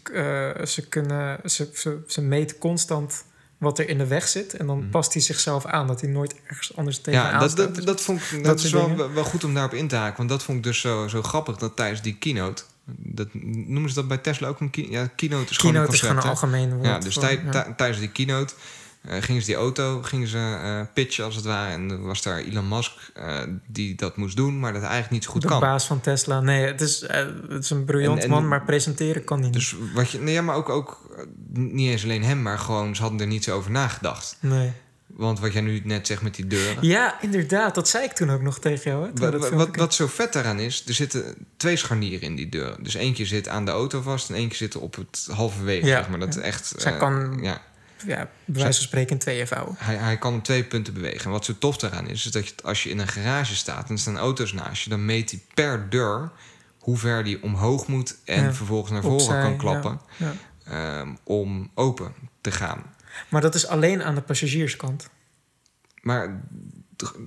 ze, 0.64 0.88
kunnen, 0.88 1.50
ze, 1.50 1.70
ze, 1.74 2.02
ze 2.06 2.22
meten 2.22 2.58
constant 2.58 3.24
wat 3.60 3.78
er 3.78 3.88
in 3.88 3.98
de 3.98 4.06
weg 4.06 4.28
zit. 4.28 4.54
En 4.54 4.66
dan 4.66 4.78
Mhm. 4.78 4.88
past 4.90 5.12
hij 5.12 5.22
zichzelf 5.22 5.64
aan. 5.66 5.86
Dat 5.86 6.00
hij 6.00 6.10
nooit 6.10 6.34
ergens 6.46 6.76
anders 6.76 6.98
tegenaan 7.00 7.32
ja, 7.32 7.38
dat, 7.38 7.50
staat. 7.50 7.74
dat, 7.74 7.84
dat, 7.86 8.00
vond 8.00 8.20
ik, 8.20 8.30
dat, 8.30 8.44
dat 8.44 8.60
is 8.60 8.70
wel, 8.72 9.12
wel 9.14 9.24
goed 9.24 9.44
om 9.44 9.54
daarop 9.54 9.74
in 9.74 9.88
te 9.88 9.96
haken. 9.96 10.16
Want 10.16 10.28
dat 10.28 10.42
vond 10.42 10.58
ik 10.58 10.64
dus 10.64 10.80
zo, 10.80 11.08
zo 11.08 11.22
grappig, 11.22 11.56
dat 11.56 11.76
tijdens 11.76 12.02
die 12.02 12.16
keynote... 12.16 12.62
Dat, 12.96 13.28
noemen 13.32 13.88
ze 13.88 13.94
dat 13.94 14.08
bij 14.08 14.18
Tesla 14.18 14.48
ook 14.48 14.60
een 14.60 14.70
keynote? 14.70 14.96
Ja, 14.98 15.10
keynote 15.16 15.50
is 15.50 15.56
gewoon 15.56 15.72
Keynote 15.72 15.92
een 15.96 15.98
is 16.02 16.08
gewoon 16.08 16.22
een 16.24 16.30
algemeen 16.30 16.72
woord. 16.74 16.86
Ja, 16.86 16.98
dus 16.98 17.14
voor- 17.14 17.22
tij- 17.22 17.40
ja. 17.44 17.50
tij- 17.50 17.74
tijdens 17.76 17.98
die 18.00 18.08
keynote 18.10 18.54
eh, 19.00 19.22
gingen 19.22 19.40
ze 19.40 19.46
die 19.46 19.56
auto 19.56 20.02
gingen 20.02 20.28
ze, 20.28 20.38
eh, 20.62 20.80
pitchen 20.94 21.24
als 21.24 21.34
het 21.36 21.44
ware. 21.44 21.72
En 21.72 21.90
er 21.90 22.00
was 22.02 22.22
daar 22.22 22.38
Elon 22.38 22.68
Musk 22.68 22.92
eh, 23.14 23.38
die 23.66 23.94
dat 23.94 24.16
moest 24.16 24.36
doen, 24.36 24.60
maar 24.60 24.72
dat 24.72 24.82
eigenlijk 24.82 25.12
niet 25.12 25.24
zo 25.24 25.30
goed 25.30 25.42
de 25.42 25.48
kan. 25.48 25.60
baas 25.60 25.86
van 25.86 26.00
Tesla. 26.00 26.40
Nee, 26.40 26.64
het 26.66 26.80
is, 26.80 27.00
het 27.00 27.62
is 27.64 27.70
een 27.70 27.84
briljant 27.84 28.26
man, 28.26 28.48
maar 28.48 28.64
presenteren 28.64 29.24
kan 29.24 29.40
niet. 29.40 29.52
Dus 29.52 29.74
wat 29.94 30.10
je, 30.10 30.18
nee, 30.18 30.42
maar 30.42 30.56
ook, 30.56 30.68
ook 30.68 30.98
niet 31.52 31.90
eens 31.90 32.04
alleen 32.04 32.24
hem, 32.24 32.42
maar 32.42 32.58
gewoon 32.58 32.96
ze 32.96 33.02
hadden 33.02 33.20
er 33.20 33.26
niet 33.26 33.44
zo 33.44 33.56
over 33.56 33.70
nagedacht. 33.70 34.36
nee. 34.40 34.72
Want 35.06 35.40
wat 35.40 35.52
jij 35.52 35.62
nu 35.62 35.80
net 35.84 36.06
zegt 36.06 36.22
met 36.22 36.34
die 36.34 36.46
deuren. 36.46 36.76
Ja, 36.86 37.20
inderdaad. 37.20 37.74
Dat 37.74 37.88
zei 37.88 38.04
ik 38.04 38.12
toen 38.12 38.30
ook 38.30 38.40
nog 38.40 38.58
tegen 38.58 38.90
jou. 38.90 39.06
Hè, 39.06 39.12
toen 39.12 39.18
Wa- 39.20 39.24
we 39.26 39.30
dat 39.32 39.40
wa- 39.40 39.46
filmpje 39.46 39.66
wat, 39.66 39.76
wat 39.80 39.94
zo 39.94 40.06
vet 40.06 40.32
daaraan 40.32 40.58
is, 40.58 40.84
er 40.86 40.94
zitten 40.94 41.34
twee 41.56 41.76
scharnieren 41.76 42.20
in 42.20 42.36
die 42.36 42.48
deuren. 42.48 42.82
Dus 42.82 42.94
eentje 42.94 43.26
zit 43.26 43.48
aan 43.48 43.64
de 43.64 43.70
auto 43.70 44.00
vast 44.00 44.28
en 44.28 44.34
eentje 44.34 44.56
zit 44.56 44.76
op 44.76 44.94
het 44.96 45.28
halverwege. 45.32 45.86
Ja, 45.86 45.96
zeg 45.96 46.08
maar. 46.08 46.18
Dat 46.18 46.34
ja. 46.34 46.40
is 46.40 46.46
echt. 46.46 46.72
Zij 46.76 46.92
eh, 46.92 46.98
kan- 46.98 47.38
ja, 47.42 47.62
ja, 48.06 48.16
bij 48.44 48.62
wijze 48.62 48.78
van 48.78 48.86
spreken 48.88 49.10
in 49.12 49.18
tweeën 49.18 49.46
vouwen. 49.46 49.74
hij, 49.78 49.94
hij 49.96 50.18
kan 50.18 50.34
op 50.34 50.44
twee 50.44 50.64
punten 50.64 50.94
bewegen. 50.94 51.24
En 51.24 51.30
wat 51.30 51.44
zo 51.44 51.54
tof 51.58 51.76
daaraan 51.76 52.08
is, 52.08 52.26
is 52.26 52.32
dat 52.32 52.46
je, 52.48 52.54
als 52.62 52.82
je 52.82 52.90
in 52.90 52.98
een 52.98 53.08
garage 53.08 53.56
staat 53.56 53.88
en 53.88 53.94
er 53.94 54.00
staan 54.00 54.18
auto's 54.18 54.52
naast 54.52 54.82
je, 54.84 54.90
dan 54.90 55.04
meet 55.04 55.30
hij 55.30 55.40
per 55.54 55.86
deur 55.90 56.30
hoe 56.78 56.96
ver 56.96 57.24
die 57.24 57.42
omhoog 57.42 57.86
moet 57.86 58.16
en 58.24 58.42
Ja, 58.44 58.52
vervolgens 58.52 58.90
naar 58.92 59.02
voren 59.02 59.16
opzij, 59.16 59.40
kan 59.42 59.56
klappen 59.56 60.00
Ja. 60.16 60.32
Ehm, 60.64 61.14
om 61.24 61.70
open 61.74 62.12
te 62.40 62.50
gaan. 62.50 62.82
Maar 63.28 63.40
dat 63.40 63.54
is 63.54 63.66
alleen 63.66 64.02
aan 64.02 64.14
de 64.14 64.20
passagierskant. 64.22 65.08
Maar 66.02 66.40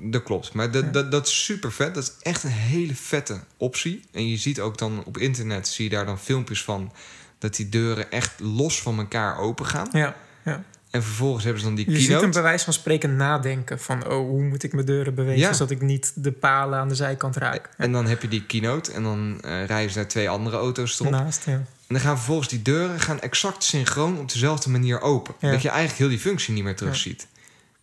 dat 0.01 0.23
klopt. 0.23 0.53
Maar 0.53 0.71
dat, 0.71 0.83
Ja. 0.83 0.89
dat, 0.89 1.11
dat 1.11 1.27
is 1.27 1.43
super 1.45 1.71
vet. 1.71 1.93
Dat 1.95 2.03
is 2.03 2.13
echt 2.21 2.43
een 2.43 2.49
hele 2.49 2.95
vette 2.95 3.39
optie. 3.57 4.03
En 4.11 4.27
je 4.29 4.37
ziet 4.37 4.59
ook 4.59 4.77
dan 4.77 5.03
op 5.05 5.17
internet, 5.17 5.67
zie 5.67 5.83
je 5.83 5.89
daar 5.95 6.05
dan 6.05 6.19
filmpjes 6.19 6.63
van... 6.63 6.91
dat 7.37 7.55
die 7.55 7.69
deuren 7.69 8.11
echt 8.11 8.39
los 8.39 8.81
van 8.81 8.97
elkaar 8.99 9.37
open 9.37 9.65
gaan. 9.65 9.89
Ja, 9.91 10.15
ja. 10.45 10.63
En 10.89 11.03
vervolgens 11.03 11.43
hebben 11.43 11.61
ze 11.61 11.67
dan 11.67 11.75
die 11.77 11.91
Je 11.91 11.97
ziet 11.97 12.07
keynote. 12.07 12.29
bij 12.29 12.41
wijze 12.41 12.63
van 12.63 12.73
spreken 12.73 13.15
nadenken 13.15 13.79
van... 13.79 14.07
oh, 14.07 14.15
hoe 14.29 14.43
moet 14.43 14.63
ik 14.63 14.73
mijn 14.73 14.85
deuren 14.85 15.15
bewegen... 15.15 15.39
Ja. 15.39 15.53
zodat 15.53 15.71
ik 15.71 15.81
niet 15.81 16.11
de 16.15 16.31
palen 16.31 16.79
aan 16.79 16.87
de 16.87 16.95
zijkant 16.95 17.35
raak. 17.35 17.69
En 17.77 17.91
dan 17.91 18.05
heb 18.05 18.21
je 18.21 18.27
die 18.27 18.45
keynote 18.45 18.91
en 18.91 19.03
dan 19.03 19.37
eh 19.41 19.65
rijden 19.65 19.89
ze 19.91 19.95
daar 19.97 20.07
twee 20.07 20.29
andere 20.29 20.57
auto's 20.57 20.99
erop. 20.99 21.11
Naast, 21.11 21.45
ja. 21.45 21.61
En 21.93 21.99
dan 21.99 22.07
gaan 22.07 22.17
vervolgens 22.17 22.49
die 22.49 22.61
deuren 22.61 22.99
gaan 22.99 23.21
exact 23.21 23.63
synchroon 23.63 24.19
op 24.19 24.31
dezelfde 24.31 24.69
manier 24.69 25.01
open. 25.01 25.35
Ja. 25.39 25.51
Dat 25.51 25.61
je 25.61 25.69
eigenlijk 25.69 25.99
heel 25.99 26.09
die 26.09 26.19
functie 26.19 26.53
niet 26.53 26.63
meer 26.63 26.75
terugziet. 26.75 27.27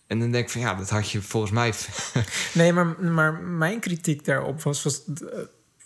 En 0.07 0.19
dan 0.19 0.31
denk 0.31 0.45
ik 0.45 0.51
van 0.51 0.61
ja, 0.61 0.75
dat 0.75 0.91
had 0.91 1.11
je 1.11 1.23
volgens 1.23 1.53
mij... 1.53 1.73
Nee, 2.53 2.73
maar, 2.73 2.87
maar 2.87 3.33
mijn 3.35 3.81
kritiek 3.81 4.25
daarop 4.25 4.63
was... 4.63 4.83
was 4.83 5.03
eh, 5.05 5.39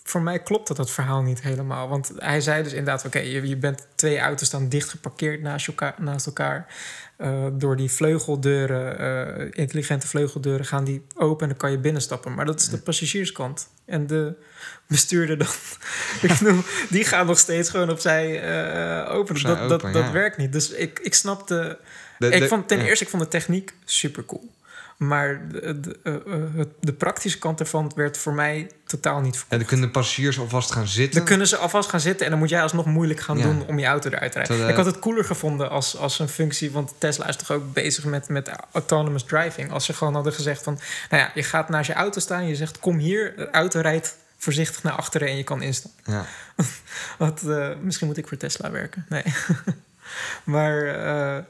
voor 0.02 0.22
mij 0.22 0.42
klopt 0.42 0.68
dat, 0.68 0.76
dat 0.76 0.90
verhaal 0.90 1.22
niet 1.22 1.42
helemaal. 1.42 1.88
Want 1.88 2.12
hij 2.16 2.40
zei 2.40 2.62
dus 2.62 2.72
inderdaad, 2.72 3.04
oké, 3.04 3.18
je, 3.18 3.48
je 3.48 3.56
bent 3.56 3.86
twee 3.94 4.18
auto's 4.18 4.50
dan 4.50 4.68
dicht 4.68 4.88
geparkeerd 4.88 5.42
naast 5.42 5.66
elkaar. 5.66 5.94
Naast 5.98 6.26
elkaar. 6.26 6.74
Eh, 7.16 7.46
door 7.52 7.76
die 7.76 7.90
vleugeldeuren, 7.90 8.98
eh, 8.98 9.46
intelligente 9.50 10.06
vleugeldeuren, 10.06 10.66
gaan 10.66 10.84
die 10.84 11.02
open 11.16 11.42
en 11.42 11.48
dan 11.48 11.56
kan 11.56 11.70
je 11.70 11.78
binnenstappen. 11.78 12.34
Maar 12.34 12.46
dat 12.46 12.60
is 12.60 12.68
de 12.68 12.78
passagierskant. 12.78 13.68
En 13.84 14.06
de 14.06 14.34
bestuurder 14.86 15.38
dan, 15.38 15.46
ik 16.22 16.30
die 16.90 17.04
gaat 17.04 17.26
nog 17.26 17.38
steeds 17.38 17.70
gewoon 17.70 17.90
opzij 17.90 18.42
eh 18.42 19.14
open. 19.14 19.34
Opzij 19.34 19.50
Dat, 19.50 19.68
dat, 19.68 19.72
open, 19.72 19.92
dat 19.92 20.04
ja. 20.04 20.12
werkt 20.12 20.36
niet. 20.36 20.52
Dus 20.52 20.70
ik, 20.70 20.98
ik 20.98 21.14
snapte 21.14 21.78
De- 22.18 22.28
ik 22.28 22.48
vond, 22.48 22.68
ten 22.68 22.78
ja. 22.78 22.84
eerste, 22.84 23.04
ik 23.04 23.10
vond 23.10 23.22
de 23.22 23.28
techniek 23.28 23.74
super 23.84 24.24
cool. 24.24 24.50
Maar 24.96 25.48
de, 25.48 25.80
de, 25.80 25.98
eh, 26.02 26.14
eh, 26.14 26.66
de 26.80 26.92
praktische 26.92 27.38
kant 27.38 27.60
ervan 27.60 27.92
werd 27.94 28.18
voor 28.18 28.32
mij 28.32 28.70
totaal 28.86 29.20
niet 29.20 29.32
En 29.34 29.38
verkocht. 29.38 29.58
dan 29.58 29.68
kunnen 29.68 29.86
de 29.86 29.92
passagiers 29.92 30.38
alvast 30.38 30.72
gaan 30.72 30.86
zitten. 30.86 31.14
Dan 31.18 31.24
kunnen 31.28 31.46
ze 31.46 31.56
alvast 31.56 31.88
gaan 31.88 32.00
zitten 32.00 32.24
en 32.24 32.30
dan 32.30 32.40
moet 32.40 32.48
jij 32.48 32.62
alsnog 32.62 32.86
moeilijk 32.86 33.20
gaan 33.20 33.36
Ja. 33.38 33.42
doen 33.42 33.66
om 33.66 33.78
je 33.78 33.86
auto 33.86 34.10
eruit 34.10 34.32
te 34.32 34.38
rijden. 34.38 34.68
Ik 34.68 34.76
had 34.76 34.86
het 34.86 34.98
cooler 34.98 35.24
gevonden 35.24 35.70
als, 35.70 35.96
als 35.96 36.18
een 36.18 36.28
functie, 36.28 36.70
want 36.70 36.94
Tesla 36.98 37.28
is 37.28 37.36
toch 37.36 37.50
ook 37.50 37.72
bezig 37.72 38.04
met, 38.04 38.28
met 38.28 38.50
autonomous 38.72 39.24
driving. 39.24 39.70
Als 39.72 39.84
ze 39.84 39.92
gewoon 39.92 40.14
hadden 40.14 40.32
gezegd 40.32 40.62
van, 40.62 40.78
nou 41.10 41.22
ja, 41.22 41.30
je 41.34 41.42
gaat 41.42 41.68
naast 41.68 41.86
je 41.86 41.94
auto 41.94 42.20
staan, 42.20 42.46
je 42.46 42.54
zegt 42.56 42.78
kom 42.78 42.98
hier, 42.98 43.36
de 43.36 43.50
auto 43.50 43.80
rijdt 43.80 44.16
voorzichtig 44.38 44.82
naar 44.82 44.92
achteren 44.92 45.28
en 45.28 45.36
je 45.36 45.44
kan 45.44 45.62
instappen. 45.62 46.12
Ja. 46.12 46.24
Wat, 47.18 47.42
eh, 47.42 47.68
misschien 47.80 48.06
moet 48.06 48.16
ik 48.16 48.28
voor 48.28 48.36
Tesla 48.36 48.70
werken. 48.70 49.06
Nee. 49.08 49.22
maar. 50.44 51.44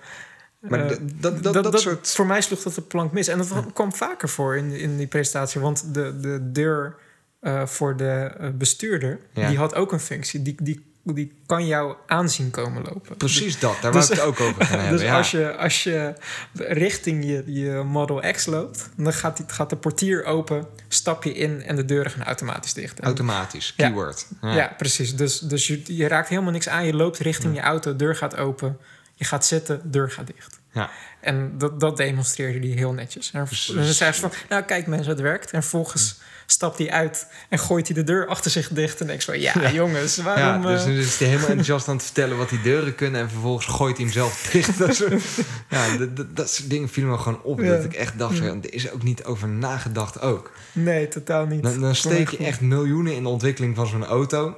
Maar 0.69 0.91
eh, 0.91 0.97
dat- 1.15 1.43
dat- 1.43 1.55
dat 1.65 1.81
soort- 1.81 2.09
Voor 2.11 2.27
mij 2.27 2.41
sloeg 2.41 2.63
dat 2.63 2.75
de 2.75 2.81
plank 2.83 3.13
mis. 3.13 3.29
En 3.29 3.39
dat 3.39 3.53
kwam 3.73 3.95
vaker 3.95 4.29
voor 4.29 4.57
in, 4.57 4.71
in 4.71 4.97
die 4.97 5.07
presentatie. 5.07 5.61
Want 5.61 5.95
de, 5.95 6.21
de 6.21 6.39
deur 6.53 6.95
eh, 7.41 7.67
voor 7.67 7.97
de 7.97 8.31
eh, 8.39 8.49
bestuurder... 8.51 9.19
Ja. 9.33 9.49
die 9.49 9.59
had 9.59 9.75
ook 9.75 9.93
een 9.93 10.01
functie. 10.01 10.43
Die, 10.43 10.55
die, 10.63 10.85
die 11.03 11.33
kan 11.47 11.67
jou 11.67 11.97
aanzien 12.07 12.51
komen 12.51 12.83
lopen. 12.83 13.17
Precies 13.17 13.59
dat, 13.59 13.77
daar 13.83 13.93
Dus- 13.93 14.09
wou 14.09 14.13
ik 14.13 14.19
het 14.19 14.29
ook 14.29 14.41
over 14.51 14.65
gaan 14.65 14.79
hebben. 14.81 14.99
Dus 14.99 15.07
ja. 15.07 15.17
als, 15.17 15.31
je, 15.31 15.57
als 15.57 15.83
je 15.83 16.15
richting 16.55 17.25
je, 17.25 17.43
je 17.47 17.83
Model 17.87 18.23
X 18.33 18.47
loopt... 18.47 18.89
dan 18.97 19.13
gaat, 19.13 19.37
die, 19.37 19.47
gaat 19.49 19.71
de 19.71 19.77
portier 19.77 20.25
open, 20.25 20.67
stap 20.89 21.25
je 21.25 21.33
in... 21.35 21.63
en 21.63 21.77
de 21.77 21.85
deuren 21.85 22.11
gaan 22.11 22.25
automatisch 22.25 22.73
dicht. 22.73 22.99
En- 22.99 23.05
Automatisch, 23.05 23.75
keyword. 23.77 24.27
ja, 24.41 24.75
precies. 24.77 25.17
Dus, 25.17 25.39
dus 25.39 25.67
je, 25.67 25.83
je 25.97 26.09
raakt 26.09 26.29
helemaal 26.29 26.53
niks 26.53 26.69
aan. 26.69 26.87
Je 26.87 26.95
loopt 26.95 27.19
richting 27.19 27.55
je 27.55 27.61
auto, 27.61 27.97
deur 27.97 28.17
gaat 28.17 28.37
open. 28.37 28.79
Je 29.15 29.25
gaat 29.25 29.47
zitten, 29.47 29.81
deur 29.91 30.11
gaat 30.11 30.27
dicht. 30.27 30.61
Ja. 30.73 30.91
En 31.21 31.59
dat, 31.59 31.81
dat 31.81 31.97
demonstreerde 31.97 32.67
hij 32.67 32.77
heel 32.77 32.93
netjes. 32.93 33.31
En 33.33 33.47
dan 33.75 33.85
zei 33.85 34.13
ze 34.13 34.21
van, 34.21 34.33
nou 34.49 34.63
kijk 34.63 34.87
mensen, 34.87 35.09
het 35.09 35.21
werkt. 35.21 35.51
En 35.51 35.61
vervolgens 35.61 36.21
stapt 36.47 36.79
hij 36.79 36.91
uit 36.91 37.27
en 37.49 37.59
gooit 37.59 37.87
hij 37.87 37.97
de 37.97 38.05
deur 38.05 38.27
achter 38.27 38.51
zich 38.51 38.69
dicht. 38.69 39.01
En 39.01 39.11
ik 39.11 39.23
van, 39.23 39.41
ja, 39.41 39.71
jongens, 39.71 40.17
Ja, 40.17 40.23
waarom... 40.23 40.63
dus 40.63 40.81
eh, 40.81 40.87
dan 40.87 40.97
is 40.97 41.19
hij 41.19 41.29
helemaal 41.29 41.49
enthousiast 41.49 41.89
aan 41.89 41.95
het 41.95 42.05
vertellen 42.05 42.37
wat 42.37 42.49
die 42.49 42.61
deuren 42.61 42.95
kunnen... 42.95 43.21
en 43.21 43.31
vervolgens 43.31 43.67
gooit 43.67 43.97
hij 43.97 44.05
hem 44.05 44.15
zelf 44.15 44.49
dicht. 44.53 44.79
dat, 44.79 44.95
soort, 44.95 45.23
ja, 45.69 45.97
dat, 45.97 46.17
dat, 46.17 46.37
dat 46.37 46.51
soort 46.51 46.71
dingen 46.71 46.89
vielen 46.89 47.11
me 47.11 47.19
gewoon 47.19 47.43
op. 47.43 47.61
Ja. 47.61 47.77
Dat 47.77 47.85
ik 47.85 47.95
echt 47.95 48.19
dacht, 48.19 48.39
er 48.39 48.75
is 48.75 48.91
ook 48.91 49.03
niet 49.03 49.25
over 49.25 49.49
nagedacht 49.49 50.21
ook. 50.21 50.53
Nee, 50.73 51.09
totaal 51.09 51.47
niet. 51.47 51.63
Dan, 51.63 51.95
steek 51.95 52.29
je 52.29 52.37
echt 52.37 52.61
miljoenen 52.61 53.15
in 53.15 53.23
de 53.23 53.29
ontwikkeling 53.29 53.77
van 53.77 53.87
zo'n 53.87 54.05
auto. 54.05 54.57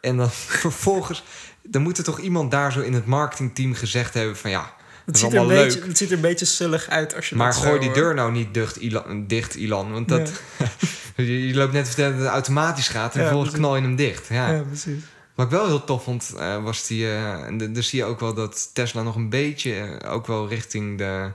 En 0.00 0.16
dan 0.16 0.30
vervolgens... 0.62 1.24
Dan 1.62 1.82
moet 1.82 1.98
er 1.98 2.04
toch 2.04 2.18
iemand 2.20 2.50
daar 2.50 2.72
zo 2.72 2.80
in 2.80 2.92
het 2.92 3.06
marketingteam 3.06 3.74
gezegd 3.74 4.14
hebben 4.14 4.36
van... 4.36 4.50
ja, 4.50 4.74
Het 5.04 5.18
ziet, 5.18 5.32
er 5.32 5.40
een 5.40 5.48
beetje, 5.48 5.80
het 5.86 5.98
ziet 5.98 6.08
er 6.10 6.14
een 6.16 6.20
beetje 6.20 6.44
zullig 6.44 6.88
uit 6.88 7.14
als 7.14 7.28
je 7.28 7.36
Maar 7.36 7.52
gooi 7.54 7.80
die 7.80 7.92
deur 7.92 8.14
nou 8.14 8.32
niet 8.32 8.54
dicht, 8.54 8.76
Ilan. 8.76 9.26
Dicht, 9.26 9.54
Ilan 9.54 9.92
want 9.92 10.08
dat, 10.08 10.32
je, 11.16 11.46
je 11.48 11.54
loopt 11.54 11.72
net 11.72 11.84
te 11.84 11.90
vertellen 11.90 12.12
dat 12.16 12.22
het 12.24 12.32
automatisch 12.32 12.88
gaat... 12.88 13.12
en 13.14 13.20
Ja, 13.20 13.26
vervolgens 13.26 13.50
precies. 13.50 13.66
knal 13.66 13.76
je 13.76 13.82
hem 13.82 13.96
dicht. 13.96 14.26
Ja. 14.28 14.50
Ja, 14.52 14.62
precies. 14.62 15.02
Wat 15.34 15.46
ik 15.46 15.52
wel 15.52 15.66
heel 15.66 15.84
tof 15.84 16.04
vond, 16.04 16.32
eh, 16.38 16.62
was 16.62 16.86
die... 16.86 17.06
eh, 17.06 17.46
en 17.46 17.72
daar 17.72 17.82
zie 17.82 17.98
je 17.98 18.04
ook 18.04 18.20
wel 18.20 18.34
dat 18.34 18.70
Tesla 18.74 19.02
nog 19.02 19.16
een 19.16 19.28
beetje... 19.28 19.74
eh, 19.74 20.12
ook 20.12 20.26
wel 20.26 20.48
richting 20.48 20.98
de, 20.98 21.30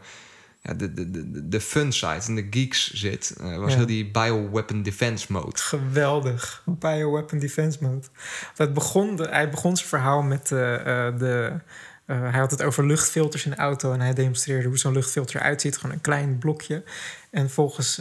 ja, 0.68 0.74
de, 0.74 0.94
de, 0.94 1.12
de, 1.12 1.48
de 1.50 1.62
fun 1.62 1.92
side 1.92 2.22
en 2.28 2.36
de 2.36 2.48
geeks 2.50 2.94
zit. 2.94 3.36
eh, 3.40 3.58
was 3.58 3.72
Ja. 3.72 3.78
heel 3.78 3.86
die 3.86 4.12
bioweapon 4.12 4.84
defense 4.84 5.32
mode. 5.32 5.58
Geweldig. 5.58 6.62
Bioweapon 6.66 7.40
Defense 7.40 7.78
Mode. 7.82 8.08
Het 8.56 8.74
begon, 8.74 9.16
de- 9.16 9.28
hij 9.30 9.50
begon 9.50 9.76
zijn 9.78 9.90
verhaal 9.90 10.22
met 10.22 10.52
eh, 10.52 11.08
eh, 11.08 11.18
de... 11.20 11.54
hij 12.06 12.40
had 12.40 12.52
het 12.52 12.64
over 12.64 12.86
luchtfilters 12.86 13.46
in 13.46 13.52
de 13.52 13.58
auto 13.58 13.94
en 13.94 14.02
hij 14.02 14.14
demonstreerde 14.14 14.68
hoe 14.68 14.78
zo'n 14.78 14.94
luchtfilter 14.94 15.36
eruit 15.40 15.62
ziet. 15.62 15.78
Gewoon 15.78 15.96
een 15.96 16.02
klein 16.02 16.38
blokje. 16.38 16.84
En 17.32 17.50
volgens 17.50 18.00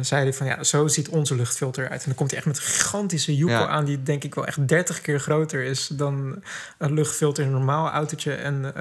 zei 0.00 0.22
hij 0.22 0.32
van 0.32 0.46
ja, 0.46 0.62
zo 0.62 0.86
ziet 0.88 1.08
onze 1.08 1.34
luchtfilter 1.36 1.88
uit. 1.88 2.00
En 2.00 2.06
dan 2.06 2.14
komt 2.14 2.30
hij 2.30 2.38
echt 2.38 2.48
met 2.48 2.56
een 2.56 2.62
gigantische 2.62 3.36
joekel 3.36 3.58
Ja. 3.58 3.66
aan, 3.68 3.84
die 3.84 4.02
denk 4.02 4.24
ik 4.24 4.34
wel 4.34 4.46
echt 4.46 4.68
30 4.68 5.00
keer 5.00 5.20
groter 5.20 5.62
is 5.62 5.86
dan 5.86 6.42
een 6.78 6.92
luchtfilter 6.94 7.42
in 7.44 7.48
een 7.50 7.54
normaal 7.56 7.90
autootje. 7.90 8.34
En 8.34 8.74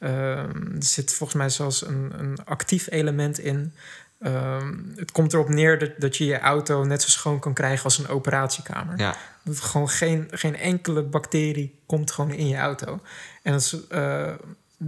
er 0.00 0.48
zit 0.78 1.14
volgens 1.14 1.38
mij 1.38 1.48
zelfs 1.48 1.86
een, 1.86 2.12
een 2.18 2.38
actief 2.44 2.90
element 2.90 3.38
in. 3.38 3.72
Ehm, 4.20 4.74
het 4.96 5.12
komt 5.12 5.32
erop 5.32 5.48
neer 5.48 5.78
dat, 5.78 5.90
dat 5.98 6.16
je 6.16 6.24
je 6.24 6.38
auto 6.38 6.84
net 6.84 7.02
zo 7.02 7.08
schoon 7.08 7.38
kan 7.38 7.52
krijgen 7.54 7.84
als 7.84 7.98
een 7.98 8.08
operatiekamer. 8.08 8.98
Ja, 8.98 9.16
Dat 9.42 9.60
gewoon 9.60 9.88
geen, 9.88 10.28
geen 10.30 10.56
enkele 10.56 11.02
bacterie 11.02 11.80
komt 11.86 12.10
gewoon 12.10 12.32
in 12.32 12.48
je 12.48 12.56
auto. 12.56 13.00
En 13.42 13.52
dat 13.52 13.60
is, 13.60 13.86
eh, 13.88 14.32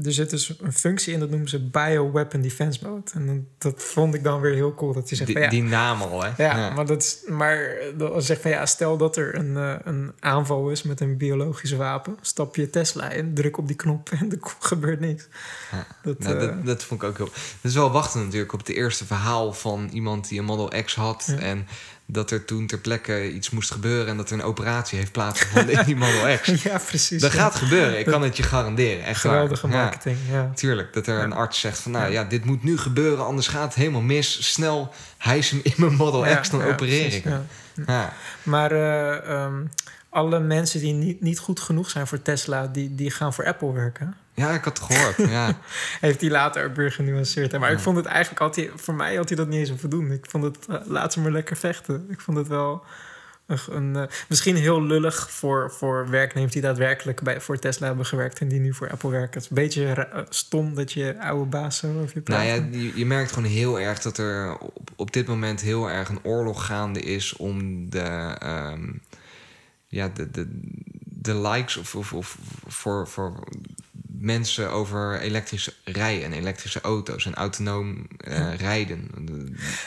er 0.05 0.12
zit 0.12 0.31
dus 0.31 0.55
een 0.60 0.73
functie 0.73 1.12
in, 1.12 1.20
dat 1.20 1.31
noemen 1.31 1.48
ze 1.48 1.60
Bioweapon 1.60 2.40
Defense 2.40 2.81
Mode. 2.82 3.10
En 3.14 3.48
dat 3.59 3.82
vond 3.82 4.14
ik 4.14 4.24
dan 4.24 4.40
weer 4.40 4.55
heel 4.55 4.74
cool, 4.74 4.93
dat 4.93 5.09
hij 5.09 5.16
zegt 5.16 5.31
die, 5.31 5.39
ja... 5.39 5.48
die 5.48 5.62
naam 5.62 6.02
al, 6.02 6.24
hè? 6.24 6.44
ja, 6.44 6.70
maar, 6.70 6.86
dat 6.86 7.02
is, 7.02 7.19
maar 7.28 7.77
dan 7.97 8.23
zegt 8.23 8.40
van 8.40 8.51
ja, 8.51 8.66
stel 8.66 8.97
dat 8.97 9.16
er 9.16 9.35
een, 9.35 9.56
eh, 9.56 9.74
een 9.85 10.12
aanval 10.20 10.70
is 10.70 10.82
met 10.82 11.01
een 11.01 11.16
biologisch 11.16 11.73
wapen. 11.73 12.16
Stap 12.20 12.56
je 12.56 12.70
Tesla 12.70 13.10
in, 13.10 13.35
druk 13.35 13.59
op 13.59 13.66
die 13.66 13.77
knop 13.77 14.10
en 14.10 14.31
er 14.31 14.39
gebeurt 14.59 15.01
niks. 15.01 15.28
Ja. 15.73 15.86
Dat, 16.02 16.19
Nou, 16.19 16.35
eh, 16.35 16.40
dat, 16.40 16.66
dat 16.66 16.85
vond 16.85 17.02
ik 17.02 17.09
ook 17.09 17.16
heel... 17.16 17.31
Het 17.32 17.70
is 17.70 17.74
wel 17.74 17.90
wachten 17.90 18.24
natuurlijk 18.24 18.52
op 18.52 18.59
het 18.59 18.69
eerste 18.69 19.06
verhaal 19.06 19.52
van 19.52 19.89
iemand 19.93 20.28
die 20.28 20.39
een 20.39 20.44
Model 20.44 20.82
X 20.85 20.94
had... 20.94 21.35
En 21.39 21.66
dat 22.13 22.31
er 22.31 22.45
toen 22.45 22.67
ter 22.67 22.79
plekke 22.79 23.33
iets 23.33 23.51
moest 23.51 23.71
gebeuren... 23.71 24.07
en 24.07 24.17
dat 24.17 24.31
er 24.31 24.39
een 24.39 24.43
operatie 24.45 24.99
heeft 24.99 25.13
plaatsgevonden 25.13 25.79
in 25.79 25.85
die 25.85 25.97
Model 25.97 26.39
X. 26.39 26.63
ja, 26.63 26.79
precies. 26.87 27.21
Dat 27.21 27.33
ja. 27.33 27.39
gaat 27.39 27.55
gebeuren, 27.55 27.99
ik 27.99 28.07
kan 28.07 28.23
het 28.23 28.37
je 28.37 28.43
garanderen. 28.43 29.05
Echt. 29.05 29.21
Geweldige 29.21 29.67
marketing, 29.67 30.17
ja. 30.31 30.51
Tuurlijk, 30.55 30.93
dat 30.93 31.07
er 31.07 31.17
Ja. 31.17 31.23
een 31.23 31.33
arts 31.33 31.61
zegt 31.61 31.79
van... 31.79 31.93
nou 31.93 32.13
Ja. 32.13 32.25
dit 32.25 32.45
moet 32.45 32.63
nu 32.63 32.79
gebeuren, 32.79 33.25
anders 33.25 33.49
gaat 33.49 33.65
het 33.65 33.75
helemaal 33.75 34.01
mis. 34.01 34.53
Snel 34.53 34.95
hijs 35.19 35.51
hem 35.51 35.61
in 35.63 35.75
mijn 35.77 35.95
Model 35.95 36.41
X, 36.41 36.51
dan 36.51 36.61
ja, 36.61 36.67
opereer 36.67 37.03
precies, 37.03 37.25
ik. 37.25 37.33
Ja. 37.87 38.13
Maar 38.43 38.73
eh, 38.73 39.31
ehm, 39.31 39.65
alle 40.09 40.41
mensen 40.41 40.81
die 40.81 40.93
niet, 40.93 41.21
niet 41.21 41.39
goed 41.39 41.61
genoeg 41.61 41.91
zijn 41.91 42.07
voor 42.07 42.23
Tesla, 42.23 42.67
die, 42.67 42.95
die 42.95 43.11
gaan 43.11 43.35
voor 43.35 43.47
Apple 43.47 43.73
werken. 43.73 44.17
Ja, 44.35 44.51
ik 44.55 44.65
had 44.65 44.79
het 44.79 44.87
gehoord. 44.93 45.17
ja. 45.31 45.59
Heeft 46.01 46.21
hij 46.21 46.31
later 46.31 46.65
ook 46.65 46.77
weer 46.77 46.93
genuanceerd. 46.93 47.53
hè. 47.53 47.59
Maar 47.59 47.71
Ja. 47.71 47.77
ik 47.77 47.83
vond 47.83 47.97
het 47.97 48.07
eigenlijk 48.07 48.57
hij, 48.57 48.71
voor 48.77 48.95
mij 48.95 49.15
had 49.17 49.29
hij 49.29 49.37
dat 49.37 49.49
niet 49.49 49.59
eens 49.59 49.69
hoeven 49.71 49.91
doen. 49.91 50.11
Ik 50.13 50.27
vond 50.29 50.45
het, 50.45 50.59
eh, 50.69 50.77
laat 50.85 51.13
ze 51.13 51.21
maar 51.21 51.33
lekker 51.33 51.57
vechten. 51.57 52.07
Ik 52.11 52.21
vond 52.21 52.37
het 52.37 52.49
wel 52.49 52.85
een, 53.47 53.59
een, 53.71 53.97
eh, 53.97 54.03
misschien 54.29 54.57
heel 54.57 54.83
lullig 54.83 55.31
voor, 55.31 55.71
voor 55.73 56.11
werknemers 56.11 56.53
die 56.53 56.63
daadwerkelijk 56.63 57.23
bij, 57.23 57.41
voor 57.41 57.59
Tesla 57.59 57.87
hebben 57.87 58.07
gewerkt 58.07 58.39
en 58.41 58.49
die 58.49 58.61
nu 58.61 58.75
voor 58.75 58.91
Apple 58.91 59.11
werken. 59.11 59.35
Het 59.35 59.43
is 59.43 59.49
een 59.49 59.55
beetje 59.65 59.87
eh, 59.93 60.23
stom 60.29 60.75
dat 60.75 60.93
je 60.93 61.21
oude 61.21 61.45
baas 61.51 61.77
zo 61.79 61.87
over 62.01 62.11
je 62.15 62.21
praat. 62.21 62.39
Nou 62.47 62.49
ja, 62.49 62.79
je, 62.79 62.93
je 62.99 63.07
merkt 63.07 63.33
gewoon 63.33 63.51
heel 63.51 63.81
erg 63.81 63.99
dat 64.01 64.19
er 64.19 64.59
op, 64.59 64.91
op 64.97 65.13
dit 65.13 65.27
moment 65.27 65.61
heel 65.61 65.91
erg 65.91 66.09
een 66.09 66.25
oorlog 66.25 66.67
gaande 66.67 67.01
is 67.01 67.37
om 67.37 67.91
de, 67.91 68.01
ehm, 68.39 68.91
ja, 69.87 70.09
de, 70.09 70.31
de, 70.31 70.49
de 71.05 71.35
likes 71.37 71.77
of, 71.77 71.95
of, 71.95 72.13
of 72.13 72.37
voor, 72.67 73.09
voor 73.09 73.45
mensen 74.23 74.70
over 74.70 75.20
elektrisch 75.20 75.81
rijden 75.85 76.24
en 76.24 76.32
elektrische 76.32 76.81
auto's 76.81 77.27
en 77.27 77.35
autonoom 77.35 78.07
eh, 78.16 78.55
rijden. 78.55 79.09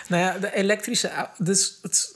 Nou 0.08 0.22
ja, 0.22 0.38
de 0.38 0.56
elektrische 0.56 1.30
dus 1.38 1.80
het 1.82 1.92
is 1.92 2.16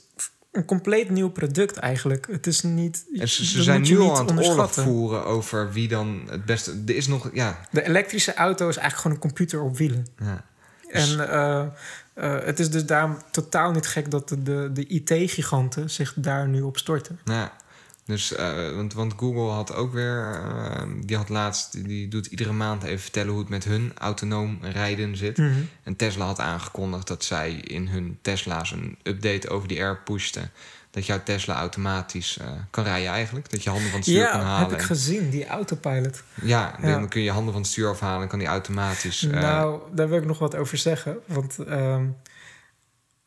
een 0.52 0.64
compleet 0.64 1.10
nieuw 1.10 1.30
product 1.30 1.76
eigenlijk. 1.76 2.26
Het 2.30 2.46
is 2.46 2.62
niet. 2.62 3.04
En 3.18 3.28
ze, 3.28 3.62
zijn 3.62 3.82
nu 3.82 3.98
al 3.98 4.16
aan 4.16 4.36
het 4.36 4.46
oorlog 4.46 4.72
voeren 4.72 5.24
over 5.24 5.72
wie 5.72 5.88
dan 5.88 6.22
het 6.30 6.44
beste... 6.44 6.82
Er 6.86 6.96
is 6.96 7.06
nog, 7.06 7.30
ja, 7.32 7.60
De 7.70 7.82
elektrische 7.86 8.34
auto 8.34 8.68
is 8.68 8.76
eigenlijk 8.76 8.96
gewoon 8.96 9.16
een 9.16 9.22
computer 9.22 9.60
op 9.60 9.76
wielen. 9.76 10.06
ja. 10.18 10.48
Dus- 10.92 11.16
En 11.16 11.30
eh, 11.30 11.66
eh, 12.14 12.44
het 12.44 12.58
is 12.58 12.70
dus 12.70 12.86
daarom 12.86 13.16
totaal 13.30 13.70
niet 13.70 13.86
gek 13.86 14.10
dat 14.10 14.28
de, 14.28 14.42
de, 14.42 14.70
de 14.72 14.86
IT-giganten 14.86 15.90
zich 15.90 16.12
daar 16.16 16.48
nu 16.48 16.60
op 16.60 16.78
storten. 16.78 17.20
Ja, 17.24 17.52
dus, 18.10 18.34
eh, 18.34 18.74
want, 18.74 18.92
want 18.94 19.14
Google 19.16 19.50
had 19.50 19.74
ook 19.74 19.92
weer, 19.92 20.40
eh, 20.44 20.82
die 21.04 21.16
had 21.16 21.28
laatst, 21.28 21.84
die, 21.84 22.08
doet 22.08 22.26
iedere 22.26 22.52
maand 22.52 22.82
even 22.82 23.00
vertellen 23.00 23.30
hoe 23.30 23.40
het 23.40 23.48
met 23.48 23.64
hun 23.64 23.92
autonoom 23.98 24.58
rijden 24.62 25.16
zit. 25.16 25.38
En 25.82 25.96
Tesla 25.96 26.24
had 26.26 26.38
aangekondigd 26.40 27.06
dat 27.06 27.24
zij 27.24 27.52
in 27.52 27.88
hun 27.88 28.18
Tesla's 28.22 28.70
een 28.70 28.98
update 29.02 29.48
over 29.48 29.68
die 29.68 29.82
air 29.82 29.98
pushten. 30.04 30.50
Dat 30.90 31.06
jouw 31.06 31.20
Tesla 31.24 31.54
automatisch 31.56 32.38
eh, 32.38 32.46
kan 32.70 32.84
rijden 32.84 33.10
eigenlijk. 33.10 33.50
Dat 33.50 33.62
je 33.62 33.70
handen 33.70 33.88
van 33.90 33.98
het 33.98 34.08
stuur 34.08 34.28
kan 34.30 34.40
Ja, 34.40 34.46
halen. 34.46 34.68
heb 34.70 34.78
ik 34.78 34.84
gezien, 34.86 35.30
die 35.30 35.46
autopilot. 35.46 36.22
ja, 36.42 36.76
Ja. 36.82 36.90
dan 36.98 37.08
kun 37.08 37.22
je 37.22 37.30
handen 37.30 37.52
van 37.52 37.62
het 37.62 37.70
stuur 37.70 37.88
afhalen 37.88 38.22
en 38.22 38.28
kan 38.28 38.38
die 38.38 38.48
automatisch... 38.48 39.22
nou, 39.22 39.80
daar 39.92 40.08
wil 40.08 40.18
ik 40.18 40.26
nog 40.26 40.38
wat 40.38 40.56
over 40.56 40.78
zeggen. 40.78 41.18
Want 41.26 41.58
ehm, 41.58 42.04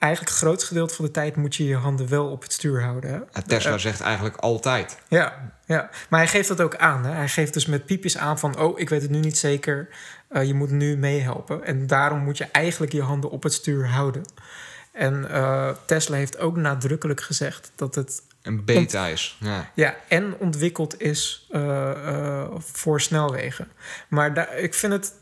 eigenlijk 0.03 0.33
het 0.33 0.43
grootste 0.43 0.67
gedeelte 0.67 0.93
van 0.93 1.05
de 1.05 1.11
tijd 1.11 1.35
moet 1.35 1.55
je 1.55 1.65
je 1.65 1.75
handen 1.75 2.09
wel 2.09 2.31
op 2.31 2.41
het 2.41 2.53
stuur 2.53 2.81
houden. 2.81 3.09
Hè? 3.09 3.15
Ja, 3.15 3.41
Tesla 3.47 3.77
zegt 3.77 4.01
eigenlijk 4.01 4.35
altijd. 4.35 4.97
Ja, 5.07 5.53
ja, 5.65 5.89
maar 6.09 6.19
hij 6.19 6.29
geeft 6.29 6.47
dat 6.47 6.61
ook 6.61 6.75
aan. 6.75 7.05
Hè? 7.05 7.11
Hij 7.11 7.27
geeft 7.27 7.53
dus 7.53 7.65
met 7.65 7.85
piepjes 7.85 8.17
aan 8.17 8.39
van... 8.39 8.59
oh, 8.59 8.79
ik 8.79 8.89
weet 8.89 9.01
het 9.01 9.11
nu 9.11 9.19
niet 9.19 9.37
zeker, 9.37 9.89
eh, 10.27 10.43
je 10.43 10.53
moet 10.53 10.71
nu 10.71 10.97
meehelpen. 10.97 11.63
En 11.63 11.87
daarom 11.87 12.19
moet 12.19 12.37
je 12.37 12.47
eigenlijk 12.51 12.91
je 12.91 13.01
handen 13.01 13.29
op 13.29 13.43
het 13.43 13.53
stuur 13.53 13.87
houden. 13.87 14.23
En 14.93 15.29
eh, 15.29 15.69
Tesla 15.85 16.15
heeft 16.15 16.39
ook 16.39 16.57
nadrukkelijk 16.57 17.21
gezegd 17.21 17.71
dat 17.75 17.95
het 17.95 18.21
Een 18.41 18.65
beta 18.65 19.07
is. 19.07 19.37
Ja. 19.39 19.71
ja, 19.73 19.95
en 20.07 20.35
ontwikkeld 20.39 21.01
is 21.01 21.47
eh, 21.51 21.91
eh, 21.91 22.51
voor 22.57 23.01
snelwegen. 23.01 23.67
Maar 24.07 24.33
daar, 24.33 24.57
ik 24.57 24.73
vind 24.73 24.93
het... 24.93 25.13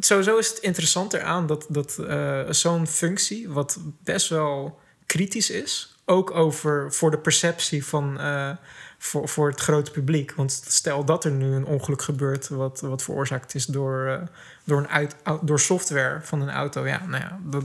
Sowieso 0.00 0.38
is 0.38 0.48
het 0.48 0.58
interessanter 0.58 1.22
aan 1.22 1.46
dat, 1.46 1.66
dat 1.68 1.98
eh, 1.98 2.40
zo'n 2.50 2.86
functie... 2.86 3.48
wat 3.48 3.78
best 4.04 4.28
wel 4.28 4.80
kritisch 5.06 5.50
is... 5.50 5.94
ook 6.04 6.30
over 6.30 6.92
voor 6.92 7.10
de 7.10 7.18
perceptie 7.18 7.84
van... 7.84 8.20
eh, 8.20 8.50
voor, 8.98 9.28
voor 9.28 9.48
het 9.48 9.60
grote 9.60 9.90
publiek. 9.90 10.32
Want 10.34 10.62
stel 10.68 11.04
dat 11.04 11.24
er 11.24 11.30
nu 11.30 11.54
een 11.54 11.64
ongeluk 11.64 12.02
gebeurt... 12.02 12.48
wat, 12.48 12.80
wat 12.80 13.02
veroorzaakt 13.02 13.54
is 13.54 13.66
door, 13.66 14.06
eh, 14.06 14.22
door, 14.64 14.78
een 14.78 14.88
uit, 14.88 15.14
door 15.42 15.60
software 15.60 16.20
van 16.22 16.40
een 16.40 16.50
auto. 16.50 16.86
Ja, 16.86 17.06
nou 17.06 17.22
ja, 17.22 17.38
dat, 17.44 17.64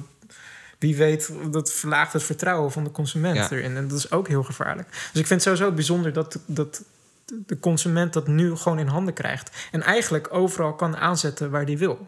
wie 0.79 0.95
weet, 0.95 1.31
dat 1.51 1.71
verlaagt 1.71 2.13
het 2.13 2.23
vertrouwen 2.23 2.71
van 2.71 2.83
de 2.83 2.91
consument 2.91 3.35
Ja. 3.35 3.49
erin. 3.51 3.75
En 3.77 3.87
dat 3.87 3.97
is 3.97 4.11
ook 4.11 4.27
heel 4.27 4.43
gevaarlijk. 4.43 4.87
Dus 4.91 5.21
ik 5.21 5.27
vind 5.27 5.29
het 5.29 5.41
sowieso 5.41 5.71
bijzonder 5.71 6.13
dat, 6.13 6.39
dat 6.45 6.83
de 7.25 7.59
consument 7.59 8.13
dat 8.13 8.27
nu 8.27 8.55
gewoon 8.55 8.79
in 8.79 8.87
handen 8.87 9.13
krijgt. 9.13 9.67
En 9.71 9.81
eigenlijk 9.81 10.33
overal 10.33 10.75
kan 10.75 10.97
aanzetten 10.97 11.51
waar 11.51 11.65
die 11.65 11.77
wil. 11.77 12.07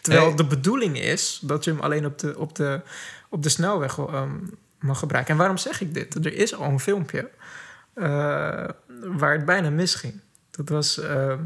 Terwijl 0.00 0.36
de 0.36 0.44
bedoeling 0.44 0.98
is 0.98 1.40
dat 1.42 1.64
je 1.64 1.70
hem 1.70 1.80
alleen 1.80 2.06
op 2.06 2.18
de, 2.18 2.38
op 2.38 2.56
de, 2.56 2.80
op 3.28 3.42
de 3.42 3.48
snelweg 3.48 3.98
ehm, 3.98 4.38
mag 4.78 4.98
gebruiken. 4.98 5.32
En 5.32 5.38
waarom 5.38 5.56
zeg 5.56 5.80
ik 5.80 5.94
dit? 5.94 6.14
Er 6.14 6.34
is 6.34 6.54
al 6.54 6.64
een 6.64 6.80
filmpje 6.80 7.30
eh, 7.94 8.04
waar 9.00 9.32
het 9.32 9.44
bijna 9.44 9.70
misging. 9.70 10.20
Dat 10.50 10.68
was... 10.68 10.98
ehm, 10.98 11.38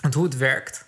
want 0.00 0.14
hoe 0.14 0.24
het 0.24 0.36
werkt 0.36 0.84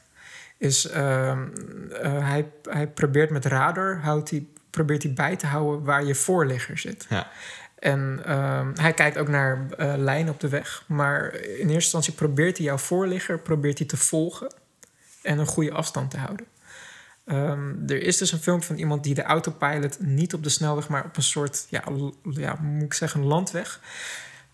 is... 0.56 0.88
ehm, 0.88 1.48
eh, 1.92 2.28
hij, 2.28 2.52
hij 2.62 2.88
probeert 2.88 3.30
met 3.30 3.44
radar... 3.44 4.00
Houdt 4.00 4.30
hij, 4.30 4.46
probeert 4.70 5.02
hij 5.02 5.12
bij 5.12 5.36
te 5.36 5.46
houden 5.46 5.84
waar 5.84 6.04
je 6.04 6.14
voorligger 6.14 6.78
zit. 6.78 7.06
Ja. 7.08 7.30
En 7.78 8.20
ehm, 8.24 8.70
hij 8.74 8.92
kijkt 8.92 9.18
ook 9.18 9.28
naar 9.28 9.66
eh 9.70 9.94
lijnen 9.96 10.32
op 10.32 10.40
de 10.40 10.48
weg. 10.48 10.84
Maar 10.86 11.34
in 11.34 11.40
eerste 11.40 11.74
instantie 11.74 12.12
probeert 12.12 12.56
hij 12.56 12.66
jouw 12.66 12.78
voorligger 12.78 13.38
probeert 13.38 13.78
hij 13.78 13.86
te 13.86 13.96
volgen 13.96 14.54
en 15.22 15.38
een 15.38 15.46
goede 15.46 15.72
afstand 15.72 16.10
te 16.10 16.18
houden. 16.18 16.46
Ehm, 17.24 17.74
er 17.86 18.02
is 18.02 18.16
dus 18.16 18.32
een 18.32 18.38
filmpje 18.38 18.66
van 18.66 18.76
iemand 18.76 19.04
die 19.04 19.14
de 19.14 19.22
autopilot 19.22 20.00
niet 20.00 20.34
op 20.34 20.42
de 20.42 20.48
snelweg, 20.48 20.88
maar 20.88 21.04
op 21.04 21.16
een 21.16 21.22
soort, 21.22 21.66
ja, 21.68 21.84
ja 22.22 22.58
moet 22.60 22.82
ik 22.82 22.94
zeggen, 22.94 23.24
landweg. 23.24 23.80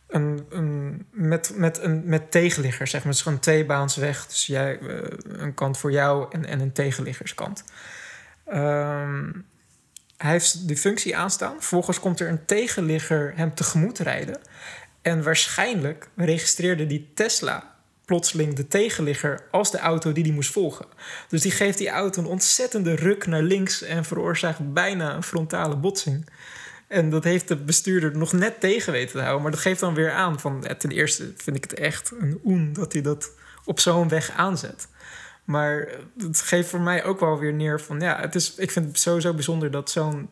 Een, 0.06 0.46
een, 0.50 1.06
met, 1.10 1.52
met, 1.56 1.82
een, 1.82 2.02
met 2.04 2.30
tegenliggers, 2.30 2.90
zeg 2.90 3.00
maar. 3.00 3.08
Het 3.08 3.18
is 3.18 3.22
gewoon 3.22 3.38
een 3.38 3.44
tweebaansweg. 3.44 4.26
Dus 4.26 4.46
jij, 4.46 4.78
eh, 4.78 5.18
een 5.22 5.54
kant 5.54 5.78
voor 5.78 5.92
jou 5.92 6.26
en, 6.30 6.44
en 6.44 6.60
een 6.60 6.72
tegenliggerskant. 6.72 7.64
Ehm, 8.44 9.30
hij 10.24 10.32
heeft 10.32 10.68
die 10.68 10.76
functie 10.76 11.16
aanstaan. 11.16 11.54
Vervolgens 11.58 12.00
komt 12.00 12.20
er 12.20 12.28
een 12.28 12.44
tegenligger 12.44 13.32
hem 13.36 13.54
tegemoet 13.54 13.98
rijden. 13.98 14.40
En 15.02 15.22
waarschijnlijk 15.22 16.08
registreerde 16.16 16.86
die 16.86 17.10
Tesla 17.14 17.74
plotseling 18.04 18.54
de 18.54 18.68
tegenligger 18.68 19.44
als 19.50 19.70
de 19.70 19.78
auto 19.78 20.12
die 20.12 20.24
die 20.24 20.32
moest 20.32 20.50
volgen. 20.50 20.86
Dus 21.28 21.40
die 21.40 21.50
geeft 21.50 21.78
die 21.78 21.88
auto 21.88 22.20
een 22.20 22.28
ontzettende 22.28 22.94
ruk 22.94 23.26
naar 23.26 23.42
links 23.42 23.82
en 23.82 24.04
veroorzaakt 24.04 24.72
bijna 24.72 25.14
een 25.14 25.22
frontale 25.22 25.76
botsing. 25.76 26.28
En 26.88 27.10
dat 27.10 27.24
heeft 27.24 27.48
de 27.48 27.56
bestuurder 27.56 28.16
nog 28.16 28.32
net 28.32 28.60
tegen 28.60 28.92
weten 28.92 29.12
te 29.12 29.20
houden. 29.20 29.42
Maar 29.42 29.50
dat 29.50 29.60
geeft 29.60 29.80
dan 29.80 29.94
weer 29.94 30.12
aan 30.12 30.40
van... 30.40 30.66
ten 30.78 30.90
eerste 30.90 31.32
vind 31.36 31.56
ik 31.56 31.64
het 31.64 31.74
echt 31.74 32.12
een 32.18 32.40
oen 32.44 32.72
dat 32.72 32.92
hij 32.92 33.02
dat 33.02 33.30
op 33.64 33.80
zo'n 33.80 34.08
weg 34.08 34.30
aanzet. 34.30 34.88
Maar 35.44 35.88
het 36.18 36.40
geeft 36.40 36.68
voor 36.68 36.80
mij 36.80 37.04
ook 37.04 37.20
wel 37.20 37.38
weer 37.38 37.52
neer 37.52 37.80
van... 37.80 38.00
Ja, 38.00 38.20
het 38.20 38.34
is, 38.34 38.54
ik 38.56 38.70
vind 38.70 38.86
het 38.86 38.98
sowieso 38.98 39.34
bijzonder 39.34 39.70
dat 39.70 39.90
zo'n 39.90 40.28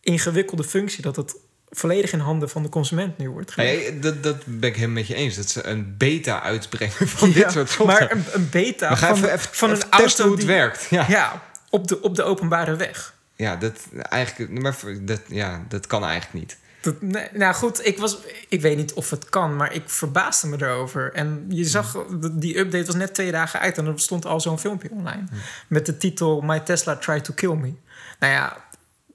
ingewikkelde 0.00 0.64
functie... 0.64 1.02
dat 1.02 1.16
het 1.16 1.36
volledig 1.70 2.12
in 2.12 2.18
handen 2.18 2.50
van 2.50 2.62
de 2.62 2.68
consument 2.68 3.18
nu 3.18 3.30
wordt 3.30 3.50
gelegd. 3.50 3.80
Nee, 3.90 3.98
dat, 3.98 4.22
dat 4.22 4.36
ben 4.46 4.68
ik 4.68 4.74
helemaal 4.74 4.94
met 4.94 5.06
je 5.06 5.14
eens. 5.14 5.36
Dat 5.36 5.48
ze 5.48 5.66
een 5.66 5.94
beta 5.96 6.42
uitbrengen 6.42 7.08
van 7.08 7.28
dit 7.28 7.38
Ja, 7.38 7.50
soort 7.50 7.70
software. 7.70 8.00
Maar 8.00 8.10
een, 8.16 8.24
een 8.32 8.48
beta 8.50 8.96
van, 8.96 9.10
even, 9.14 9.32
even, 9.32 9.54
van 9.54 9.70
een 9.70 9.82
auto 9.90 10.22
hoe 10.22 10.30
het 10.32 10.40
die- 10.40 10.48
werkt. 10.48 10.86
Ja, 10.90 11.00
ja. 11.00 11.06
Ja, 11.08 11.42
op 11.70 11.88
de, 11.88 12.00
op 12.00 12.14
de 12.16 12.22
openbare 12.22 12.76
weg. 12.76 13.14
dat, 13.36 13.72
eigenlijk, 13.92 14.60
maar 14.62 14.76
dat, 15.00 15.20
ja, 15.26 15.64
dat 15.68 15.86
kan 15.86 16.04
eigenlijk 16.04 16.34
niet. 16.34 16.56
Dat, 16.80 17.02
nee, 17.02 17.28
nou 17.32 17.54
goed, 17.54 17.86
ik, 17.86 17.98
was, 17.98 18.18
ik 18.48 18.60
weet 18.60 18.76
niet 18.76 18.92
of 18.92 19.10
het 19.10 19.28
kan, 19.28 19.56
maar 19.56 19.72
ik 19.72 19.82
verbaasde 19.86 20.46
me 20.46 20.56
erover. 20.60 21.12
En 21.12 21.44
je 21.48 21.64
zag, 21.64 22.06
dat 22.10 22.40
die 22.40 22.58
update 22.58 22.84
was 22.84 22.94
net 22.94 23.14
twee 23.14 23.30
dagen 23.32 23.60
uit 23.60 23.78
en 23.78 23.86
er 23.86 24.00
stond 24.00 24.26
al 24.26 24.40
zo'n 24.40 24.58
filmpje 24.58 24.90
online. 24.90 25.24
Met 25.68 25.86
de 25.86 25.96
titel 25.96 26.40
My 26.40 26.60
Tesla 26.60 26.96
Tried 26.96 27.24
to 27.24 27.32
Kill 27.34 27.54
Me. 27.54 27.72
Nou 28.18 28.32
ja, 28.32 28.64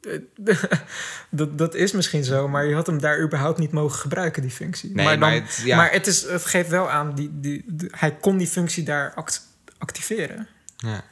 dat, 1.29 1.57
dat 1.57 1.75
is 1.75 1.91
misschien 1.91 2.23
zo, 2.23 2.47
maar 2.47 2.65
je 2.65 2.73
had 2.75 2.87
hem 2.87 2.99
daar 2.99 3.21
überhaupt 3.21 3.59
niet 3.59 3.71
mogen 3.71 3.99
gebruiken, 3.99 4.41
die 4.41 4.51
functie. 4.51 4.91
Nee, 4.95 5.05
maar, 5.05 5.17
maar 5.19 5.31
dan, 5.31 5.41
het- 5.41 5.61
ja. 5.63 5.77
maar 5.77 5.91
het, 5.91 6.07
is, 6.07 6.21
het 6.23 6.45
geeft 6.45 6.69
wel 6.69 6.89
aan, 6.89 7.15
die, 7.15 7.29
die, 7.33 7.63
die- 7.67 7.89
hij 7.91 8.15
kon 8.15 8.37
die 8.37 8.47
functie 8.47 8.83
daar 8.83 9.13
act- 9.13 9.47
activeren. 9.77 10.47
Ja. 10.77 11.03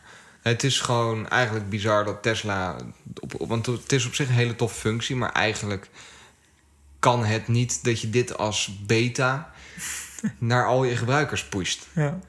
Het 0.41 0.63
is 0.63 0.79
gewoon 0.79 1.29
eigenlijk 1.29 1.69
bizar 1.69 2.03
dat 2.03 2.21
Tesla... 2.23 2.75
Op, 3.19 3.41
op- 3.41 3.47
want 3.49 3.65
het 3.65 3.91
is 3.91 4.05
op 4.05 4.13
zich 4.15 4.27
een 4.27 4.33
hele 4.33 4.55
toffe 4.55 4.79
functie... 4.79 5.15
maar 5.15 5.31
eigenlijk 5.31 5.89
kan 7.03 7.25
het 7.25 7.47
niet 7.47 7.83
dat 7.83 8.01
je 8.01 8.09
dit 8.09 8.37
als 8.37 8.79
beta... 8.85 9.51
naar 10.37 10.65
al 10.65 10.83
je 10.83 10.95
gebruikers 10.95 11.45
pusht. 11.45 11.87
Ja. 11.93 12.19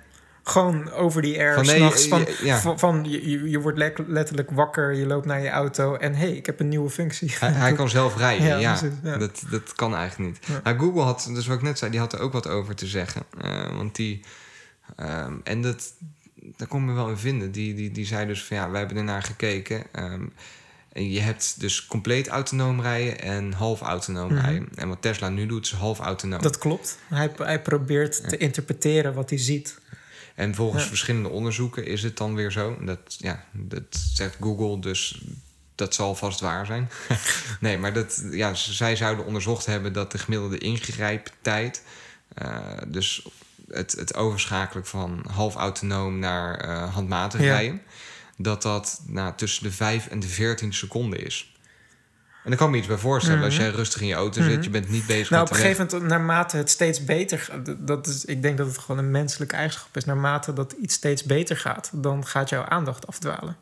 Gewoon 0.42 0.90
over 0.90 1.22
die 1.22 1.38
air, 1.38 1.54
Van 1.54 1.66
nee, 1.66 1.76
s'nachts. 1.76 2.06
Van, 2.08 2.26
ja. 2.42 2.60
van, 2.60 2.78
van 2.78 3.04
je, 3.08 3.50
je- 3.50 3.60
wordt 3.60 3.78
letterlijk 4.06 4.50
wakker, 4.50 4.94
je 4.94 5.06
loopt 5.06 5.26
naar 5.26 5.40
je 5.40 5.48
auto... 5.48 5.94
en 5.96 6.14
hé, 6.14 6.26
hey, 6.26 6.36
ik 6.36 6.46
heb 6.46 6.60
een 6.60 6.68
nieuwe 6.68 6.90
functie. 6.90 7.34
Hij, 7.38 7.50
hij 7.50 7.72
kan 7.72 7.88
zelf 7.88 8.16
rijden, 8.26 8.46
ja. 8.46 8.58
Ja, 8.58 8.76
precies, 8.78 8.98
ja. 9.02 9.16
Dat, 9.16 9.42
dat 9.50 9.72
kan 9.74 9.94
eigenlijk 9.94 10.30
niet. 10.30 10.46
Ja. 10.46 10.60
Nou, 10.64 10.78
Google 10.78 11.02
had, 11.02 11.30
dus 11.34 11.46
wat 11.46 11.56
ik 11.56 11.62
net 11.62 11.78
zei, 11.78 11.90
die 11.90 12.00
had 12.00 12.12
er 12.12 12.20
ook 12.20 12.32
wat 12.32 12.48
over 12.48 12.74
te 12.74 12.86
zeggen. 12.86 13.22
Eh, 13.40 13.76
want 13.76 13.96
die... 13.96 14.20
ehm, 14.96 15.34
en 15.44 15.62
dat, 15.62 15.92
daar 16.56 16.68
kon 16.68 16.80
ik 16.80 16.86
me 16.86 16.92
wel 16.94 17.08
in 17.08 17.16
vinden. 17.18 17.52
Die, 17.52 17.74
die, 17.74 17.90
die 17.90 18.06
zei 18.06 18.26
dus 18.26 18.44
van 18.44 18.56
ja, 18.56 18.70
wij 18.70 18.78
hebben 18.78 18.96
ernaar 18.98 19.22
gekeken. 19.22 19.82
ehm, 19.92 20.24
je 20.94 21.20
hebt 21.20 21.60
dus 21.60 21.86
compleet 21.86 22.28
autonoom 22.28 22.80
rijden 22.80 23.20
en 23.20 23.52
half 23.52 23.80
autonoom 23.80 24.32
Mhm. 24.32 24.44
rijden. 24.44 24.68
En 24.74 24.88
wat 24.88 25.02
Tesla 25.02 25.28
nu 25.28 25.46
doet, 25.46 25.64
is 25.66 25.72
half 25.72 25.98
autonoom. 25.98 26.42
Dat 26.42 26.58
klopt. 26.58 26.98
Hij, 27.08 27.30
hij 27.36 27.62
probeert 27.62 28.28
te 28.28 28.36
interpreteren 28.36 29.14
wat 29.14 29.30
hij 29.30 29.38
ziet. 29.38 29.78
En 30.34 30.54
volgens 30.54 30.82
Ja. 30.82 30.88
verschillende 30.88 31.28
onderzoeken 31.28 31.86
is 31.86 32.02
het 32.02 32.16
dan 32.16 32.34
weer 32.34 32.50
zo. 32.52 32.76
Dat, 32.84 32.98
ja, 33.18 33.44
dat 33.52 33.82
zegt 34.14 34.36
Google, 34.40 34.78
dus 34.80 35.20
dat 35.74 35.94
zal 35.94 36.14
vast 36.14 36.40
waar 36.40 36.66
zijn. 36.66 36.90
nee, 37.60 37.78
maar 37.78 37.92
dat, 37.92 38.24
ja, 38.30 38.54
zij 38.54 38.96
zouden 38.96 39.24
onderzocht 39.26 39.66
hebben 39.66 39.92
dat 39.92 40.12
de 40.12 40.18
gemiddelde 40.18 40.58
ingrijptijd... 40.58 41.82
eh, 42.34 42.58
dus 42.88 43.26
het, 43.70 43.92
het 43.92 44.14
overschakelen 44.14 44.86
van 44.86 45.24
half 45.30 45.54
autonoom 45.54 46.18
naar 46.18 46.58
eh, 46.60 46.94
handmatig 46.94 47.40
Ja. 47.40 47.46
rijden... 47.46 47.82
dat 48.36 48.62
dat 48.62 49.02
nou, 49.06 49.32
tussen 49.36 49.62
de 49.62 49.72
5 49.72 50.06
en 50.06 50.20
de 50.20 50.28
14 50.28 50.72
seconden 50.74 51.24
is. 51.24 51.52
En 52.44 52.50
daar 52.50 52.58
kan 52.58 52.66
ik 52.68 52.72
me 52.72 52.78
iets 52.78 52.88
bij 52.88 52.98
voorstellen. 52.98 53.42
Als 53.44 53.54
Mhm. 53.54 53.62
jij 53.62 53.72
rustig 53.72 54.00
in 54.00 54.06
je 54.06 54.14
auto 54.14 54.40
Mhm. 54.40 54.50
zit, 54.50 54.64
je 54.64 54.70
bent 54.70 54.88
niet 54.88 55.06
bezig 55.06 55.30
Nou, 55.30 55.42
met 55.42 55.50
op 55.52 55.56
een 55.56 55.62
gegeven 55.62 55.86
moment, 55.92 56.08
naarmate 56.10 56.56
het 56.56 56.70
steeds 56.70 57.04
beter 57.04 57.38
gaat... 57.38 57.66
dat- 57.66 57.86
Dat 57.86 58.06
is, 58.06 58.24
ik 58.24 58.42
denk 58.42 58.58
dat 58.58 58.66
het 58.66 58.78
gewoon 58.78 58.98
een 59.04 59.10
menselijke 59.10 59.56
eigenschap 59.56 59.96
is. 59.96 60.04
Naarmate 60.04 60.52
dat 60.52 60.72
iets 60.72 60.94
steeds 60.94 61.22
beter 61.24 61.56
gaat, 61.56 61.90
dan 61.92 62.26
gaat 62.26 62.48
jouw 62.48 62.64
aandacht 62.64 63.06
afdwalen. 63.06 63.56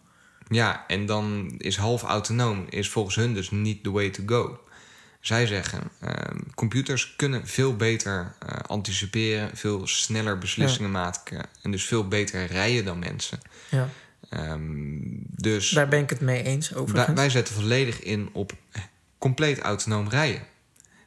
Ja, 0.48 0.84
en 0.86 1.06
dan 1.06 1.54
is 1.58 1.76
half 1.76 2.02
autonoom 2.02 2.66
is 2.68 2.88
volgens 2.90 3.14
hun 3.16 3.34
dus 3.34 3.50
niet 3.50 3.82
the 3.82 3.90
way 3.90 4.10
to 4.10 4.22
go. 4.26 4.60
Zij 5.20 5.46
zeggen, 5.46 5.82
ehm, 6.00 6.38
computers 6.54 7.14
kunnen 7.16 7.46
veel 7.46 7.76
beter 7.76 8.34
eh, 8.38 8.58
anticiperen, 8.66 9.50
veel 9.56 9.86
sneller 9.86 10.38
beslissingen 10.38 10.90
maken 10.90 11.46
en 11.62 11.70
dus 11.70 11.84
veel 11.84 12.08
beter 12.08 12.46
rijden 12.46 12.84
dan 12.84 12.98
mensen. 12.98 13.38
Ja. 13.68 13.88
Ehm, 14.32 14.60
dus 15.28 15.70
Daar 15.70 15.88
ben 15.88 16.02
ik 16.02 16.10
het 16.10 16.20
mee 16.20 16.42
eens, 16.42 16.70
wij, 16.70 16.80
overigens. 16.80 17.16
wij 17.16 17.30
zetten 17.30 17.54
volledig 17.54 18.02
in 18.02 18.28
op 18.32 18.52
compleet 19.18 19.58
autonoom 19.58 20.08
rijden. 20.08 20.42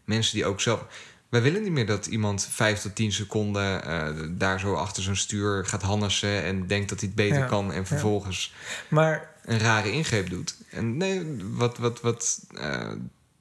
Mensen 0.03 0.35
die 0.35 0.45
ook 0.45 0.61
zelf. 0.61 0.85
Wij 1.29 1.41
willen 1.41 1.63
niet 1.63 1.71
meer 1.71 1.85
dat 1.85 2.05
iemand 2.05 2.47
vijf 2.51 2.79
tot 2.79 2.95
tien 2.95 3.11
seconden 3.11 3.83
eh, 3.83 4.27
daar 4.29 4.59
zo 4.59 4.73
achter 4.73 5.03
zijn 5.03 5.17
stuur 5.17 5.65
gaat 5.65 5.81
hannissen 5.81 6.43
en 6.43 6.67
denkt 6.67 6.89
dat 6.89 6.99
hij 6.99 7.07
het 7.07 7.17
beter 7.17 7.39
Ja, 7.39 7.45
kan 7.45 7.73
en 7.73 7.85
vervolgens 7.85 8.53
Maar 8.89 9.31
een 9.43 9.59
rare 9.59 9.91
ingreep 9.91 10.29
doet. 10.29 10.55
En 10.69 10.97
nee, 10.97 11.37
wat, 11.51 11.77
wat, 11.77 12.01
wat, 12.01 12.39
eh, 12.55 12.91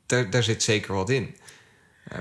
daar, 0.06 0.30
daar 0.30 0.42
zit 0.42 0.62
zeker 0.62 0.94
wat 0.94 1.10
in. 1.10 1.36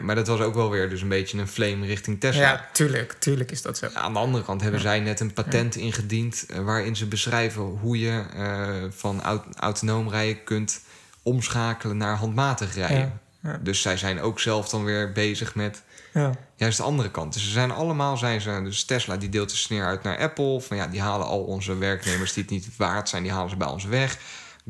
Maar 0.02 0.16
dat 0.16 0.28
was 0.28 0.40
ook 0.40 0.54
wel 0.56 0.70
weer 0.70 0.90
dus 0.90 1.02
een 1.02 1.08
beetje 1.10 1.38
een 1.38 1.48
flame 1.48 1.86
richting 1.86 2.20
Tesla. 2.20 2.42
ja, 2.42 2.70
tuurlijk, 2.74 3.14
tuurlijk 3.20 3.52
is 3.52 3.62
dat 3.62 3.78
zo. 3.78 3.88
Aan 3.94 4.14
de 4.14 4.20
andere 4.20 4.44
kant 4.44 4.62
hebben 4.62 4.80
zij 4.82 5.00
net 5.00 5.20
een 5.20 5.34
patent 5.34 5.76
ingediend... 5.76 6.46
eh, 6.50 6.60
waarin 6.60 6.96
ze 6.96 7.06
beschrijven 7.06 7.62
hoe 7.62 8.00
je 8.00 8.24
eh, 8.36 8.90
van 8.90 9.22
aut- 9.24 9.56
autonoom 9.60 10.10
rijden 10.10 10.44
kunt 10.44 10.82
omschakelen 11.22 11.98
naar 11.98 12.16
handmatig 12.16 12.76
rijden. 12.76 13.22
Dus 13.62 13.82
zij 13.82 13.98
zijn 13.98 14.22
ook 14.22 14.40
zelf 14.40 14.70
dan 14.70 14.84
weer 14.84 15.12
bezig 15.12 15.56
met 15.56 15.82
Ja. 16.14 16.32
juist 16.56 16.78
de 16.78 16.84
andere 16.84 17.12
kant. 17.12 17.34
Dus 17.34 17.44
ze 17.44 17.50
zijn 17.52 17.72
allemaal, 17.72 18.18
zijn 18.18 18.42
ze, 18.42 18.62
dus 18.64 18.84
Tesla 18.84 19.18
die 19.18 19.30
deelt 19.30 19.50
de 19.50 19.56
sneer 19.56 19.86
uit 19.86 20.04
naar 20.04 20.18
Apple. 20.18 20.62
Van 20.62 20.78
ja, 20.78 20.88
die 20.88 21.02
halen 21.02 21.28
al 21.28 21.44
onze 21.44 21.78
werknemers 21.78 22.34
die 22.34 22.44
het 22.44 22.52
niet 22.52 22.68
waard 22.78 23.10
zijn, 23.10 23.24
die 23.24 23.32
halen 23.32 23.50
ze 23.50 23.56
bij 23.58 23.68
ons 23.68 23.86
weg. 23.86 24.18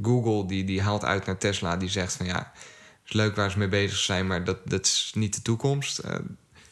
Google 0.01 0.45
die, 0.47 0.63
die 0.63 0.81
haalt 0.81 1.03
uit 1.03 1.25
naar 1.25 1.37
Tesla, 1.37 1.77
die 1.77 1.89
zegt 1.89 2.13
van 2.13 2.25
ja, 2.25 2.51
is 3.05 3.13
leuk 3.13 3.35
waar 3.35 3.51
ze 3.51 3.57
mee 3.57 3.67
bezig 3.67 3.97
zijn, 3.97 4.27
maar 4.27 4.43
dat, 4.43 4.57
dat 4.63 4.85
is 4.85 5.11
niet 5.15 5.35
de 5.35 5.41
toekomst. 5.41 5.97
Eh, 5.97 6.15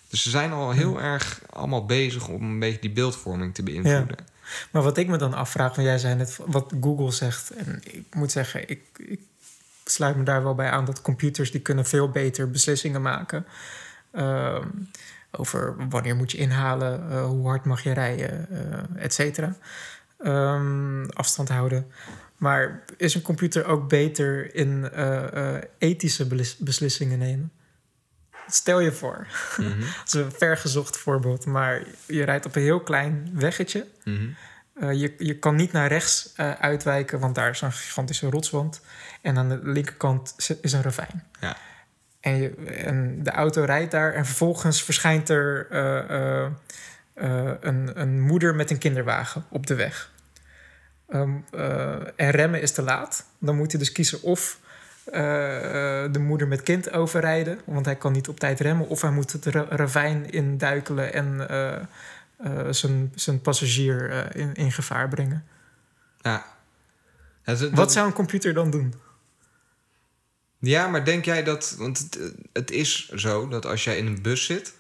dus 0.09 0.23
ze 0.23 0.29
zijn 0.29 0.51
al 0.51 0.71
heel 0.71 1.01
erg 1.01 1.41
allemaal 1.49 1.85
bezig 1.85 2.27
om 2.27 2.43
een 2.43 2.59
beetje 2.59 2.79
die 2.79 2.91
beeldvorming 2.91 3.53
te 3.53 3.63
beïnvloeden. 3.63 4.17
Maar 4.71 4.81
wat 4.81 4.97
ik 4.97 5.07
me 5.07 5.17
dan 5.17 5.33
afvraag, 5.33 5.75
want 5.75 5.87
jij 5.87 5.97
zei 5.97 6.15
net 6.15 6.39
wat 6.45 6.73
Google 6.81 7.11
zegt. 7.11 7.51
En 7.51 7.81
ik 7.83 8.15
moet 8.15 8.31
zeggen, 8.31 8.69
ik, 8.69 8.81
ik 8.97 9.19
sluit 9.85 10.15
me 10.15 10.23
daar 10.23 10.43
wel 10.43 10.55
bij 10.55 10.69
aan 10.69 10.85
dat 10.85 11.01
computers 11.01 11.51
die 11.51 11.61
kunnen 11.61 11.85
veel 11.85 12.09
beter 12.09 12.49
beslissingen 12.49 13.01
maken. 13.01 13.45
Ehm, 14.11 14.67
over 15.31 15.75
wanneer 15.89 16.15
moet 16.15 16.31
je 16.31 16.37
inhalen, 16.37 17.09
eh, 17.11 17.25
hoe 17.25 17.47
hard 17.47 17.65
mag 17.65 17.83
je 17.83 17.91
rijden, 17.91 18.47
eh 18.49 19.03
et 19.03 19.13
cetera. 19.13 19.55
Ehm, 20.17 21.05
afstand 21.05 21.49
houden. 21.49 21.91
Maar 22.41 22.83
is 22.97 23.15
een 23.15 23.21
computer 23.21 23.65
ook 23.65 23.89
beter 23.89 24.55
in 24.55 24.89
eh, 24.91 25.55
eh, 25.55 25.63
ethische 25.77 26.27
beslissingen 26.59 27.19
nemen? 27.19 27.51
Stel 28.47 28.79
je 28.79 28.91
voor, 28.91 29.27
dat 29.57 30.05
is 30.05 30.13
een 30.13 30.31
vergezocht 30.31 30.97
voorbeeld, 30.97 31.45
maar 31.45 31.83
je 32.05 32.23
rijdt 32.23 32.45
op 32.45 32.55
een 32.55 32.61
heel 32.61 32.79
klein 32.79 33.29
weggetje. 33.33 33.87
mhm. 34.03 34.27
Eh, 34.73 34.93
je, 34.93 35.13
je 35.17 35.39
kan 35.39 35.55
niet 35.55 35.71
naar 35.71 35.87
rechts 35.87 36.33
uitwijken, 36.59 37.19
want 37.19 37.35
daar 37.35 37.49
is 37.49 37.61
een 37.61 37.71
gigantische 37.71 38.29
rotswand. 38.29 38.81
En 39.21 39.37
aan 39.37 39.49
de 39.49 39.59
linkerkant 39.63 40.35
is 40.61 40.73
een 40.73 40.81
ravijn. 40.81 41.23
Ja. 41.39 41.57
En, 42.19 42.35
je, 42.35 42.49
en 42.65 43.23
de 43.23 43.31
auto 43.31 43.63
rijdt 43.63 43.91
daar 43.91 44.13
en 44.13 44.25
vervolgens 44.25 44.83
verschijnt 44.83 45.29
er 45.29 45.67
een, 47.61 48.01
een 48.01 48.21
moeder 48.21 48.55
met 48.55 48.71
een 48.71 48.77
kinderwagen 48.77 49.45
op 49.49 49.67
de 49.67 49.75
weg. 49.75 50.11
Ehm, 51.11 51.31
eh, 51.51 51.91
en 52.15 52.29
remmen 52.31 52.61
is 52.61 52.71
te 52.71 52.81
laat. 52.81 53.25
Dan 53.37 53.55
moet 53.55 53.71
hij 53.71 53.79
dus 53.79 53.91
kiezen 53.91 54.21
of 54.21 54.59
eh, 55.03 56.03
eh, 56.03 56.13
de 56.13 56.19
moeder 56.19 56.47
met 56.47 56.61
kind 56.63 56.91
overrijden, 56.91 57.61
want 57.65 57.85
hij 57.85 57.95
kan 57.95 58.11
niet 58.11 58.27
op 58.27 58.39
tijd 58.39 58.59
remmen, 58.59 58.87
of 58.87 59.01
hij 59.01 59.11
moet 59.11 59.31
het 59.31 59.45
ra- 59.45 59.65
ravijn 59.69 60.29
induikelen 60.29 61.13
en 61.13 61.47
zijn, 62.73 63.11
zijn 63.15 63.41
passagier 63.41 64.27
in, 64.35 64.53
in 64.53 64.71
gevaar 64.71 65.07
brengen. 65.09 65.45
Ja. 66.21 66.45
Ja, 67.45 67.55
dat- 67.55 67.71
Wat 67.71 67.91
zou 67.91 68.07
een 68.07 68.13
computer 68.13 68.53
dan 68.53 68.69
doen? 68.71 68.93
Ja, 70.59 70.87
maar 70.87 71.05
denk 71.05 71.25
jij 71.25 71.43
dat... 71.43 71.75
Want 71.77 71.97
het, 71.97 72.19
het 72.53 72.71
is 72.71 73.09
zo 73.09 73.47
dat 73.47 73.65
als 73.65 73.83
jij 73.83 73.97
in 73.97 74.05
een 74.05 74.21
bus 74.21 74.45
zit... 74.45 74.73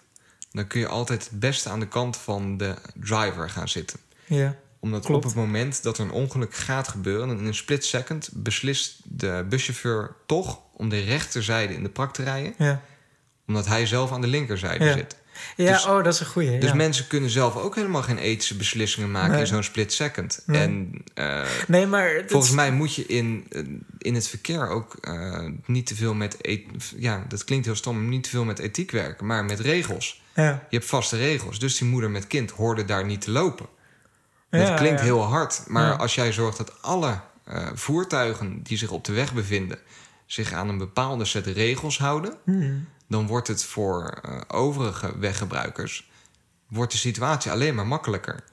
dan 0.51 0.67
kun 0.67 0.79
je 0.79 0.87
altijd 0.87 1.23
het 1.29 1.39
beste 1.39 1.69
aan 1.69 1.79
de 1.79 1.87
kant 1.87 2.17
van 2.17 2.57
de 2.57 2.75
driver 2.95 3.49
gaan 3.49 3.69
zitten. 3.69 3.99
Ja, 4.25 4.55
Omdat 4.81 5.05
Klopt. 5.05 5.25
op 5.25 5.31
het 5.31 5.39
moment 5.39 5.83
dat 5.83 5.97
er 5.97 6.03
een 6.05 6.11
ongeluk 6.11 6.55
gaat 6.55 6.87
gebeuren... 6.87 7.37
in 7.39 7.45
een 7.45 7.53
split 7.55 7.85
second 7.85 8.29
beslist 8.33 9.01
de 9.03 9.45
buschauffeur 9.49 10.15
toch... 10.25 10.59
om 10.73 10.89
de 10.89 10.99
rechterzijde 10.99 11.73
in 11.73 11.83
de 11.83 11.89
prak 11.89 12.13
te 12.13 12.23
rijden... 12.23 12.53
ja. 12.57 12.81
omdat 13.47 13.65
hij 13.67 13.85
zelf 13.85 14.11
aan 14.11 14.21
de 14.21 14.27
linkerzijde 14.27 14.85
Ja. 14.85 14.93
zit. 14.93 15.15
ja 15.55 15.71
Dus- 15.71 15.85
oh, 15.85 16.03
dat 16.03 16.13
is 16.13 16.19
een 16.19 16.25
goeie. 16.25 16.57
Dus 16.59 16.69
ja. 16.69 16.75
mensen 16.75 17.07
kunnen 17.07 17.29
zelf 17.29 17.55
ook 17.55 17.75
helemaal 17.75 18.01
geen 18.01 18.17
ethische 18.17 18.55
beslissingen 18.55 19.11
maken... 19.11 19.31
Nee. 19.31 19.39
in 19.39 19.47
zo'n 19.47 19.63
split 19.63 19.93
second. 19.93 20.43
Nee. 20.45 20.61
En 20.61 21.03
eh, 21.13 21.41
Nee, 21.67 21.85
maar... 21.85 22.23
Volgens 22.27 22.51
mij 22.51 22.71
moet 22.71 22.95
je 22.95 23.05
in, 23.05 23.45
eh, 23.49 23.61
in 23.97 24.15
het 24.15 24.27
verkeer 24.27 24.67
ook 24.69 24.95
eh, 25.01 25.45
niet 25.65 25.85
te 25.87 25.95
veel 25.95 26.13
met... 26.13 26.41
et- 26.41 26.65
Ja, 26.97 27.25
dat 27.27 27.43
klinkt 27.43 27.65
heel 27.65 27.75
stom, 27.75 28.09
niet 28.09 28.23
te 28.23 28.29
veel 28.29 28.45
met 28.45 28.59
ethiek 28.59 28.91
werken, 28.91 29.25
maar 29.25 29.45
met 29.45 29.59
regels. 29.59 30.21
Ja, 30.35 30.65
Je 30.69 30.77
hebt 30.77 30.89
vaste 30.89 31.17
regels, 31.17 31.59
dus 31.59 31.77
die 31.77 31.87
moeder 31.87 32.09
met 32.11 32.27
kind 32.27 32.51
hoorde 32.51 32.85
daar 32.85 33.05
niet 33.05 33.21
te 33.21 33.31
lopen. 33.31 33.65
Ja, 34.51 34.65
dat 34.67 34.73
klinkt 34.79 34.99
ja. 34.99 35.05
heel 35.05 35.23
hard, 35.23 35.63
maar 35.67 35.97
als 35.97 36.15
jij 36.15 36.31
zorgt 36.31 36.57
dat 36.57 36.81
alle 36.81 37.19
eh, 37.43 37.67
voertuigen 37.73 38.63
die 38.63 38.77
zich 38.77 38.89
op 38.89 39.05
de 39.05 39.13
weg 39.13 39.33
bevinden... 39.33 39.79
zich 40.25 40.53
aan 40.53 40.69
een 40.69 40.77
bepaalde 40.77 41.25
set 41.25 41.45
regels 41.45 41.97
houden... 41.97 42.33
Hmm. 42.43 42.87
dan 43.07 43.27
wordt 43.27 43.47
het 43.47 43.63
voor 43.63 44.19
eh, 44.21 44.41
overige 44.47 45.19
weggebruikers... 45.19 46.09
wordt 46.67 46.91
de 46.91 46.97
situatie 46.97 47.51
alleen 47.51 47.75
maar 47.75 47.87
makkelijker. 47.87 48.43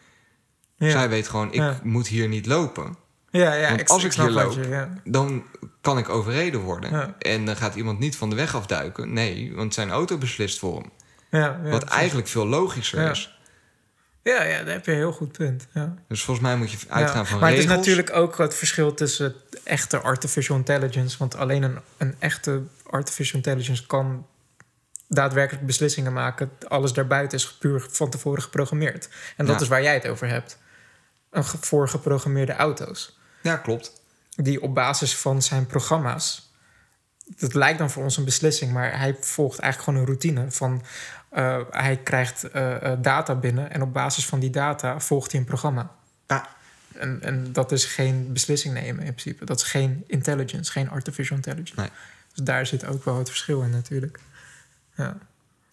Zij 0.78 1.08
weet 1.08 1.28
gewoon, 1.28 1.52
ik 1.52 1.82
moet 1.82 2.06
hier 2.06 2.28
niet 2.28 2.46
lopen... 2.46 2.96
Ja, 3.30 3.54
ja, 3.54 3.68
Want 3.68 3.88
als 3.88 4.04
ik 4.04 4.12
hier 4.12 4.30
loop, 4.30 4.52
je- 4.52 4.68
ja. 4.68 4.88
dan 5.04 5.44
kan 5.80 5.98
ik 5.98 6.08
overreden 6.08 6.60
worden. 6.60 6.90
Ja. 6.90 7.14
En 7.18 7.44
dan 7.44 7.56
gaat 7.56 7.74
iemand 7.74 7.98
niet 7.98 8.16
van 8.16 8.30
de 8.30 8.36
weg 8.36 8.54
afduiken. 8.54 9.12
Nee, 9.12 9.52
want 9.54 9.74
zijn 9.74 9.90
auto 9.90 10.18
beslist 10.18 10.58
voor 10.58 10.74
hem. 10.74 10.90
Ja, 11.30 11.38
ja, 11.38 11.70
wat 11.70 11.80
precies. 11.80 11.98
eigenlijk 11.98 12.28
veel 12.28 12.46
logischer 12.46 13.10
is. 13.10 13.37
Ja, 14.28 14.42
ja, 14.42 14.62
daar 14.62 14.74
heb 14.74 14.84
je 14.84 14.90
een 14.90 14.96
heel 14.96 15.12
goed 15.12 15.32
punt. 15.32 15.66
Ja. 15.72 15.94
Dus 16.08 16.22
volgens 16.24 16.46
mij 16.46 16.56
moet 16.56 16.70
je 16.70 16.78
uitgaan 16.88 17.22
Ja, 17.22 17.24
van 17.28 17.38
maar 17.38 17.50
regels. 17.50 17.70
het 17.70 17.80
is 17.80 17.86
natuurlijk 17.86 18.16
ook 18.16 18.38
het 18.38 18.54
verschil 18.54 18.94
tussen 18.94 19.34
echte 19.64 19.98
artificial 19.98 20.56
intelligence. 20.56 21.18
Want 21.18 21.36
alleen 21.36 21.62
een, 21.62 21.78
een 21.96 22.14
echte 22.18 22.62
artificial 22.90 23.36
intelligence 23.36 23.86
kan 23.86 24.26
daadwerkelijk 25.08 25.66
beslissingen 25.66 26.12
maken. 26.12 26.50
Alles 26.68 26.92
daarbuiten 26.92 27.38
is 27.38 27.52
puur 27.52 27.86
van 27.90 28.10
tevoren 28.10 28.42
geprogrammeerd. 28.42 29.08
En 29.36 29.46
dat 29.46 29.56
Ja. 29.56 29.62
is 29.62 29.68
waar 29.68 29.82
jij 29.82 29.94
het 29.94 30.06
over 30.08 30.28
hebt. 30.28 30.58
Een 31.30 31.44
ge- 31.44 31.58
voorgeprogrammeerde 31.60 32.52
auto's. 32.52 33.18
Ja, 33.42 33.56
klopt. 33.56 33.92
Die 34.36 34.62
op 34.62 34.74
basis 34.74 35.16
van 35.16 35.42
zijn 35.42 35.66
programma's. 35.66 36.52
Dat 37.38 37.54
lijkt 37.54 37.78
dan 37.78 37.90
voor 37.90 38.02
ons 38.02 38.16
een 38.16 38.24
beslissing, 38.24 38.72
maar 38.72 38.98
hij 38.98 39.16
volgt 39.20 39.58
eigenlijk 39.58 39.84
gewoon 39.84 39.98
een 40.00 40.06
routine. 40.18 40.50
Van, 40.50 40.82
eh, 41.28 41.60
hij 41.70 41.96
krijgt 41.96 42.44
eh, 42.44 42.92
eh, 42.92 42.98
data 43.02 43.34
binnen 43.34 43.70
en 43.70 43.82
op 43.82 43.92
basis 43.92 44.26
van 44.26 44.40
die 44.40 44.50
data 44.50 45.00
volgt 45.00 45.32
hij 45.32 45.40
een 45.40 45.46
programma. 45.46 45.94
Ja. 46.26 46.48
En, 46.94 47.22
en 47.22 47.52
dat 47.52 47.72
is 47.72 47.84
geen 47.84 48.32
beslissing 48.32 48.74
nemen 48.74 49.04
in 49.04 49.14
principe. 49.14 49.44
Dat 49.44 49.60
is 49.60 49.66
geen 49.66 50.04
intelligence, 50.06 50.72
geen 50.72 50.90
artificial 50.90 51.36
intelligence. 51.36 51.80
Nee. 51.80 51.90
Dus 52.34 52.44
daar 52.44 52.66
zit 52.66 52.86
ook 52.86 53.04
wel 53.04 53.18
het 53.18 53.28
verschil 53.28 53.62
in 53.62 53.70
natuurlijk. 53.70 54.18
Ja. 54.96 55.18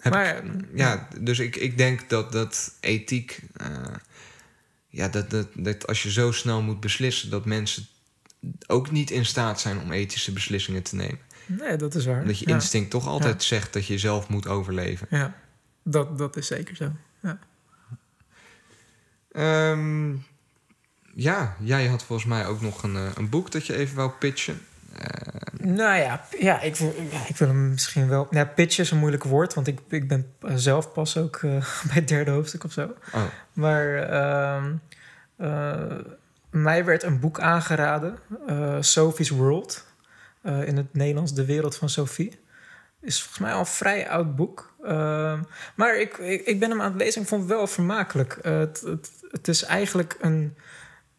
Maar, 0.10 0.46
ik- 0.46 0.52
ja, 0.74 1.08
dus 1.20 1.40
ik, 1.40 1.56
ik 1.56 1.78
denk 1.78 2.10
dat, 2.10 2.32
dat 2.32 2.74
ethiek... 2.80 3.42
ja, 4.88 5.08
dat, 5.08 5.30
dat, 5.30 5.48
dat 5.54 5.88
als 5.88 6.04
je 6.04 6.12
zo 6.12 6.32
snel 6.32 6.62
moet 6.62 6.80
beslissen... 6.80 7.30
dat 7.30 7.46
mensen 7.46 7.88
ook 8.68 8.92
niet 8.92 9.12
in 9.12 9.26
staat 9.26 9.60
zijn 9.60 9.80
om 9.80 9.92
ethische 9.92 10.32
beslissingen 10.32 10.84
te 10.84 10.96
nemen. 10.96 11.20
Nee, 11.46 11.78
dat 11.78 11.96
is 11.96 12.06
waar. 12.06 12.26
Dat 12.26 12.40
je 12.40 12.48
ja. 12.48 12.54
instinct 12.54 12.90
toch 12.90 13.08
altijd 13.08 13.44
zegt 13.44 13.74
dat 13.74 13.88
je 13.88 13.98
zelf 13.98 14.30
moet 14.30 14.48
overleven. 14.48 15.08
Ja, 15.10 15.36
dat, 15.86 16.18
dat 16.18 16.36
is 16.36 16.48
zeker 16.48 16.76
zo. 16.76 16.92
Ja. 17.22 17.40
Ehm, 19.32 20.16
ja, 21.14 21.56
jij 21.60 21.88
had 21.88 22.04
volgens 22.04 22.28
mij 22.28 22.46
ook 22.46 22.62
nog 22.62 22.84
een, 22.84 22.96
eh, 22.96 23.12
een 23.16 23.30
boek 23.30 23.52
dat 23.52 23.66
je 23.66 23.76
even 23.76 23.96
wou 23.96 24.12
pitchen. 24.12 24.62
Nou 25.58 25.98
ja, 25.98 26.26
ja, 26.40 26.62
ik, 26.62 26.80
ik 27.28 27.38
wil 27.38 27.48
hem 27.48 27.70
misschien 27.70 28.08
wel... 28.08 28.28
Ja, 28.30 28.46
pitch 28.46 28.78
is 28.78 28.92
een 28.92 28.98
moeilijk 28.98 29.24
woord, 29.24 29.54
want 29.54 29.68
ik, 29.68 29.80
ik 29.90 30.08
ben 30.08 30.34
eh, 30.42 30.56
zelf 30.56 30.92
pas 30.92 31.18
ook 31.18 31.40
bij 31.88 31.94
het 31.94 32.08
derde 32.08 32.32
hoofdstuk 32.32 32.64
of 32.64 32.72
zo. 32.72 32.96
Oh, 33.14 33.24
Maar 33.54 33.96
ehm, 33.96 34.74
eh, 35.36 35.98
mij 36.50 36.86
werd 36.86 37.04
een 37.04 37.20
boek 37.20 37.40
aangeraden, 37.40 38.20
eh, 38.48 38.78
Sophie's 38.80 39.30
World. 39.30 39.86
Eh, 40.42 40.68
in 40.68 40.78
het 40.78 40.94
Nederlands 40.94 41.34
De 41.34 41.46
Wereld 41.46 41.76
van 41.76 41.90
Sophie. 41.90 42.40
Is 43.06 43.20
volgens 43.20 43.40
mij 43.40 43.54
al 43.54 43.60
een 43.60 43.66
vrij 43.66 44.10
oud 44.10 44.36
boek. 44.36 44.74
Ehm, 44.84 45.42
maar 45.76 46.00
ik, 46.00 46.18
ik, 46.18 46.46
ik 46.46 46.60
ben 46.60 46.70
hem 46.70 46.82
aan 46.82 46.92
het 46.92 47.02
lezen 47.02 47.16
en 47.16 47.22
ik 47.22 47.28
vond 47.28 47.42
het 47.42 47.52
wel 47.52 47.68
vermakelijk. 47.68 48.34
Eh, 48.34 48.58
het, 48.58 48.82
het, 48.82 49.12
het 49.32 49.48
is 49.48 49.64
eigenlijk 49.64 50.18
een, 50.20 50.56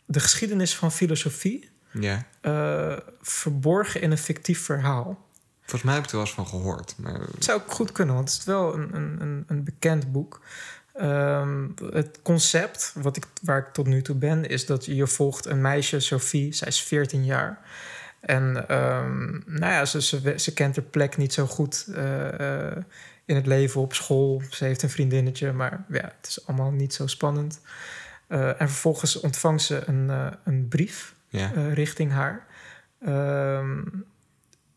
de 0.05 0.21
geschiedenis 0.21 0.77
van 0.77 0.93
filosofie... 0.93 1.71
ja. 1.91 2.27
eh, 2.41 2.97
verborgen 3.23 4.01
in 4.01 4.11
een 4.11 4.19
fictief 4.19 4.65
verhaal. 4.65 5.25
Volgens 5.61 5.83
mij 5.83 5.95
heb 5.95 6.03
ik 6.03 6.09
er 6.11 6.17
wel 6.17 6.25
eens 6.25 6.35
van 6.35 6.47
gehoord. 6.47 6.95
Maar 6.99 7.21
Het 7.21 7.45
zou 7.45 7.61
ook 7.61 7.71
goed 7.73 7.93
kunnen, 7.93 8.15
want 8.15 8.31
het 8.31 8.39
is 8.39 8.45
wel 8.45 8.75
een, 8.75 8.95
een, 8.97 9.21
een, 9.21 9.45
een 9.47 9.65
bekend 9.65 10.13
boek. 10.13 10.41
Ehm, 10.93 11.69
het 11.93 12.19
concept 12.23 12.93
wat 12.95 13.17
ik, 13.17 13.25
waar 13.43 13.59
ik 13.59 13.73
tot 13.73 13.87
nu 13.87 14.03
toe 14.03 14.17
ben, 14.17 14.49
is 14.49 14.67
dat 14.67 14.85
je 14.85 15.07
volgt 15.07 15.47
een 15.47 15.61
meisje, 15.61 16.01
Sophie, 16.01 16.53
zij 16.53 16.69
is 16.69 16.83
14 16.83 17.25
jaar. 17.25 17.59
En 18.27 18.69
ehm, 18.69 19.31
nou 19.47 19.73
ja, 19.73 19.85
ze, 19.85 20.03
ze, 20.03 20.35
ze 20.37 20.55
kent 20.55 20.77
haar 20.77 20.85
plek 20.85 21.17
niet 21.17 21.33
zo 21.33 21.47
goed 21.47 21.87
eh, 21.95 22.69
eh, 22.69 22.77
in 23.25 23.37
het 23.37 23.47
leven 23.47 23.81
op 23.81 23.95
school. 23.95 24.43
Ze 24.51 24.65
heeft 24.65 24.83
een 24.83 24.91
vriendinnetje, 24.91 25.53
maar 25.53 25.85
ja, 25.89 26.13
het 26.17 26.27
is 26.27 26.47
allemaal 26.47 26.71
niet 26.71 26.95
zo 26.95 27.07
spannend. 27.07 27.61
Eh, 28.27 28.49
en 28.49 28.69
vervolgens 28.69 29.21
ontvangt 29.21 29.63
ze 29.63 29.83
een, 29.87 30.11
een 30.45 30.69
brief 30.69 31.15
ja. 31.29 31.51
richting 31.73 32.13
haar. 32.13 32.47
Ehm, 33.01 33.83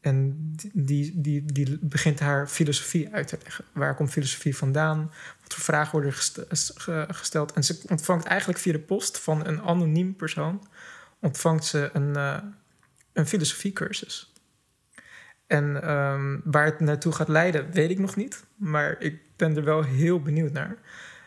en 0.01 0.35
die, 0.73 1.21
die, 1.21 1.45
die 1.45 1.77
begint 1.81 2.19
haar 2.19 2.47
filosofie 2.47 3.13
uit 3.13 3.27
te 3.27 3.38
leggen. 3.43 3.65
Waar 3.73 3.95
komt 3.95 4.11
filosofie 4.11 4.57
vandaan? 4.57 5.11
Wat 5.41 5.53
voor 5.53 5.63
vragen 5.63 5.91
worden 5.91 6.13
gest- 6.13 6.73
ge- 6.76 7.07
gesteld? 7.11 7.53
En 7.53 7.63
ze 7.63 7.81
ontvangt 7.88 8.26
eigenlijk 8.26 8.59
via 8.59 8.71
de 8.71 8.80
post 8.80 9.19
van 9.19 9.45
een 9.45 9.61
anoniem 9.61 10.15
persoon... 10.15 10.67
ontvangt 11.19 11.65
ze 11.65 11.89
een, 11.93 12.15
een 13.20 13.28
filosofiecursus. 13.28 14.34
En 15.48 15.82
ehm, 15.84 16.38
waar 16.44 16.66
het 16.66 16.80
naartoe 16.80 17.12
gaat 17.12 17.28
leiden, 17.28 17.72
weet 17.72 17.90
ik 17.90 18.00
nog 18.00 18.16
niet. 18.16 18.44
Maar 18.56 18.96
ik 19.00 19.20
ben 19.36 19.58
er 19.58 19.64
wel 19.64 19.84
heel 19.84 20.22
benieuwd 20.22 20.52
naar. 20.52 20.78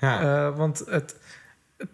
Ja. 0.00 0.20
Eh, 0.20 0.56
want 0.56 0.82
het, 0.86 1.16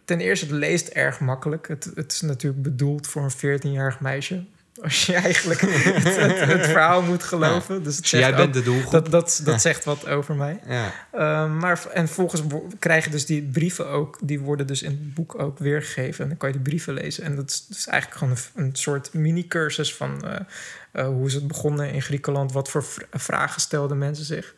ten 0.04 0.20
eerste, 0.20 0.46
het 0.46 0.54
leest 0.54 0.88
erg 0.88 1.20
makkelijk. 1.20 1.68
Het, 1.68 1.90
het 1.94 2.12
is 2.12 2.20
natuurlijk 2.20 2.62
bedoeld 2.62 3.06
voor 3.06 3.22
een 3.22 3.58
14-jarig 3.60 4.00
meisje. 4.00 4.44
Als 4.82 5.06
je 5.06 5.14
eigenlijk 5.14 5.60
het, 5.60 6.16
het, 6.16 6.40
het 6.40 6.66
verhaal 6.66 7.02
moet 7.02 7.22
geloven. 7.22 7.82
Dus 7.82 7.94
het 7.94 8.02
Dus 8.02 8.10
zegt 8.10 8.24
jij 8.24 8.34
bent 8.36 8.54
de 8.54 8.62
doelgroep. 8.62 8.92
dat, 8.92 9.10
dat, 9.10 9.40
dat 9.44 9.54
Ja. 9.54 9.58
zegt 9.60 9.84
wat 9.84 10.06
over 10.08 10.34
mij. 10.34 10.60
ja. 10.66 10.92
Uh, 11.14 11.58
maar, 11.58 11.86
en 11.92 12.08
volgens 12.08 12.42
krijgen 12.78 13.10
dus 13.10 13.26
die 13.26 13.42
brieven 13.42 13.88
ook, 13.88 14.18
die 14.22 14.40
worden 14.40 14.66
dus 14.66 14.82
in 14.82 14.90
het 14.90 15.14
boek 15.14 15.38
ook 15.42 15.58
weergegeven. 15.58 16.22
En 16.22 16.28
dan 16.28 16.38
kan 16.38 16.48
je 16.48 16.54
die 16.54 16.64
brieven 16.64 16.94
lezen. 16.94 17.24
En 17.24 17.36
dat 17.36 17.66
is, 17.70 17.86
eigenlijk 17.86 18.20
gewoon 18.20 18.36
een, 18.54 18.64
een 18.64 18.76
soort 18.76 19.12
mini-cursus 19.14 19.94
van 19.94 20.24
eh, 20.24 20.40
eh, 20.92 21.06
hoe 21.06 21.26
is 21.26 21.34
het 21.34 21.46
begonnen 21.48 21.92
in 21.92 22.02
Griekenland, 22.02 22.52
wat 22.52 22.68
voor 22.70 22.84
vra- 22.84 23.04
vragen 23.10 23.60
stelden 23.60 23.98
mensen 23.98 24.24
zich. 24.24 24.54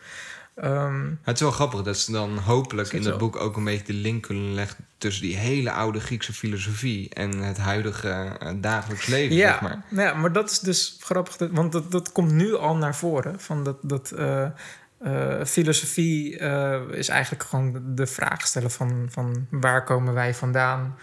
Ehm, 0.60 1.06
Het 1.22 1.34
is 1.34 1.40
wel 1.40 1.50
grappig 1.50 1.82
dat 1.82 1.96
ze 1.98 2.12
dan 2.12 2.38
hopelijk 2.38 2.92
in 2.92 3.02
dat 3.02 3.18
boek 3.18 3.36
ook 3.36 3.56
een 3.56 3.64
beetje 3.64 3.92
de 3.92 3.98
link 3.98 4.22
kunnen 4.22 4.54
leggen 4.54 4.84
tussen 4.98 5.22
die 5.22 5.36
hele 5.36 5.72
oude 5.72 6.00
Griekse 6.00 6.32
filosofie 6.32 7.14
en 7.14 7.38
het 7.38 7.58
huidige 7.58 8.08
eh, 8.38 8.52
dagelijks 8.56 9.06
leven, 9.06 9.36
ja, 9.36 9.50
zeg 9.50 9.60
maar. 9.60 9.82
nou 9.88 10.08
ja, 10.08 10.14
maar 10.14 10.32
dat 10.32 10.50
is 10.50 10.58
dus 10.58 10.96
grappig, 11.00 11.36
dat- 11.36 11.50
want 11.52 11.72
dat, 11.72 11.90
dat 11.90 12.12
komt 12.12 12.32
nu 12.32 12.54
al 12.54 12.76
naar 12.76 12.94
voren. 12.96 13.40
Van 13.40 13.64
dat, 13.64 13.76
dat 13.82 14.10
eh, 14.10 14.42
eh, 15.00 15.44
filosofie 15.46 16.36
is 16.90 17.08
eigenlijk 17.08 17.42
gewoon 17.42 17.82
de- 17.94 18.06
vraag 18.06 18.46
stellen 18.46 18.70
van, 18.70 19.08
van 19.10 19.46
waar 19.50 19.84
komen 19.84 20.14
wij 20.14 20.34
vandaan? 20.34 20.96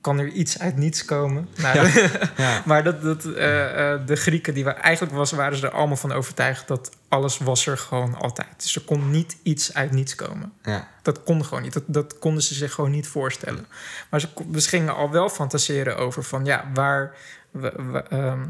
Kan 0.00 0.18
er 0.18 0.28
iets 0.28 0.58
uit 0.58 0.76
niets 0.76 1.04
komen? 1.04 1.48
Nou, 1.62 1.88
Ja, 2.36 2.62
maar 2.64 2.84
dat, 2.84 3.02
dat, 3.02 3.22
de 3.22 4.16
Grieken, 4.16 4.54
die 4.54 4.64
wa- 4.64 4.76
eigenlijk 4.76 5.14
was, 5.14 5.32
waren 5.32 5.56
ze 5.58 5.66
er 5.66 5.72
allemaal 5.72 5.96
van 5.96 6.12
overtuigd 6.12 6.68
dat 6.68 6.90
alles 7.08 7.38
was 7.38 7.66
er 7.66 7.78
gewoon 7.78 8.14
altijd. 8.14 8.48
Dus 8.56 8.74
er 8.76 8.82
kon 8.82 9.10
niet 9.10 9.36
iets 9.42 9.74
uit 9.74 9.90
niets 9.92 10.14
komen. 10.14 10.52
ja. 10.62 10.88
Dat 11.02 11.22
kon 11.22 11.44
gewoon 11.44 11.62
niet. 11.62 11.72
Dat, 11.72 11.82
dat 11.86 12.18
konden 12.18 12.42
ze 12.42 12.54
zich 12.54 12.72
gewoon 12.72 12.90
niet 12.90 13.06
voorstellen. 13.08 13.66
Maar 14.10 14.20
ze, 14.20 14.28
gingen 14.54 14.94
al 14.94 15.10
wel 15.10 15.28
fantaseren 15.28 15.96
over 15.96 16.22
van 16.24 16.44
ja, 16.44 16.64
waar. 16.74 17.14
wa- 17.50 17.72
wa- 17.76 18.04
ehm, 18.08 18.46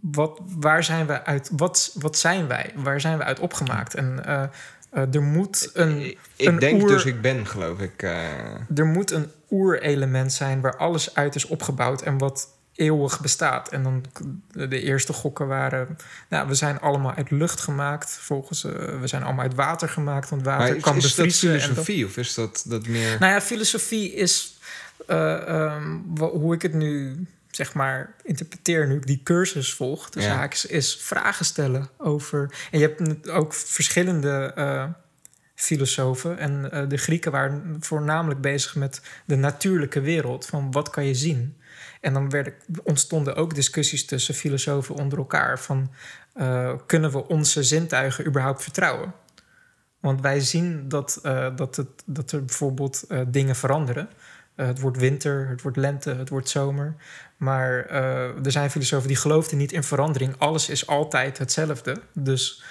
wat, 0.00 0.40
waar 0.58 0.84
zijn 0.84 1.06
we 1.06 1.24
uit? 1.24 1.50
Wat, 1.56 1.90
wat 2.00 2.18
zijn 2.18 2.46
wij? 2.48 2.72
Waar 2.76 3.00
zijn 3.00 3.18
we 3.18 3.24
uit 3.24 3.38
opgemaakt? 3.40 3.94
En 3.94 4.24
eh, 4.24 4.42
eh, 4.90 5.14
er 5.14 5.22
moet 5.22 5.70
een. 5.72 6.00
Ik- 6.00 6.18
ik 6.36 6.48
een 6.48 6.58
denk 6.58 6.80
oer- 6.82 6.88
dus 6.88 7.04
ik 7.04 7.20
ben, 7.20 7.46
geloof 7.46 7.78
ik. 7.78 8.02
eh, 8.02 8.78
er 8.78 8.86
moet 8.86 9.10
een 9.10 9.30
oerelement 9.50 10.32
zijn 10.32 10.60
waar 10.60 10.76
alles 10.76 11.14
uit 11.14 11.34
is 11.34 11.44
opgebouwd 11.46 12.02
en 12.02 12.18
wat 12.18 12.48
eeuwig 12.74 13.20
bestaat. 13.20 13.68
En 13.68 13.82
dan 13.82 14.04
de 14.68 14.80
eerste 14.80 15.12
gokken 15.12 15.46
waren, 15.46 15.96
nou, 16.28 16.48
we 16.48 16.54
zijn 16.54 16.80
allemaal 16.80 17.14
uit 17.14 17.30
lucht 17.30 17.60
gemaakt. 17.60 18.10
Volgens, 18.10 18.64
eh, 18.64 18.72
we 19.00 19.06
zijn 19.06 19.22
allemaal 19.22 19.42
uit 19.44 19.54
water 19.54 19.88
gemaakt, 19.88 20.28
want 20.30 20.42
water 20.42 20.76
is, 20.76 20.82
kan 20.82 20.96
is 20.96 21.02
bevriezen. 21.02 21.48
en 21.50 21.54
dat- 21.56 21.62
filosofie 21.68 22.04
of 22.06 22.16
is 22.16 22.34
dat, 22.34 22.64
dat 22.66 22.86
meer... 22.86 23.16
nou 23.18 23.32
ja, 23.32 23.40
filosofie 23.40 24.14
is 24.14 24.58
eh, 25.06 25.48
ehm, 25.48 25.96
hoe 26.16 26.54
ik 26.54 26.62
het 26.62 26.74
nu 26.74 27.26
zeg 27.50 27.72
maar 27.74 28.14
interpreteer 28.22 28.86
nu 28.88 28.96
ik 28.96 29.06
die 29.06 29.20
cursus 29.24 29.72
volg. 29.74 30.10
Dus 30.10 30.24
Ja. 30.24 30.48
is 30.68 30.96
vragen 30.96 31.44
stellen 31.44 31.88
over. 31.96 32.54
En 32.70 32.78
je 32.78 32.86
hebt 32.86 33.28
ook 33.30 33.54
verschillende 33.54 34.52
eh, 34.56 34.84
filosofen 35.54 36.38
en 36.38 36.86
de 36.88 36.96
Grieken 36.96 37.32
waren 37.32 37.76
voornamelijk 37.80 38.40
bezig 38.40 38.74
met 38.74 39.00
de 39.24 39.36
natuurlijke 39.36 40.00
wereld 40.00 40.46
van 40.46 40.70
wat 40.72 40.90
kan 40.90 41.04
je 41.04 41.14
zien. 41.14 41.56
En 42.02 42.12
dan 42.12 42.52
ontstonden 42.82 43.36
ook 43.36 43.54
discussies 43.54 44.04
tussen 44.04 44.34
filosofen 44.34 44.94
onder 44.94 45.18
elkaar 45.18 45.58
van 45.58 45.90
eh, 46.32 46.72
kunnen 46.86 47.12
we 47.12 47.28
onze 47.28 47.62
zintuigen 47.62 48.26
überhaupt 48.26 48.62
vertrouwen? 48.62 49.14
Want 50.00 50.20
wij 50.20 50.40
zien 50.40 50.88
dat, 50.88 51.18
eh, 51.22 51.56
dat, 51.56 51.76
het, 51.76 51.88
dat 52.04 52.32
er 52.32 52.44
bijvoorbeeld 52.44 53.04
eh, 53.08 53.20
dingen 53.28 53.56
veranderen. 53.56 54.08
Het 54.54 54.80
wordt 54.80 54.98
winter, 54.98 55.48
het 55.48 55.62
wordt 55.62 55.76
lente, 55.76 56.14
het 56.14 56.28
wordt 56.28 56.48
zomer. 56.48 56.94
Maar 57.36 57.86
er 58.44 58.52
zijn 58.52 58.70
filosofen 58.70 59.08
die 59.08 59.16
geloofden 59.16 59.58
niet 59.58 59.72
in 59.72 59.82
verandering. 59.82 60.34
Alles 60.38 60.68
is 60.68 60.86
altijd 60.86 61.38
hetzelfde. 61.38 62.02
Dus 62.12 62.62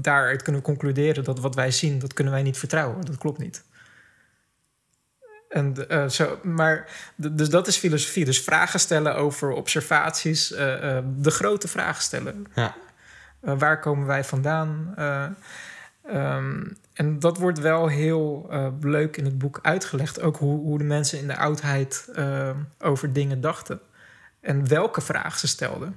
daaruit 0.00 0.42
kunnen 0.42 0.60
we 0.60 0.66
concluderen 0.66 1.24
dat 1.24 1.40
wat 1.40 1.54
wij 1.54 1.70
zien, 1.70 1.98
dat 1.98 2.12
kunnen 2.12 2.32
wij 2.32 2.42
niet 2.42 2.58
vertrouwen. 2.58 3.04
Dat 3.04 3.18
klopt 3.18 3.38
niet. 3.38 3.64
En, 5.52 5.88
eh, 5.88 6.08
zo, 6.08 6.38
maar, 6.42 6.88
dus 7.16 7.48
dat 7.48 7.66
is 7.66 7.76
filosofie. 7.76 8.24
Dus 8.24 8.40
vragen 8.40 8.80
stellen 8.80 9.16
over 9.16 9.50
observaties. 9.50 10.52
eh, 10.52 10.96
eh, 10.96 11.04
de 11.16 11.30
grote 11.30 11.68
vragen 11.68 12.02
stellen. 12.02 12.46
Ja. 12.54 12.74
Waar 13.40 13.80
komen 13.80 14.06
wij 14.06 14.24
vandaan? 14.24 14.92
Eh, 14.96 15.26
ehm, 16.04 16.64
en 16.92 17.18
dat 17.18 17.38
wordt 17.38 17.58
wel 17.58 17.86
heel 17.88 18.50
leuk 18.80 19.16
in 19.16 19.24
het 19.24 19.38
boek 19.38 19.58
uitgelegd. 19.62 20.20
Ook 20.20 20.36
hoe, 20.36 20.60
hoe 20.60 20.78
de 20.78 20.84
mensen 20.84 21.18
in 21.18 21.26
de 21.26 21.36
oudheid 21.36 22.08
over 22.78 23.12
dingen 23.12 23.40
dachten. 23.40 23.80
En 24.40 24.68
welke 24.68 25.00
vragen 25.00 25.38
ze 25.38 25.46
stelden. 25.46 25.96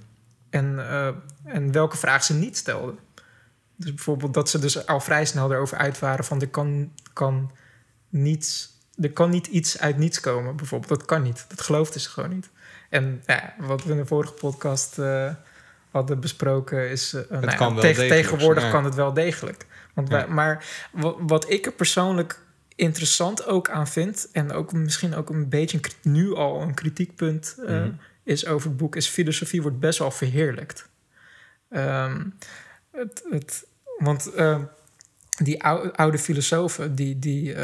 En, 0.49 0.85
en 1.43 1.71
welke 1.71 1.97
vragen 1.97 2.23
ze 2.23 2.33
niet 2.33 2.57
stelden. 2.57 2.99
Dus 3.75 3.93
bijvoorbeeld 3.93 4.33
dat 4.33 4.49
ze 4.49 4.59
dus 4.59 4.87
al 4.87 4.99
vrij 4.99 5.25
snel 5.25 5.51
erover 5.51 5.77
uit 5.77 5.99
waren 5.99 6.25
van 6.25 6.41
er 6.41 6.47
kan, 6.47 6.91
kan 7.13 7.51
niets, 8.09 8.74
er 9.01 9.11
kan 9.11 9.29
niet 9.29 9.47
iets 9.47 9.79
uit 9.79 9.97
niets 9.97 10.19
komen. 10.19 10.55
Bijvoorbeeld, 10.55 10.89
dat 10.99 11.05
kan 11.07 11.21
niet. 11.21 11.45
Dat 11.47 11.61
geloofden 11.61 12.01
ze 12.01 12.09
gewoon 12.09 12.29
niet. 12.29 12.49
En 12.89 13.21
ja, 13.25 13.53
wat 13.59 13.83
we 13.83 13.91
in 13.91 13.97
de 13.97 14.05
vorige 14.05 14.33
podcast 14.33 14.99
eh, 14.99 15.33
hadden 15.91 16.19
besproken 16.19 16.89
is... 16.89 17.13
eh, 17.13 17.21
nou 17.29 17.51
ja, 17.51 17.81
degelijk, 17.81 18.11
Tegenwoordig 18.11 18.63
ja. 18.63 18.69
kan 18.69 18.85
het 18.85 18.95
wel 18.95 19.13
degelijk. 19.13 19.65
Want 19.93 20.09
wij- 20.09 20.27
maar 20.27 20.65
wat, 21.17 21.49
ik 21.49 21.65
er 21.65 21.71
persoonlijk 21.71 22.39
interessant 22.75 23.45
ook 23.45 23.69
aan 23.69 23.87
vind... 23.87 24.27
en 24.31 24.51
ook 24.51 24.73
misschien 24.73 25.15
ook 25.15 25.29
een 25.29 25.49
beetje 25.49 25.79
nu 26.01 26.33
al 26.35 26.61
een 26.61 26.73
kritiekpunt 26.73 27.55
eh, 27.65 27.79
Mhm. 27.79 27.91
is 28.23 28.45
over 28.45 28.67
het 28.69 28.77
boek... 28.77 28.95
is 28.95 29.07
filosofie 29.07 29.61
wordt 29.61 29.79
best 29.79 29.99
wel 29.99 30.11
verheerlijkt. 30.11 30.87
Ehm, 31.69 32.23
het, 32.91 33.23
het, 33.31 33.65
want 33.97 34.31
die 35.43 35.63
ou- 35.63 35.89
oude 35.91 36.17
filosofen, 36.17 36.95
die, 36.95 37.19
die, 37.19 37.55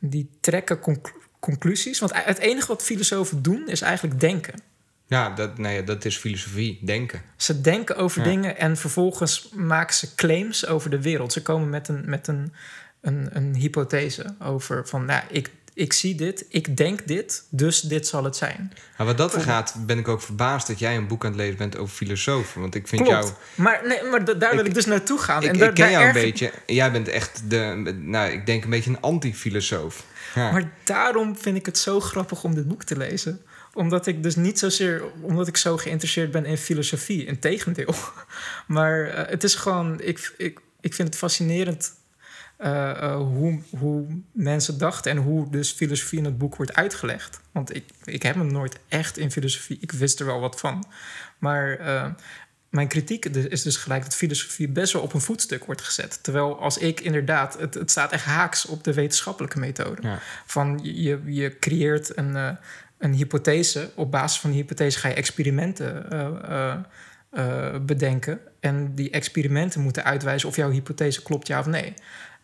die 0.00 0.30
trekken 0.40 0.78
conclu- 0.78 1.20
conclusies. 1.40 1.98
Want 1.98 2.12
het 2.14 2.38
enige 2.38 2.66
wat 2.66 2.82
filosofen 2.82 3.42
doen, 3.42 3.68
is 3.68 3.80
eigenlijk 3.80 4.20
denken. 4.20 4.54
Ja, 5.06 5.30
dat, 5.30 5.50
ja, 5.56 5.80
dat 5.82 6.04
is 6.04 6.16
filosofie, 6.16 6.78
denken. 6.82 7.22
Ze 7.36 7.60
denken 7.60 7.96
over 7.96 8.18
Ja. 8.18 8.28
dingen 8.28 8.58
en 8.58 8.76
vervolgens 8.76 9.48
maken 9.54 9.94
ze 9.94 10.14
claims 10.14 10.66
over 10.66 10.90
de 10.90 11.02
wereld. 11.02 11.32
Ze 11.32 11.42
komen 11.42 11.68
met 11.68 11.88
een, 11.88 12.02
met 12.06 12.26
een, 12.28 12.52
een, 13.00 13.28
een 13.32 13.54
hypothese 13.54 14.34
over 14.40 14.88
van, 14.88 15.04
nou, 15.04 15.22
ik, 15.28 15.50
ik 15.74 15.92
zie 15.92 16.14
dit, 16.14 16.44
ik 16.48 16.76
denk 16.76 17.06
dit, 17.06 17.44
dus 17.48 17.80
dit 17.80 18.06
zal 18.06 18.24
het 18.24 18.36
zijn. 18.36 18.72
Maar 18.98 19.06
wat 19.06 19.18
dat 19.18 19.34
er 19.34 19.40
gaat, 19.40 19.74
ben 19.86 19.98
ik 19.98 20.08
ook 20.08 20.22
verbaasd 20.22 20.66
dat 20.66 20.78
jij 20.78 20.96
een 20.96 21.06
boek 21.06 21.24
aan 21.24 21.30
het 21.30 21.40
lezen 21.40 21.56
bent 21.56 21.76
over 21.76 21.94
filosofen. 21.94 22.60
Want 22.60 22.74
ik 22.74 22.88
vind 22.88 23.02
Klopt. 23.02 23.16
jou... 23.24 23.32
Maar, 23.54 23.80
nee, 23.86 24.02
maar 24.10 24.24
da- 24.24 24.34
daar 24.34 24.50
wil 24.50 24.60
Ik- 24.60 24.66
ik 24.66 24.74
dus 24.74 24.86
naartoe 24.86 25.18
gaan. 25.18 25.42
Ik, 25.42 25.48
en 25.48 25.54
ik 25.54 25.60
daar- 25.60 25.72
ken 25.72 25.90
jou 25.90 26.04
een 26.06 26.12
beetje. 26.12 26.50
Jij 26.66 26.92
bent 26.92 27.08
echt 27.08 27.42
de... 27.50 27.92
Nou, 28.00 28.30
ik 28.30 28.46
denk 28.46 28.64
een 28.64 28.70
beetje 28.70 28.90
een 28.90 29.00
anti-filosoof. 29.00 30.04
Ja. 30.34 30.50
Maar 30.52 30.70
daarom 30.84 31.36
vind 31.38 31.56
ik 31.56 31.66
het 31.66 31.78
zo 31.78 32.00
grappig 32.00 32.44
om 32.44 32.54
dit 32.54 32.68
boek 32.68 32.84
te 32.84 32.96
lezen. 32.96 33.42
Omdat 33.74 34.06
ik 34.06 34.22
dus 34.22 34.36
niet 34.36 34.58
zozeer... 34.58 35.02
Omdat 35.20 35.46
ik 35.48 35.56
zo 35.56 35.76
geïnteresseerd 35.76 36.30
ben 36.30 36.44
in 36.44 36.56
filosofie. 36.58 37.26
Integendeel. 37.26 37.94
Maar 38.66 39.04
eh, 39.04 39.30
het 39.30 39.44
is 39.44 39.54
gewoon... 39.54 40.00
Ik, 40.00 40.34
ik, 40.36 40.58
ik 40.80 40.94
vind 40.94 41.08
het 41.08 41.16
fascinerend... 41.16 41.92
eh, 42.60 42.90
eh, 42.90 43.16
hoe, 43.16 43.60
hoe 43.78 44.06
mensen 44.32 44.78
dachten 44.78 45.10
en 45.10 45.16
hoe 45.16 45.50
dus 45.50 45.72
filosofie 45.72 46.18
in 46.18 46.24
het 46.24 46.38
boek 46.38 46.56
wordt 46.56 46.74
uitgelegd. 46.74 47.40
Want 47.52 47.74
ik, 47.74 47.84
ik 48.04 48.22
heb 48.22 48.36
me 48.36 48.44
nooit 48.44 48.78
echt 48.88 49.18
in 49.18 49.30
filosofie... 49.30 49.78
Ik 49.80 49.92
wist 49.92 50.20
er 50.20 50.26
wel 50.26 50.40
wat 50.40 50.60
van. 50.60 50.84
Maar 51.38 51.78
eh, 51.78 52.06
mijn 52.70 52.88
kritiek 52.88 53.24
is 53.24 53.62
dus 53.62 53.76
gelijk 53.76 54.02
dat 54.02 54.14
filosofie 54.14 54.68
best 54.68 54.92
wel 54.92 55.02
op 55.02 55.12
een 55.12 55.20
voetstuk 55.20 55.64
wordt 55.64 55.82
gezet. 55.82 56.22
Terwijl 56.22 56.58
als 56.58 56.78
ik 56.78 57.00
inderdaad... 57.00 57.58
Het, 57.58 57.74
het 57.74 57.90
staat 57.90 58.12
echt 58.12 58.24
haaks 58.24 58.66
op 58.66 58.84
de 58.84 58.94
wetenschappelijke 58.94 59.58
methode. 59.58 60.02
Ja. 60.02 60.18
Van 60.46 60.80
je, 60.82 61.20
je 61.24 61.58
creëert 61.58 62.16
een, 62.16 62.58
een 62.98 63.12
hypothese. 63.12 63.90
Op 63.94 64.10
basis 64.10 64.40
van 64.40 64.50
die 64.50 64.60
hypothese 64.60 64.98
ga 64.98 65.08
je 65.08 65.14
experimenten 65.14 66.06
bedenken. 67.86 68.40
En 68.60 68.94
die 68.94 69.10
experimenten 69.10 69.80
moeten 69.80 70.04
uitwijzen 70.04 70.48
of 70.48 70.56
jouw 70.56 70.70
hypothese 70.70 71.22
klopt, 71.22 71.46
ja 71.46 71.58
of 71.58 71.66
nee. 71.66 71.94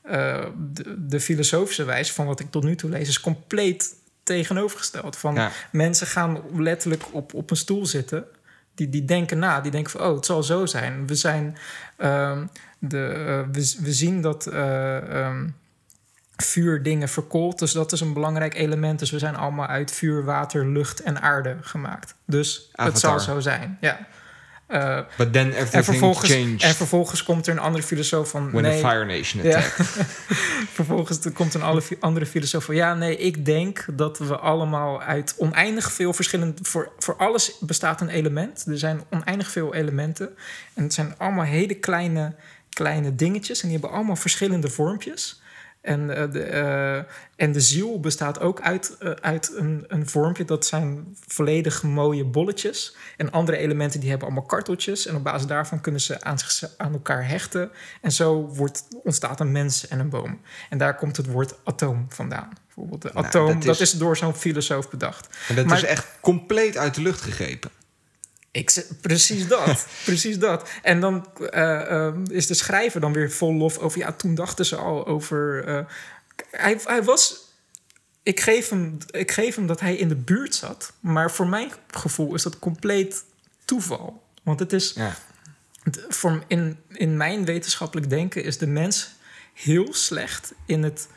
Eh, 0.07 0.45
de, 0.73 1.07
de 1.07 1.21
filosofische 1.21 1.85
wijze 1.85 2.13
van 2.13 2.27
wat 2.27 2.41
ik 2.41 2.51
tot 2.51 2.65
nu 2.65 2.77
toe 2.77 2.91
lees 2.91 3.09
is 3.09 3.21
compleet 3.21 3.95
tegenovergesteld. 4.23 5.17
Van 5.17 5.35
Ja. 5.35 5.51
mensen 5.73 6.07
gaan 6.07 6.41
letterlijk 6.55 7.03
op, 7.11 7.35
op 7.35 7.51
een 7.51 7.57
stoel 7.57 7.87
zitten. 7.87 8.25
Die, 8.75 8.89
die 8.89 9.05
denken 9.05 9.39
na, 9.39 9.61
die 9.61 9.71
denken 9.71 9.91
van, 9.91 10.01
oh, 10.01 10.15
het 10.15 10.27
zal 10.27 10.43
zo 10.43 10.67
zijn. 10.67 11.07
We 11.07 11.15
zijn, 11.15 11.57
ehm, 11.97 12.47
de, 12.79 13.07
eh, 13.07 13.41
we, 13.53 13.75
we 13.81 13.93
zien 13.93 14.21
dat, 14.21 14.47
eh, 14.47 15.25
ehm, 15.27 15.49
vuur 16.37 16.83
dingen 16.83 17.09
verkoolt. 17.09 17.59
Dus 17.59 17.73
dat 17.73 17.93
is 17.93 18.01
een 18.01 18.13
belangrijk 18.13 18.55
element. 18.55 18.99
Dus 18.99 19.11
we 19.11 19.19
zijn 19.19 19.37
allemaal 19.37 19.67
uit 19.67 19.91
vuur, 19.91 20.25
water, 20.25 20.67
lucht 20.67 21.03
en 21.03 21.23
aarde 21.23 21.57
gemaakt. 21.61 22.15
Dus 22.25 22.71
het 22.73 22.99
zal 22.99 23.21
zo 23.21 23.41
zijn. 23.41 23.79
Ja. 23.81 24.07
Eh, 24.67 24.99
But 25.17 25.33
then 25.33 25.47
en, 25.47 25.53
everything 25.53 25.85
vervolgens, 25.85 26.31
changed 26.31 26.63
en 26.63 26.75
vervolgens 26.75 27.23
komt 27.23 27.47
er 27.47 27.53
een 27.53 27.59
andere 27.59 27.85
filosoof 27.85 28.31
van... 28.31 28.51
when 28.51 28.63
nee, 28.63 28.81
the 28.81 28.89
Fire 28.89 29.05
Nation 29.05 29.43
Ja. 29.43 29.61
Vervolgens 30.79 31.25
er 31.25 31.31
komt 31.31 31.55
een 31.55 31.63
alle- 31.63 31.83
andere 32.01 32.27
filosoof 32.27 32.65
van... 32.65 32.75
ja, 32.75 32.95
nee, 32.95 33.17
ik 33.17 33.45
denk 33.45 33.85
dat 33.93 34.19
we 34.19 34.37
allemaal 34.37 35.03
uit 35.03 35.35
oneindig 35.39 35.93
veel 35.93 36.13
verschillende... 36.13 36.55
Voor, 36.63 36.93
voor 36.99 37.17
alles 37.17 37.57
bestaat 37.61 38.01
een 38.01 38.09
element. 38.09 38.65
Er 38.67 38.79
zijn 38.79 39.03
oneindig 39.11 39.51
veel 39.51 39.75
elementen. 39.75 40.37
En 40.75 40.83
het 40.83 40.95
zijn 40.95 41.15
allemaal 41.19 41.45
hele 41.45 41.75
kleine, 41.75 42.35
kleine 42.71 43.15
dingetjes. 43.15 43.63
En 43.63 43.69
die 43.69 43.79
hebben 43.79 43.97
allemaal 43.97 44.17
verschillende 44.17 44.71
vormpjes. 44.71 45.41
En, 45.87 46.17
eh, 46.17 46.31
de, 46.33 46.43
eh, 46.43 46.97
en 47.37 47.53
de 47.53 47.61
ziel 47.61 48.01
bestaat 48.01 48.41
ook 48.41 48.61
uit, 48.61 48.97
eh, 48.99 49.11
uit 49.11 49.53
een, 49.57 49.85
een 49.89 50.09
vormpje. 50.09 50.45
Dat 50.45 50.67
zijn 50.67 51.17
volledig 51.27 51.83
mooie 51.83 52.25
bolletjes. 52.25 52.97
En 53.17 53.31
andere 53.33 53.57
elementen 53.57 54.01
die 54.01 54.09
hebben 54.09 54.27
allemaal 54.29 54.47
karteltjes. 54.47 55.07
En 55.07 55.17
op 55.17 55.25
basis 55.25 55.47
daarvan 55.47 55.81
kunnen 55.81 56.01
ze 56.01 56.23
aan, 56.23 56.39
zich, 56.39 56.71
aan 56.77 56.93
elkaar 56.93 57.29
hechten. 57.29 57.71
En 58.01 58.13
zo 58.13 58.47
wordt, 58.47 58.85
ontstaat 59.03 59.41
een 59.41 59.53
mens 59.53 59.89
en 59.89 59.99
een 60.01 60.09
boom. 60.09 60.41
En 60.71 60.79
daar 60.79 60.97
komt 60.97 61.17
het 61.17 61.27
woord 61.27 61.55
atoom 61.65 62.07
vandaan. 62.09 62.51
Bijvoorbeeld 62.67 63.03
de 63.03 63.11
Nou, 63.15 63.27
atoom, 63.27 63.65
dat 63.65 63.81
is, 63.81 63.91
door 63.93 64.17
zo'n 64.17 64.35
filosoof 64.35 64.91
bedacht. 64.91 65.37
En 65.49 65.55
dat 65.55 65.67
Maar- 65.67 65.77
is 65.77 65.85
echt 65.85 66.07
compleet 66.21 66.77
uit 66.77 66.95
de 66.95 67.03
lucht 67.03 67.21
gegrepen. 67.21 67.71
Ik, 68.57 68.87
precies 69.01 69.49
dat, 69.49 69.87
precies 70.05 70.39
dat. 70.39 70.69
En 70.83 71.01
dan 71.01 71.29
eh, 71.51 71.91
ehm, 71.91 72.25
is 72.31 72.47
de 72.47 72.55
schrijver 72.55 73.01
dan 73.01 73.13
weer 73.13 73.31
vol 73.31 73.55
lof 73.55 73.79
over... 73.79 73.99
ja, 73.99 74.13
toen 74.13 74.35
dachten 74.35 74.67
ze 74.67 74.77
al 74.77 75.07
over... 75.07 75.65
eh, 75.65 75.85
hij, 76.51 76.81
hij 76.85 77.03
was... 77.03 77.45
Ik 78.23 78.41
geef, 78.41 78.69
hem, 78.69 78.99
ik 79.11 79.31
geef 79.31 79.55
hem 79.55 79.67
dat 79.67 79.81
hij 79.81 79.97
in 79.97 80.09
de 80.09 80.17
buurt 80.17 80.55
zat. 80.55 80.93
Maar 81.01 81.31
voor 81.31 81.49
mijn 81.49 81.71
gevoel 81.91 82.35
is 82.35 82.43
dat 82.43 82.59
compleet 82.59 83.25
toeval. 83.65 84.23
Want 84.43 84.61
het 84.61 84.73
is... 84.73 84.93
Ja. 84.93 85.17
Voor, 86.09 86.45
in, 86.47 86.79
in 86.89 87.17
mijn 87.17 87.45
wetenschappelijk 87.45 88.11
denken 88.11 88.45
is 88.45 88.59
de 88.59 88.67
mens 88.67 89.11
heel 89.55 89.95
slecht 89.95 90.53
in 90.67 90.83
het 90.83 91.09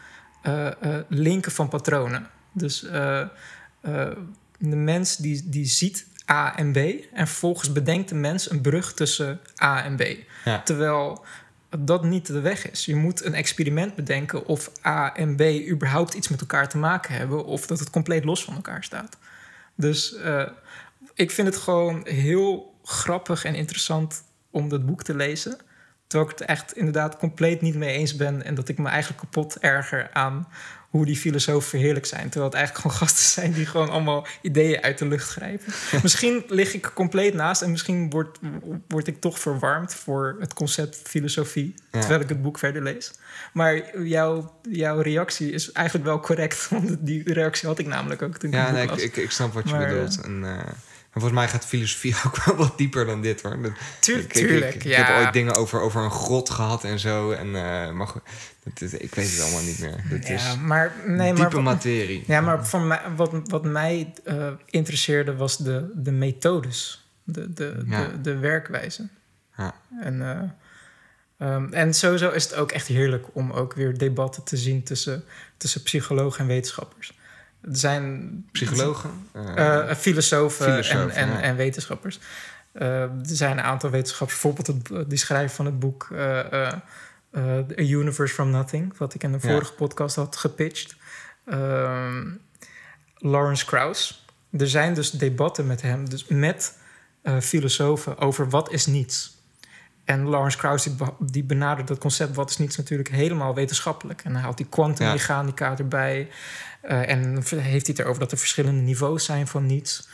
eh, 0.41 0.69
linken 1.07 1.51
van 1.51 1.69
patronen. 1.69 2.29
Dus 2.51 2.79
de 4.59 4.75
mens 4.75 5.15
die, 5.17 5.49
die 5.49 5.65
ziet 5.65 6.05
A 6.31 6.57
en 6.57 6.71
B 6.71 6.77
en 7.13 7.27
vervolgens 7.27 7.71
bedenkt 7.71 8.09
de 8.09 8.15
mens 8.15 8.51
een 8.51 8.61
brug 8.61 8.93
tussen 8.93 9.39
A 9.61 9.83
en 9.83 9.95
B. 9.95 10.03
Ja. 10.45 10.61
Terwijl 10.61 11.25
dat 11.77 12.03
niet 12.03 12.25
de 12.25 12.39
weg 12.39 12.71
is. 12.71 12.85
Je 12.85 12.95
moet 12.95 13.25
een 13.25 13.33
experiment 13.33 13.95
bedenken 13.95 14.45
of 14.45 14.71
A 14.85 15.15
en 15.15 15.35
B 15.35 15.41
überhaupt 15.69 16.13
iets 16.13 16.27
met 16.27 16.41
elkaar 16.41 16.69
te 16.69 16.77
maken 16.77 17.15
hebben 17.15 17.45
of 17.45 17.67
dat 17.67 17.79
het 17.79 17.89
compleet 17.89 18.25
los 18.25 18.43
van 18.43 18.55
elkaar 18.55 18.83
staat. 18.83 19.17
Dus 19.75 20.15
eh, 20.15 20.47
ik 21.13 21.31
vind 21.31 21.47
het 21.47 21.57
gewoon 21.57 22.07
heel 22.07 22.75
grappig 22.83 23.43
en 23.43 23.55
interessant 23.55 24.23
om 24.49 24.69
dat 24.69 24.85
boek 24.85 25.03
te 25.03 25.15
lezen. 25.15 25.57
Terwijl 26.07 26.31
ik 26.31 26.39
het 26.39 26.47
echt 26.47 26.77
inderdaad 26.77 27.17
compleet 27.17 27.61
niet 27.61 27.75
mee 27.75 27.97
eens 27.97 28.15
ben. 28.15 28.43
En 28.43 28.55
dat 28.55 28.69
ik 28.69 28.77
me 28.77 28.87
eigenlijk 28.87 29.21
kapot 29.21 29.57
erger 29.59 30.09
aan 30.13 30.47
hoe 30.89 31.05
die 31.05 31.15
filosofen 31.15 31.69
verheerlijk 31.69 32.05
zijn. 32.05 32.29
Terwijl 32.29 32.45
het 32.45 32.53
eigenlijk 32.53 32.85
gewoon 32.85 33.01
gasten 33.07 33.25
zijn 33.25 33.51
die 33.51 33.65
gewoon 33.65 33.89
allemaal 33.89 34.27
ideeën 34.41 34.81
uit 34.81 34.97
de 34.97 35.05
lucht 35.07 35.29
grijpen. 35.29 35.73
misschien 36.03 36.43
lig 36.47 36.73
ik 36.73 36.85
er 36.85 36.93
compleet 36.93 37.33
naast 37.33 37.61
en 37.61 37.71
misschien 37.71 38.09
word, 38.09 38.39
word 38.87 39.07
ik 39.07 39.21
toch 39.21 39.39
verwarmd 39.39 39.93
voor 39.93 40.35
het 40.39 40.53
concept 40.53 40.99
filosofie. 41.03 41.73
Ja. 41.91 41.99
Terwijl 41.99 42.21
ik 42.21 42.29
het 42.29 42.41
boek 42.41 42.59
verder 42.59 42.83
lees. 42.83 43.11
Maar 43.53 44.03
jouw, 44.03 44.59
jouw 44.69 44.99
reactie 45.01 45.51
is 45.51 45.71
eigenlijk 45.71 46.05
wel 46.05 46.19
correct. 46.19 46.67
Want 46.69 46.97
die 46.99 47.33
reactie 47.33 47.67
had 47.67 47.79
ik 47.79 47.87
namelijk 47.87 48.21
ook 48.21 48.37
toen 48.37 48.49
ik 48.49 48.55
Ja, 48.55 48.61
het 48.61 48.69
boek 48.69 48.77
nee, 48.77 48.83
ik, 48.83 48.89
las. 48.91 49.01
ik, 49.01 49.17
ik 49.17 49.31
snap 49.31 49.53
wat 49.53 49.69
je 49.69 49.75
Maar, 49.75 49.87
bedoelt. 49.87 50.21
En, 50.21 50.43
eh, 50.43 50.67
maar 51.13 51.21
volgens 51.21 51.33
mij 51.41 51.47
gaat 51.47 51.65
filosofie 51.65 52.15
ook 52.25 52.43
wel 52.43 52.55
wat 52.55 52.77
dieper 52.77 53.05
dan 53.05 53.21
dit 53.21 53.41
hoor. 53.41 53.61
Dat- 53.61 53.71
Tuur- 53.99 54.19
ik, 54.19 54.33
tuurlijk, 54.33 54.75
ik, 54.75 54.83
ja. 54.83 54.99
ik 54.99 55.05
heb 55.07 55.17
ooit 55.17 55.33
dingen 55.33 55.53
over, 55.55 55.79
over 55.81 56.01
een 56.03 56.11
grot 56.11 56.49
gehad 56.49 56.83
en 56.83 56.99
zo. 56.99 57.31
En, 57.31 57.47
eh, 57.55 57.91
maar 57.91 58.07
goed, 58.07 58.21
dat 58.63 58.81
is- 58.81 58.93
ik 58.93 59.15
weet 59.15 59.31
het 59.31 59.41
allemaal 59.41 59.61
niet 59.63 59.79
meer. 59.79 60.03
Dat 60.09 60.27
ja, 60.27 60.33
is 60.33 60.57
maar, 60.57 60.93
nee, 61.05 61.33
maar, 61.33 61.35
diepe 61.49 61.61
materie. 61.61 62.23
Ja, 62.27 62.41
maar 62.41 62.65
van 62.67 62.87
mij, 62.87 63.01
wat, 63.15 63.31
wat 63.43 63.63
mij 63.63 64.13
eh, 64.23 64.47
interesseerde 64.65 65.35
was 65.35 65.57
de, 65.57 65.91
de 65.95 66.11
methodes, 66.11 67.07
de, 67.23 67.53
de, 67.53 67.83
Ja. 67.87 68.07
de, 68.07 68.21
de 68.21 68.37
werkwijze. 68.37 69.07
Ja. 69.57 69.75
En, 70.01 70.21
eh, 70.21 71.47
ehm, 71.47 71.73
en 71.73 71.93
sowieso 71.93 72.29
is 72.29 72.43
het 72.43 72.55
ook 72.55 72.71
echt 72.71 72.87
heerlijk 72.87 73.25
om 73.33 73.51
ook 73.51 73.73
weer 73.73 73.97
debatten 73.97 74.43
te 74.43 74.57
zien 74.57 74.83
tussen, 74.83 75.23
tussen 75.57 75.83
psychologen 75.83 76.39
en 76.39 76.47
wetenschappers. 76.47 77.17
Er 77.61 77.77
zijn 77.77 78.45
Psychologen? 78.51 79.09
eh, 79.33 79.89
eh, 79.89 79.95
filosofen, 79.97 80.65
Filosofen, 80.65 81.09
en, 81.09 81.15
en, 81.15 81.27
ja. 81.29 81.41
en 81.41 81.55
wetenschappers. 81.55 82.19
Eh, 82.71 83.01
er 83.01 83.19
zijn 83.23 83.57
een 83.57 83.63
aantal 83.63 83.89
wetenschappers, 83.89 84.41
bijvoorbeeld 84.41 84.67
het, 84.89 85.09
die 85.09 85.17
schrijver 85.17 85.55
van 85.55 85.65
het 85.65 85.79
boek 85.79 86.07
eh, 86.11 86.39
eh, 86.53 86.73
eh, 87.31 87.43
A 87.57 87.81
Universe 87.81 88.33
from 88.33 88.49
Nothing, 88.49 88.97
wat 88.97 89.13
ik 89.13 89.23
in 89.23 89.31
de 89.31 89.37
Ja. 89.41 89.49
vorige 89.49 89.73
podcast 89.73 90.15
had 90.15 90.35
gepitcht. 90.35 90.95
Ehm, 91.45 92.25
Lawrence 93.15 93.65
Krauss. 93.65 94.25
Er 94.51 94.69
zijn 94.69 94.93
dus 94.93 95.11
debatten 95.11 95.67
met 95.67 95.81
hem, 95.81 96.09
dus 96.09 96.25
met 96.27 96.77
eh, 97.21 97.39
filosofen 97.39 98.17
over 98.17 98.49
wat 98.49 98.71
is 98.71 98.85
niets. 98.85 99.37
En 100.09 100.27
Lawrence 100.27 100.57
Krauss 100.57 100.83
die, 100.83 100.93
be- 100.93 101.13
die 101.19 101.43
benadert 101.43 101.87
dat 101.87 101.97
concept 101.97 102.35
wat 102.35 102.49
is 102.49 102.57
niets 102.57 102.77
natuurlijk 102.77 103.09
helemaal 103.09 103.55
wetenschappelijk. 103.55 104.21
En 104.23 104.33
hij 104.33 104.41
haalt 104.41 104.57
die 104.57 104.65
kwantummechanica 104.69 105.77
erbij. 105.77 106.29
eh, 106.81 107.09
en 107.09 107.35
heeft 107.35 107.57
hij 107.61 107.77
het 107.95 107.99
erover 107.99 108.19
dat 108.19 108.31
er 108.31 108.37
verschillende 108.37 108.81
niveaus 108.81 109.25
zijn 109.25 109.47
van 109.47 109.65
niets. 109.65 110.07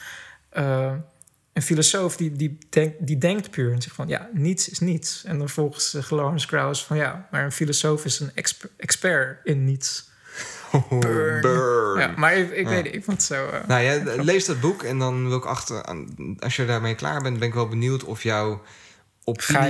Eh, 0.49 0.91
een 1.53 1.61
filosoof 1.61 2.17
die, 2.17 2.31
die, 2.31 2.57
denkt, 2.69 2.95
die 3.07 3.17
denkt 3.17 3.51
puur 3.51 3.72
en 3.73 3.81
zegt 3.81 3.95
van 3.95 4.07
ja, 4.07 4.30
niets 4.34 4.69
is 4.69 4.80
niets. 4.80 5.23
En 5.23 5.38
dan 5.38 5.49
volgens 5.49 5.97
Lawrence 6.09 6.47
Krauss 6.47 6.85
van 6.85 6.97
ja, 6.97 7.27
maar 7.31 7.43
een 7.43 7.51
filosoof 7.51 8.05
is 8.05 8.19
een 8.19 8.31
exper- 8.35 8.69
expert 8.77 9.39
in 9.45 9.63
niets. 9.65 10.09
burn. 10.99 11.41
burn. 11.41 11.99
Ja, 11.99 12.13
maar 12.17 12.35
ik, 12.38 12.51
ik 12.51 12.63
Ja. 12.63 12.69
weet 12.69 12.85
ik 12.85 13.03
vond 13.03 13.17
het 13.17 13.26
zo... 13.26 13.47
eh, 13.49 13.67
Nou 13.67 13.81
ja, 13.81 14.22
lees 14.23 14.45
dat 14.45 14.59
boek 14.59 14.84
en 14.84 14.99
dan 14.99 15.27
wil 15.27 15.38
ik 15.38 15.45
achter... 15.45 15.84
Als 16.39 16.55
je 16.55 16.65
daarmee 16.65 16.95
klaar 16.95 17.22
bent, 17.22 17.39
ben 17.39 17.47
ik 17.47 17.53
wel 17.53 17.67
benieuwd 17.67 18.03
of 18.03 18.23
jouw 18.23 18.61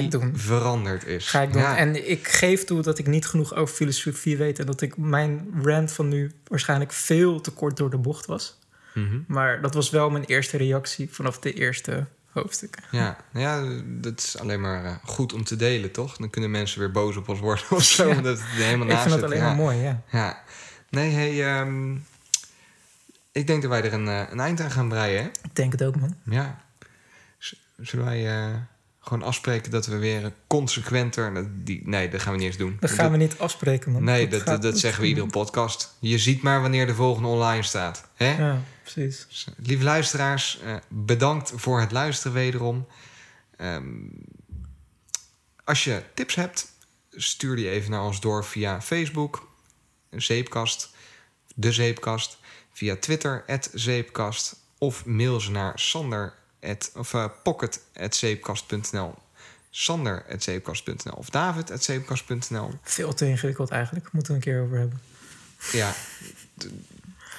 Doen. 0.10 0.38
veranderd 0.38 1.06
is. 1.06 1.30
Ga 1.30 1.42
ik 1.42 1.54
doen. 1.54 1.62
Ja. 1.62 1.78
En 1.78 2.10
ik 2.10 2.28
geef 2.28 2.64
toe 2.64 2.82
dat 2.82 2.98
ik 2.98 3.08
niet 3.08 3.26
genoeg 3.26 3.56
over 3.56 3.76
filosofie 3.76 4.38
weet... 4.38 4.60
en 4.60 4.66
dat 4.66 4.82
ik 4.82 4.98
mijn 4.98 5.48
rant 5.64 5.92
van 5.92 6.08
nu 6.08 6.32
waarschijnlijk 6.48 6.92
veel 6.92 7.42
te 7.42 7.52
kort 7.52 7.78
door 7.78 7.90
de 7.90 7.98
bocht 7.98 8.26
was. 8.26 8.60
Mhm. 8.94 9.20
Maar 9.28 9.62
dat 9.62 9.74
was 9.74 9.90
wel 9.90 10.10
mijn 10.10 10.24
eerste 10.24 10.58
reactie 10.58 11.10
vanaf 11.12 11.40
de 11.40 11.54
eerste 11.54 12.06
hoofdstukken. 12.30 12.84
Ja, 12.92 13.18
ja, 13.34 13.64
dat 13.86 14.20
is 14.20 14.38
alleen 14.38 14.62
maar 14.62 14.86
eh, 14.86 14.96
goed 15.04 15.34
om 15.34 15.44
te 15.44 15.56
delen, 15.56 15.92
toch? 15.92 16.18
Dan 16.18 16.30
kunnen 16.30 16.52
mensen 16.52 16.80
weer 16.80 16.92
boos 16.92 17.16
op 17.18 17.30
ons 17.30 17.40
worden 17.40 17.66
of 17.70 17.84
zo. 17.84 18.08
Ja. 18.10 18.16
Omdat 18.16 18.40
het 18.40 18.48
er 18.60 18.64
helemaal 18.66 18.88
ik 18.90 18.98
vind 18.98 19.10
dat 19.14 19.24
alleen 19.24 19.38
ja. 19.38 19.46
maar 19.46 19.56
mooi, 19.56 19.78
ja. 19.78 20.02
Ja. 20.12 20.44
Nee, 20.90 21.12
hey, 21.12 21.46
ehm, 21.60 21.96
ik 23.32 23.48
denk 23.48 23.62
dat 23.62 23.72
wij 23.72 23.84
er 23.84 23.94
een, 23.94 24.08
eh, 24.08 24.22
een 24.30 24.40
eind 24.40 24.60
aan 24.62 24.72
gaan 24.72 24.90
breien, 24.90 25.24
hè? 25.24 25.28
Ik 25.44 25.56
denk 25.56 25.72
het 25.72 25.84
ook, 25.84 25.96
man. 26.00 26.16
Ja. 26.24 26.62
Z- 27.38 27.54
Zullen 27.82 28.06
wij 28.06 28.28
eh, 28.28 28.54
gewoon 29.08 29.24
afspreken 29.24 29.72
dat 29.72 29.86
we 29.86 29.98
weer 29.98 30.34
consequenter... 30.48 31.48
Die, 31.64 31.82
nee, 31.86 32.10
dat 32.10 32.22
gaan 32.22 32.32
we 32.32 32.38
niet 32.38 32.48
eens 32.48 32.58
doen. 32.58 32.78
Dat 32.80 32.92
gaan 32.92 33.12
we 33.12 33.18
niet 33.18 33.38
afspreken, 33.40 33.92
man. 33.92 34.04
Nee, 34.04 34.28
dat, 34.28 34.42
gaat- 34.42 34.62
dat, 34.62 34.80
zeggen 34.80 35.02
we 35.02 35.08
iedere 35.08 35.28
podcast. 35.28 35.96
Je 36.00 36.18
ziet 36.18 36.42
maar 36.42 36.62
wanneer 36.62 36.88
de 36.88 36.96
volgende 36.96 37.28
online 37.28 37.64
staat. 37.64 38.08
Hè? 38.14 38.38
Ja, 38.38 38.62
precies. 38.82 39.26
Dus, 39.30 39.48
lieve 39.58 39.84
luisteraars, 39.84 40.60
eh, 40.60 40.76
bedankt 40.90 41.52
voor 41.56 41.80
het 41.80 41.92
luisteren 41.92 42.34
wederom. 42.34 42.88
Ehm, 43.58 43.84
als 45.64 45.84
je 45.84 46.04
tips 46.14 46.36
hebt, 46.36 46.72
stuur 47.12 47.56
die 47.56 47.70
even 47.70 47.92
naar 47.92 48.04
ons 48.04 48.20
door 48.20 48.46
via 48.46 48.82
Facebook, 48.82 49.48
Zeepkast, 50.12 50.90
De 51.56 51.72
Zeepkast, 51.72 52.38
via 52.74 52.96
Twitter, 52.96 53.46
Zeepkast, 53.74 54.56
of 54.78 55.06
mail 55.06 55.40
ze 55.40 55.52
naar 55.52 55.80
sander, 55.80 56.34
of 56.96 57.14
uh, 57.14 57.26
pocket.zeepkast.nl, 57.44 59.16
sander.zeepkast.nl 59.70 61.14
of 61.16 61.30
david.zeepkast.nl. 61.30 62.70
Veel 62.84 63.14
te 63.14 63.28
ingewikkeld 63.28 63.70
eigenlijk. 63.70 64.12
Moeten 64.12 64.32
we 64.32 64.38
een 64.38 64.44
keer 64.44 64.62
over 64.62 64.78
hebben. 64.78 65.02
Ja, 65.72 65.94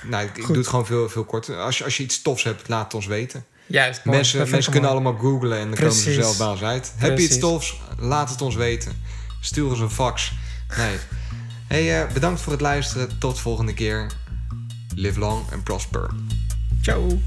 nou, 0.02 0.26
ik, 0.26 0.46
doe 0.46 0.56
het 0.56 0.66
gewoon 0.66 0.86
veel, 0.86 1.08
veel 1.08 1.24
korter. 1.24 1.56
Als 1.56 1.78
je, 1.78 1.84
als 1.84 1.96
je 1.96 2.02
iets 2.02 2.22
tofs 2.22 2.42
hebt, 2.42 2.68
laat 2.68 2.84
het 2.84 2.94
ons 2.94 3.06
weten. 3.06 3.44
Juist, 3.66 4.04
mooi. 4.04 4.16
Mensen, 4.16 4.50
mensen 4.50 4.72
kunnen 4.72 4.90
allemaal 4.90 5.16
googlen 5.16 5.58
en 5.58 5.68
dan 5.68 5.78
komen 5.78 5.92
ze 5.92 6.12
zelf 6.12 6.38
bij 6.38 6.46
ons 6.46 6.62
uit. 6.62 6.92
Heb 6.96 7.18
je 7.18 7.24
iets 7.24 7.38
tofs? 7.38 7.80
Laat 7.98 8.30
het 8.30 8.42
ons 8.42 8.54
weten. 8.54 9.02
Stuur 9.40 9.68
ons 9.68 9.80
een 9.80 9.90
fax. 9.90 10.32
Nee. 10.76 10.96
Hey, 11.66 12.02
eh, 12.02 12.12
bedankt 12.12 12.40
voor 12.40 12.52
het 12.52 12.60
luisteren. 12.60 13.18
Tot 13.18 13.40
volgende 13.40 13.74
keer. 13.74 14.10
Live 14.94 15.18
long 15.18 15.52
and 15.52 15.64
prosper. 15.64 16.10
Ciao. 16.82 17.18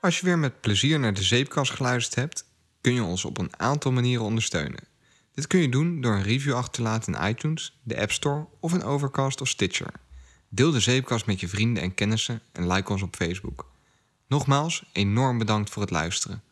Als 0.00 0.18
je 0.18 0.24
weer 0.24 0.38
met 0.38 0.60
plezier 0.60 0.98
naar 0.98 1.14
de 1.14 1.22
zeepkast 1.22 1.70
geluisterd 1.70 2.14
hebt, 2.14 2.44
kun 2.80 2.94
je 2.94 3.02
ons 3.02 3.24
op 3.24 3.38
een 3.38 3.52
aantal 3.56 3.92
manieren 3.92 4.24
ondersteunen. 4.24 4.88
Dit 5.34 5.46
kun 5.46 5.60
je 5.60 5.68
doen 5.68 6.00
door 6.00 6.14
een 6.14 6.22
review 6.22 6.54
achter 6.54 6.72
te 6.72 6.82
laten 6.82 7.14
in 7.14 7.28
iTunes, 7.28 7.78
de 7.82 8.00
App 8.00 8.12
Store 8.12 8.46
of 8.60 8.72
een 8.72 8.82
Overcast 8.82 9.40
of 9.40 9.48
Stitcher. 9.48 9.90
Deel 10.48 10.70
de 10.70 10.80
zeepkast 10.80 11.26
met 11.26 11.40
je 11.40 11.48
vrienden 11.48 11.82
en 11.82 11.94
kennissen 11.94 12.42
en 12.52 12.72
like 12.72 12.92
ons 12.92 13.02
op 13.02 13.16
Facebook. 13.16 13.70
Nogmaals, 14.28 14.84
enorm 14.92 15.38
bedankt 15.38 15.70
voor 15.70 15.82
het 15.82 15.90
luisteren. 15.90 16.42